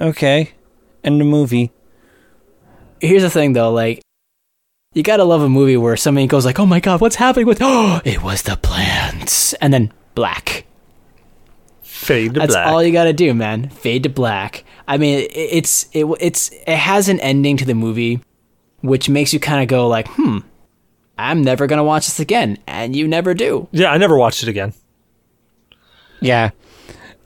Okay. 0.00 0.52
End 1.02 1.20
the 1.20 1.24
movie. 1.24 1.72
Here's 3.00 3.22
the 3.22 3.30
thing 3.30 3.52
though, 3.52 3.72
like 3.72 4.02
you 4.94 5.02
gotta 5.02 5.24
love 5.24 5.42
a 5.42 5.48
movie 5.48 5.76
where 5.76 5.96
somebody 5.96 6.26
goes 6.26 6.44
like, 6.44 6.58
"Oh 6.58 6.66
my 6.66 6.80
god, 6.80 7.00
what's 7.00 7.16
happening 7.16 7.46
with?" 7.46 7.58
Oh, 7.60 8.00
it 8.04 8.22
was 8.22 8.42
the 8.42 8.56
plants, 8.56 9.52
and 9.54 9.72
then 9.72 9.92
black. 10.14 10.64
Fade 11.82 12.34
to 12.34 12.40
black. 12.40 12.48
That's 12.48 12.54
black. 12.54 12.66
all 12.68 12.82
you 12.82 12.92
gotta 12.92 13.12
do, 13.12 13.34
man. 13.34 13.68
Fade 13.68 14.04
to 14.04 14.08
black. 14.08 14.64
I 14.88 14.98
mean, 14.98 15.18
it, 15.20 15.32
it's 15.34 15.88
it, 15.92 16.06
it's 16.20 16.50
it 16.50 16.76
has 16.76 17.08
an 17.08 17.20
ending 17.20 17.56
to 17.58 17.64
the 17.64 17.74
movie, 17.74 18.20
which 18.80 19.08
makes 19.08 19.32
you 19.32 19.40
kind 19.40 19.62
of 19.62 19.68
go 19.68 19.88
like, 19.88 20.08
"Hmm, 20.08 20.38
I'm 21.18 21.42
never 21.42 21.66
gonna 21.66 21.84
watch 21.84 22.06
this 22.06 22.20
again," 22.20 22.58
and 22.66 22.94
you 22.94 23.06
never 23.06 23.34
do. 23.34 23.68
yeah, 23.72 23.92
I 23.92 23.98
never 23.98 24.16
watched 24.16 24.42
it 24.42 24.48
again. 24.48 24.72
Yeah. 26.20 26.50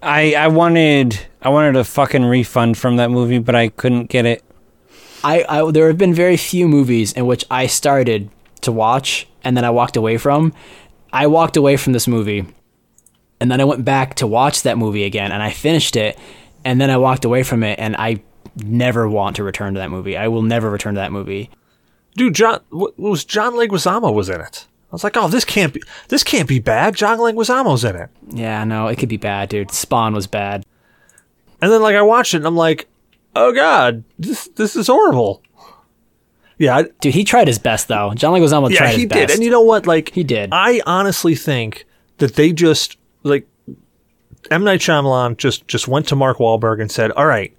I 0.03 0.35
I 0.35 0.49
wanted 0.49 1.21
I 1.43 1.51
wanted 1.51 1.77
a 1.77 1.85
fucking 1.85 2.25
refund 2.25 2.79
from 2.79 2.97
that 2.97 3.11
movie, 3.11 3.39
but 3.39 3.55
I 3.55 3.69
couldn't 3.69 4.09
get 4.09 4.27
it. 4.27 4.43
I, 5.23 5.45
I 5.49 5.71
there 5.71 5.89
have 5.89 5.99
been 5.99 6.15
very 6.15 6.37
few 6.37 6.69
movies 6.69 7.13
in 7.13 7.27
which 7.27 7.45
I 7.51 7.67
started 7.67 8.31
to 8.63 8.73
watch 8.73 9.27
and 9.43 9.57
then 9.57 9.65
I 9.65 9.71
walked 9.71 9.97
away 9.97 10.17
from. 10.17 10.53
I 11.13 11.27
walked 11.27 11.57
away 11.57 11.77
from 11.77 11.93
this 11.93 12.07
movie 12.07 12.47
and 13.41 13.51
then 13.51 13.61
I 13.61 13.65
went 13.65 13.85
back 13.85 14.15
to 14.17 14.27
watch 14.27 14.63
that 14.63 14.79
movie 14.79 15.05
again 15.05 15.33
and 15.33 15.43
I 15.43 15.51
finished 15.51 15.97
it 15.97 16.19
and 16.65 16.81
then 16.81 16.91
I 16.91 16.97
walked 16.97 17.25
away 17.25 17.43
from 17.43 17.63
it 17.63 17.79
and 17.79 17.97
I 17.97 18.23
never 18.57 19.09
want 19.09 19.37
to 19.37 19.45
return 19.45 19.75
to 19.75 19.81
that 19.81 19.91
movie. 19.91 20.17
I 20.17 20.29
will 20.29 20.43
never 20.43 20.71
return 20.71 20.95
to 20.95 21.01
that 21.01 21.13
movie. 21.13 21.51
Dude, 22.17 22.35
John 22.35 22.61
what 22.71 22.99
was 22.99 23.25
John 23.25 23.55
Leguizamo 23.55 24.13
was 24.13 24.29
in 24.29 24.41
it. 24.41 24.67
I 24.91 24.93
was 24.93 25.05
like, 25.05 25.17
oh, 25.17 25.29
this 25.29 25.45
can't 25.45 25.73
be 25.73 25.83
this 26.09 26.25
can't 26.25 26.49
be 26.49 26.59
bad. 26.59 26.97
John 26.97 27.19
Leguizamo's 27.19 27.85
in 27.85 27.97
it. 27.97 28.11
Yeah, 28.31 28.65
no, 28.65 28.89
it 28.89 28.97
could 28.97 29.09
be 29.09 29.17
bad, 29.17 29.49
dude. 29.49 29.71
Spawn 29.71 30.15
was 30.15 30.27
bad. 30.27 30.65
And 31.63 31.71
then 31.71 31.83
like 31.83 31.95
I 31.95 32.03
watched 32.03 32.35
it 32.35 32.39
and 32.39 32.47
I'm 32.47 32.57
like, 32.57 32.89
oh 33.35 33.52
god, 33.52 34.05
this 34.19 34.48
this 34.57 34.77
is 34.77 34.86
horrible. 34.86 35.43
Yeah, 36.59 36.77
I, 36.77 36.82
Dude, 37.01 37.15
he 37.15 37.24
tried 37.24 37.48
his 37.48 37.59
best 37.59 37.89
though. 37.89 38.12
John 38.15 38.35
Leguizamo 38.35 38.70
yeah, 38.70 38.77
tried 38.77 38.94
his 38.94 39.07
best. 39.07 39.15
Yeah, 39.15 39.20
he 39.20 39.27
did. 39.27 39.31
And 39.31 39.43
you 39.43 39.51
know 39.51 39.62
what? 39.62 39.86
Like 39.86 40.11
He 40.11 40.23
did. 40.23 40.51
I 40.52 40.82
honestly 40.85 41.35
think 41.35 41.86
that 42.19 42.35
they 42.35 42.52
just 42.52 42.98
like 43.23 43.48
M 44.51 44.65
Night 44.65 44.81
Shyamalan 44.81 45.36
just 45.39 45.66
just 45.69 45.89
went 45.89 46.07
to 46.09 46.16
Mark 46.16 46.39
Wahlberg 46.39 46.81
and 46.81 46.90
said, 46.90 47.12
"All 47.12 47.27
right, 47.27 47.57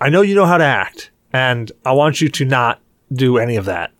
I 0.00 0.10
know 0.10 0.20
you 0.20 0.34
know 0.34 0.46
how 0.46 0.58
to 0.58 0.64
act, 0.64 1.10
and 1.32 1.72
I 1.84 1.92
want 1.92 2.20
you 2.20 2.28
to 2.28 2.44
not 2.44 2.80
do 3.12 3.38
any 3.38 3.56
of 3.56 3.64
that." 3.64 3.92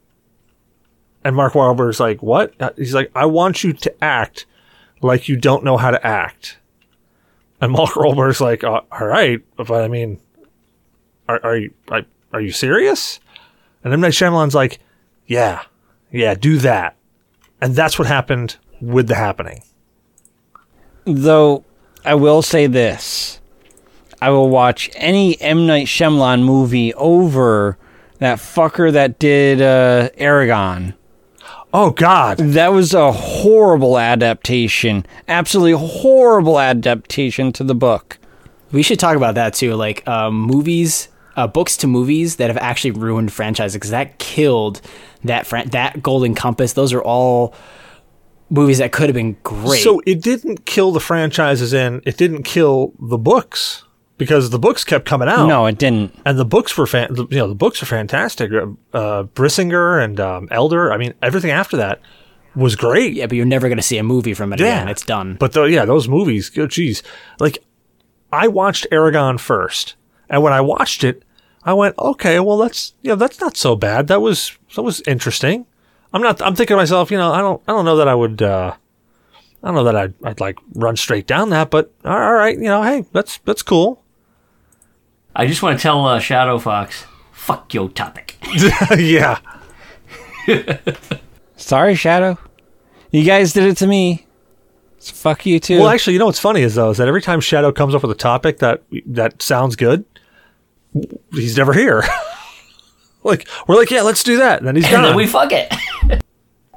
And 1.24 1.34
Mark 1.34 1.54
Wahlberg's 1.54 2.00
like, 2.00 2.22
"What?" 2.22 2.54
Uh, 2.60 2.70
He's 2.76 2.94
like, 2.94 3.10
"I 3.14 3.26
want 3.26 3.64
you 3.64 3.72
to 3.72 4.04
act 4.04 4.46
like 5.00 5.28
you 5.28 5.36
don't 5.36 5.64
know 5.64 5.76
how 5.76 5.90
to 5.90 6.06
act." 6.06 6.58
And 7.60 7.72
Mark 7.72 7.90
Wahlberg's 7.94 8.40
like, 8.40 8.62
uh, 8.62 8.82
"All 8.92 9.06
right, 9.06 9.42
but 9.56 9.70
I 9.70 9.88
mean, 9.88 10.20
are, 11.28 11.40
are 11.44 11.56
you 11.56 11.74
are, 11.88 12.02
are 12.32 12.40
you 12.40 12.52
serious?" 12.52 13.20
And 13.84 13.92
M 13.92 14.00
Night 14.00 14.12
Shyamalan's 14.12 14.54
like, 14.54 14.78
"Yeah, 15.26 15.62
yeah, 16.10 16.34
do 16.34 16.58
that." 16.58 16.96
And 17.60 17.74
that's 17.74 17.98
what 17.98 18.08
happened 18.08 18.56
with 18.80 19.08
the 19.08 19.14
happening. 19.14 19.62
Though 21.04 21.64
I 22.04 22.14
will 22.14 22.42
say 22.42 22.66
this. 22.66 23.40
I 24.20 24.30
will 24.30 24.48
watch 24.48 24.90
any 24.96 25.40
M 25.40 25.66
Night 25.66 25.86
Shyamalan 25.86 26.42
movie 26.42 26.92
over 26.94 27.78
that 28.18 28.38
fucker 28.38 28.92
that 28.92 29.18
did 29.18 29.60
uh, 29.62 30.10
Eragon. 30.18 30.94
Oh 31.72 31.90
God! 31.90 32.38
That 32.38 32.72
was 32.72 32.94
a 32.94 33.12
horrible 33.12 33.98
adaptation. 33.98 35.04
Absolutely 35.28 35.72
horrible 35.72 36.58
adaptation 36.58 37.52
to 37.52 37.62
the 37.62 37.74
book. 37.74 38.18
We 38.72 38.82
should 38.82 38.98
talk 38.98 39.16
about 39.16 39.34
that 39.34 39.54
too, 39.54 39.74
like 39.74 40.06
um, 40.08 40.34
movies, 40.40 41.08
uh, 41.38 41.46
books 41.46 41.76
to 41.78 41.86
movies 41.86 42.36
that 42.36 42.48
have 42.50 42.56
actually 42.58 42.90
ruined 42.90 43.32
franchises 43.32 43.74
because 43.74 43.90
that 43.90 44.18
killed 44.18 44.80
that 45.24 45.46
fran- 45.46 45.68
that 45.70 46.02
Golden 46.02 46.34
Compass. 46.34 46.72
Those 46.74 46.92
are 46.92 47.02
all 47.02 47.54
movies 48.50 48.78
that 48.78 48.92
could 48.92 49.08
have 49.08 49.14
been 49.14 49.36
great. 49.42 49.82
So 49.82 50.00
it 50.06 50.22
didn't 50.22 50.64
kill 50.66 50.92
the 50.92 51.00
franchises 51.00 51.72
in, 51.72 52.02
it 52.04 52.16
didn't 52.16 52.42
kill 52.44 52.92
the 52.98 53.18
books 53.18 53.84
because 54.16 54.50
the 54.50 54.58
books 54.58 54.84
kept 54.84 55.04
coming 55.06 55.28
out. 55.28 55.46
No, 55.46 55.66
it 55.66 55.78
didn't. 55.78 56.14
and 56.24 56.38
the 56.38 56.44
books 56.44 56.76
were 56.76 56.86
fan- 56.86 57.14
you 57.16 57.38
know 57.38 57.48
the 57.48 57.54
books 57.54 57.82
are 57.82 57.86
fantastic. 57.86 58.50
Uh, 58.52 59.22
Brisingr 59.34 60.02
and 60.04 60.18
um, 60.20 60.48
Elder. 60.50 60.92
I 60.92 60.96
mean, 60.96 61.14
everything 61.22 61.50
after 61.50 61.76
that 61.76 62.00
was 62.56 62.74
great. 62.74 63.12
yeah, 63.14 63.26
but 63.26 63.36
you're 63.36 63.46
never 63.46 63.68
going 63.68 63.76
to 63.78 63.82
see 63.82 63.98
a 63.98 64.02
movie 64.02 64.34
from 64.34 64.52
it 64.52 64.60
again. 64.60 64.88
It's 64.88 65.04
done. 65.04 65.36
But 65.38 65.52
though, 65.52 65.64
yeah, 65.64 65.84
those 65.84 66.08
movies. 66.08 66.50
Oh, 66.58 66.66
geez, 66.66 67.02
like 67.38 67.58
I 68.32 68.48
watched 68.48 68.86
Eragon 68.90 69.38
first, 69.38 69.94
and 70.28 70.42
when 70.42 70.52
I 70.52 70.60
watched 70.62 71.04
it, 71.04 71.22
I 71.68 71.74
went, 71.74 71.98
okay, 71.98 72.40
well, 72.40 72.56
that's 72.56 72.94
yeah, 73.02 73.14
that's 73.14 73.42
not 73.42 73.54
so 73.54 73.76
bad. 73.76 74.06
That 74.06 74.22
was 74.22 74.56
that 74.74 74.80
was 74.80 75.02
interesting. 75.02 75.66
I'm 76.14 76.22
not. 76.22 76.40
I'm 76.40 76.56
thinking 76.56 76.72
to 76.74 76.78
myself, 76.78 77.10
you 77.10 77.18
know, 77.18 77.30
I 77.30 77.42
don't. 77.42 77.62
I 77.68 77.72
don't 77.72 77.84
know 77.84 77.96
that 77.96 78.08
I 78.08 78.14
would. 78.14 78.40
Uh, 78.40 78.74
I 79.62 79.66
don't 79.66 79.74
know 79.74 79.84
that 79.84 79.94
I'd, 79.94 80.14
I'd 80.24 80.40
like 80.40 80.56
run 80.72 80.96
straight 80.96 81.26
down 81.26 81.50
that, 81.50 81.68
but 81.68 81.92
all 82.06 82.32
right, 82.32 82.56
you 82.56 82.64
know, 82.64 82.82
hey, 82.82 83.04
that's 83.12 83.36
that's 83.44 83.62
cool. 83.62 84.02
I 85.36 85.46
just 85.46 85.62
want 85.62 85.78
to 85.78 85.82
tell 85.82 86.06
uh, 86.06 86.18
Shadow 86.20 86.58
Fox, 86.58 87.04
fuck 87.32 87.74
your 87.74 87.90
topic. 87.90 88.38
yeah. 88.96 89.38
Sorry, 91.56 91.94
Shadow. 91.94 92.38
You 93.10 93.24
guys 93.24 93.52
did 93.52 93.64
it 93.64 93.76
to 93.76 93.86
me. 93.86 94.26
So 95.00 95.14
fuck 95.14 95.44
you 95.44 95.60
too. 95.60 95.80
Well, 95.80 95.88
actually, 95.88 96.14
you 96.14 96.18
know 96.18 96.26
what's 96.26 96.40
funny 96.40 96.62
is 96.62 96.76
though 96.76 96.88
is 96.88 96.96
that 96.96 97.08
every 97.08 97.20
time 97.20 97.42
Shadow 97.42 97.72
comes 97.72 97.94
up 97.94 98.00
with 98.00 98.10
a 98.10 98.14
topic 98.14 98.60
that 98.60 98.84
that 99.04 99.42
sounds 99.42 99.76
good, 99.76 100.06
he's 101.32 101.56
never 101.56 101.72
here. 101.72 102.02
like 103.24 103.48
we're 103.66 103.76
like, 103.76 103.90
yeah, 103.90 104.02
let's 104.02 104.22
do 104.22 104.38
that, 104.38 104.58
and 104.58 104.66
then 104.68 104.76
he's 104.76 104.84
And 104.84 104.92
gone. 104.94 105.02
then 105.04 105.16
we 105.16 105.26
fuck 105.26 105.50
it. 105.52 105.72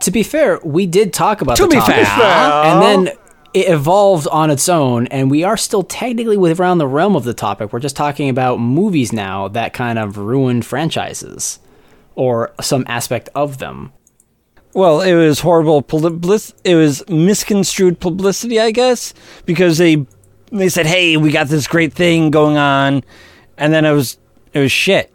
to 0.01 0.11
be 0.11 0.23
fair, 0.23 0.59
we 0.63 0.85
did 0.85 1.13
talk 1.13 1.41
about 1.41 1.57
To 1.57 1.63
the 1.63 1.69
be 1.69 1.75
topic, 1.75 1.95
fair. 1.95 2.05
and 2.05 2.81
then 2.81 3.15
it 3.53 3.69
evolved 3.69 4.27
on 4.31 4.49
its 4.49 4.69
own, 4.69 5.07
and 5.07 5.29
we 5.29 5.43
are 5.43 5.57
still 5.57 5.83
technically 5.83 6.37
within 6.37 6.77
the 6.77 6.87
realm 6.87 7.15
of 7.15 7.23
the 7.23 7.33
topic. 7.33 7.71
We're 7.73 7.79
just 7.79 7.95
talking 7.95 8.29
about 8.29 8.57
movies 8.59 9.11
now 9.11 9.47
that 9.49 9.73
kind 9.73 9.99
of 9.99 10.17
ruined 10.17 10.65
franchises 10.65 11.59
or 12.15 12.51
some 12.61 12.85
aspect 12.87 13.29
of 13.35 13.57
them. 13.57 13.91
Well, 14.73 15.01
it 15.01 15.13
was 15.15 15.41
horrible 15.41 15.81
publicity. 15.81 16.57
It 16.63 16.75
was 16.75 17.07
misconstrued 17.09 17.99
publicity, 17.99 18.57
I 18.59 18.71
guess, 18.71 19.13
because 19.45 19.77
they 19.77 20.05
they 20.49 20.69
said, 20.69 20.85
"Hey, 20.85 21.17
we 21.17 21.29
got 21.31 21.47
this 21.47 21.67
great 21.67 21.91
thing 21.93 22.31
going 22.31 22.55
on," 22.57 23.03
and 23.61 23.73
then 23.73 23.85
it 23.85 23.91
was 23.93 24.17
it 24.53 24.59
was 24.59 24.71
shit. 24.71 25.13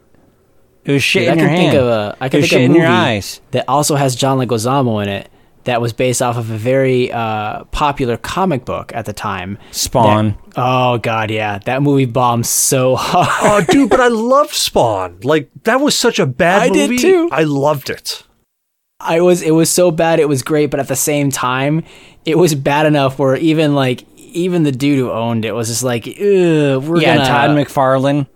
It 0.85 0.93
was 0.93 1.02
shit 1.02 1.23
Dude, 1.23 1.28
I 1.31 1.32
in 1.32 1.39
can 1.39 1.48
your 1.48 1.56
think 1.56 1.73
hand. 1.73 1.78
of 1.82 1.89
a 1.89 2.16
I 2.20 2.27
it 2.27 2.31
can 2.31 2.40
was 2.40 2.43
think 2.43 2.44
of 2.44 2.48
shit 2.48 2.60
a 2.60 2.64
in 2.64 2.70
movie 2.73 2.81
your 2.82 2.90
eyes. 2.90 3.40
that 3.51 3.64
also 3.68 3.97
has 3.97 4.14
John 4.16 4.39
Leguizamo 4.39 5.02
in 5.02 5.09
it. 5.09 5.28
That 5.64 5.81
was 5.81 5.93
based 5.93 6.23
off 6.23 6.36
of 6.36 6.48
a 6.48 6.56
very 6.56 7.10
uh, 7.10 7.64
popular 7.73 8.16
comic 8.16 8.64
book 8.64 8.93
at 8.94 9.05
the 9.05 9.12
time. 9.12 9.59
Spawn. 9.73 10.39
That- 10.51 10.55
oh 10.59 10.98
god, 10.98 11.32
yeah, 11.32 11.59
that 11.64 11.82
movie 11.82 12.05
bombed 12.06 12.47
so 12.47 12.94
hard. 12.94 13.64
oh, 13.68 13.73
dude, 13.73 13.90
but 13.90 13.98
I 14.01 14.06
loved 14.06 14.55
Spawn. 14.55 15.18
Like 15.24 15.51
that 15.64 15.81
was 15.81 15.97
such 15.97 16.20
a 16.20 16.27
bad 16.27 16.62
I 16.62 16.68
did 16.68 16.90
movie. 16.90 17.02
too. 17.02 17.28
I 17.32 17.43
loved 17.43 17.90
it. 17.90 18.23
I 19.01 19.20
was 19.20 19.43
it 19.43 19.51
was 19.51 19.68
so 19.68 19.90
bad 19.90 20.20
it 20.20 20.28
was 20.28 20.43
great, 20.44 20.70
but 20.70 20.78
at 20.78 20.86
the 20.86 20.94
same 20.97 21.32
time, 21.32 21.82
it 22.24 22.39
was 22.39 22.55
bad 22.55 22.86
enough 22.86 23.18
where 23.18 23.35
even 23.35 23.74
like 23.74 24.05
even 24.16 24.62
the 24.62 24.70
dude 24.73 24.98
who 25.01 25.10
owned 25.10 25.44
it 25.44 25.52
was 25.52 25.66
just 25.66 25.82
like, 25.82 26.06
Ugh, 26.06 26.16
we're 26.16 27.01
yeah, 27.01 27.16
gonna 27.16 27.20
Yeah, 27.20 27.28
Todd 27.28 27.51
McFarlane. 27.51 28.28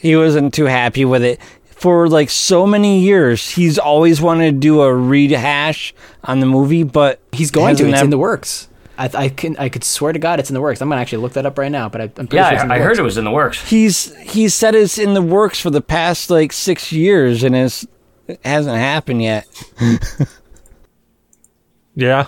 He 0.00 0.16
wasn't 0.16 0.54
too 0.54 0.64
happy 0.64 1.04
with 1.04 1.22
it. 1.22 1.40
For 1.64 2.08
like 2.08 2.28
so 2.30 2.66
many 2.66 3.00
years, 3.00 3.48
he's 3.50 3.78
always 3.78 4.20
wanted 4.20 4.52
to 4.52 4.58
do 4.58 4.82
a 4.82 4.94
rehash 4.94 5.94
on 6.24 6.40
the 6.40 6.46
movie, 6.46 6.82
but 6.82 7.20
he's 7.32 7.50
going 7.50 7.76
to. 7.76 7.84
hasn't 7.84 7.88
It's 7.90 7.98
ev- 8.00 8.04
in 8.04 8.10
the 8.10 8.18
works. 8.18 8.68
I, 8.98 9.10
I 9.14 9.28
can 9.30 9.56
I 9.56 9.70
could 9.70 9.82
swear 9.82 10.12
to 10.12 10.18
God 10.18 10.40
it's 10.40 10.50
in 10.50 10.54
the 10.54 10.60
works. 10.60 10.82
I'm 10.82 10.90
gonna 10.90 11.00
actually 11.00 11.22
look 11.22 11.32
that 11.32 11.46
up 11.46 11.56
right 11.56 11.72
now, 11.72 11.88
but 11.88 12.00
I, 12.02 12.04
I'm 12.04 12.10
pretty 12.26 12.36
Yeah, 12.36 12.48
sure 12.50 12.54
it's 12.56 12.62
in 12.64 12.68
the 12.68 12.74
I, 12.74 12.76
I 12.76 12.80
heard 12.80 12.98
it 12.98 13.02
was 13.02 13.16
in 13.16 13.24
the 13.24 13.30
works. 13.30 13.66
He's 13.70 14.14
he's 14.18 14.52
said 14.54 14.74
it's 14.74 14.98
in 14.98 15.14
the 15.14 15.22
works 15.22 15.58
for 15.58 15.70
the 15.70 15.80
past 15.80 16.28
like 16.28 16.52
six 16.52 16.92
years, 16.92 17.42
and 17.42 17.56
it's, 17.56 17.86
it 18.28 18.40
hasn't 18.44 18.76
happened 18.76 19.22
yet. 19.22 19.46
Yeah. 21.94 22.26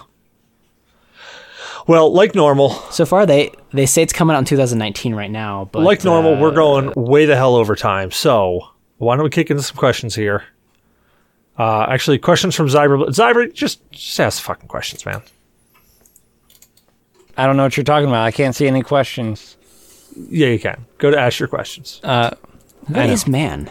Well, 1.88 2.12
like 2.12 2.34
normal, 2.34 2.70
So 2.90 3.04
far, 3.04 3.26
they 3.26 3.50
they 3.72 3.86
say 3.86 4.02
it's 4.02 4.12
coming 4.12 4.34
out 4.36 4.40
in 4.40 4.44
2019 4.44 5.14
right 5.14 5.30
now, 5.30 5.68
but 5.72 5.82
like 5.82 6.04
normal, 6.04 6.34
uh, 6.34 6.40
we're 6.40 6.52
going 6.54 6.92
way 6.96 7.24
the 7.26 7.36
hell 7.36 7.56
over 7.56 7.74
time. 7.74 8.10
So 8.10 8.68
why 8.98 9.16
don't 9.16 9.24
we 9.24 9.30
kick 9.30 9.50
into 9.50 9.62
some 9.62 9.76
questions 9.76 10.14
here? 10.14 10.44
Uh, 11.58 11.82
actually, 11.88 12.18
questions 12.18 12.54
from 12.54 12.66
Zyber. 12.68 13.06
Zyber, 13.08 13.52
just 13.52 13.80
just 13.90 14.18
ask 14.20 14.42
fucking 14.42 14.68
questions, 14.68 15.04
man. 15.04 15.22
I 17.36 17.46
don't 17.46 17.56
know 17.56 17.64
what 17.64 17.76
you're 17.76 17.84
talking 17.84 18.08
about. 18.08 18.24
I 18.24 18.30
can't 18.30 18.54
see 18.54 18.66
any 18.66 18.82
questions. 18.82 19.56
Yeah, 20.28 20.48
you 20.48 20.58
can 20.58 20.84
go 20.98 21.10
to 21.10 21.18
ask 21.18 21.38
your 21.38 21.48
questions. 21.48 22.00
Uh, 22.04 22.30
What 22.86 22.98
I 22.98 23.06
know. 23.06 23.12
is 23.12 23.26
man? 23.26 23.70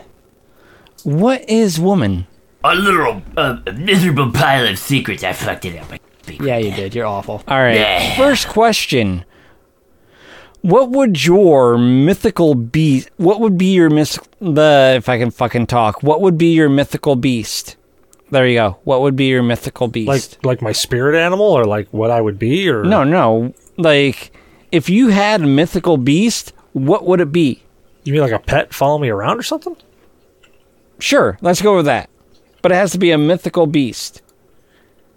what 1.03 1.47
is 1.49 1.79
woman? 1.79 2.27
A 2.63 2.75
literal, 2.75 3.21
uh, 3.38 3.57
a 3.65 3.73
miserable 3.73 4.31
pile 4.31 4.67
of 4.67 4.77
secrets. 4.77 5.23
I 5.23 5.33
fucked 5.33 5.65
it 5.65 5.79
up. 5.79 5.99
Yeah, 6.39 6.57
you 6.57 6.71
did. 6.71 6.95
You're 6.95 7.05
awful. 7.05 7.43
All 7.47 7.57
right. 7.57 7.75
Yeah. 7.75 8.15
First 8.15 8.47
question. 8.47 9.25
What 10.61 10.91
would 10.91 11.25
your 11.25 11.77
mythical 11.77 12.53
beast? 12.53 13.09
What 13.17 13.39
would 13.39 13.57
be 13.57 13.73
your 13.73 13.89
myth? 13.89 14.19
The 14.39 14.93
if 14.97 15.09
I 15.09 15.17
can 15.17 15.31
fucking 15.31 15.67
talk. 15.67 16.03
What 16.03 16.21
would 16.21 16.37
be 16.37 16.53
your 16.53 16.69
mythical 16.69 17.15
beast? 17.15 17.77
There 18.29 18.47
you 18.47 18.55
go. 18.55 18.77
What 18.83 19.01
would 19.01 19.15
be 19.15 19.25
your 19.25 19.43
mythical 19.43 19.87
beast? 19.87 20.07
Like 20.07 20.45
like 20.45 20.61
my 20.61 20.71
spirit 20.71 21.17
animal, 21.19 21.47
or 21.47 21.65
like 21.65 21.89
what 21.89 22.11
I 22.11 22.21
would 22.21 22.37
be, 22.39 22.69
or 22.69 22.83
no, 22.83 23.03
no. 23.03 23.53
Like 23.77 24.31
if 24.71 24.89
you 24.89 25.09
had 25.09 25.41
a 25.41 25.47
mythical 25.47 25.97
beast, 25.97 26.53
what 26.73 27.05
would 27.05 27.19
it 27.19 27.31
be? 27.31 27.63
You 28.03 28.13
mean 28.13 28.21
like 28.21 28.31
a 28.31 28.39
pet 28.39 28.73
follow 28.73 28.97
me 28.99 29.09
around 29.09 29.37
or 29.39 29.43
something? 29.43 29.75
Sure, 30.99 31.37
let's 31.41 31.61
go 31.61 31.75
with 31.75 31.85
that. 31.85 32.09
But 32.61 32.71
it 32.71 32.75
has 32.75 32.91
to 32.91 32.99
be 32.99 33.11
a 33.11 33.17
mythical 33.17 33.65
beast, 33.65 34.21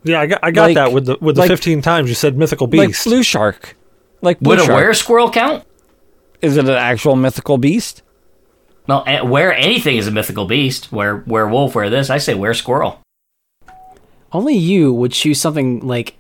Yeah, 0.05 0.20
I 0.20 0.26
got 0.26 0.39
I 0.43 0.51
got 0.51 0.62
Like- 0.64 0.74
that 0.76 0.93
with 0.93 1.06
the 1.06 1.16
with 1.20 1.36
the 1.36 1.43
like- 1.43 1.51
fifteen 1.51 1.81
times 1.82 2.09
you 2.09 2.14
said 2.14 2.36
mythical 2.36 2.66
like 2.66 2.89
beast. 2.89 3.05
blue 3.05 3.22
shark. 3.22 3.76
Like 4.22 4.39
blue 4.40 4.51
Would 4.56 4.60
a 4.60 4.64
shark. 4.66 4.85
were 4.86 4.94
squirrel 4.94 5.31
count? 5.31 5.64
Is 6.43 6.56
it 6.56 6.64
an 6.66 6.70
actual 6.72 7.16
mythical 7.16 7.56
beast? 7.59 8.02
Well, 8.86 9.02
eh, 9.06 9.22
where 9.22 9.55
anything 9.55 9.97
is 9.97 10.06
a 10.06 10.10
mythical 10.10 10.44
beast. 10.44 10.93
Where 10.93 11.24
werewolf, 11.26 11.74
where 11.74 11.89
this, 11.89 12.10
I 12.10 12.18
say 12.18 12.35
where 12.35 12.52
squirrel. 12.55 13.01
Only 14.32 14.56
you 14.56 14.93
would 14.93 15.12
choose 15.12 15.40
something 15.40 15.81
like 15.86 16.16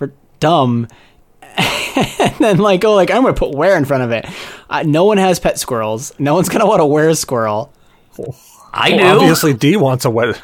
r- 0.00 0.12
dumb, 0.38 0.86
and 1.42 2.34
then 2.38 2.58
like 2.58 2.84
oh 2.84 2.94
like 2.94 3.10
I'm 3.10 3.22
gonna 3.22 3.34
put 3.34 3.52
where 3.54 3.76
in 3.76 3.84
front 3.84 4.02
of 4.04 4.10
it. 4.12 4.26
Uh, 4.70 4.82
no 4.86 5.04
one 5.04 5.18
has 5.18 5.40
pet 5.40 5.58
squirrels. 5.58 6.12
No 6.18 6.34
one's 6.34 6.48
gonna 6.48 6.66
want 6.68 6.80
to 6.80 6.86
wear 6.86 7.04
a 7.04 7.08
where 7.08 7.14
squirrel. 7.14 7.72
I 8.72 8.90
Well, 8.90 8.98
do. 8.98 9.20
obviously, 9.22 9.54
D 9.54 9.76
wants 9.76 10.04
a 10.04 10.10
wet. 10.10 10.40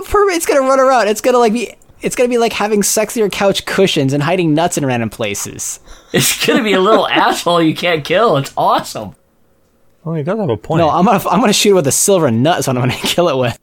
What 0.00 0.08
per- 0.10 0.30
It's 0.30 0.46
gonna 0.46 0.60
run 0.62 0.80
around. 0.80 1.08
It's 1.08 1.20
gonna 1.20 1.38
like 1.38 1.52
be. 1.52 1.74
It's 2.02 2.14
gonna 2.14 2.28
be 2.28 2.38
like 2.38 2.52
having 2.52 2.82
sexier 2.82 3.30
couch 3.32 3.64
cushions 3.64 4.12
and 4.12 4.22
hiding 4.22 4.52
nuts 4.54 4.76
in 4.76 4.84
random 4.84 5.08
places. 5.10 5.80
It's 6.12 6.44
gonna 6.46 6.62
be 6.62 6.74
a 6.74 6.80
little 6.80 7.08
asshole 7.08 7.62
you 7.62 7.74
can't 7.74 8.04
kill. 8.04 8.36
It's 8.36 8.52
awesome. 8.56 9.16
Oh, 10.04 10.14
he 10.14 10.22
does 10.22 10.38
have 10.38 10.48
a 10.50 10.56
point. 10.56 10.78
No, 10.80 10.90
I'm 10.90 11.04
gonna 11.04 11.26
I'm 11.28 11.40
gonna 11.40 11.52
shoot 11.52 11.70
it 11.70 11.74
with 11.74 11.86
a 11.86 11.92
silver 11.92 12.30
nut. 12.30 12.60
Is 12.60 12.66
what 12.66 12.76
I'm 12.76 12.82
gonna 12.82 12.94
kill 13.02 13.28
it 13.28 13.36
with. 13.36 13.58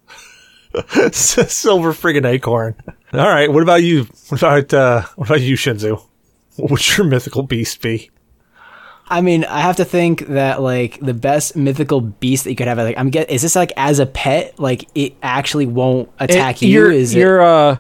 Silver 1.14 1.94
friggin' 1.94 2.26
acorn. 2.26 2.76
All 3.14 3.20
right, 3.20 3.52
what 3.52 3.62
about 3.62 3.84
you? 3.84 4.06
What 4.30 4.42
about 4.42 4.74
uh, 4.74 5.04
what 5.16 5.30
about 5.30 5.42
you, 5.42 5.56
Shinzu? 5.56 6.02
What 6.56 6.72
would 6.72 6.98
your 6.98 7.06
mythical 7.06 7.44
beast 7.44 7.80
be? 7.82 8.10
I 9.08 9.22
mean, 9.22 9.44
I 9.46 9.60
have 9.62 9.76
to 9.78 9.86
think 9.86 10.28
that 10.28 10.62
like 10.62 11.00
the 11.00 11.14
best 11.14 11.56
mythical 11.56 12.02
beast 12.02 12.46
that 12.46 12.50
you 12.52 12.56
could 12.56 12.68
have. 12.68 12.78
Like, 12.78 12.98
I'm 12.98 13.10
get. 13.10 13.30
Is 13.30 13.42
this 13.42 13.56
like 13.56 13.72
as 13.78 14.00
a 14.00 14.06
pet? 14.06 14.58
Like, 14.60 14.88
it 14.96 15.14
actually 15.22 15.66
won't 15.66 16.10
attack 16.20 16.64
It- 16.64 16.68
you? 16.68 16.72
You're, 16.82 16.92
Is 16.92 17.14
it? 17.14 17.20
you're 17.20 17.42
uh, 17.42 17.78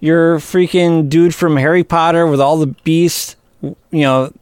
you're 0.00 0.38
freaking 0.38 1.08
dude 1.08 1.34
from 1.34 1.56
Harry 1.56 1.82
Potter 1.84 2.26
with 2.26 2.40
all 2.40 2.56
the 2.58 2.68
beasts. 2.84 3.34
You 3.62 3.74
know, 3.92 4.32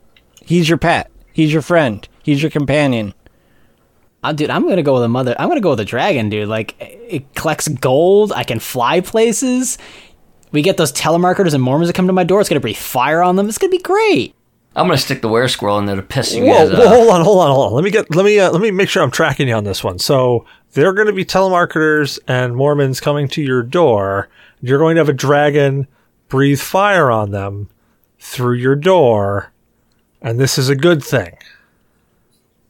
he's 0.44 0.68
your 0.68 0.78
pet. 0.78 1.10
He's 1.32 1.52
your 1.52 1.62
friend. 1.62 2.06
He's 2.22 2.42
your 2.42 2.50
companion. 2.50 3.14
Uh, 4.22 4.32
dude, 4.32 4.50
I'm 4.50 4.68
gonna 4.68 4.82
go 4.82 4.94
with 4.94 5.04
a 5.04 5.08
mother. 5.08 5.34
I'm 5.38 5.48
gonna 5.48 5.60
go 5.60 5.70
with 5.70 5.80
a 5.80 5.84
dragon, 5.84 6.28
dude. 6.28 6.48
Like 6.48 6.74
it 6.80 7.34
collects 7.34 7.68
gold. 7.68 8.32
I 8.32 8.42
can 8.44 8.58
fly 8.58 9.00
places. 9.00 9.78
We 10.52 10.62
get 10.62 10.76
those 10.76 10.92
telemarketers 10.92 11.54
and 11.54 11.62
Mormons 11.62 11.88
that 11.88 11.94
come 11.94 12.06
to 12.08 12.12
my 12.12 12.24
door. 12.24 12.40
It's 12.40 12.48
gonna 12.48 12.60
breathe 12.60 12.76
fire 12.76 13.22
on 13.22 13.36
them. 13.36 13.48
It's 13.48 13.58
gonna 13.58 13.70
be 13.70 13.78
great. 13.78 14.34
I'm 14.76 14.86
gonna 14.86 14.98
stick 14.98 15.22
the 15.22 15.28
were 15.28 15.48
squirrel 15.48 15.78
in 15.78 15.86
there 15.86 15.96
to 15.96 16.02
piss 16.02 16.34
you 16.34 16.44
Whoa, 16.44 16.68
guys 16.68 16.78
whoa, 16.78 16.84
off. 16.84 16.88
hold 16.88 17.08
on, 17.10 17.24
hold 17.24 17.38
on, 17.40 17.50
hold 17.50 17.66
on. 17.68 17.72
Let 17.72 17.84
me 17.84 17.90
get 17.90 18.14
let 18.14 18.26
me 18.26 18.38
uh, 18.38 18.50
let 18.50 18.60
me 18.60 18.70
make 18.70 18.90
sure 18.90 19.02
I'm 19.02 19.10
tracking 19.10 19.48
you 19.48 19.54
on 19.54 19.64
this 19.64 19.82
one. 19.82 19.98
So 19.98 20.44
there 20.74 20.86
are 20.86 20.92
going 20.92 21.06
to 21.06 21.14
be 21.14 21.24
telemarketers 21.24 22.18
and 22.28 22.54
Mormons 22.54 23.00
coming 23.00 23.26
to 23.28 23.42
your 23.42 23.62
door. 23.62 24.28
You're 24.60 24.78
going 24.78 24.96
to 24.96 25.00
have 25.00 25.08
a 25.08 25.14
dragon 25.14 25.88
breathe 26.28 26.60
fire 26.60 27.10
on 27.10 27.30
them 27.30 27.70
through 28.18 28.56
your 28.56 28.76
door, 28.76 29.50
and 30.20 30.38
this 30.38 30.58
is 30.58 30.68
a 30.68 30.76
good 30.76 31.02
thing. 31.02 31.38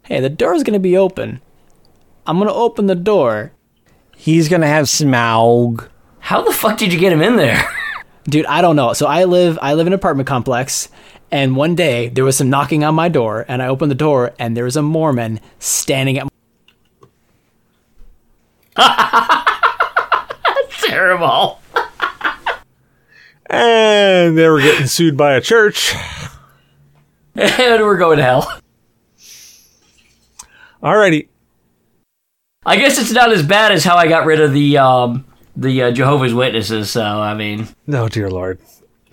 Hey, 0.05 0.21
the 0.21 0.31
door's 0.31 0.63
gonna 0.63 0.79
be 0.79 0.97
open. 0.97 1.41
I'm 2.25 2.39
gonna 2.39 2.53
open 2.53 2.87
the 2.87 2.95
door. 2.95 3.51
He's 4.17 4.49
gonna 4.49 4.69
have 4.69 4.87
Smaug. 4.87 5.89
How 6.21 6.43
the 6.43 6.53
fuck 6.53 6.79
did 6.79 6.93
you 6.93 7.01
get 7.01 7.13
him 7.13 7.23
in 7.23 7.35
there? 7.35 7.69
Dude, 8.25 8.47
I 8.47 8.61
don't 8.61 8.77
know. 8.77 8.93
So 8.93 9.07
I 9.07 9.25
live 9.25 9.59
I 9.61 9.75
live 9.75 9.89
in 9.89 9.93
an 9.93 9.99
apartment 9.99 10.29
complex 10.29 10.89
and 11.31 11.57
one 11.57 11.75
day 11.75 12.09
there 12.09 12.25
was 12.25 12.37
some 12.37 12.51
knocking 12.51 12.85
on 12.85 12.95
my 12.95 13.09
door 13.09 13.45
and 13.49 13.63
I 13.63 13.69
opened 13.69 13.91
the 13.91 13.95
door 13.97 14.35
and 14.39 14.57
there 14.57 14.65
was 14.65 14.77
a 14.77 14.83
Mormon 14.83 15.41
standing 15.59 16.19
at 16.19 16.25
my 18.77 19.45
Terrible. 20.83 21.61
And 23.49 24.37
they 24.37 24.49
were 24.49 24.61
getting 24.61 24.89
sued 24.89 25.17
by 25.17 25.35
a 25.35 25.41
church. 25.41 25.95
And 27.37 27.81
we're 27.83 27.97
going 27.97 28.17
to 28.17 28.25
hell. 28.25 28.53
Alrighty. 30.83 31.29
I 32.65 32.77
guess 32.77 32.99
it's 32.99 33.13
not 33.13 33.31
as 33.31 33.45
bad 33.45 33.71
as 33.71 33.85
how 33.85 33.97
I 33.97 34.09
got 34.09 34.27
rid 34.27 34.41
of 34.41 34.53
the 34.53 34.79
um, 34.79 35.25
the 35.57 35.85
uh, 35.85 35.91
Jehovah's 35.93 36.35
Witnesses. 36.35 36.91
So 36.91 37.03
I 37.03 37.35
mean, 37.35 37.69
No, 37.87 38.09
dear 38.09 38.29
Lord. 38.29 38.59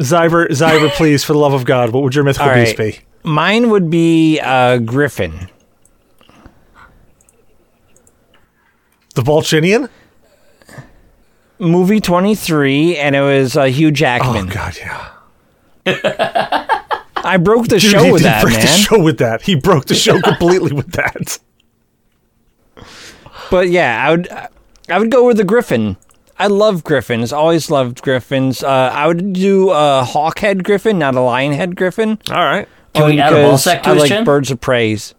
Zyber, 0.03 0.47
Zyber, 0.49 0.89
please, 0.91 1.23
for 1.23 1.33
the 1.33 1.39
love 1.39 1.53
of 1.53 1.65
God, 1.65 1.91
what 1.91 2.03
would 2.03 2.15
your 2.15 2.23
mythical 2.23 2.49
All 2.49 2.55
beast 2.55 2.77
be? 2.77 2.99
Mine 3.23 3.69
would 3.69 3.89
be 3.89 4.39
uh, 4.39 4.77
Griffin. 4.79 5.49
The 9.15 9.21
Volchinian? 9.21 9.89
Movie 11.59 12.01
23, 12.01 12.97
and 12.97 13.15
it 13.15 13.21
was 13.21 13.55
uh, 13.55 13.65
Hugh 13.65 13.91
Jackman. 13.91 14.49
Oh, 14.49 14.53
God, 14.53 14.77
yeah. 14.77 15.09
I 17.15 17.37
broke 17.37 17.67
the 17.67 17.79
Dude, 17.79 17.91
show 17.91 18.11
with 18.11 18.23
that, 18.23 18.43
man. 18.45 18.53
the 18.59 18.67
show 18.67 19.01
with 19.01 19.19
that. 19.19 19.43
He 19.43 19.55
broke 19.55 19.85
the 19.85 19.95
show 19.95 20.19
completely 20.21 20.73
with 20.73 20.91
that. 20.93 21.39
But 23.51 23.69
yeah, 23.69 24.07
I 24.07 24.11
would 24.11 24.27
I 24.89 24.97
would 24.97 25.11
go 25.11 25.27
with 25.27 25.37
the 25.37 25.43
Griffin. 25.43 25.97
I 26.43 26.47
love 26.47 26.83
Griffins. 26.83 27.31
Always 27.31 27.71
loved 27.71 28.01
Griffins. 28.01 28.63
Uh, 28.63 28.67
I 28.67 29.07
would 29.07 29.31
do 29.31 29.69
a 29.69 30.03
hawkhead 30.05 30.63
Griffin, 30.63 30.99
not 30.99 31.15
a 31.15 31.19
lionhead 31.19 31.75
Griffin. 31.77 32.19
All 32.29 32.35
right. 32.35 32.67
Can 32.93 33.03
only 33.03 33.15
we 33.15 33.21
add 33.21 33.31
a 33.31 33.37
ball 33.47 33.57
sack 33.57 33.83
to 33.83 33.91
I 33.91 33.93
his 33.93 34.01
like 34.01 34.09
chin? 34.09 34.23
birds 34.25 34.51
of 34.51 34.59
praise. 34.59 35.15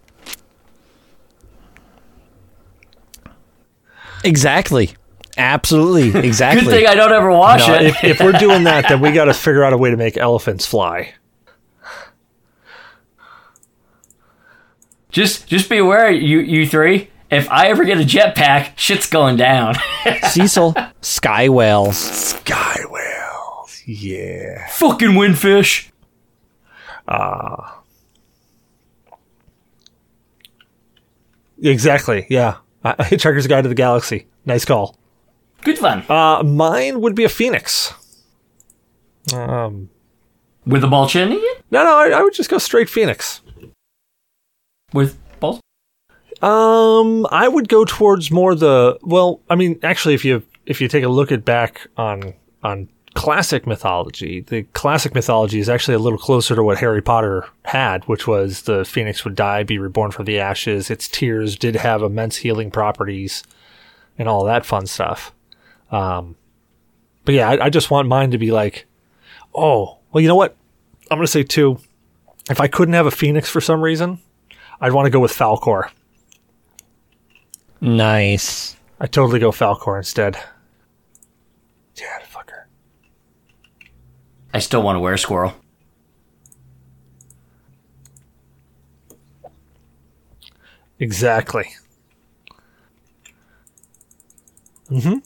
Exactly. 4.23 4.91
Absolutely. 5.39 6.21
Exactly. 6.27 6.65
good 6.67 6.71
thing 6.71 6.87
I 6.87 6.95
don't 6.95 7.11
ever 7.13 7.31
watch 7.31 7.67
No, 7.67 7.75
it. 7.75 7.83
if, 7.85 8.05
if 8.05 8.21
we're 8.21 8.33
doing 8.33 8.65
that, 8.65 8.87
then 8.91 9.01
we 9.01 9.11
got 9.13 9.25
to 9.25 9.35
figure 9.35 9.65
out 9.65 9.73
a 9.73 9.79
way 9.79 9.91
to 9.91 9.97
make 9.97 10.19
elephants 10.19 10.67
fly. 10.67 11.15
just 15.11 15.47
just 15.47 15.71
be 15.71 15.79
aware, 15.79 16.11
you 16.11 16.41
you 16.41 16.67
three. 16.69 17.09
If 17.35 17.51
I 17.51 17.69
ever 17.69 17.85
get 17.85 17.99
a 18.01 18.05
jetpack, 18.05 18.77
shit's 18.77 19.09
going 19.09 19.37
down. 19.37 19.75
Cecil. 20.31 20.75
Sky 21.01 21.49
whales. 21.49 21.97
Sky 21.99 22.77
whales. 22.89 23.83
Yeah. 23.87 24.69
Fucking 24.69 25.11
windfish. 25.11 25.91
Ah. 27.09 27.81
Exactly. 31.63 32.27
Yeah. 32.31 32.57
Uh, 32.85 32.95
Hitchhiker's 32.99 33.47
Guide 33.47 33.63
to 33.63 33.69
the 33.69 33.75
Galaxy. 33.75 34.27
Nice 34.47 34.65
call. 34.65 34.97
Good 35.63 35.79
fun. 35.79 36.05
Uh, 36.09 36.43
mine 36.43 37.01
would 37.01 37.15
be 37.15 37.25
a 37.25 37.29
phoenix. 37.29 37.95
Um, 39.33 39.89
With 40.67 40.85
a 40.85 40.87
ball 40.87 41.09
chin? 41.09 41.31
no, 41.71 41.83
no, 41.83 41.97
I, 41.99 42.11
I 42.11 42.23
would 42.23 42.35
just 42.35 42.51
go 42.51 42.59
straight 42.59 42.91
phoenix. 42.91 43.41
With 44.93 45.17
balls? 45.17 45.24
Um, 46.45 47.27
I 47.31 47.49
would 47.49 47.71
go 47.71 47.87
towards 47.87 48.31
more 48.31 48.55
the 48.55 48.99
well. 49.01 49.41
I 49.49 49.55
mean, 49.55 49.81
actually, 49.83 50.13
if 50.13 50.27
you 50.27 50.43
if 50.67 50.79
you 50.79 50.89
take 50.89 51.03
a 51.03 51.09
look 51.09 51.33
at 51.33 51.43
back 51.43 51.87
on 51.97 52.35
on 52.63 52.91
classic 53.15 53.67
mythology, 53.67 54.41
the 54.43 54.65
classic 54.75 55.15
mythology 55.15 55.59
is 55.59 55.71
actually 55.71 55.95
a 55.95 55.99
little 55.99 56.19
closer 56.19 56.55
to 56.55 56.63
what 56.63 56.77
Harry 56.77 57.01
Potter 57.01 57.49
had, 57.65 58.05
which 58.05 58.27
was 58.27 58.63
the 58.63 58.85
phoenix 58.85 59.25
would 59.25 59.35
die, 59.35 59.63
be 59.63 59.79
reborn 59.79 60.11
from 60.11 60.27
the 60.27 60.39
ashes. 60.39 60.91
Its 60.91 61.09
tears 61.09 61.57
did 61.57 61.77
have 61.77 62.03
immense 62.03 62.37
healing 62.37 62.71
properties, 62.71 63.43
and 64.19 64.29
all 64.29 64.45
that 64.45 64.67
fun 64.67 64.85
stuff. 64.85 65.33
Um, 65.91 66.37
but 67.25 67.35
yeah, 67.35 67.49
I, 67.49 67.67
I 67.67 67.71
just 67.71 67.91
want 67.91 68.07
mine 68.07 68.33
to 68.33 68.39
be 68.39 68.51
like, 68.51 68.85
oh, 69.55 69.97
well, 70.13 70.21
you 70.21 70.29
know 70.29 70.37
what? 70.37 70.57
I'm 71.11 71.17
gonna 71.17 71.27
say 71.27 71.43
two. 71.43 71.79
If 72.51 72.61
I 72.61 72.69
couldn't 72.69 72.93
have 72.93 73.07
a 73.07 73.11
phoenix 73.11 73.49
for 73.49 73.63
some 73.63 73.81
reason, 73.81 74.19
I'd 74.79 74.93
want 74.93 75.07
to 75.07 75.11
go 75.11 75.21
with 75.21 75.33
Falkor. 75.33 75.89
Nice. 77.81 78.77
I 79.01 79.07
totally 79.07 79.41
go 79.41 79.51
Falkor 79.51 79.99
instead. 79.99 80.37
Yeah, 81.97 82.21
fucker. 82.33 82.65
I 84.53 84.59
still 84.59 84.83
want 84.83 84.97
to 84.97 85.01
wear 85.01 85.15
a 85.15 85.19
squirrel. 85.19 85.55
Exactly. 90.99 91.67
Mm-hmm. 94.91 95.19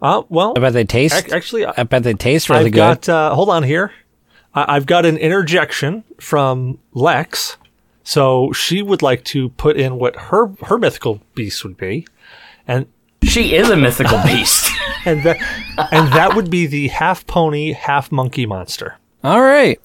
Uh, 0.00 0.22
well, 0.28 0.52
I 0.56 0.60
bet 0.60 0.72
they 0.74 0.84
taste. 0.84 1.32
actually, 1.32 1.64
I- 1.64 1.72
I 1.78 1.82
bet 1.84 2.02
they 2.02 2.14
taste 2.14 2.50
really 2.50 2.66
I've 2.66 2.72
good. 2.72 2.76
got. 2.76 3.08
Uh, 3.08 3.34
hold 3.34 3.48
on 3.48 3.62
here. 3.62 3.92
I- 4.56 4.74
I've 4.76 4.86
got 4.86 5.06
an 5.06 5.16
interjection 5.18 6.02
from 6.18 6.78
Lex. 6.94 7.56
So 8.02 8.52
she 8.52 8.82
would 8.82 9.02
like 9.02 9.24
to 9.24 9.48
put 9.50 9.76
in 9.76 9.98
what 9.98 10.16
her 10.16 10.50
her 10.66 10.78
mythical 10.78 11.20
beast 11.34 11.64
would 11.64 11.76
be, 11.76 12.06
and 12.66 12.86
She 13.24 13.54
is 13.56 13.68
a 13.68 13.76
mythical 13.76 14.18
beast. 14.24 14.70
and 15.04 15.22
that 15.24 15.36
and 15.90 16.12
that 16.12 16.34
would 16.36 16.48
be 16.48 16.66
the 16.66 16.86
half 16.88 17.26
pony, 17.26 17.72
half 17.72 18.12
monkey 18.12 18.46
monster. 18.46 18.96
All 19.24 19.40
right. 19.42 19.80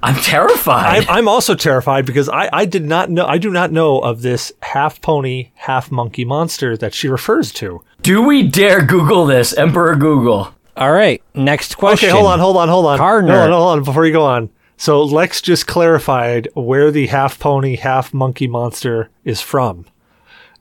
I'm 0.00 0.14
terrified. 0.14 1.02
I'm, 1.02 1.08
I'm 1.10 1.28
also 1.28 1.56
terrified 1.56 2.06
because 2.06 2.28
I, 2.28 2.48
I 2.52 2.64
did 2.66 2.84
not 2.84 3.10
know 3.10 3.26
I 3.26 3.38
do 3.38 3.50
not 3.50 3.72
know 3.72 3.98
of 3.98 4.22
this 4.22 4.52
half 4.62 5.00
pony, 5.00 5.50
half 5.56 5.90
monkey 5.90 6.24
monster 6.24 6.76
that 6.76 6.94
she 6.94 7.08
refers 7.08 7.50
to. 7.54 7.82
Do 8.00 8.22
we 8.22 8.44
dare 8.44 8.84
Google 8.84 9.26
this, 9.26 9.52
Emperor 9.52 9.96
Google? 9.96 10.54
All 10.78 10.92
right. 10.92 11.20
Next 11.34 11.76
question. 11.76 12.08
Okay, 12.08 12.16
hold 12.16 12.30
on, 12.30 12.38
hold 12.38 12.56
on, 12.56 12.68
hold 12.68 12.86
on. 12.86 12.98
Gardner. 12.98 13.32
Hold 13.32 13.44
on, 13.44 13.52
hold 13.52 13.78
on 13.78 13.84
before 13.84 14.06
you 14.06 14.12
go 14.12 14.24
on. 14.24 14.48
So 14.76 15.02
Lex 15.02 15.42
just 15.42 15.66
clarified 15.66 16.48
where 16.54 16.92
the 16.92 17.08
half 17.08 17.40
pony, 17.40 17.74
half 17.74 18.14
monkey 18.14 18.46
monster 18.46 19.10
is 19.24 19.40
from. 19.40 19.86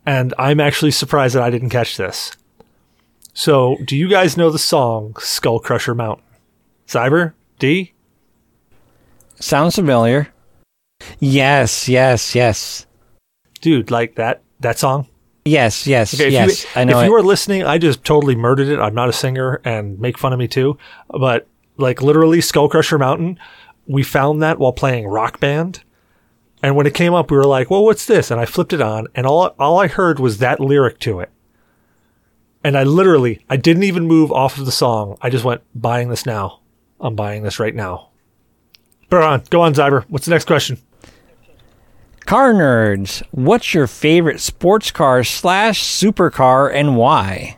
And 0.07 0.34
I'm 0.39 0.60
actually 0.60 0.91
surprised 0.91 1.35
that 1.35 1.44
I 1.44 1.52
didn't 1.52 1.69
catch 1.69 1.98
this. 1.98 2.31
So, 3.34 3.77
do 3.85 3.95
you 3.95 4.07
guys 4.07 4.35
know 4.35 4.49
the 4.49 4.57
song 4.57 5.15
Skull 5.19 5.60
Crusher 5.60 5.94
Mountain? 5.94 6.26
Zyber? 6.88 7.34
D? 7.60 7.94
Sounds 9.35 9.76
familiar. 9.76 10.30
Yes, 11.19 11.88
yes, 11.88 12.34
yes. 12.34 12.88
Dude, 13.61 13.91
like 13.91 14.15
that 14.15 14.41
that 14.61 14.80
song? 14.80 15.07
Yes, 15.48 15.88
yes, 15.88 16.14
Okay, 16.14 16.28
if 16.28 16.34
yes. 16.34 16.64
you, 16.64 16.69
I 16.76 16.84
know 16.84 16.99
if 16.99 17.03
it. 17.03 17.07
you 17.07 17.15
are 17.15 17.22
listening, 17.24 17.64
I 17.64 17.78
just 17.78 18.03
totally 18.03 18.36
murdered 18.36 18.68
it. 18.68 18.80
I'm 18.80 18.95
not 18.95 19.10
a 19.10 19.14
singer 19.14 19.61
and 19.64 19.99
make 19.99 20.18
fun 20.18 20.34
of 20.34 20.40
me 20.40 20.48
too. 20.48 20.78
But 21.10 21.48
like 21.78 22.02
literally 22.02 22.41
Skull 22.41 22.69
Crusher 22.69 22.98
Mountain, 22.98 23.40
we 23.86 24.03
found 24.03 24.41
that 24.41 24.60
while 24.60 24.74
playing 24.74 25.07
rock 25.07 25.40
band. 25.40 25.84
And 26.64 26.76
when 26.76 26.88
it 26.88 26.94
came 26.94 27.14
up, 27.14 27.30
we 27.30 27.38
were 27.38 27.45
like, 27.45 27.69
well, 27.69 27.84
what's 27.84 28.06
this? 28.06 28.32
And 28.32 28.40
I 28.41 28.45
flipped 28.45 28.74
it 28.74 28.82
on 28.82 29.07
and 29.15 29.28
all, 29.28 29.56
all 29.60 29.80
I 29.80 29.88
heard 29.88 30.19
was 30.19 30.40
that 30.40 30.60
lyric 30.60 30.99
to 30.99 31.19
it. 31.19 31.30
And 32.64 32.78
I 32.78 32.84
literally, 32.84 33.45
I 33.49 33.57
didn't 33.57 33.84
even 33.84 34.07
move 34.07 34.32
off 34.32 34.57
of 34.57 34.65
the 34.65 34.72
song. 34.72 35.18
I 35.22 35.30
just 35.30 35.45
went, 35.45 35.61
buying 35.76 36.10
this 36.10 36.26
now. 36.26 36.60
I'm 36.99 37.15
buying 37.15 37.44
this 37.44 37.60
right 37.60 37.76
now. 37.76 38.10
But 39.10 39.24
on, 39.24 39.44
go 39.49 39.61
on, 39.61 39.74
Zyber. 39.74 40.03
What's 40.10 40.26
the 40.26 40.32
next 40.32 40.45
question? 40.45 40.80
Car 42.28 42.54
nerds, 42.54 43.24
what's 43.32 43.74
your 43.74 43.88
favorite 43.88 44.41
sports 44.41 44.91
car 44.91 45.24
slash 45.24 45.82
supercar 45.82 46.70
and 46.70 46.98
why? 46.98 47.56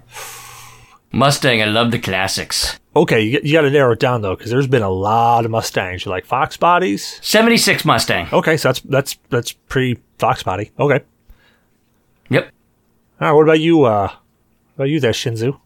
Mustang, 1.11 1.59
I 1.59 1.65
love 1.65 1.89
the 1.89 1.97
classics. 1.97 2.79
Okay, 2.95 3.19
you, 3.19 3.39
you 3.43 3.53
got 3.53 3.61
to 3.61 3.71
narrow 3.71 3.93
it 3.93 3.99
down 3.99 4.21
though, 4.21 4.35
because 4.35 4.51
there's 4.51 4.67
been 4.67 4.83
a 4.83 4.89
lot 4.91 5.43
of 5.43 5.49
Mustangs. 5.49 6.05
You 6.05 6.11
like 6.11 6.23
Fox 6.23 6.55
bodies? 6.55 7.19
76 7.23 7.83
Mustang. 7.83 8.27
Okay, 8.31 8.57
so 8.57 8.69
that's 8.69 8.81
that's 8.81 9.17
that's 9.29 9.51
pre 9.53 9.97
Fox 10.19 10.43
body. 10.43 10.69
Okay. 10.79 11.03
Yep. 12.29 12.51
All 13.21 13.27
right. 13.27 13.33
What 13.33 13.41
about 13.41 13.59
you? 13.59 13.85
Uh, 13.85 14.09
what 14.09 14.75
about 14.75 14.89
you 14.89 14.99
there, 14.99 15.13
Shinzu? 15.13 15.59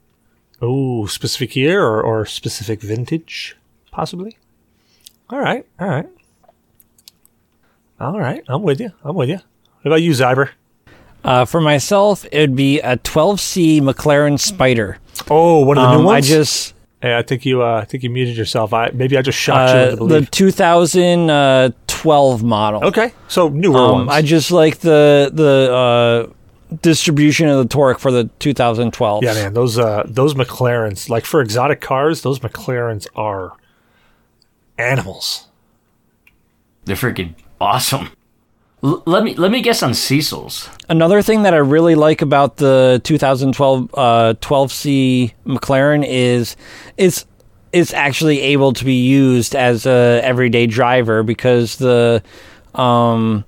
Oh, 0.61 1.07
specific 1.07 1.57
year 1.57 1.84
or, 1.84 2.01
or 2.01 2.25
specific 2.25 2.80
vintage, 2.80 3.57
possibly. 3.91 4.38
All 5.30 5.39
right. 5.39 5.65
All 5.77 5.89
right. 5.89 6.07
All 8.03 8.19
right. 8.19 8.43
I'm 8.47 8.63
with 8.63 8.80
you. 8.81 8.91
I'm 9.03 9.15
with 9.15 9.30
you. 9.30 9.38
What 9.81 9.91
about 9.91 10.01
you, 10.01 10.11
Zyber? 10.11 10.49
Uh, 11.23 11.45
for 11.45 11.61
myself, 11.61 12.25
it 12.31 12.39
would 12.41 12.55
be 12.55 12.80
a 12.81 12.97
12C 12.97 13.80
McLaren 13.81 14.39
Spider. 14.39 14.97
Oh, 15.30 15.63
one 15.65 15.77
of 15.77 15.84
the 15.84 15.89
Um, 15.89 15.97
new 16.01 16.05
ones. 16.07 16.25
I 16.25 16.27
just 16.27 16.73
Hey, 17.01 17.17
I 17.17 17.21
think 17.21 17.45
you. 17.45 17.61
Uh, 17.63 17.80
I 17.81 17.85
think 17.85 18.03
you 18.03 18.09
muted 18.09 18.35
yourself. 18.38 18.73
I 18.73 18.89
maybe 18.93 19.17
I 19.17 19.21
just 19.21 19.38
shocked 19.38 19.73
you 19.73 19.80
uh, 19.80 19.84
into 19.84 19.95
the 19.95 20.05
belief. 20.07 20.31
2012 20.31 22.43
model. 22.43 22.84
okay, 22.85 23.11
so 23.27 23.49
newer 23.49 23.77
Um, 23.77 23.91
ones. 23.91 24.09
I 24.09 24.21
just 24.21 24.51
like 24.51 24.80
the 24.80 25.30
the 25.34 25.73
uh, 25.73 26.27
distribution 26.81 27.49
of 27.49 27.57
the 27.57 27.65
torque 27.67 27.99
for 27.99 28.09
the 28.11 28.30
2012. 28.39 29.23
Yeah, 29.23 29.34
man, 29.34 29.53
those 29.53 29.77
uh 29.77 30.03
those 30.05 30.34
McLarens, 30.34 31.09
like 31.09 31.25
for 31.25 31.41
exotic 31.41 31.81
cars, 31.81 32.21
those 32.21 32.39
McLarens 32.39 33.05
are 33.15 33.53
animals. 34.77 35.47
They're 36.85 36.95
freaking 36.95 37.35
awesome. 37.64 38.10
Let 38.81 39.23
me 39.23 39.34
let 39.35 39.49
me 39.49 39.61
guess 39.61 39.81
on 39.81 39.94
Cecil's. 39.94 40.69
Another 40.90 41.22
thing 41.22 41.44
that 41.44 41.53
I 41.53 41.57
really 41.57 41.95
like 41.95 42.22
about 42.22 42.57
the 42.57 42.99
2012 43.06 43.90
uh, 43.94 44.34
12C 44.41 45.34
McLaren 45.45 46.06
is 46.06 46.57
it's 46.98 47.26
it's 47.72 47.94
actually 47.94 48.41
able 48.41 48.73
to 48.73 48.84
be 48.84 48.95
used 48.95 49.56
as 49.56 49.85
a 49.85 50.19
everyday 50.22 50.68
driver 50.68 51.23
because 51.23 51.77
the 51.77 52.22
um, 52.76 53.45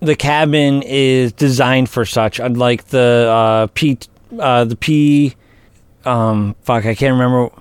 the 0.00 0.16
cabin 0.16 0.82
is 0.82 1.32
designed 1.32 1.88
for 1.88 2.04
such. 2.04 2.40
Unlike 2.40 2.88
the 2.88 3.28
uh, 3.30 3.66
P 3.74 3.96
uh, 4.40 4.64
the 4.64 4.74
P 4.74 5.36
um, 6.04 6.56
fuck 6.62 6.84
I 6.84 6.96
can't 6.96 7.12
remember. 7.12 7.54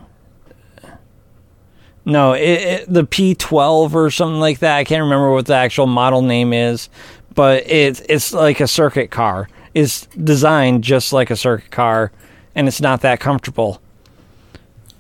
No, 2.06 2.34
it, 2.34 2.41
it, 2.41 2.91
the 2.94 3.06
P12 3.06 3.94
or 3.94 4.10
something 4.10 4.40
like 4.40 4.60
that. 4.60 4.78
I 4.78 4.84
can't 4.84 5.03
remember 5.03 5.32
what 5.32 5.45
the 5.45 5.53
actual 5.53 5.86
model 5.88 6.22
name 6.22 6.52
is, 6.53 6.90
but 7.36 7.64
it's 7.68 8.02
it's 8.10 8.34
like 8.34 8.60
a 8.60 8.68
circuit 8.68 9.11
car. 9.11 9.48
It's 9.73 10.07
designed 10.07 10.84
just 10.84 11.14
like 11.14 11.30
a 11.30 11.36
circuit 11.36 11.72
car, 11.72 12.11
and 12.56 12.68
it's 12.68 12.82
not 12.82 13.02
that 13.02 13.19
comfortable. 13.19 13.82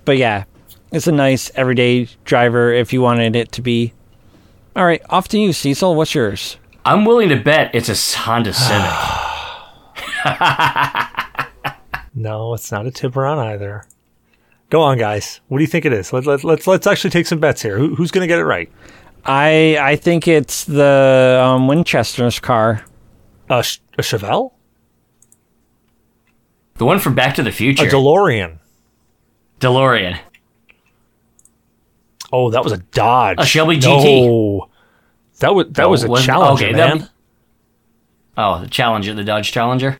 But 0.05 0.17
yeah, 0.17 0.43
it's 0.91 1.07
a 1.07 1.11
nice 1.11 1.51
everyday 1.55 2.07
driver 2.23 2.71
if 2.71 2.93
you 2.93 3.01
wanted 3.01 3.35
it 3.35 3.51
to 3.53 3.61
be. 3.61 3.93
All 4.75 4.85
right, 4.85 5.01
off 5.09 5.27
to 5.29 5.39
you, 5.39 5.53
Cecil. 5.53 5.95
What's 5.95 6.15
yours? 6.15 6.57
I'm 6.85 7.03
willing 7.05 7.29
to 7.29 7.35
bet 7.35 7.75
it's 7.75 7.89
a 7.89 8.17
Honda 8.19 8.53
Civic. 8.53 8.91
No, 12.13 12.53
it's 12.53 12.71
not 12.71 12.85
a 12.85 12.91
Tiburon 12.91 13.39
either. 13.39 13.85
Go 14.71 14.81
on, 14.81 14.97
guys. 14.97 15.41
What 15.49 15.57
do 15.59 15.63
you 15.63 15.67
think 15.67 15.85
it 15.85 15.91
is? 15.93 16.11
Let, 16.13 16.25
let, 16.25 16.43
let's 16.43 16.65
let's 16.65 16.87
actually 16.87 17.09
take 17.11 17.27
some 17.27 17.39
bets 17.39 17.61
here. 17.61 17.77
Who, 17.77 17.93
who's 17.93 18.09
going 18.09 18.23
to 18.23 18.27
get 18.27 18.39
it 18.39 18.45
right? 18.45 18.71
I 19.25 19.77
I 19.79 19.95
think 19.97 20.27
it's 20.27 20.63
the 20.63 21.39
um, 21.45 21.67
Winchester's 21.67 22.39
car. 22.39 22.83
A, 23.49 23.61
Ch- 23.63 23.81
a 23.99 24.01
Chevelle? 24.01 24.53
the 26.75 26.85
one 26.85 26.99
from 26.99 27.13
Back 27.15 27.35
to 27.35 27.43
the 27.43 27.51
Future. 27.51 27.85
A 27.85 27.89
DeLorean? 27.91 28.57
DeLorean. 29.59 30.19
Oh, 32.33 32.49
that 32.51 32.63
was 32.63 32.71
a 32.71 32.77
Dodge. 32.77 33.35
A 33.39 33.45
Shelby 33.45 33.77
No. 33.77 33.97
GT. 33.99 34.69
That 35.41 35.53
was 35.53 35.67
that 35.71 35.85
Oh, 35.85 35.89
was 35.89 36.03
a 36.03 36.07
wasn't- 36.07 36.27
Challenger, 36.27 36.65
okay, 36.67 36.73
that- 36.75 36.97
man. 36.97 37.09
Oh, 38.37 38.61
the 38.61 38.69
Challenger, 38.69 39.13
the 39.13 39.23
Dodge 39.25 39.51
Challenger. 39.51 39.99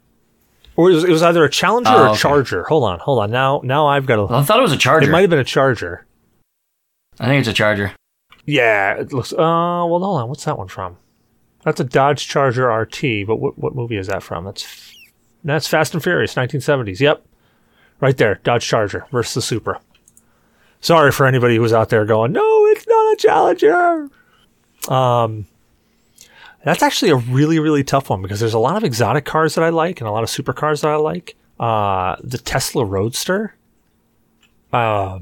Or 0.81 0.89
it 0.89 0.95
was, 0.95 1.03
it 1.03 1.09
was 1.11 1.21
either 1.21 1.43
a 1.43 1.49
Challenger 1.49 1.91
Oh, 1.91 2.01
or 2.01 2.05
a 2.07 2.09
okay. 2.11 2.19
Charger. 2.19 2.63
Hold 2.63 2.85
on, 2.85 2.97
hold 2.99 3.19
on. 3.19 3.29
Now 3.29 3.61
now 3.63 3.85
I've 3.85 4.07
got 4.07 4.17
a. 4.17 4.33
I 4.33 4.41
thought 4.41 4.57
it 4.57 4.63
was 4.63 4.71
a 4.71 4.77
Charger. 4.77 5.07
It 5.09 5.11
might 5.11 5.21
have 5.21 5.29
been 5.29 5.37
a 5.37 5.43
Charger. 5.43 6.07
I 7.19 7.27
think 7.27 7.41
it's 7.41 7.47
a 7.49 7.53
Charger. 7.53 7.91
Yeah, 8.45 8.95
it 8.95 9.13
looks. 9.13 9.31
Uh, 9.31 9.35
well, 9.37 9.99
hold 9.99 10.21
on. 10.21 10.27
What's 10.29 10.43
that 10.45 10.57
one 10.57 10.67
from? 10.69 10.97
That's 11.63 11.79
a 11.79 11.83
Dodge 11.83 12.27
Charger 12.27 12.67
RT. 12.67 13.27
But 13.27 13.35
what 13.35 13.59
what 13.59 13.75
movie 13.75 13.97
is 13.97 14.07
that 14.07 14.23
from? 14.23 14.43
That's 14.45 14.95
that's 15.43 15.67
Fast 15.67 15.93
and 15.93 16.01
Furious, 16.01 16.33
1970s. 16.33 16.99
Yep, 16.99 17.23
right 17.99 18.17
there, 18.17 18.39
Dodge 18.43 18.65
Charger 18.65 19.05
versus 19.11 19.35
the 19.35 19.41
Supra. 19.43 19.79
Sorry 20.79 21.11
for 21.11 21.27
anybody 21.27 21.57
who 21.57 21.61
was 21.61 21.73
out 21.73 21.89
there 21.89 22.05
going, 22.05 22.31
no, 22.31 22.65
it's 22.67 22.87
not 22.87 23.13
a 23.13 23.15
Challenger. 23.17 24.09
Um, 24.89 25.45
that's 26.63 26.83
actually 26.83 27.11
a 27.11 27.15
really 27.15 27.59
really 27.59 27.83
tough 27.83 28.09
one 28.09 28.21
because 28.21 28.39
there's 28.39 28.53
a 28.53 28.59
lot 28.59 28.77
of 28.77 28.83
exotic 28.83 29.25
cars 29.25 29.55
that 29.55 29.63
I 29.63 29.69
like 29.69 29.99
and 30.01 30.07
a 30.07 30.11
lot 30.11 30.23
of 30.23 30.29
supercars 30.29 30.81
that 30.81 30.89
I 30.91 30.95
like. 30.95 31.35
Uh, 31.59 32.15
the 32.23 32.37
Tesla 32.37 32.83
Roadster. 32.85 33.55
Uh, 34.73 35.19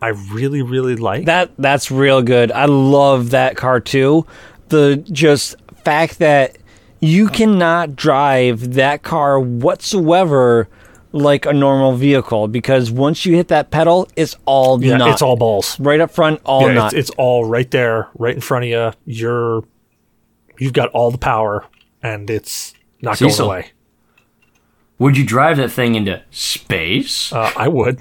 I 0.00 0.08
really 0.32 0.62
really 0.62 0.96
like. 0.96 1.26
That 1.26 1.50
that's 1.58 1.90
real 1.90 2.22
good. 2.22 2.50
I 2.52 2.64
love 2.66 3.30
that 3.30 3.56
car 3.56 3.80
too. 3.80 4.26
The 4.68 4.96
just 5.10 5.56
fact 5.84 6.18
that 6.20 6.56
you 7.00 7.28
cannot 7.28 7.96
drive 7.96 8.74
that 8.74 9.02
car 9.02 9.38
whatsoever 9.40 10.68
like 11.14 11.44
a 11.44 11.52
normal 11.52 11.92
vehicle 11.94 12.48
because 12.48 12.90
once 12.90 13.26
you 13.26 13.34
hit 13.36 13.48
that 13.48 13.70
pedal, 13.70 14.08
it's 14.16 14.34
all 14.46 14.82
Yeah, 14.82 14.96
nut. 14.96 15.08
it's 15.10 15.20
all 15.20 15.36
balls. 15.36 15.78
right 15.78 16.00
up 16.00 16.10
front, 16.10 16.40
all 16.44 16.72
yeah, 16.72 16.86
it's, 16.86 16.94
it's 16.94 17.10
all 17.18 17.44
right 17.44 17.70
there, 17.70 18.08
right 18.16 18.34
in 18.34 18.40
front 18.40 18.64
of 18.64 18.70
you. 18.70 18.92
You're, 19.04 19.62
you've 20.58 20.72
got 20.72 20.88
all 20.90 21.10
the 21.10 21.18
power, 21.18 21.64
and 22.02 22.28
it's 22.30 22.74
not 23.00 23.18
Cecil. 23.18 23.46
going 23.46 23.58
away. 23.62 23.72
Would 24.98 25.16
you 25.16 25.24
drive 25.24 25.56
that 25.56 25.70
thing 25.70 25.94
into 25.96 26.22
space? 26.30 27.32
Uh, 27.32 27.50
I 27.56 27.68
would. 27.68 27.98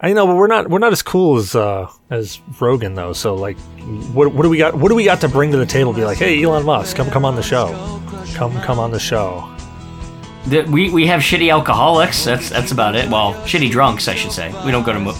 I 0.00 0.12
know, 0.12 0.26
but 0.26 0.36
we're 0.36 0.46
not 0.46 0.68
we're 0.68 0.78
not 0.78 0.92
as 0.92 1.02
cool 1.02 1.38
as 1.38 1.54
uh, 1.56 1.90
as 2.10 2.40
Rogan 2.60 2.94
though. 2.94 3.12
So 3.12 3.34
like, 3.34 3.56
what 4.12 4.32
what 4.32 4.42
do 4.44 4.48
we 4.48 4.58
got? 4.58 4.74
What 4.74 4.90
do 4.90 4.94
we 4.94 5.04
got 5.04 5.20
to 5.22 5.28
bring 5.28 5.50
to 5.52 5.56
the 5.56 5.66
table? 5.66 5.92
Be 5.92 6.04
like, 6.04 6.18
hey, 6.18 6.40
Elon 6.42 6.64
Musk, 6.64 6.96
come 6.96 7.10
come 7.10 7.24
on 7.24 7.34
the 7.34 7.42
show, 7.42 7.68
come 8.34 8.52
come 8.60 8.78
on 8.78 8.92
the 8.92 9.00
show. 9.00 9.52
That 10.46 10.68
we 10.68 10.90
we 10.90 11.06
have 11.06 11.20
shitty 11.20 11.50
alcoholics. 11.50 12.24
That's 12.24 12.48
that's 12.48 12.70
about 12.70 12.94
it. 12.94 13.10
Well, 13.10 13.34
shitty 13.44 13.70
drunks, 13.70 14.06
I 14.06 14.14
should 14.14 14.30
say. 14.32 14.54
We 14.64 14.70
don't 14.70 14.84
go 14.84 14.92
to. 14.92 15.00
Mo- 15.00 15.16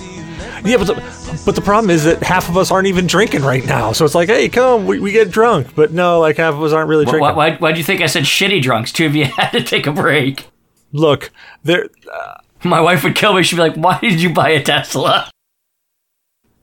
Yeah, 0.65 0.77
but 0.77 0.87
the, 0.87 1.43
but 1.47 1.55
the 1.55 1.61
problem 1.61 1.91
is 1.91 2.05
that 2.05 2.23
half 2.23 2.49
of 2.49 2.57
us 2.57 2.71
aren't 2.71 2.89
even 2.89 3.07
drinking 3.07 3.43
right 3.43 3.65
now. 3.65 3.93
So 3.93 4.05
it's 4.05 4.15
like, 4.15 4.29
hey, 4.29 4.49
come, 4.49 4.87
we, 4.87 4.99
we 5.01 5.13
get 5.13 5.31
drunk, 5.31 5.75
but 5.75 5.93
no, 5.93 6.21
like 6.21 6.37
half 6.37 6.55
of 6.55 6.63
us 6.63 6.73
aren't 6.73 6.89
really 6.89 7.05
drinking. 7.05 7.21
why, 7.23 7.33
why 7.33 7.57
why 7.57 7.73
do 7.73 7.79
you 7.79 7.85
think 7.85 8.01
I 8.01 8.07
said 8.07 8.25
shitty 8.25 8.61
drunks? 8.63 8.93
Two 8.93 9.07
of 9.07 9.15
you 9.17 9.25
had 9.37 9.51
to 9.51 9.63
take 9.63 9.87
a 9.87 9.93
break. 9.93 10.49
Look, 10.93 11.31
there. 11.65 11.89
My 12.65 12.81
wife 12.81 13.05
would 13.05 13.15
kill 13.15 13.35
me. 13.35 13.45
She'd 13.45 13.55
be 13.57 13.63
like, 13.63 13.77
"Why 13.77 13.99
did 14.01 14.21
you 14.21 14.31
buy 14.33 14.49
a 14.51 14.61
Tesla?" 14.63 15.31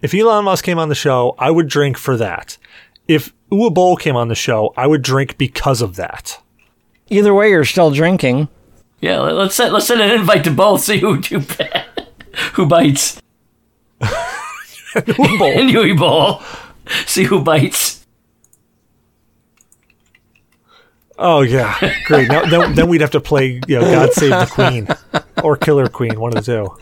If 0.01 0.13
Elon 0.13 0.43
Musk 0.45 0.65
came 0.65 0.77
on 0.77 0.89
the 0.89 0.95
show, 0.95 1.35
I 1.37 1.49
would 1.51 1.67
drink 1.67 1.97
for 1.97 2.17
that. 2.17 2.57
If 3.07 3.33
Uwe 3.51 3.73
Boll 3.73 3.95
came 3.95 4.15
on 4.17 4.27
the 4.27 4.35
show, 4.35 4.73
I 4.75 4.87
would 4.87 5.01
drink 5.01 5.37
because 5.37 5.81
of 5.81 5.95
that. 5.95 6.41
Either 7.09 7.33
way, 7.33 7.49
you're 7.49 7.63
still 7.63 7.91
drinking. 7.91 8.49
Yeah, 8.99 9.19
let- 9.19 9.35
let's 9.35 9.55
send, 9.55 9.73
let's 9.73 9.87
send 9.87 10.01
an 10.01 10.11
invite 10.11 10.43
to 10.43 10.51
both. 10.51 10.81
See 10.83 10.97
who 10.97 11.21
who 12.53 12.65
bites. 12.65 13.21
Uwe 14.01 15.39
Boll. 15.39 15.59
And 15.59 15.69
Yui 15.69 15.93
Bowl. 15.93 16.41
See 17.05 17.23
who 17.23 17.41
bites. 17.41 18.05
Oh 21.17 21.41
yeah, 21.41 21.75
great. 22.07 22.27
Now, 22.27 22.45
then, 22.45 22.75
then 22.75 22.89
we'd 22.89 22.99
have 23.01 23.11
to 23.11 23.21
play, 23.21 23.61
you 23.67 23.79
know, 23.79 23.89
God 23.89 24.11
Save 24.11 24.31
the 24.31 24.47
Queen 24.51 24.87
or 25.43 25.55
Killer 25.55 25.87
Queen, 25.87 26.19
one 26.19 26.35
of 26.37 26.43
the 26.43 26.51
two. 26.51 26.75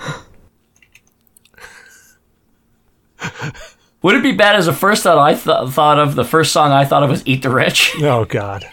Would 4.02 4.16
it 4.16 4.24
be 4.24 4.32
bad 4.34 4.56
as 4.56 4.66
the 4.66 4.74
first 4.74 5.04
thought 5.04 5.18
I 5.18 5.34
th- 5.36 5.70
thought 5.74 6.00
of? 6.00 6.16
The 6.16 6.26
first 6.26 6.52
song 6.52 6.72
I 6.72 6.84
thought 6.84 7.04
of 7.04 7.10
was 7.10 7.22
"Eat 7.26 7.44
the 7.44 7.50
Rich." 7.52 7.94
Oh 8.02 8.26
God. 8.26 8.66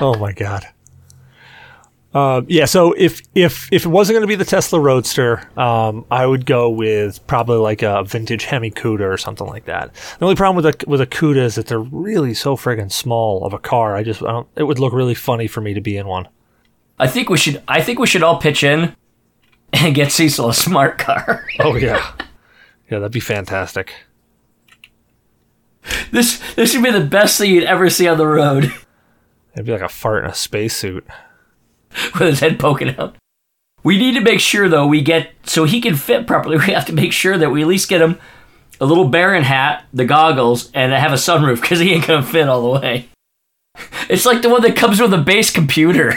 Oh 0.00 0.16
my 0.18 0.32
God. 0.32 0.66
Uh, 2.16 2.40
yeah. 2.48 2.64
So 2.64 2.94
if 2.94 3.20
if 3.34 3.70
if 3.70 3.84
it 3.84 3.88
wasn't 3.88 4.14
going 4.14 4.22
to 4.22 4.26
be 4.26 4.36
the 4.36 4.46
Tesla 4.46 4.80
Roadster, 4.80 5.50
um, 5.58 6.06
I 6.10 6.24
would 6.24 6.46
go 6.46 6.70
with 6.70 7.24
probably 7.26 7.58
like 7.58 7.82
a 7.82 8.04
vintage 8.04 8.44
Hemi 8.44 8.70
Cuda 8.70 9.00
or 9.00 9.18
something 9.18 9.46
like 9.46 9.66
that. 9.66 9.92
The 10.18 10.24
only 10.24 10.34
problem 10.34 10.64
with 10.64 10.82
a 10.82 10.88
with 10.88 11.02
a 11.02 11.06
Cuda 11.06 11.36
is 11.36 11.56
that 11.56 11.66
they're 11.66 11.78
really 11.78 12.32
so 12.32 12.56
friggin' 12.56 12.90
small 12.90 13.44
of 13.44 13.52
a 13.52 13.58
car. 13.58 13.96
I 13.96 14.02
just 14.02 14.22
I 14.22 14.28
don't. 14.28 14.48
It 14.56 14.62
would 14.62 14.78
look 14.78 14.94
really 14.94 15.14
funny 15.14 15.46
for 15.46 15.60
me 15.60 15.74
to 15.74 15.82
be 15.82 15.98
in 15.98 16.06
one. 16.06 16.26
I 16.98 17.06
think 17.06 17.28
we 17.28 17.36
should. 17.36 17.62
I 17.68 17.82
think 17.82 17.98
we 17.98 18.06
should 18.06 18.22
all 18.22 18.40
pitch 18.40 18.64
in 18.64 18.96
and 19.74 19.94
get 19.94 20.10
Cecil 20.10 20.48
a 20.48 20.54
smart 20.54 20.96
car. 20.96 21.46
Oh 21.60 21.76
yeah. 21.76 22.12
Yeah, 22.90 23.00
that'd 23.00 23.12
be 23.12 23.20
fantastic. 23.20 23.92
this 26.12 26.40
this 26.54 26.72
should 26.72 26.82
be 26.82 26.90
the 26.90 27.04
best 27.04 27.36
thing 27.36 27.50
you'd 27.50 27.64
ever 27.64 27.90
see 27.90 28.08
on 28.08 28.16
the 28.16 28.26
road 28.26 28.72
It'd 29.52 29.66
be 29.66 29.72
like 29.72 29.82
a 29.82 29.88
fart 29.88 30.24
in 30.24 30.30
a 30.30 30.34
spacesuit. 30.34 31.06
with 32.14 32.28
his 32.28 32.40
head 32.40 32.58
poking 32.58 32.96
out. 32.98 33.16
We 33.82 33.98
need 33.98 34.14
to 34.14 34.20
make 34.20 34.40
sure 34.40 34.68
though 34.68 34.86
we 34.86 35.00
get 35.00 35.30
so 35.44 35.64
he 35.64 35.80
can 35.80 35.94
fit 35.96 36.26
properly. 36.26 36.58
We 36.66 36.72
have 36.72 36.86
to 36.86 36.92
make 36.92 37.12
sure 37.12 37.38
that 37.38 37.50
we 37.50 37.62
at 37.62 37.68
least 37.68 37.88
get 37.88 38.02
him 38.02 38.18
a 38.80 38.84
little 38.84 39.08
Baron 39.08 39.44
hat, 39.44 39.84
the 39.92 40.04
goggles, 40.04 40.70
and 40.74 40.92
have 40.92 41.12
a 41.12 41.16
sunroof 41.16 41.60
because 41.60 41.78
he 41.80 41.92
ain't 41.92 42.06
gonna 42.06 42.22
fit 42.22 42.48
all 42.48 42.62
the 42.62 42.80
way. 42.80 43.08
It's 44.08 44.24
like 44.24 44.40
the 44.40 44.48
one 44.48 44.62
that 44.62 44.74
comes 44.74 45.00
with 45.00 45.12
a 45.12 45.18
base 45.18 45.50
computer. 45.50 46.14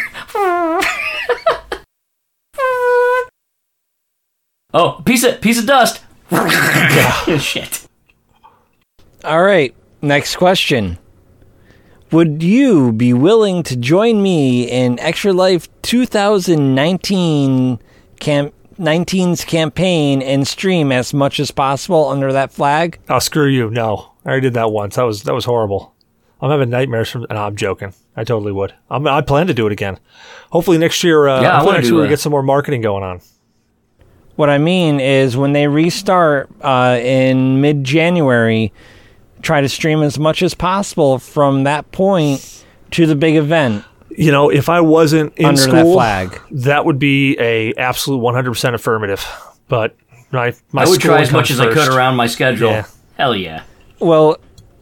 oh, 4.73 5.01
piece 5.05 5.25
of 5.25 5.41
piece 5.41 5.59
of 5.59 5.65
dust. 5.65 6.01
Shit. 7.39 7.85
All 9.25 9.43
right, 9.43 9.75
next 10.01 10.37
question. 10.37 10.97
Would 12.11 12.41
you 12.41 12.91
be 12.91 13.13
willing 13.13 13.61
to 13.63 13.75
join 13.77 14.21
me 14.23 14.63
in 14.69 14.99
Extra 14.99 15.31
Life 15.31 15.67
2019 15.83 17.79
cam- 18.19 18.51
19's 18.79 19.43
campaign 19.45 20.21
and 20.23 20.47
stream 20.47 20.91
as 20.91 21.13
much 21.13 21.39
as 21.39 21.51
possible 21.51 22.07
under 22.07 22.33
that 22.33 22.51
flag? 22.51 22.97
Oh, 23.09 23.19
screw 23.19 23.45
you. 23.47 23.69
No. 23.69 24.11
I 24.25 24.29
already 24.29 24.41
did 24.47 24.53
that 24.55 24.71
once. 24.71 24.95
That 24.95 25.03
was 25.03 25.23
that 25.23 25.33
was 25.35 25.45
horrible. 25.45 25.93
I'm 26.41 26.49
having 26.49 26.69
nightmares 26.69 27.09
from 27.09 27.25
and 27.29 27.37
I'm 27.37 27.55
joking. 27.55 27.93
I 28.15 28.23
totally 28.23 28.51
would. 28.53 28.73
I'm, 28.89 29.05
I 29.07 29.21
plan 29.21 29.45
to 29.47 29.53
do 29.53 29.67
it 29.67 29.71
again. 29.71 29.99
Hopefully 30.51 30.77
next 30.79 31.03
year. 31.03 31.27
Uh, 31.27 31.41
Yeah, 31.41 31.49
I 31.49 31.51
hopefully 31.57 31.65
wanna 31.67 31.77
next 31.79 31.87
do 31.89 31.93
year 31.95 32.03
we 32.03 32.09
get 32.09 32.19
some 32.19 32.31
more 32.31 32.41
marketing 32.43 32.81
going 32.81 33.03
on. 33.03 33.21
What 34.35 34.49
I 34.49 34.57
mean 34.57 34.99
is 34.99 35.37
when 35.37 35.53
they 35.53 35.67
restart 35.67 36.49
uh, 36.61 36.97
in 37.01 37.61
mid 37.61 37.83
January, 37.83 38.71
try 39.41 39.61
to 39.61 39.69
stream 39.69 40.01
as 40.03 40.19
much 40.19 40.41
as 40.43 40.53
possible 40.53 41.19
from 41.19 41.63
that 41.63 41.91
point 41.91 42.65
to 42.91 43.05
the 43.05 43.15
big 43.15 43.35
event 43.35 43.83
You 44.09 44.31
know, 44.31 44.49
if 44.49 44.67
I 44.69 44.81
wasn't 44.81 45.37
in 45.37 45.45
under 45.45 45.61
that 45.61 45.69
school, 45.69 45.93
flag. 45.93 46.41
that 46.51 46.85
would 46.85 46.99
be 46.99 47.37
a 47.39 47.73
absolute 47.75 48.19
100% 48.19 48.73
affirmative. 48.73 49.25
But 49.67 49.95
my 50.31 50.53
my 50.71 50.83
I 50.83 50.89
would 50.89 50.99
try 50.99 51.21
as 51.21 51.31
much 51.31 51.47
comes 51.49 51.59
as 51.59 51.67
I 51.67 51.73
could 51.73 51.87
around 51.93 52.15
my 52.15 52.27
schedule. 52.27 52.71
Yeah. 52.71 52.85
Hell 53.17 53.35
yeah. 53.35 53.63
Well, 53.99 54.37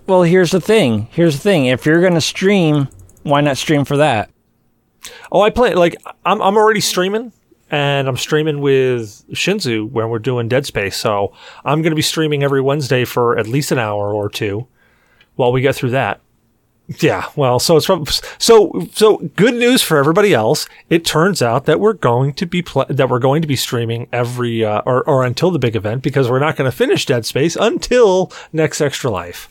well, 0.08 0.24
here's 0.24 0.52
the 0.52 0.62
thing. 0.62 1.08
Here's 1.12 1.36
the 1.36 1.42
thing. 1.42 1.66
If 1.66 1.86
you're 1.86 2.02
gonna 2.02 2.22
stream, 2.22 2.88
why 3.24 3.42
not 3.42 3.58
stream 3.58 3.84
for 3.86 3.98
that? 3.98 4.30
Oh, 5.32 5.42
I 5.42 5.50
play 5.50 5.74
like 5.74 5.96
I'm 6.26 6.42
I'm 6.42 6.56
already 6.58 6.80
streaming 6.82 7.32
and 7.70 8.08
I'm 8.08 8.18
streaming 8.18 8.62
with 8.62 9.26
Shinzu 9.32 9.90
when 9.90 10.10
we're 10.10 10.20
doing 10.20 10.48
Dead 10.48 10.66
Space. 10.66 10.98
So 10.98 11.34
I'm 11.66 11.82
going 11.82 11.92
to 11.92 11.96
be 11.96 12.02
streaming 12.02 12.44
every 12.44 12.62
Wednesday 12.62 13.06
for 13.06 13.38
at 13.38 13.48
least 13.48 13.72
an 13.72 13.80
hour 13.80 14.14
or 14.14 14.30
two 14.30 14.68
while 15.36 15.52
we 15.52 15.62
get 15.62 15.76
through 15.76 15.92
that. 15.92 16.22
Yeah, 17.00 17.26
well, 17.36 17.60
so 17.60 17.76
it's 17.76 17.86
from, 17.86 18.06
so 18.38 18.88
so 18.94 19.18
good 19.36 19.56
news 19.56 19.82
for 19.82 19.98
everybody 19.98 20.34
else. 20.34 20.70
It 20.90 21.04
turns 21.04 21.42
out 21.42 21.66
that 21.66 21.82
we're 21.82 21.92
going 21.92 22.32
to 22.36 22.46
be 22.46 22.62
pl- 22.62 22.86
that 22.88 23.10
we're 23.10 23.20
going 23.20 23.42
to 23.42 23.48
be 23.48 23.58
streaming 23.58 24.08
every 24.14 24.64
uh, 24.64 24.84
or 24.86 25.04
or 25.04 25.26
until 25.26 25.52
the 25.52 25.60
big 25.60 25.76
event 25.76 26.02
because 26.02 26.30
we're 26.30 26.40
not 26.40 26.56
going 26.56 26.72
to 26.72 26.76
finish 26.76 27.06
Dead 27.06 27.26
Space 27.26 27.58
until 27.58 28.32
next 28.54 28.80
Extra 28.80 29.12
Life. 29.12 29.50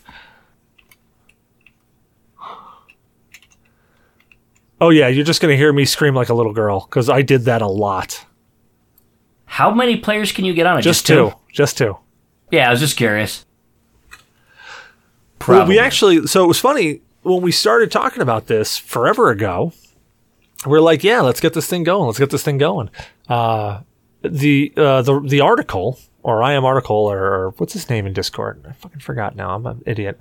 Oh 4.79 4.89
yeah, 4.89 5.07
you're 5.07 5.25
just 5.25 5.41
going 5.41 5.51
to 5.51 5.57
hear 5.57 5.73
me 5.73 5.85
scream 5.85 6.13
like 6.13 6.29
a 6.29 6.33
little 6.33 6.53
girl 6.53 6.81
because 6.81 7.09
I 7.09 7.21
did 7.21 7.43
that 7.45 7.61
a 7.61 7.67
lot. 7.67 8.25
How 9.45 9.71
many 9.73 9.97
players 9.97 10.31
can 10.31 10.45
you 10.45 10.53
get 10.53 10.67
on 10.67 10.77
it? 10.77 10.81
Just 10.81 11.07
two, 11.07 11.33
just 11.51 11.77
two. 11.77 11.97
Yeah, 12.51 12.67
I 12.67 12.71
was 12.71 12.79
just 12.79 12.97
curious. 12.97 13.45
Well, 15.47 15.65
we 15.67 15.79
actually, 15.79 16.27
so 16.27 16.43
it 16.43 16.47
was 16.47 16.59
funny 16.59 17.01
when 17.21 17.41
we 17.41 17.51
started 17.51 17.91
talking 17.91 18.21
about 18.21 18.47
this 18.47 18.77
forever 18.77 19.29
ago. 19.29 19.71
We're 20.65 20.81
like, 20.81 21.03
yeah, 21.03 21.21
let's 21.21 21.39
get 21.39 21.53
this 21.53 21.67
thing 21.67 21.83
going. 21.83 22.07
Let's 22.07 22.19
get 22.19 22.29
this 22.31 22.43
thing 22.43 22.57
going. 22.57 22.89
Uh, 23.29 23.81
the 24.23 24.73
uh, 24.75 25.01
the 25.03 25.19
the 25.21 25.39
article, 25.41 25.99
or 26.23 26.41
I 26.43 26.53
am 26.53 26.65
article, 26.65 26.95
or, 26.97 27.19
or 27.19 27.49
what's 27.57 27.73
his 27.73 27.89
name 27.89 28.05
in 28.07 28.13
Discord? 28.13 28.65
I 28.67 28.73
fucking 28.73 28.99
forgot 28.99 29.35
now. 29.35 29.51
I'm 29.55 29.65
an 29.65 29.83
idiot. 29.85 30.19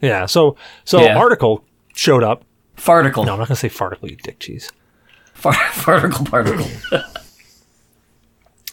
Yeah. 0.00 0.26
So 0.26 0.56
so 0.84 1.00
Yeah. 1.02 1.16
article 1.16 1.64
showed 1.94 2.22
up. 2.22 2.44
Farticle. 2.82 3.24
No, 3.24 3.34
I'm 3.34 3.38
not 3.38 3.48
gonna 3.48 3.56
say 3.56 3.68
farticle. 3.68 4.10
You 4.10 4.16
dick 4.16 4.38
cheese. 4.40 4.70
Far- 5.34 5.52
farticle 5.54 6.28
particle. 6.28 6.66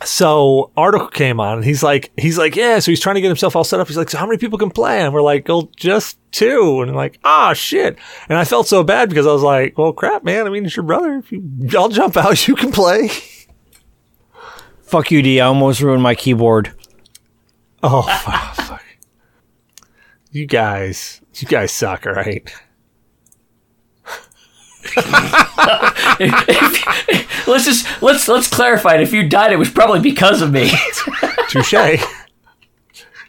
so 0.03 0.72
article 0.77 1.10
came 1.10 1.40
on 1.41 1.57
and 1.57 1.65
he's 1.65 1.84
like 1.84 2.10
he's 2.18 2.38
like 2.38 2.56
yeah 2.56 2.80
so 2.80 2.90
he's 2.90 3.02
trying 3.02 3.15
to 3.15 3.22
get 3.22 3.27
himself 3.27 3.53
all 3.53 3.65
set 3.65 3.81
up 3.81 3.88
he's 3.90 3.98
like 3.98 4.10
so 4.10 4.18
how 4.18 4.26
many 4.26 4.38
people 4.38 4.57
can 4.57 4.69
play 4.72 5.02
and 5.02 5.14
we're 5.14 5.22
like 5.22 5.45
well 5.49 5.69
just 5.76 6.18
two 6.31 6.80
and 6.81 6.95
like 6.95 7.19
ah 7.26 7.52
shit 7.52 7.98
and 8.30 8.38
i 8.38 8.45
felt 8.45 8.65
so 8.65 8.81
bad 8.81 9.10
because 9.10 9.27
i 9.27 9.31
was 9.34 9.41
like 9.44 9.77
well 9.77 9.91
crap 9.91 10.23
man 10.23 10.48
i 10.48 10.49
mean 10.49 10.65
it's 10.65 10.73
your 10.77 10.86
brother 10.86 11.15
if 11.18 11.30
you 11.34 11.44
i'll 11.77 11.90
jump 11.90 12.15
out 12.15 12.48
you 12.48 12.56
can 12.56 12.72
play 12.72 13.10
Fuck 14.84 15.11
you, 15.11 15.22
D. 15.22 15.40
I 15.41 15.45
almost 15.48 15.81
ruined 15.81 16.02
my 16.02 16.15
keyboard. 16.15 16.73
oh 17.84 18.02
fuck, 18.02 18.56
fuck. 18.56 18.84
you 20.31 20.45
guys 20.45 21.19
you 21.36 21.48
guys 21.48 21.73
suck 21.73 22.07
all 22.07 22.14
right 22.14 22.49
let's 27.48 27.66
just 27.66 28.02
let's 28.02 28.28
let's 28.28 28.48
clarify 28.48 28.95
it. 28.95 29.02
If 29.02 29.14
you 29.14 29.28
died, 29.30 29.52
it 29.52 29.57
was 29.57 29.70
probably 29.70 29.99
because 30.02 30.41
of 30.41 30.52
me. 30.52 30.72
touche 31.49 31.74
yeah 31.74 31.95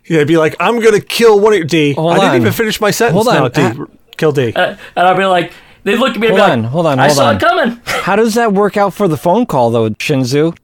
it'd 0.04 0.28
be 0.28 0.36
like 0.36 0.54
i'm 0.60 0.78
gonna 0.80 1.00
kill 1.00 1.40
one 1.40 1.54
of 1.54 1.66
d 1.68 1.94
Hold 1.94 2.12
i 2.12 2.16
didn't 2.16 2.30
on. 2.30 2.36
even 2.42 2.52
finish 2.52 2.78
my 2.80 2.90
sentence 2.90 3.14
Hold 3.24 3.34
on. 3.34 3.50
no 3.54 3.86
d 3.86 3.92
kill 4.18 4.32
d 4.32 4.52
uh, 4.54 4.76
and 4.94 5.06
I'll 5.06 5.16
be 5.16 5.24
like, 5.24 5.52
they 5.84 5.96
look 5.96 6.14
at 6.14 6.20
me 6.20 6.28
and 6.28 6.36
Hold 6.36 6.48
be 6.48 6.52
on, 6.52 6.62
like, 6.62 6.70
hold 6.72 6.86
on, 6.86 6.98
I 6.98 7.08
saw 7.08 7.28
on. 7.28 7.36
it 7.36 7.40
coming. 7.40 7.80
How 7.86 8.16
does 8.16 8.34
that 8.34 8.52
work 8.52 8.76
out 8.76 8.92
for 8.92 9.08
the 9.08 9.16
phone 9.16 9.46
call, 9.46 9.70
though, 9.70 9.88
Shinzu? 9.90 10.54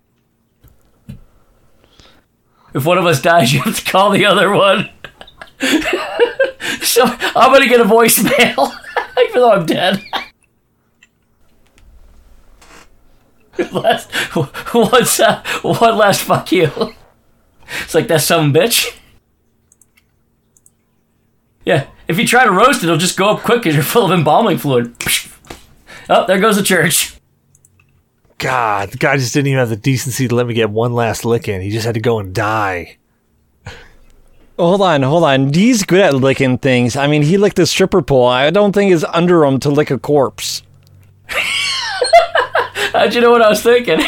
If 2.74 2.84
one 2.84 2.98
of 2.98 3.06
us 3.06 3.22
dies, 3.22 3.54
you 3.54 3.62
have 3.62 3.82
to 3.82 3.90
call 3.90 4.10
the 4.10 4.26
other 4.26 4.50
one. 4.52 4.90
so 6.82 7.04
I'm 7.06 7.50
gonna 7.52 7.68
get 7.68 7.80
a 7.80 7.84
voicemail, 7.84 8.70
even 9.26 9.40
though 9.40 9.52
I'm 9.52 9.64
dead. 9.64 10.04
last, 13.72 14.10
what's 14.74 15.20
uh, 15.20 15.42
one 15.62 15.96
last 15.96 16.22
fuck 16.22 16.52
you? 16.52 16.70
It's 17.82 17.94
like 17.94 18.08
that 18.08 18.20
some 18.20 18.52
bitch. 18.52 18.96
Yeah, 21.64 21.86
if 22.06 22.18
you 22.18 22.26
try 22.26 22.44
to 22.44 22.52
roast 22.52 22.82
it, 22.82 22.84
it'll 22.86 22.96
just 22.96 23.16
go 23.16 23.30
up 23.30 23.40
quick 23.40 23.62
because 23.62 23.74
you're 23.74 23.84
full 23.84 24.04
of 24.04 24.12
embalming 24.12 24.58
fluid. 24.58 24.94
Oh, 26.08 26.24
there 26.24 26.38
goes 26.38 26.54
the 26.54 26.62
church. 26.62 27.16
god 28.38 28.92
the 28.92 28.96
guy 28.96 29.16
just 29.16 29.34
didn't 29.34 29.48
even 29.48 29.58
have 29.58 29.70
the 29.70 29.74
decency 29.74 30.28
to 30.28 30.34
let 30.36 30.46
me 30.46 30.54
get 30.54 30.70
one 30.70 30.92
last 30.92 31.24
lick 31.24 31.48
in 31.48 31.60
he 31.60 31.68
just 31.70 31.84
had 31.84 31.94
to 31.94 32.00
go 32.00 32.20
and 32.20 32.32
die 32.32 32.96
Hold 34.58 34.80
on, 34.80 35.02
hold 35.02 35.22
on. 35.24 35.50
D's 35.50 35.82
good 35.82 36.00
at 36.00 36.14
licking 36.14 36.56
things. 36.56 36.96
I 36.96 37.08
mean, 37.08 37.20
he 37.20 37.36
licked 37.36 37.58
a 37.58 37.66
stripper 37.66 38.00
pole. 38.00 38.26
I 38.26 38.48
don't 38.48 38.72
think 38.72 38.90
it's 38.90 39.04
under 39.04 39.44
him 39.44 39.60
to 39.60 39.68
lick 39.68 39.90
a 39.90 39.98
corpse. 39.98 40.62
Uh, 42.94 43.00
How'd 43.00 43.14
you 43.14 43.20
know 43.20 43.30
what 43.30 43.42
I 43.42 43.48
was 43.48 43.62
thinking? 43.62 44.00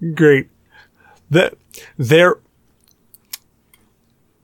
great. 0.14 0.48
That 1.30 1.54
there, 1.96 2.36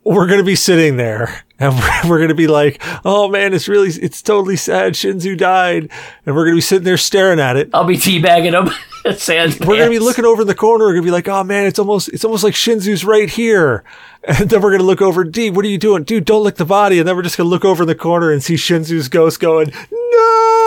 we're 0.05 0.27
gonna 0.29 0.45
be 0.45 0.55
sitting 0.55 0.97
there, 0.97 1.43
and 1.59 1.75
we're, 1.75 2.01
we're 2.09 2.21
gonna 2.21 2.35
be 2.35 2.47
like, 2.47 2.81
"Oh 3.05 3.29
man, 3.29 3.55
it's 3.55 3.69
really, 3.69 3.89
it's 3.89 4.23
totally 4.23 4.57
sad. 4.57 4.93
Shinzu 4.95 5.37
died," 5.37 5.91
and 6.25 6.37
we're 6.37 6.45
gonna 6.45 6.57
be 6.57 6.61
sitting 6.61 6.85
there 6.85 6.97
staring 6.97 7.41
at 7.41 7.57
it. 7.57 7.71
I'll 7.75 7.85
be 7.85 7.97
teabagging 7.97 8.53
him. 8.53 8.73
Sans 9.17 9.59
We're 9.61 9.79
gonna 9.79 9.91
be 9.91 9.99
looking 9.99 10.25
over 10.25 10.43
in 10.43 10.49
the 10.49 10.55
corner. 10.55 10.85
We're 10.87 10.95
gonna 10.95 11.05
be 11.05 11.11
like, 11.11 11.29
"Oh 11.29 11.43
man, 11.43 11.67
it's 11.67 11.79
almost, 11.79 12.09
it's 12.11 12.25
almost 12.25 12.45
like 12.45 12.55
Shinzu's 12.55 13.05
right 13.05 13.29
here." 13.29 13.85
And 14.29 14.51
then 14.51 14.61
we're 14.61 14.73
gonna 14.73 14.83
look 14.83 15.03
over. 15.03 15.23
D, 15.23 15.51
what 15.51 15.65
are 15.65 15.69
you 15.69 15.79
doing, 15.79 16.03
dude? 16.03 16.25
Don't 16.25 16.43
lick 16.43 16.57
the 16.57 16.65
body. 16.65 16.99
And 16.99 17.07
then 17.07 17.15
we're 17.15 17.23
just 17.23 17.37
gonna 17.37 17.49
look 17.49 17.65
over 17.65 17.85
in 17.85 17.87
the 17.87 17.95
corner 17.95 18.33
and 18.33 18.43
see 18.43 18.55
Shinzu's 18.55 19.09
ghost 19.09 19.39
going, 19.41 19.73
"No." 19.91 20.66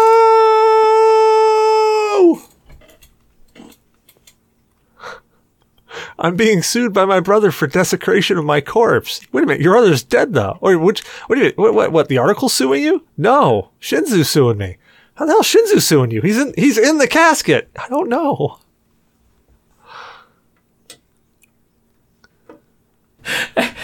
I'm 6.21 6.35
being 6.35 6.61
sued 6.61 6.93
by 6.93 7.05
my 7.05 7.21
brother 7.21 7.49
for 7.49 7.65
desecration 7.65 8.37
of 8.37 8.43
my 8.43 8.59
corpse. 8.59 9.21
Wait 9.31 9.43
a 9.43 9.47
minute, 9.47 9.61
your 9.61 9.73
brother's 9.73 10.03
dead 10.03 10.33
though. 10.33 10.57
Or 10.59 10.77
which? 10.77 10.99
What 11.27 11.37
do 11.37 11.45
you? 11.45 11.53
What? 11.55 11.73
What? 11.73 11.91
what 11.93 12.07
the 12.09 12.17
article 12.17 12.49
suing 12.49 12.83
you? 12.83 13.05
No, 13.17 13.71
Shinzu's 13.79 14.29
suing 14.29 14.57
me. 14.57 14.75
How 15.15 15.25
the 15.25 15.31
hell 15.31 15.43
Shinzu 15.43 15.81
suing 15.81 16.11
you? 16.11 16.21
He's 16.21 16.37
in. 16.37 16.53
He's 16.57 16.77
in 16.77 16.97
the 16.97 17.07
casket. 17.07 17.69
I 17.77 17.87
don't 17.87 18.09
know. 18.09 18.59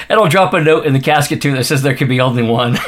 And 0.08 0.20
I'll 0.20 0.30
drop 0.30 0.54
a 0.54 0.62
note 0.62 0.86
in 0.86 0.94
the 0.94 1.00
casket 1.00 1.42
too 1.42 1.54
that 1.54 1.64
says 1.64 1.82
there 1.82 1.96
can 1.96 2.08
be 2.08 2.22
only 2.22 2.44
one. 2.44 2.78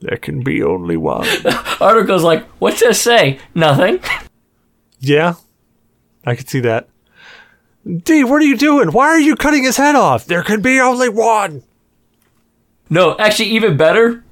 There 0.00 0.16
can 0.16 0.44
be 0.44 0.62
only 0.62 0.96
one. 0.96 1.26
Article's 1.80 2.22
like, 2.22 2.46
what's 2.60 2.78
this 2.78 3.02
say? 3.02 3.40
Nothing. 3.52 3.98
yeah, 5.00 5.34
I 6.24 6.36
could 6.36 6.48
see 6.48 6.60
that. 6.60 6.88
D, 7.88 8.22
what 8.22 8.42
are 8.42 8.46
you 8.46 8.56
doing? 8.56 8.92
Why 8.92 9.08
are 9.08 9.20
you 9.20 9.34
cutting 9.34 9.64
his 9.64 9.78
head 9.78 9.94
off? 9.94 10.26
There 10.26 10.42
can 10.42 10.60
be 10.60 10.78
only 10.78 11.08
one. 11.08 11.62
No, 12.90 13.16
actually, 13.18 13.48
even 13.50 13.76
better. 13.76 14.24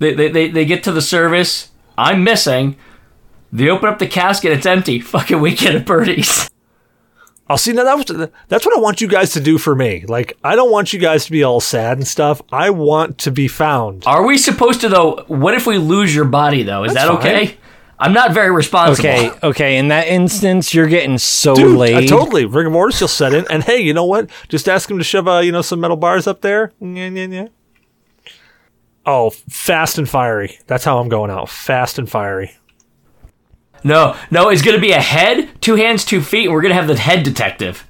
They, 0.00 0.14
they, 0.14 0.28
they, 0.28 0.48
they 0.48 0.64
get 0.64 0.82
to 0.84 0.92
the 0.92 1.02
service. 1.02 1.70
I'm 1.96 2.24
missing. 2.24 2.76
They 3.52 3.68
open 3.68 3.88
up 3.88 3.98
the 3.98 4.06
casket. 4.06 4.52
It's 4.52 4.66
empty. 4.66 5.00
Fucking 5.00 5.40
weekend 5.40 5.76
at 5.76 5.86
Bernie's. 5.86 6.50
I'll 7.48 7.54
oh, 7.54 7.56
see. 7.56 7.72
Now 7.72 7.84
that 7.84 7.96
was, 7.96 8.28
that's 8.48 8.66
what 8.66 8.76
I 8.76 8.80
want 8.80 9.00
you 9.00 9.08
guys 9.08 9.32
to 9.32 9.40
do 9.40 9.56
for 9.56 9.74
me. 9.74 10.04
Like, 10.06 10.36
I 10.44 10.54
don't 10.54 10.70
want 10.70 10.92
you 10.92 10.98
guys 10.98 11.24
to 11.26 11.30
be 11.30 11.42
all 11.42 11.60
sad 11.60 11.96
and 11.96 12.06
stuff. 12.06 12.42
I 12.52 12.70
want 12.70 13.18
to 13.18 13.30
be 13.30 13.48
found. 13.48 14.02
Are 14.04 14.24
we 14.24 14.36
supposed 14.36 14.82
to 14.82 14.88
though? 14.88 15.24
What 15.28 15.54
if 15.54 15.66
we 15.66 15.78
lose 15.78 16.14
your 16.14 16.26
body 16.26 16.62
though? 16.62 16.84
Is 16.84 16.92
That's 16.92 17.08
that 17.08 17.14
okay? 17.18 17.46
fine. 17.46 17.56
I'm 18.00 18.12
not 18.12 18.32
very 18.32 18.50
responsible. 18.50 19.08
Okay, 19.08 19.30
okay. 19.42 19.76
In 19.76 19.88
that 19.88 20.06
instance, 20.06 20.72
you're 20.72 20.86
getting 20.86 21.18
so 21.18 21.54
Dude, 21.54 21.74
uh, 21.74 21.78
laid. 21.78 22.08
totally. 22.08 22.44
Rigor 22.44 22.70
mortis, 22.70 23.00
you'll 23.00 23.08
set 23.08 23.34
in. 23.34 23.44
And 23.50 23.64
hey, 23.64 23.80
you 23.80 23.92
know 23.92 24.04
what? 24.04 24.30
Just 24.48 24.68
ask 24.68 24.90
him 24.90 24.98
to 24.98 25.04
shove, 25.04 25.26
uh, 25.26 25.38
you 25.38 25.50
know, 25.52 25.62
some 25.62 25.80
metal 25.80 25.96
bars 25.96 26.26
up 26.26 26.40
there. 26.40 26.72
Yeah, 26.80 27.08
yeah, 27.08 27.26
yeah. 27.26 27.48
Oh, 29.04 29.30
fast 29.30 29.98
and 29.98 30.08
fiery. 30.08 30.58
That's 30.66 30.84
how 30.84 30.98
I'm 30.98 31.08
going 31.08 31.30
out. 31.30 31.48
Fast 31.48 31.98
and 31.98 32.08
fiery. 32.08 32.52
No, 33.84 34.16
no, 34.30 34.48
it's 34.48 34.62
gonna 34.62 34.80
be 34.80 34.92
a 34.92 35.00
head, 35.00 35.48
two 35.60 35.76
hands, 35.76 36.04
two 36.04 36.20
feet, 36.20 36.46
and 36.46 36.52
we're 36.52 36.62
gonna 36.62 36.74
have 36.74 36.88
the 36.88 36.96
head 36.96 37.22
detective. 37.22 37.88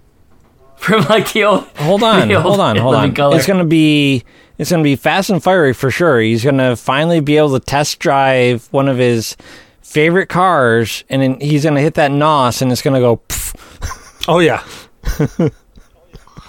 from 0.76 1.02
like 1.04 1.32
the 1.32 1.44
old. 1.44 1.64
Hold 1.76 2.02
on, 2.02 2.32
old 2.32 2.42
hold 2.42 2.60
on, 2.60 2.76
hold 2.78 2.94
on. 2.94 3.14
Color. 3.14 3.36
It's 3.36 3.46
gonna 3.46 3.64
be 3.64 4.24
it's 4.60 4.70
gonna 4.70 4.82
be 4.82 4.94
fast 4.94 5.30
and 5.30 5.42
fiery 5.42 5.72
for 5.72 5.90
sure. 5.90 6.20
He's 6.20 6.44
gonna 6.44 6.76
finally 6.76 7.20
be 7.20 7.38
able 7.38 7.58
to 7.58 7.64
test 7.64 7.98
drive 7.98 8.68
one 8.72 8.88
of 8.88 8.98
his 8.98 9.36
favorite 9.80 10.26
cars, 10.26 11.02
and 11.08 11.22
then 11.22 11.40
he's 11.40 11.64
gonna 11.64 11.80
hit 11.80 11.94
that 11.94 12.10
nos, 12.10 12.60
and 12.60 12.70
it's 12.70 12.82
gonna 12.82 13.00
go. 13.00 13.16
Pff. 13.28 14.26
Oh 14.28 14.38
yeah. 14.38 14.62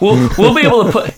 We'll 0.02 0.30
we'll 0.38 0.56
be 0.56 0.62
able 0.62 0.84
to 0.86 0.92
put. 0.92 1.16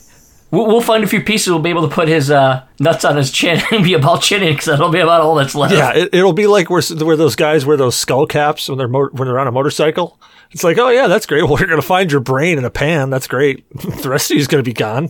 We'll 0.51 0.67
we'll 0.67 0.81
find 0.81 1.03
a 1.03 1.07
few 1.07 1.23
pieces. 1.23 1.47
We'll 1.47 1.59
be 1.59 1.71
able 1.71 1.87
to 1.87 1.93
put 1.95 2.07
his 2.07 2.29
uh, 2.29 2.63
nuts 2.79 3.05
on 3.05 3.17
his 3.17 3.31
chin 3.31 3.59
and 3.71 3.83
be 3.83 3.95
about 3.95 4.21
chinning 4.21 4.53
because 4.53 4.65
that'll 4.65 4.89
be 4.89 4.99
about 4.99 5.21
all 5.21 5.33
that's 5.33 5.55
left. 5.55 5.73
Yeah, 5.73 5.93
it, 5.93 6.09
it'll 6.13 6.33
be 6.33 6.45
like 6.45 6.69
where, 6.69 6.81
where 6.81 7.15
those 7.15 7.35
guys 7.35 7.65
wear 7.65 7.77
those 7.77 7.95
skull 7.95 8.27
caps 8.27 8.69
when 8.69 8.77
they're 8.77 8.87
mo- 8.87 9.09
when 9.13 9.27
they're 9.27 9.39
on 9.39 9.47
a 9.47 9.51
motorcycle. 9.51 10.19
It's 10.51 10.63
like, 10.63 10.77
oh 10.77 10.89
yeah, 10.89 11.07
that's 11.07 11.25
great. 11.25 11.43
Well, 11.49 11.57
you're 11.57 11.69
gonna 11.69 11.81
find 11.81 12.11
your 12.11 12.21
brain 12.21 12.59
in 12.59 12.65
a 12.65 12.69
pan. 12.69 13.09
That's 13.09 13.25
great. 13.25 13.67
the 14.03 14.09
rest 14.09 14.29
of 14.29 14.37
you's 14.37 14.47
gonna 14.47 14.61
be 14.61 14.73
gone. 14.73 15.09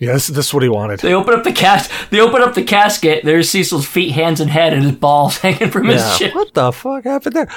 Yes, 0.00 0.28
this 0.28 0.46
is 0.46 0.54
what 0.54 0.62
he 0.62 0.68
wanted. 0.68 1.00
They 1.00 1.12
open 1.12 1.34
up 1.34 1.42
the 1.42 1.52
cas. 1.52 1.88
They 2.10 2.20
open 2.20 2.40
up 2.40 2.54
the 2.54 2.62
casket. 2.62 3.24
There's 3.24 3.50
Cecil's 3.50 3.86
feet, 3.86 4.12
hands, 4.12 4.40
and 4.40 4.48
head, 4.50 4.72
and 4.72 4.84
his 4.84 4.92
balls 4.92 5.38
hanging 5.38 5.70
from 5.70 5.88
his 5.88 6.02
Yeah. 6.02 6.16
chin. 6.16 6.30
What 6.34 6.54
the 6.54 6.70
fuck 6.72 7.04
happened 7.04 7.34
there? 7.34 7.48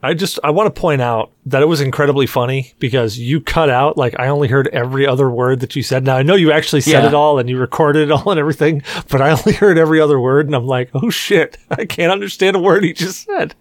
I 0.00 0.14
just 0.14 0.38
I 0.44 0.50
want 0.50 0.72
to 0.72 0.80
point 0.80 1.02
out 1.02 1.32
that 1.46 1.60
it 1.60 1.66
was 1.66 1.80
incredibly 1.80 2.26
funny 2.26 2.72
because 2.78 3.18
you 3.18 3.40
cut 3.40 3.68
out 3.68 3.96
like 3.96 4.14
I 4.18 4.28
only 4.28 4.46
heard 4.46 4.68
every 4.68 5.04
other 5.08 5.28
word 5.28 5.58
that 5.60 5.74
you 5.74 5.82
said. 5.82 6.04
Now 6.04 6.16
I 6.16 6.22
know 6.22 6.36
you 6.36 6.52
actually 6.52 6.82
said 6.82 7.02
Yeah. 7.02 7.08
it 7.08 7.14
all 7.14 7.40
and 7.40 7.48
you 7.50 7.58
recorded 7.58 8.08
it 8.08 8.12
all 8.12 8.30
and 8.30 8.38
everything, 8.38 8.82
but 9.10 9.20
I 9.20 9.30
only 9.30 9.52
heard 9.54 9.76
every 9.76 10.00
other 10.00 10.20
word 10.20 10.46
and 10.46 10.54
I'm 10.54 10.66
like, 10.66 10.90
oh 10.94 11.10
shit, 11.10 11.58
I 11.70 11.84
can't 11.84 12.12
understand 12.12 12.54
a 12.54 12.60
word 12.60 12.84
he 12.84 12.92
just 12.92 13.24
said. 13.26 13.56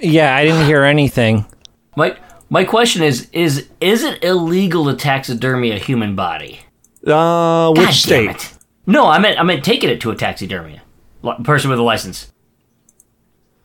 Yeah, 0.00 0.34
I 0.34 0.44
didn't 0.46 0.64
hear 0.66 0.82
anything. 0.82 1.44
My 1.96 2.16
my 2.48 2.64
question 2.64 3.02
is 3.02 3.28
is 3.32 3.68
is 3.80 4.02
it 4.02 4.22
illegal 4.24 4.86
to 4.86 4.94
taxidermy 4.94 5.70
a 5.70 5.78
human 5.78 6.14
body? 6.14 6.60
Uh, 7.06 7.70
which 7.70 7.80
God 7.80 7.86
damn 7.86 7.92
state? 7.92 8.30
it. 8.30 8.58
No, 8.86 9.06
I 9.06 9.18
meant 9.18 9.38
I 9.38 9.42
meant 9.42 9.64
taking 9.64 9.90
it 9.90 10.00
to 10.02 10.10
a 10.10 10.16
taxidermy. 10.16 10.80
Person 11.44 11.70
with 11.70 11.78
a 11.78 11.82
license. 11.82 12.32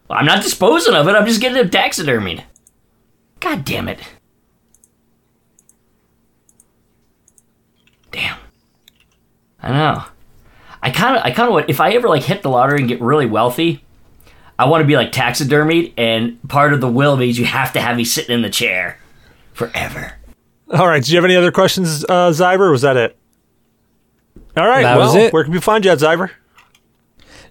I'm 0.10 0.26
not 0.26 0.44
disposing 0.44 0.94
of 0.94 1.08
it. 1.08 1.12
I'm 1.12 1.26
just 1.26 1.42
getting 1.42 1.58
it 1.58 1.72
taxidermied. 1.72 2.44
God 3.40 3.66
damn 3.66 3.88
it. 3.88 4.00
Damn. 8.12 8.38
I 9.62 9.72
know. 9.72 10.04
I 10.82 10.92
kind 10.92 11.18
of 11.18 11.24
I 11.24 11.32
kind 11.32 11.52
of 11.52 11.70
if 11.70 11.82
I 11.82 11.92
ever 11.92 12.08
like 12.08 12.24
hit 12.24 12.44
the 12.44 12.50
lottery 12.50 12.80
and 12.80 12.88
get 12.88 13.02
really 13.02 13.26
wealthy, 13.26 13.84
I 14.60 14.66
want 14.66 14.82
to 14.82 14.88
be 14.88 14.96
like 14.96 15.12
taxidermied 15.12 15.94
and 15.98 16.40
part 16.50 16.74
of 16.74 16.82
the 16.82 16.88
will 16.88 17.18
means 17.18 17.38
you 17.38 17.46
have 17.46 17.74
to 17.74 17.82
have 17.82 17.96
me 17.96 18.04
sitting 18.04 18.34
in 18.34 18.42
the 18.42 18.50
chair 18.50 19.00
forever. 19.54 20.14
All 20.72 20.88
right. 20.88 21.04
Do 21.04 21.12
you 21.12 21.18
have 21.18 21.26
any 21.26 21.36
other 21.36 21.52
questions, 21.52 22.04
uh, 22.06 22.32
Zyber? 22.32 22.72
Was 22.72 22.82
that 22.82 22.98
it? 22.98 23.18
All 24.58 24.68
right. 24.68 24.84
That 24.84 24.98
well, 24.98 25.08
was 25.08 25.16
it. 25.16 25.34
Where 25.34 25.44
can 25.44 25.54
we 25.54 25.62
find 25.62 25.86
you 25.86 25.92
at, 25.92 26.00
Zyber? 26.00 26.32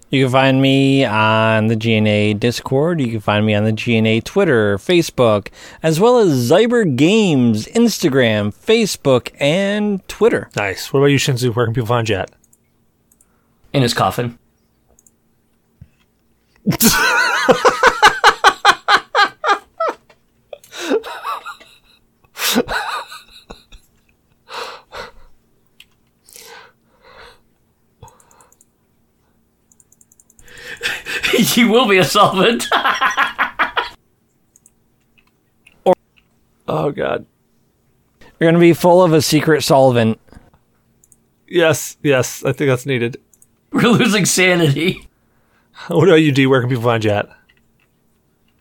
You 0.09 0.23
can 0.23 0.31
find 0.31 0.61
me 0.61 1.03
on 1.03 1.67
the 1.67 1.75
GNA 1.75 2.39
Discord. 2.39 3.01
You 3.01 3.11
can 3.11 3.19
find 3.19 3.45
me 3.45 3.53
on 3.53 3.65
the 3.65 3.73
GNA 3.73 4.23
Twitter, 4.23 4.77
Facebook, 4.77 5.49
as 5.83 5.99
well 5.99 6.17
as 6.17 6.49
Zyber 6.49 6.95
Games, 6.95 7.65
Instagram, 7.67 8.55
Facebook, 8.55 9.35
and 9.37 10.07
Twitter. 10.07 10.49
Nice. 10.55 10.93
What 10.93 11.01
about 11.01 11.07
you, 11.07 11.17
Shinzu? 11.17 11.53
Where 11.53 11.65
can 11.65 11.73
people 11.73 11.87
find 11.87 12.07
you 12.07 12.15
at? 12.15 12.31
In 13.73 13.81
his 13.81 13.93
coffin. 13.93 14.39
he 31.37 31.63
will 31.63 31.87
be 31.87 31.97
a 31.97 32.03
solvent. 32.03 32.67
Oh 36.69 36.91
God. 36.91 37.25
You're 38.19 38.51
going 38.51 38.55
to 38.55 38.59
be 38.59 38.73
full 38.73 39.01
of 39.01 39.13
a 39.13 39.21
secret 39.21 39.63
solvent. 39.63 40.19
Yes. 41.47 41.95
Yes. 42.03 42.43
I 42.43 42.51
think 42.51 42.67
that's 42.69 42.85
needed. 42.85 43.17
We're 43.71 43.87
losing 43.87 44.25
sanity. 44.25 45.06
What 45.89 46.07
about 46.07 46.15
you, 46.15 46.31
D? 46.31 46.47
Where 46.47 46.59
can 46.61 46.69
people 46.69 46.83
find 46.83 47.03
you 47.03 47.11
at? 47.11 47.29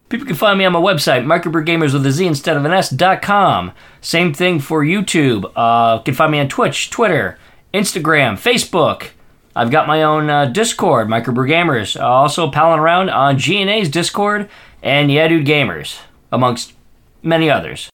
People 0.08 0.26
can 0.26 0.36
find 0.36 0.58
me 0.58 0.64
on 0.64 0.72
my 0.72 0.78
website, 0.78 1.24
microbrew 1.24 1.92
with 1.92 2.06
a 2.06 2.12
Z 2.12 2.26
instead 2.26 2.56
of 2.56 2.64
an 2.64 2.72
S 2.72 2.90
dot 2.90 3.22
com. 3.22 3.72
Same 4.00 4.32
thing 4.32 4.60
for 4.60 4.84
YouTube. 4.84 5.50
Uh, 5.56 5.96
you 5.98 6.04
can 6.04 6.14
find 6.14 6.30
me 6.30 6.38
on 6.38 6.48
Twitch, 6.48 6.90
Twitter, 6.90 7.38
Instagram, 7.74 8.34
Facebook. 8.34 9.08
I've 9.56 9.70
got 9.70 9.88
my 9.88 10.02
own 10.02 10.30
uh, 10.30 10.44
Discord, 10.44 11.08
Microbrew 11.08 11.50
Gamers. 11.50 11.98
Uh, 11.98 12.06
also 12.06 12.50
palling 12.50 12.78
around 12.78 13.10
on 13.10 13.36
GNA's 13.36 13.88
Discord 13.88 14.48
and 14.82 15.10
Yeah 15.10 15.26
Dude 15.26 15.46
Gamers, 15.46 15.98
amongst 16.30 16.74
many 17.22 17.50
others. 17.50 17.90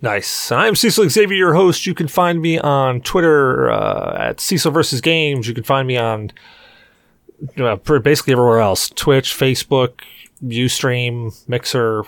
Nice. 0.00 0.52
I'm 0.52 0.76
Cecil 0.76 1.08
Xavier, 1.08 1.36
your 1.36 1.54
host. 1.54 1.86
You 1.86 1.94
can 1.94 2.08
find 2.08 2.40
me 2.40 2.58
on 2.58 3.00
Twitter 3.02 3.70
uh, 3.70 4.16
at 4.18 4.40
Cecil 4.40 4.70
versus 4.70 5.00
Games. 5.00 5.48
You 5.48 5.54
can 5.54 5.64
find 5.64 5.86
me 5.88 5.96
on 5.96 6.30
uh, 7.58 7.76
basically 7.76 8.32
everywhere 8.32 8.60
else: 8.60 8.90
Twitch, 8.90 9.34
Facebook, 9.34 10.00
UStream, 10.42 11.34
Mixer, 11.48 12.04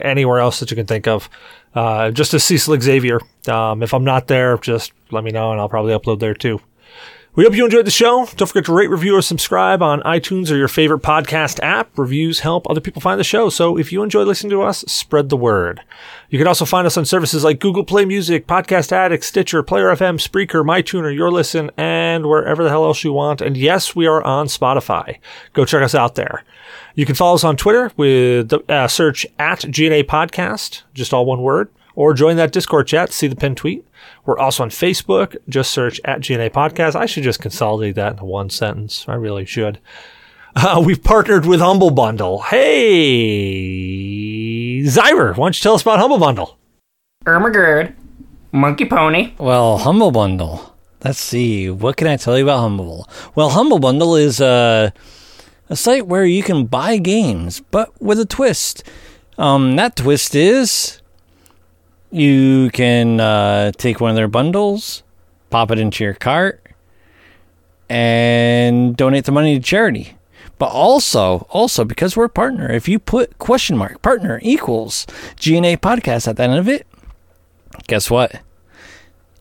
anywhere 0.00 0.38
else 0.38 0.60
that 0.60 0.70
you 0.70 0.76
can 0.76 0.86
think 0.86 1.06
of. 1.06 1.28
Uh, 1.74 2.10
just 2.10 2.34
as 2.34 2.44
Cecil 2.44 2.80
Xavier. 2.80 3.20
Um, 3.48 3.82
if 3.82 3.94
I'm 3.94 4.04
not 4.04 4.26
there, 4.26 4.58
just 4.58 4.92
let 5.10 5.24
me 5.24 5.30
know, 5.30 5.52
and 5.52 5.60
I'll 5.60 5.68
probably 5.68 5.94
upload 5.94 6.20
there 6.20 6.34
too. 6.34 6.60
We 7.34 7.44
hope 7.44 7.54
you 7.54 7.64
enjoyed 7.64 7.86
the 7.86 7.90
show. 7.90 8.26
Don't 8.36 8.46
forget 8.46 8.66
to 8.66 8.74
rate, 8.74 8.90
review, 8.90 9.16
or 9.16 9.22
subscribe 9.22 9.80
on 9.80 10.02
iTunes 10.02 10.50
or 10.50 10.56
your 10.56 10.68
favorite 10.68 11.00
podcast 11.00 11.60
app. 11.62 11.96
Reviews 11.96 12.40
help 12.40 12.68
other 12.68 12.82
people 12.82 13.00
find 13.00 13.18
the 13.18 13.24
show. 13.24 13.48
So 13.48 13.78
if 13.78 13.90
you 13.90 14.02
enjoy 14.02 14.24
listening 14.24 14.50
to 14.50 14.60
us, 14.60 14.80
spread 14.80 15.30
the 15.30 15.36
word. 15.38 15.80
You 16.28 16.36
can 16.36 16.46
also 16.46 16.66
find 16.66 16.86
us 16.86 16.98
on 16.98 17.06
services 17.06 17.42
like 17.42 17.58
Google 17.58 17.84
Play 17.84 18.04
Music, 18.04 18.46
Podcast 18.46 18.92
Addict, 18.92 19.24
Stitcher, 19.24 19.62
Player 19.62 19.86
FM, 19.86 20.20
Spreaker, 20.20 20.62
MyTuner, 20.62 21.14
Your 21.14 21.30
Listen, 21.30 21.70
and 21.78 22.26
wherever 22.26 22.62
the 22.62 22.68
hell 22.68 22.84
else 22.84 23.02
you 23.02 23.14
want. 23.14 23.40
And 23.40 23.56
yes, 23.56 23.96
we 23.96 24.06
are 24.06 24.22
on 24.22 24.46
Spotify. 24.48 25.16
Go 25.54 25.64
check 25.64 25.82
us 25.82 25.94
out 25.94 26.16
there. 26.16 26.44
You 26.96 27.06
can 27.06 27.14
follow 27.14 27.36
us 27.36 27.44
on 27.44 27.56
Twitter 27.56 27.90
with 27.96 28.50
the 28.50 28.60
uh, 28.70 28.88
search 28.88 29.24
at 29.38 29.60
GNA 29.60 30.02
Podcast, 30.02 30.82
just 30.92 31.14
all 31.14 31.24
one 31.24 31.40
word, 31.40 31.70
or 31.94 32.14
join 32.14 32.36
that 32.36 32.52
Discord 32.52 32.86
chat, 32.86 33.12
see 33.12 33.26
the 33.26 33.36
pinned 33.36 33.56
tweet. 33.56 33.86
We're 34.24 34.38
also 34.38 34.62
on 34.62 34.70
Facebook. 34.70 35.36
Just 35.48 35.70
search 35.70 36.00
at 36.04 36.20
GNA 36.20 36.50
Podcast. 36.50 36.94
I 36.94 37.06
should 37.06 37.24
just 37.24 37.40
consolidate 37.40 37.94
that 37.96 38.12
into 38.12 38.24
one 38.24 38.50
sentence. 38.50 39.04
I 39.08 39.14
really 39.14 39.44
should. 39.44 39.78
Uh, 40.54 40.82
we've 40.84 41.02
partnered 41.02 41.46
with 41.46 41.60
Humble 41.60 41.90
Bundle. 41.90 42.42
Hey, 42.42 42.62
Zyber, 44.84 45.36
why 45.36 45.46
don't 45.46 45.58
you 45.58 45.62
tell 45.62 45.74
us 45.74 45.82
about 45.82 45.98
Humble 45.98 46.18
Bundle? 46.18 46.58
Ermagerd, 47.24 47.94
Monkey 48.52 48.84
Pony. 48.84 49.34
Well, 49.38 49.78
Humble 49.78 50.10
Bundle. 50.10 50.74
Let's 51.04 51.18
see. 51.18 51.68
What 51.70 51.96
can 51.96 52.06
I 52.06 52.16
tell 52.16 52.36
you 52.36 52.44
about 52.44 52.60
Humble? 52.60 53.08
Well, 53.34 53.50
Humble 53.50 53.78
Bundle 53.78 54.14
is 54.14 54.40
a, 54.40 54.92
a 55.68 55.76
site 55.76 56.06
where 56.06 56.24
you 56.24 56.42
can 56.42 56.66
buy 56.66 56.98
games, 56.98 57.60
but 57.70 58.00
with 58.00 58.20
a 58.20 58.26
twist. 58.26 58.84
Um, 59.38 59.74
that 59.76 59.96
twist 59.96 60.34
is 60.34 61.01
you 62.12 62.70
can 62.70 63.20
uh, 63.20 63.72
take 63.72 64.00
one 64.00 64.10
of 64.10 64.16
their 64.16 64.28
bundles, 64.28 65.02
pop 65.50 65.70
it 65.70 65.78
into 65.78 66.04
your 66.04 66.14
cart, 66.14 66.64
and 67.88 68.96
donate 68.96 69.24
the 69.24 69.32
money 69.32 69.58
to 69.58 69.64
charity. 69.64 70.16
But 70.58 70.70
also, 70.70 71.46
also 71.50 71.84
because 71.84 72.16
we're 72.16 72.26
a 72.26 72.28
partner, 72.30 72.70
if 72.70 72.88
you 72.88 72.98
put 72.98 73.38
question 73.38 73.76
mark 73.76 74.00
partner 74.02 74.38
equals 74.42 75.06
GNA 75.36 75.78
podcast 75.78 76.28
at 76.28 76.36
the 76.36 76.44
end 76.44 76.54
of 76.54 76.68
it, 76.68 76.86
guess 77.88 78.10
what? 78.10 78.40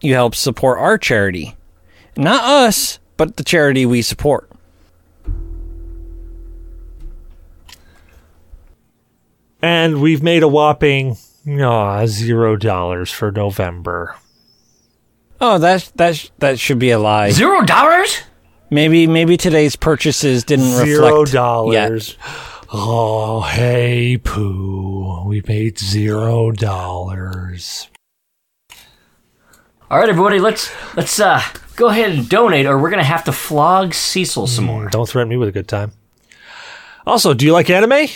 you 0.02 0.16
help 0.16 0.36
support 0.36 0.80
our 0.80 0.98
charity. 0.98 1.56
Not 2.18 2.44
us, 2.44 3.00
but 3.18 3.38
the 3.38 3.44
charity 3.44 3.86
we 3.86 4.02
support. 4.02 4.50
And 9.62 10.02
we've 10.02 10.24
made 10.24 10.42
a 10.42 10.48
whopping 10.48 11.18
aw, 11.48 12.06
zero 12.06 12.56
dollars 12.56 13.12
for 13.12 13.32
November. 13.32 14.16
Oh, 15.40 15.58
that 15.58 15.92
that 15.96 16.30
that 16.40 16.60
should 16.60 16.80
be 16.80 16.92
a 16.92 17.00
lie. 17.00 17.32
Zero 17.32 17.64
dollars? 17.64 18.22
Maybe 18.70 19.08
maybe 19.08 19.38
today's 19.38 19.76
purchases 19.76 20.44
didn't 20.44 20.66
Zero 20.66 21.22
reflect 21.22 21.34
dollars. 21.34 22.18
Oh, 22.72 23.42
hey, 23.42 24.18
poo. 24.18 25.24
We 25.26 25.42
made 25.46 25.78
zero 25.78 26.52
dollars. 26.52 27.90
All 29.90 30.00
right, 30.00 30.08
everybody, 30.08 30.40
let's 30.40 30.72
let's 30.96 31.20
uh 31.20 31.42
go 31.76 31.88
ahead 31.88 32.12
and 32.12 32.30
donate, 32.30 32.66
or 32.66 32.78
we're 32.78 32.92
gonna 32.92 33.04
have 33.04 33.26
to 33.26 33.34
flog 33.34 33.94
Cecil 33.94 34.48
some 34.48 34.66
more. 34.66 34.90
Don't 34.90 35.10
threaten 35.10 35.28
me 35.30 35.36
with 35.38 35.50
a 35.50 35.52
good 35.52 35.68
time. 35.68 35.92
Also, 37.06 37.34
do 37.34 37.46
you 37.46 37.52
like 37.52 37.70
anime? 37.70 38.08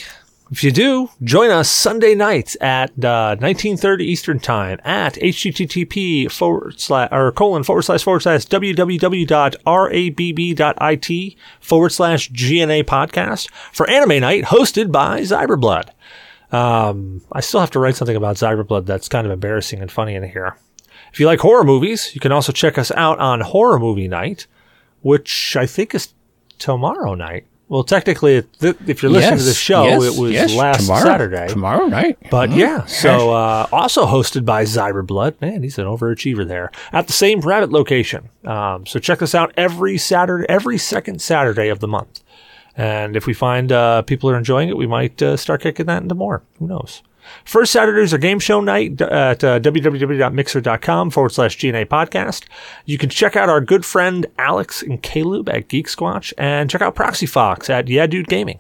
If 0.52 0.64
you 0.64 0.72
do, 0.72 1.10
join 1.24 1.50
us 1.50 1.72
Sunday 1.72 2.14
nights 2.14 2.56
at 2.62 2.92
uh, 3.04 3.36
1930 3.40 4.06
Eastern 4.06 4.40
Time 4.40 4.80
at 4.84 5.16
http 5.16 6.32
forward 6.32 6.80
slash 6.80 7.10
or 7.12 7.32
colon 7.32 7.64
forward 7.64 7.82
slash 7.82 8.04
forward 8.04 8.20
slash 8.20 8.46
www.rabb.it 8.46 9.66
forward 11.60 11.90
slash 11.90 12.30
GNA 12.30 12.84
podcast 12.84 13.50
for 13.74 13.90
Anime 13.90 14.20
Night 14.20 14.44
hosted 14.44 14.92
by 14.92 15.22
Zyberblood. 15.22 15.90
Um, 16.52 17.22
I 17.32 17.42
still 17.42 17.60
have 17.60 17.72
to 17.72 17.80
write 17.80 17.96
something 17.96 18.16
about 18.16 18.36
Zyberblood 18.36 18.86
that's 18.86 19.10
kind 19.10 19.26
of 19.26 19.34
embarrassing 19.34 19.82
and 19.82 19.92
funny 19.92 20.14
in 20.14 20.30
here. 20.30 20.58
If 21.12 21.20
you 21.20 21.26
like 21.26 21.40
horror 21.40 21.64
movies, 21.64 22.14
you 22.14 22.22
can 22.22 22.32
also 22.32 22.52
check 22.52 22.78
us 22.78 22.92
out 22.92 23.18
on 23.18 23.42
Horror 23.42 23.80
Movie 23.80 24.08
Night, 24.08 24.46
which 25.02 25.56
I 25.56 25.66
think 25.66 25.96
is 25.96 26.14
tomorrow 26.60 27.16
night. 27.16 27.48
Well, 27.68 27.84
technically, 27.84 28.44
if 28.62 29.02
you're 29.02 29.12
listening 29.12 29.40
to 29.40 29.44
the 29.44 29.54
show, 29.54 29.86
yes, 29.86 30.04
it 30.04 30.22
was 30.22 30.32
yes, 30.32 30.54
last 30.54 30.82
tomorrow, 30.82 31.04
Saturday. 31.04 31.48
Tomorrow 31.48 31.88
night. 31.88 32.20
But 32.30 32.52
yeah, 32.52 32.86
so 32.86 33.32
uh, 33.32 33.68
also 33.72 34.06
hosted 34.06 34.46
by 34.46 34.66
Zyberblood. 34.66 35.42
Man, 35.42 35.64
he's 35.64 35.80
an 35.80 35.86
overachiever 35.86 36.48
there 36.48 36.72
at 36.92 37.08
the 37.08 37.14
same 37.14 37.40
Rabbit 37.42 37.72
location. 37.72 38.30
Um, 38.44 38.86
so 38.86 39.00
check 39.00 39.24
us 39.24 39.34
out 39.34 39.52
every 39.58 39.98
Saturday, 39.98 40.46
every 40.48 40.78
second 40.78 41.24
Saturday 41.24 41.70
of 41.70 41.80
the 41.80 41.88
month. 41.88 42.22
And 42.78 43.16
if 43.16 43.26
we 43.26 43.34
find 43.34 43.72
uh, 43.72 44.04
people 44.04 44.30
are 44.30 44.38
enjoying 44.38 44.70
it, 44.70 44.78
we 44.78 44.86
might 44.86 45.20
uh, 45.22 45.36
start 45.36 45.62
kicking 45.62 45.88
that 45.88 46.04
into 46.04 46.14
more. 46.14 46.44
Who 46.60 46.68
knows? 46.68 47.02
First 47.44 47.72
Saturdays 47.72 48.14
are 48.14 48.18
game 48.18 48.40
show 48.40 48.62
night 48.62 49.02
at 49.02 49.44
uh, 49.44 49.60
www.mixer.com 49.60 51.10
forward 51.12 51.32
slash 51.32 51.58
GNA 51.58 51.86
podcast. 51.86 52.46
You 52.86 52.98
can 52.98 53.10
check 53.10 53.36
out 53.36 53.50
our 53.50 53.62
good 53.62 53.86
friend 53.86 54.26
Alex 54.38 54.82
and 54.82 55.02
Caleb 55.02 55.50
at 55.50 55.68
Geek 55.68 55.88
Squatch 55.88 56.34
and 56.38 56.70
check 56.70 56.82
out 56.82 56.96
Proxy 56.96 57.26
Fox 57.26 57.70
at 57.70 57.88
Yeah 57.88 58.08
Dude 58.08 58.28
Gaming. 58.28 58.60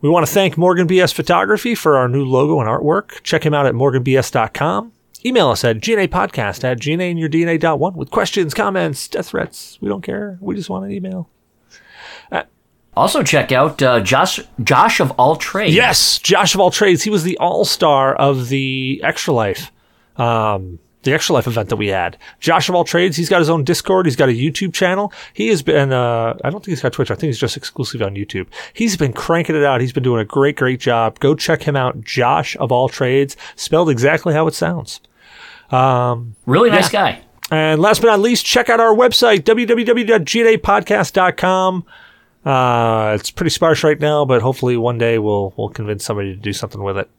We 0.00 0.08
want 0.08 0.26
to 0.26 0.32
thank 0.32 0.56
Morgan 0.56 0.86
BS 0.86 1.12
Photography 1.12 1.74
for 1.74 1.96
our 1.96 2.08
new 2.08 2.24
logo 2.24 2.60
and 2.60 2.68
artwork. 2.68 3.22
Check 3.24 3.44
him 3.44 3.52
out 3.52 3.66
at 3.66 3.74
morganbs.com. 3.74 4.92
Email 5.24 5.48
us 5.48 5.64
at 5.64 5.78
gnapodcast 5.78 6.62
at 6.62 6.78
gnainyourdna.one 6.78 7.94
with 7.94 8.10
questions, 8.10 8.54
comments, 8.54 9.08
death 9.08 9.30
threats. 9.30 9.76
We 9.80 9.88
don't 9.88 10.02
care. 10.02 10.38
We 10.40 10.54
just 10.54 10.70
want 10.70 10.84
an 10.84 10.92
email. 10.92 11.28
Also, 12.98 13.22
check 13.22 13.52
out 13.52 13.80
uh, 13.80 14.00
Josh 14.00 14.40
Josh 14.62 14.98
of 14.98 15.12
All 15.12 15.36
Trades. 15.36 15.74
Yes, 15.74 16.18
Josh 16.18 16.54
of 16.54 16.60
all 16.60 16.72
trades. 16.72 17.04
He 17.04 17.10
was 17.10 17.22
the 17.22 17.38
all 17.38 17.64
star 17.64 18.16
of 18.16 18.48
the 18.48 19.00
Extra 19.04 19.32
Life, 19.32 19.70
um, 20.16 20.80
the 21.04 21.12
Extra 21.12 21.36
Life 21.36 21.46
event 21.46 21.68
that 21.68 21.76
we 21.76 21.86
had. 21.86 22.18
Josh 22.40 22.68
of 22.68 22.74
all 22.74 22.82
trades. 22.82 23.16
He's 23.16 23.28
got 23.28 23.38
his 23.38 23.48
own 23.48 23.62
Discord. 23.62 24.06
He's 24.06 24.16
got 24.16 24.28
a 24.28 24.32
YouTube 24.32 24.74
channel. 24.74 25.12
He 25.32 25.46
has 25.46 25.62
been. 25.62 25.92
Uh, 25.92 26.36
I 26.42 26.50
don't 26.50 26.64
think 26.64 26.72
he's 26.72 26.82
got 26.82 26.92
Twitch. 26.92 27.12
I 27.12 27.14
think 27.14 27.28
he's 27.28 27.38
just 27.38 27.56
exclusively 27.56 28.04
on 28.04 28.16
YouTube. 28.16 28.48
He's 28.72 28.96
been 28.96 29.12
cranking 29.12 29.54
it 29.54 29.62
out. 29.64 29.80
He's 29.80 29.92
been 29.92 30.02
doing 30.02 30.20
a 30.20 30.24
great, 30.24 30.56
great 30.56 30.80
job. 30.80 31.20
Go 31.20 31.36
check 31.36 31.62
him 31.62 31.76
out. 31.76 32.00
Josh 32.00 32.56
of 32.56 32.72
all 32.72 32.88
trades, 32.88 33.36
spelled 33.54 33.90
exactly 33.90 34.34
how 34.34 34.48
it 34.48 34.54
sounds. 34.54 35.00
really 36.46 36.70
nice 36.70 36.88
guy. 36.88 37.20
And 37.50 37.80
last 37.80 38.02
but 38.02 38.08
not 38.08 38.20
least, 38.20 38.44
check 38.44 38.68
out 38.68 38.78
our 38.80 38.94
website, 38.94 39.38
www.gnapodcast.com. 39.42 41.84
Uh, 42.48 43.12
it's 43.14 43.30
pretty 43.30 43.50
sparse 43.50 43.84
right 43.84 44.00
now, 44.00 44.24
but 44.24 44.40
hopefully 44.40 44.74
one 44.78 44.96
day 44.96 45.18
we'll 45.18 45.52
we'll 45.58 45.68
convince 45.68 46.02
somebody 46.02 46.34
to 46.34 46.40
do 46.40 46.54
something 46.54 46.82
with 46.82 46.96
it. 46.96 47.10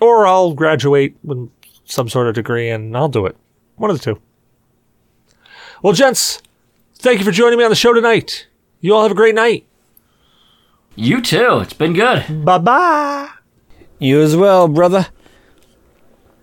Or 0.00 0.26
I'll 0.26 0.54
graduate 0.54 1.14
with 1.22 1.50
some 1.84 2.08
sort 2.08 2.28
of 2.28 2.34
degree 2.34 2.70
and 2.70 2.96
I'll 2.96 3.10
do 3.10 3.26
it. 3.26 3.36
One 3.76 3.90
of 3.90 3.98
the 3.98 4.02
two. 4.02 4.20
Well, 5.82 5.92
gents, 5.92 6.40
thank 6.94 7.18
you 7.18 7.26
for 7.26 7.30
joining 7.30 7.58
me 7.58 7.64
on 7.64 7.70
the 7.70 7.76
show 7.76 7.92
tonight. 7.92 8.46
You 8.80 8.94
all 8.94 9.02
have 9.02 9.12
a 9.12 9.14
great 9.14 9.34
night. 9.34 9.66
You 10.94 11.20
too. 11.20 11.58
It's 11.58 11.74
been 11.74 11.92
good. 11.92 12.42
Bye 12.42 12.56
bye. 12.56 13.28
You 13.98 14.22
as 14.22 14.34
well, 14.34 14.66
brother. 14.66 15.08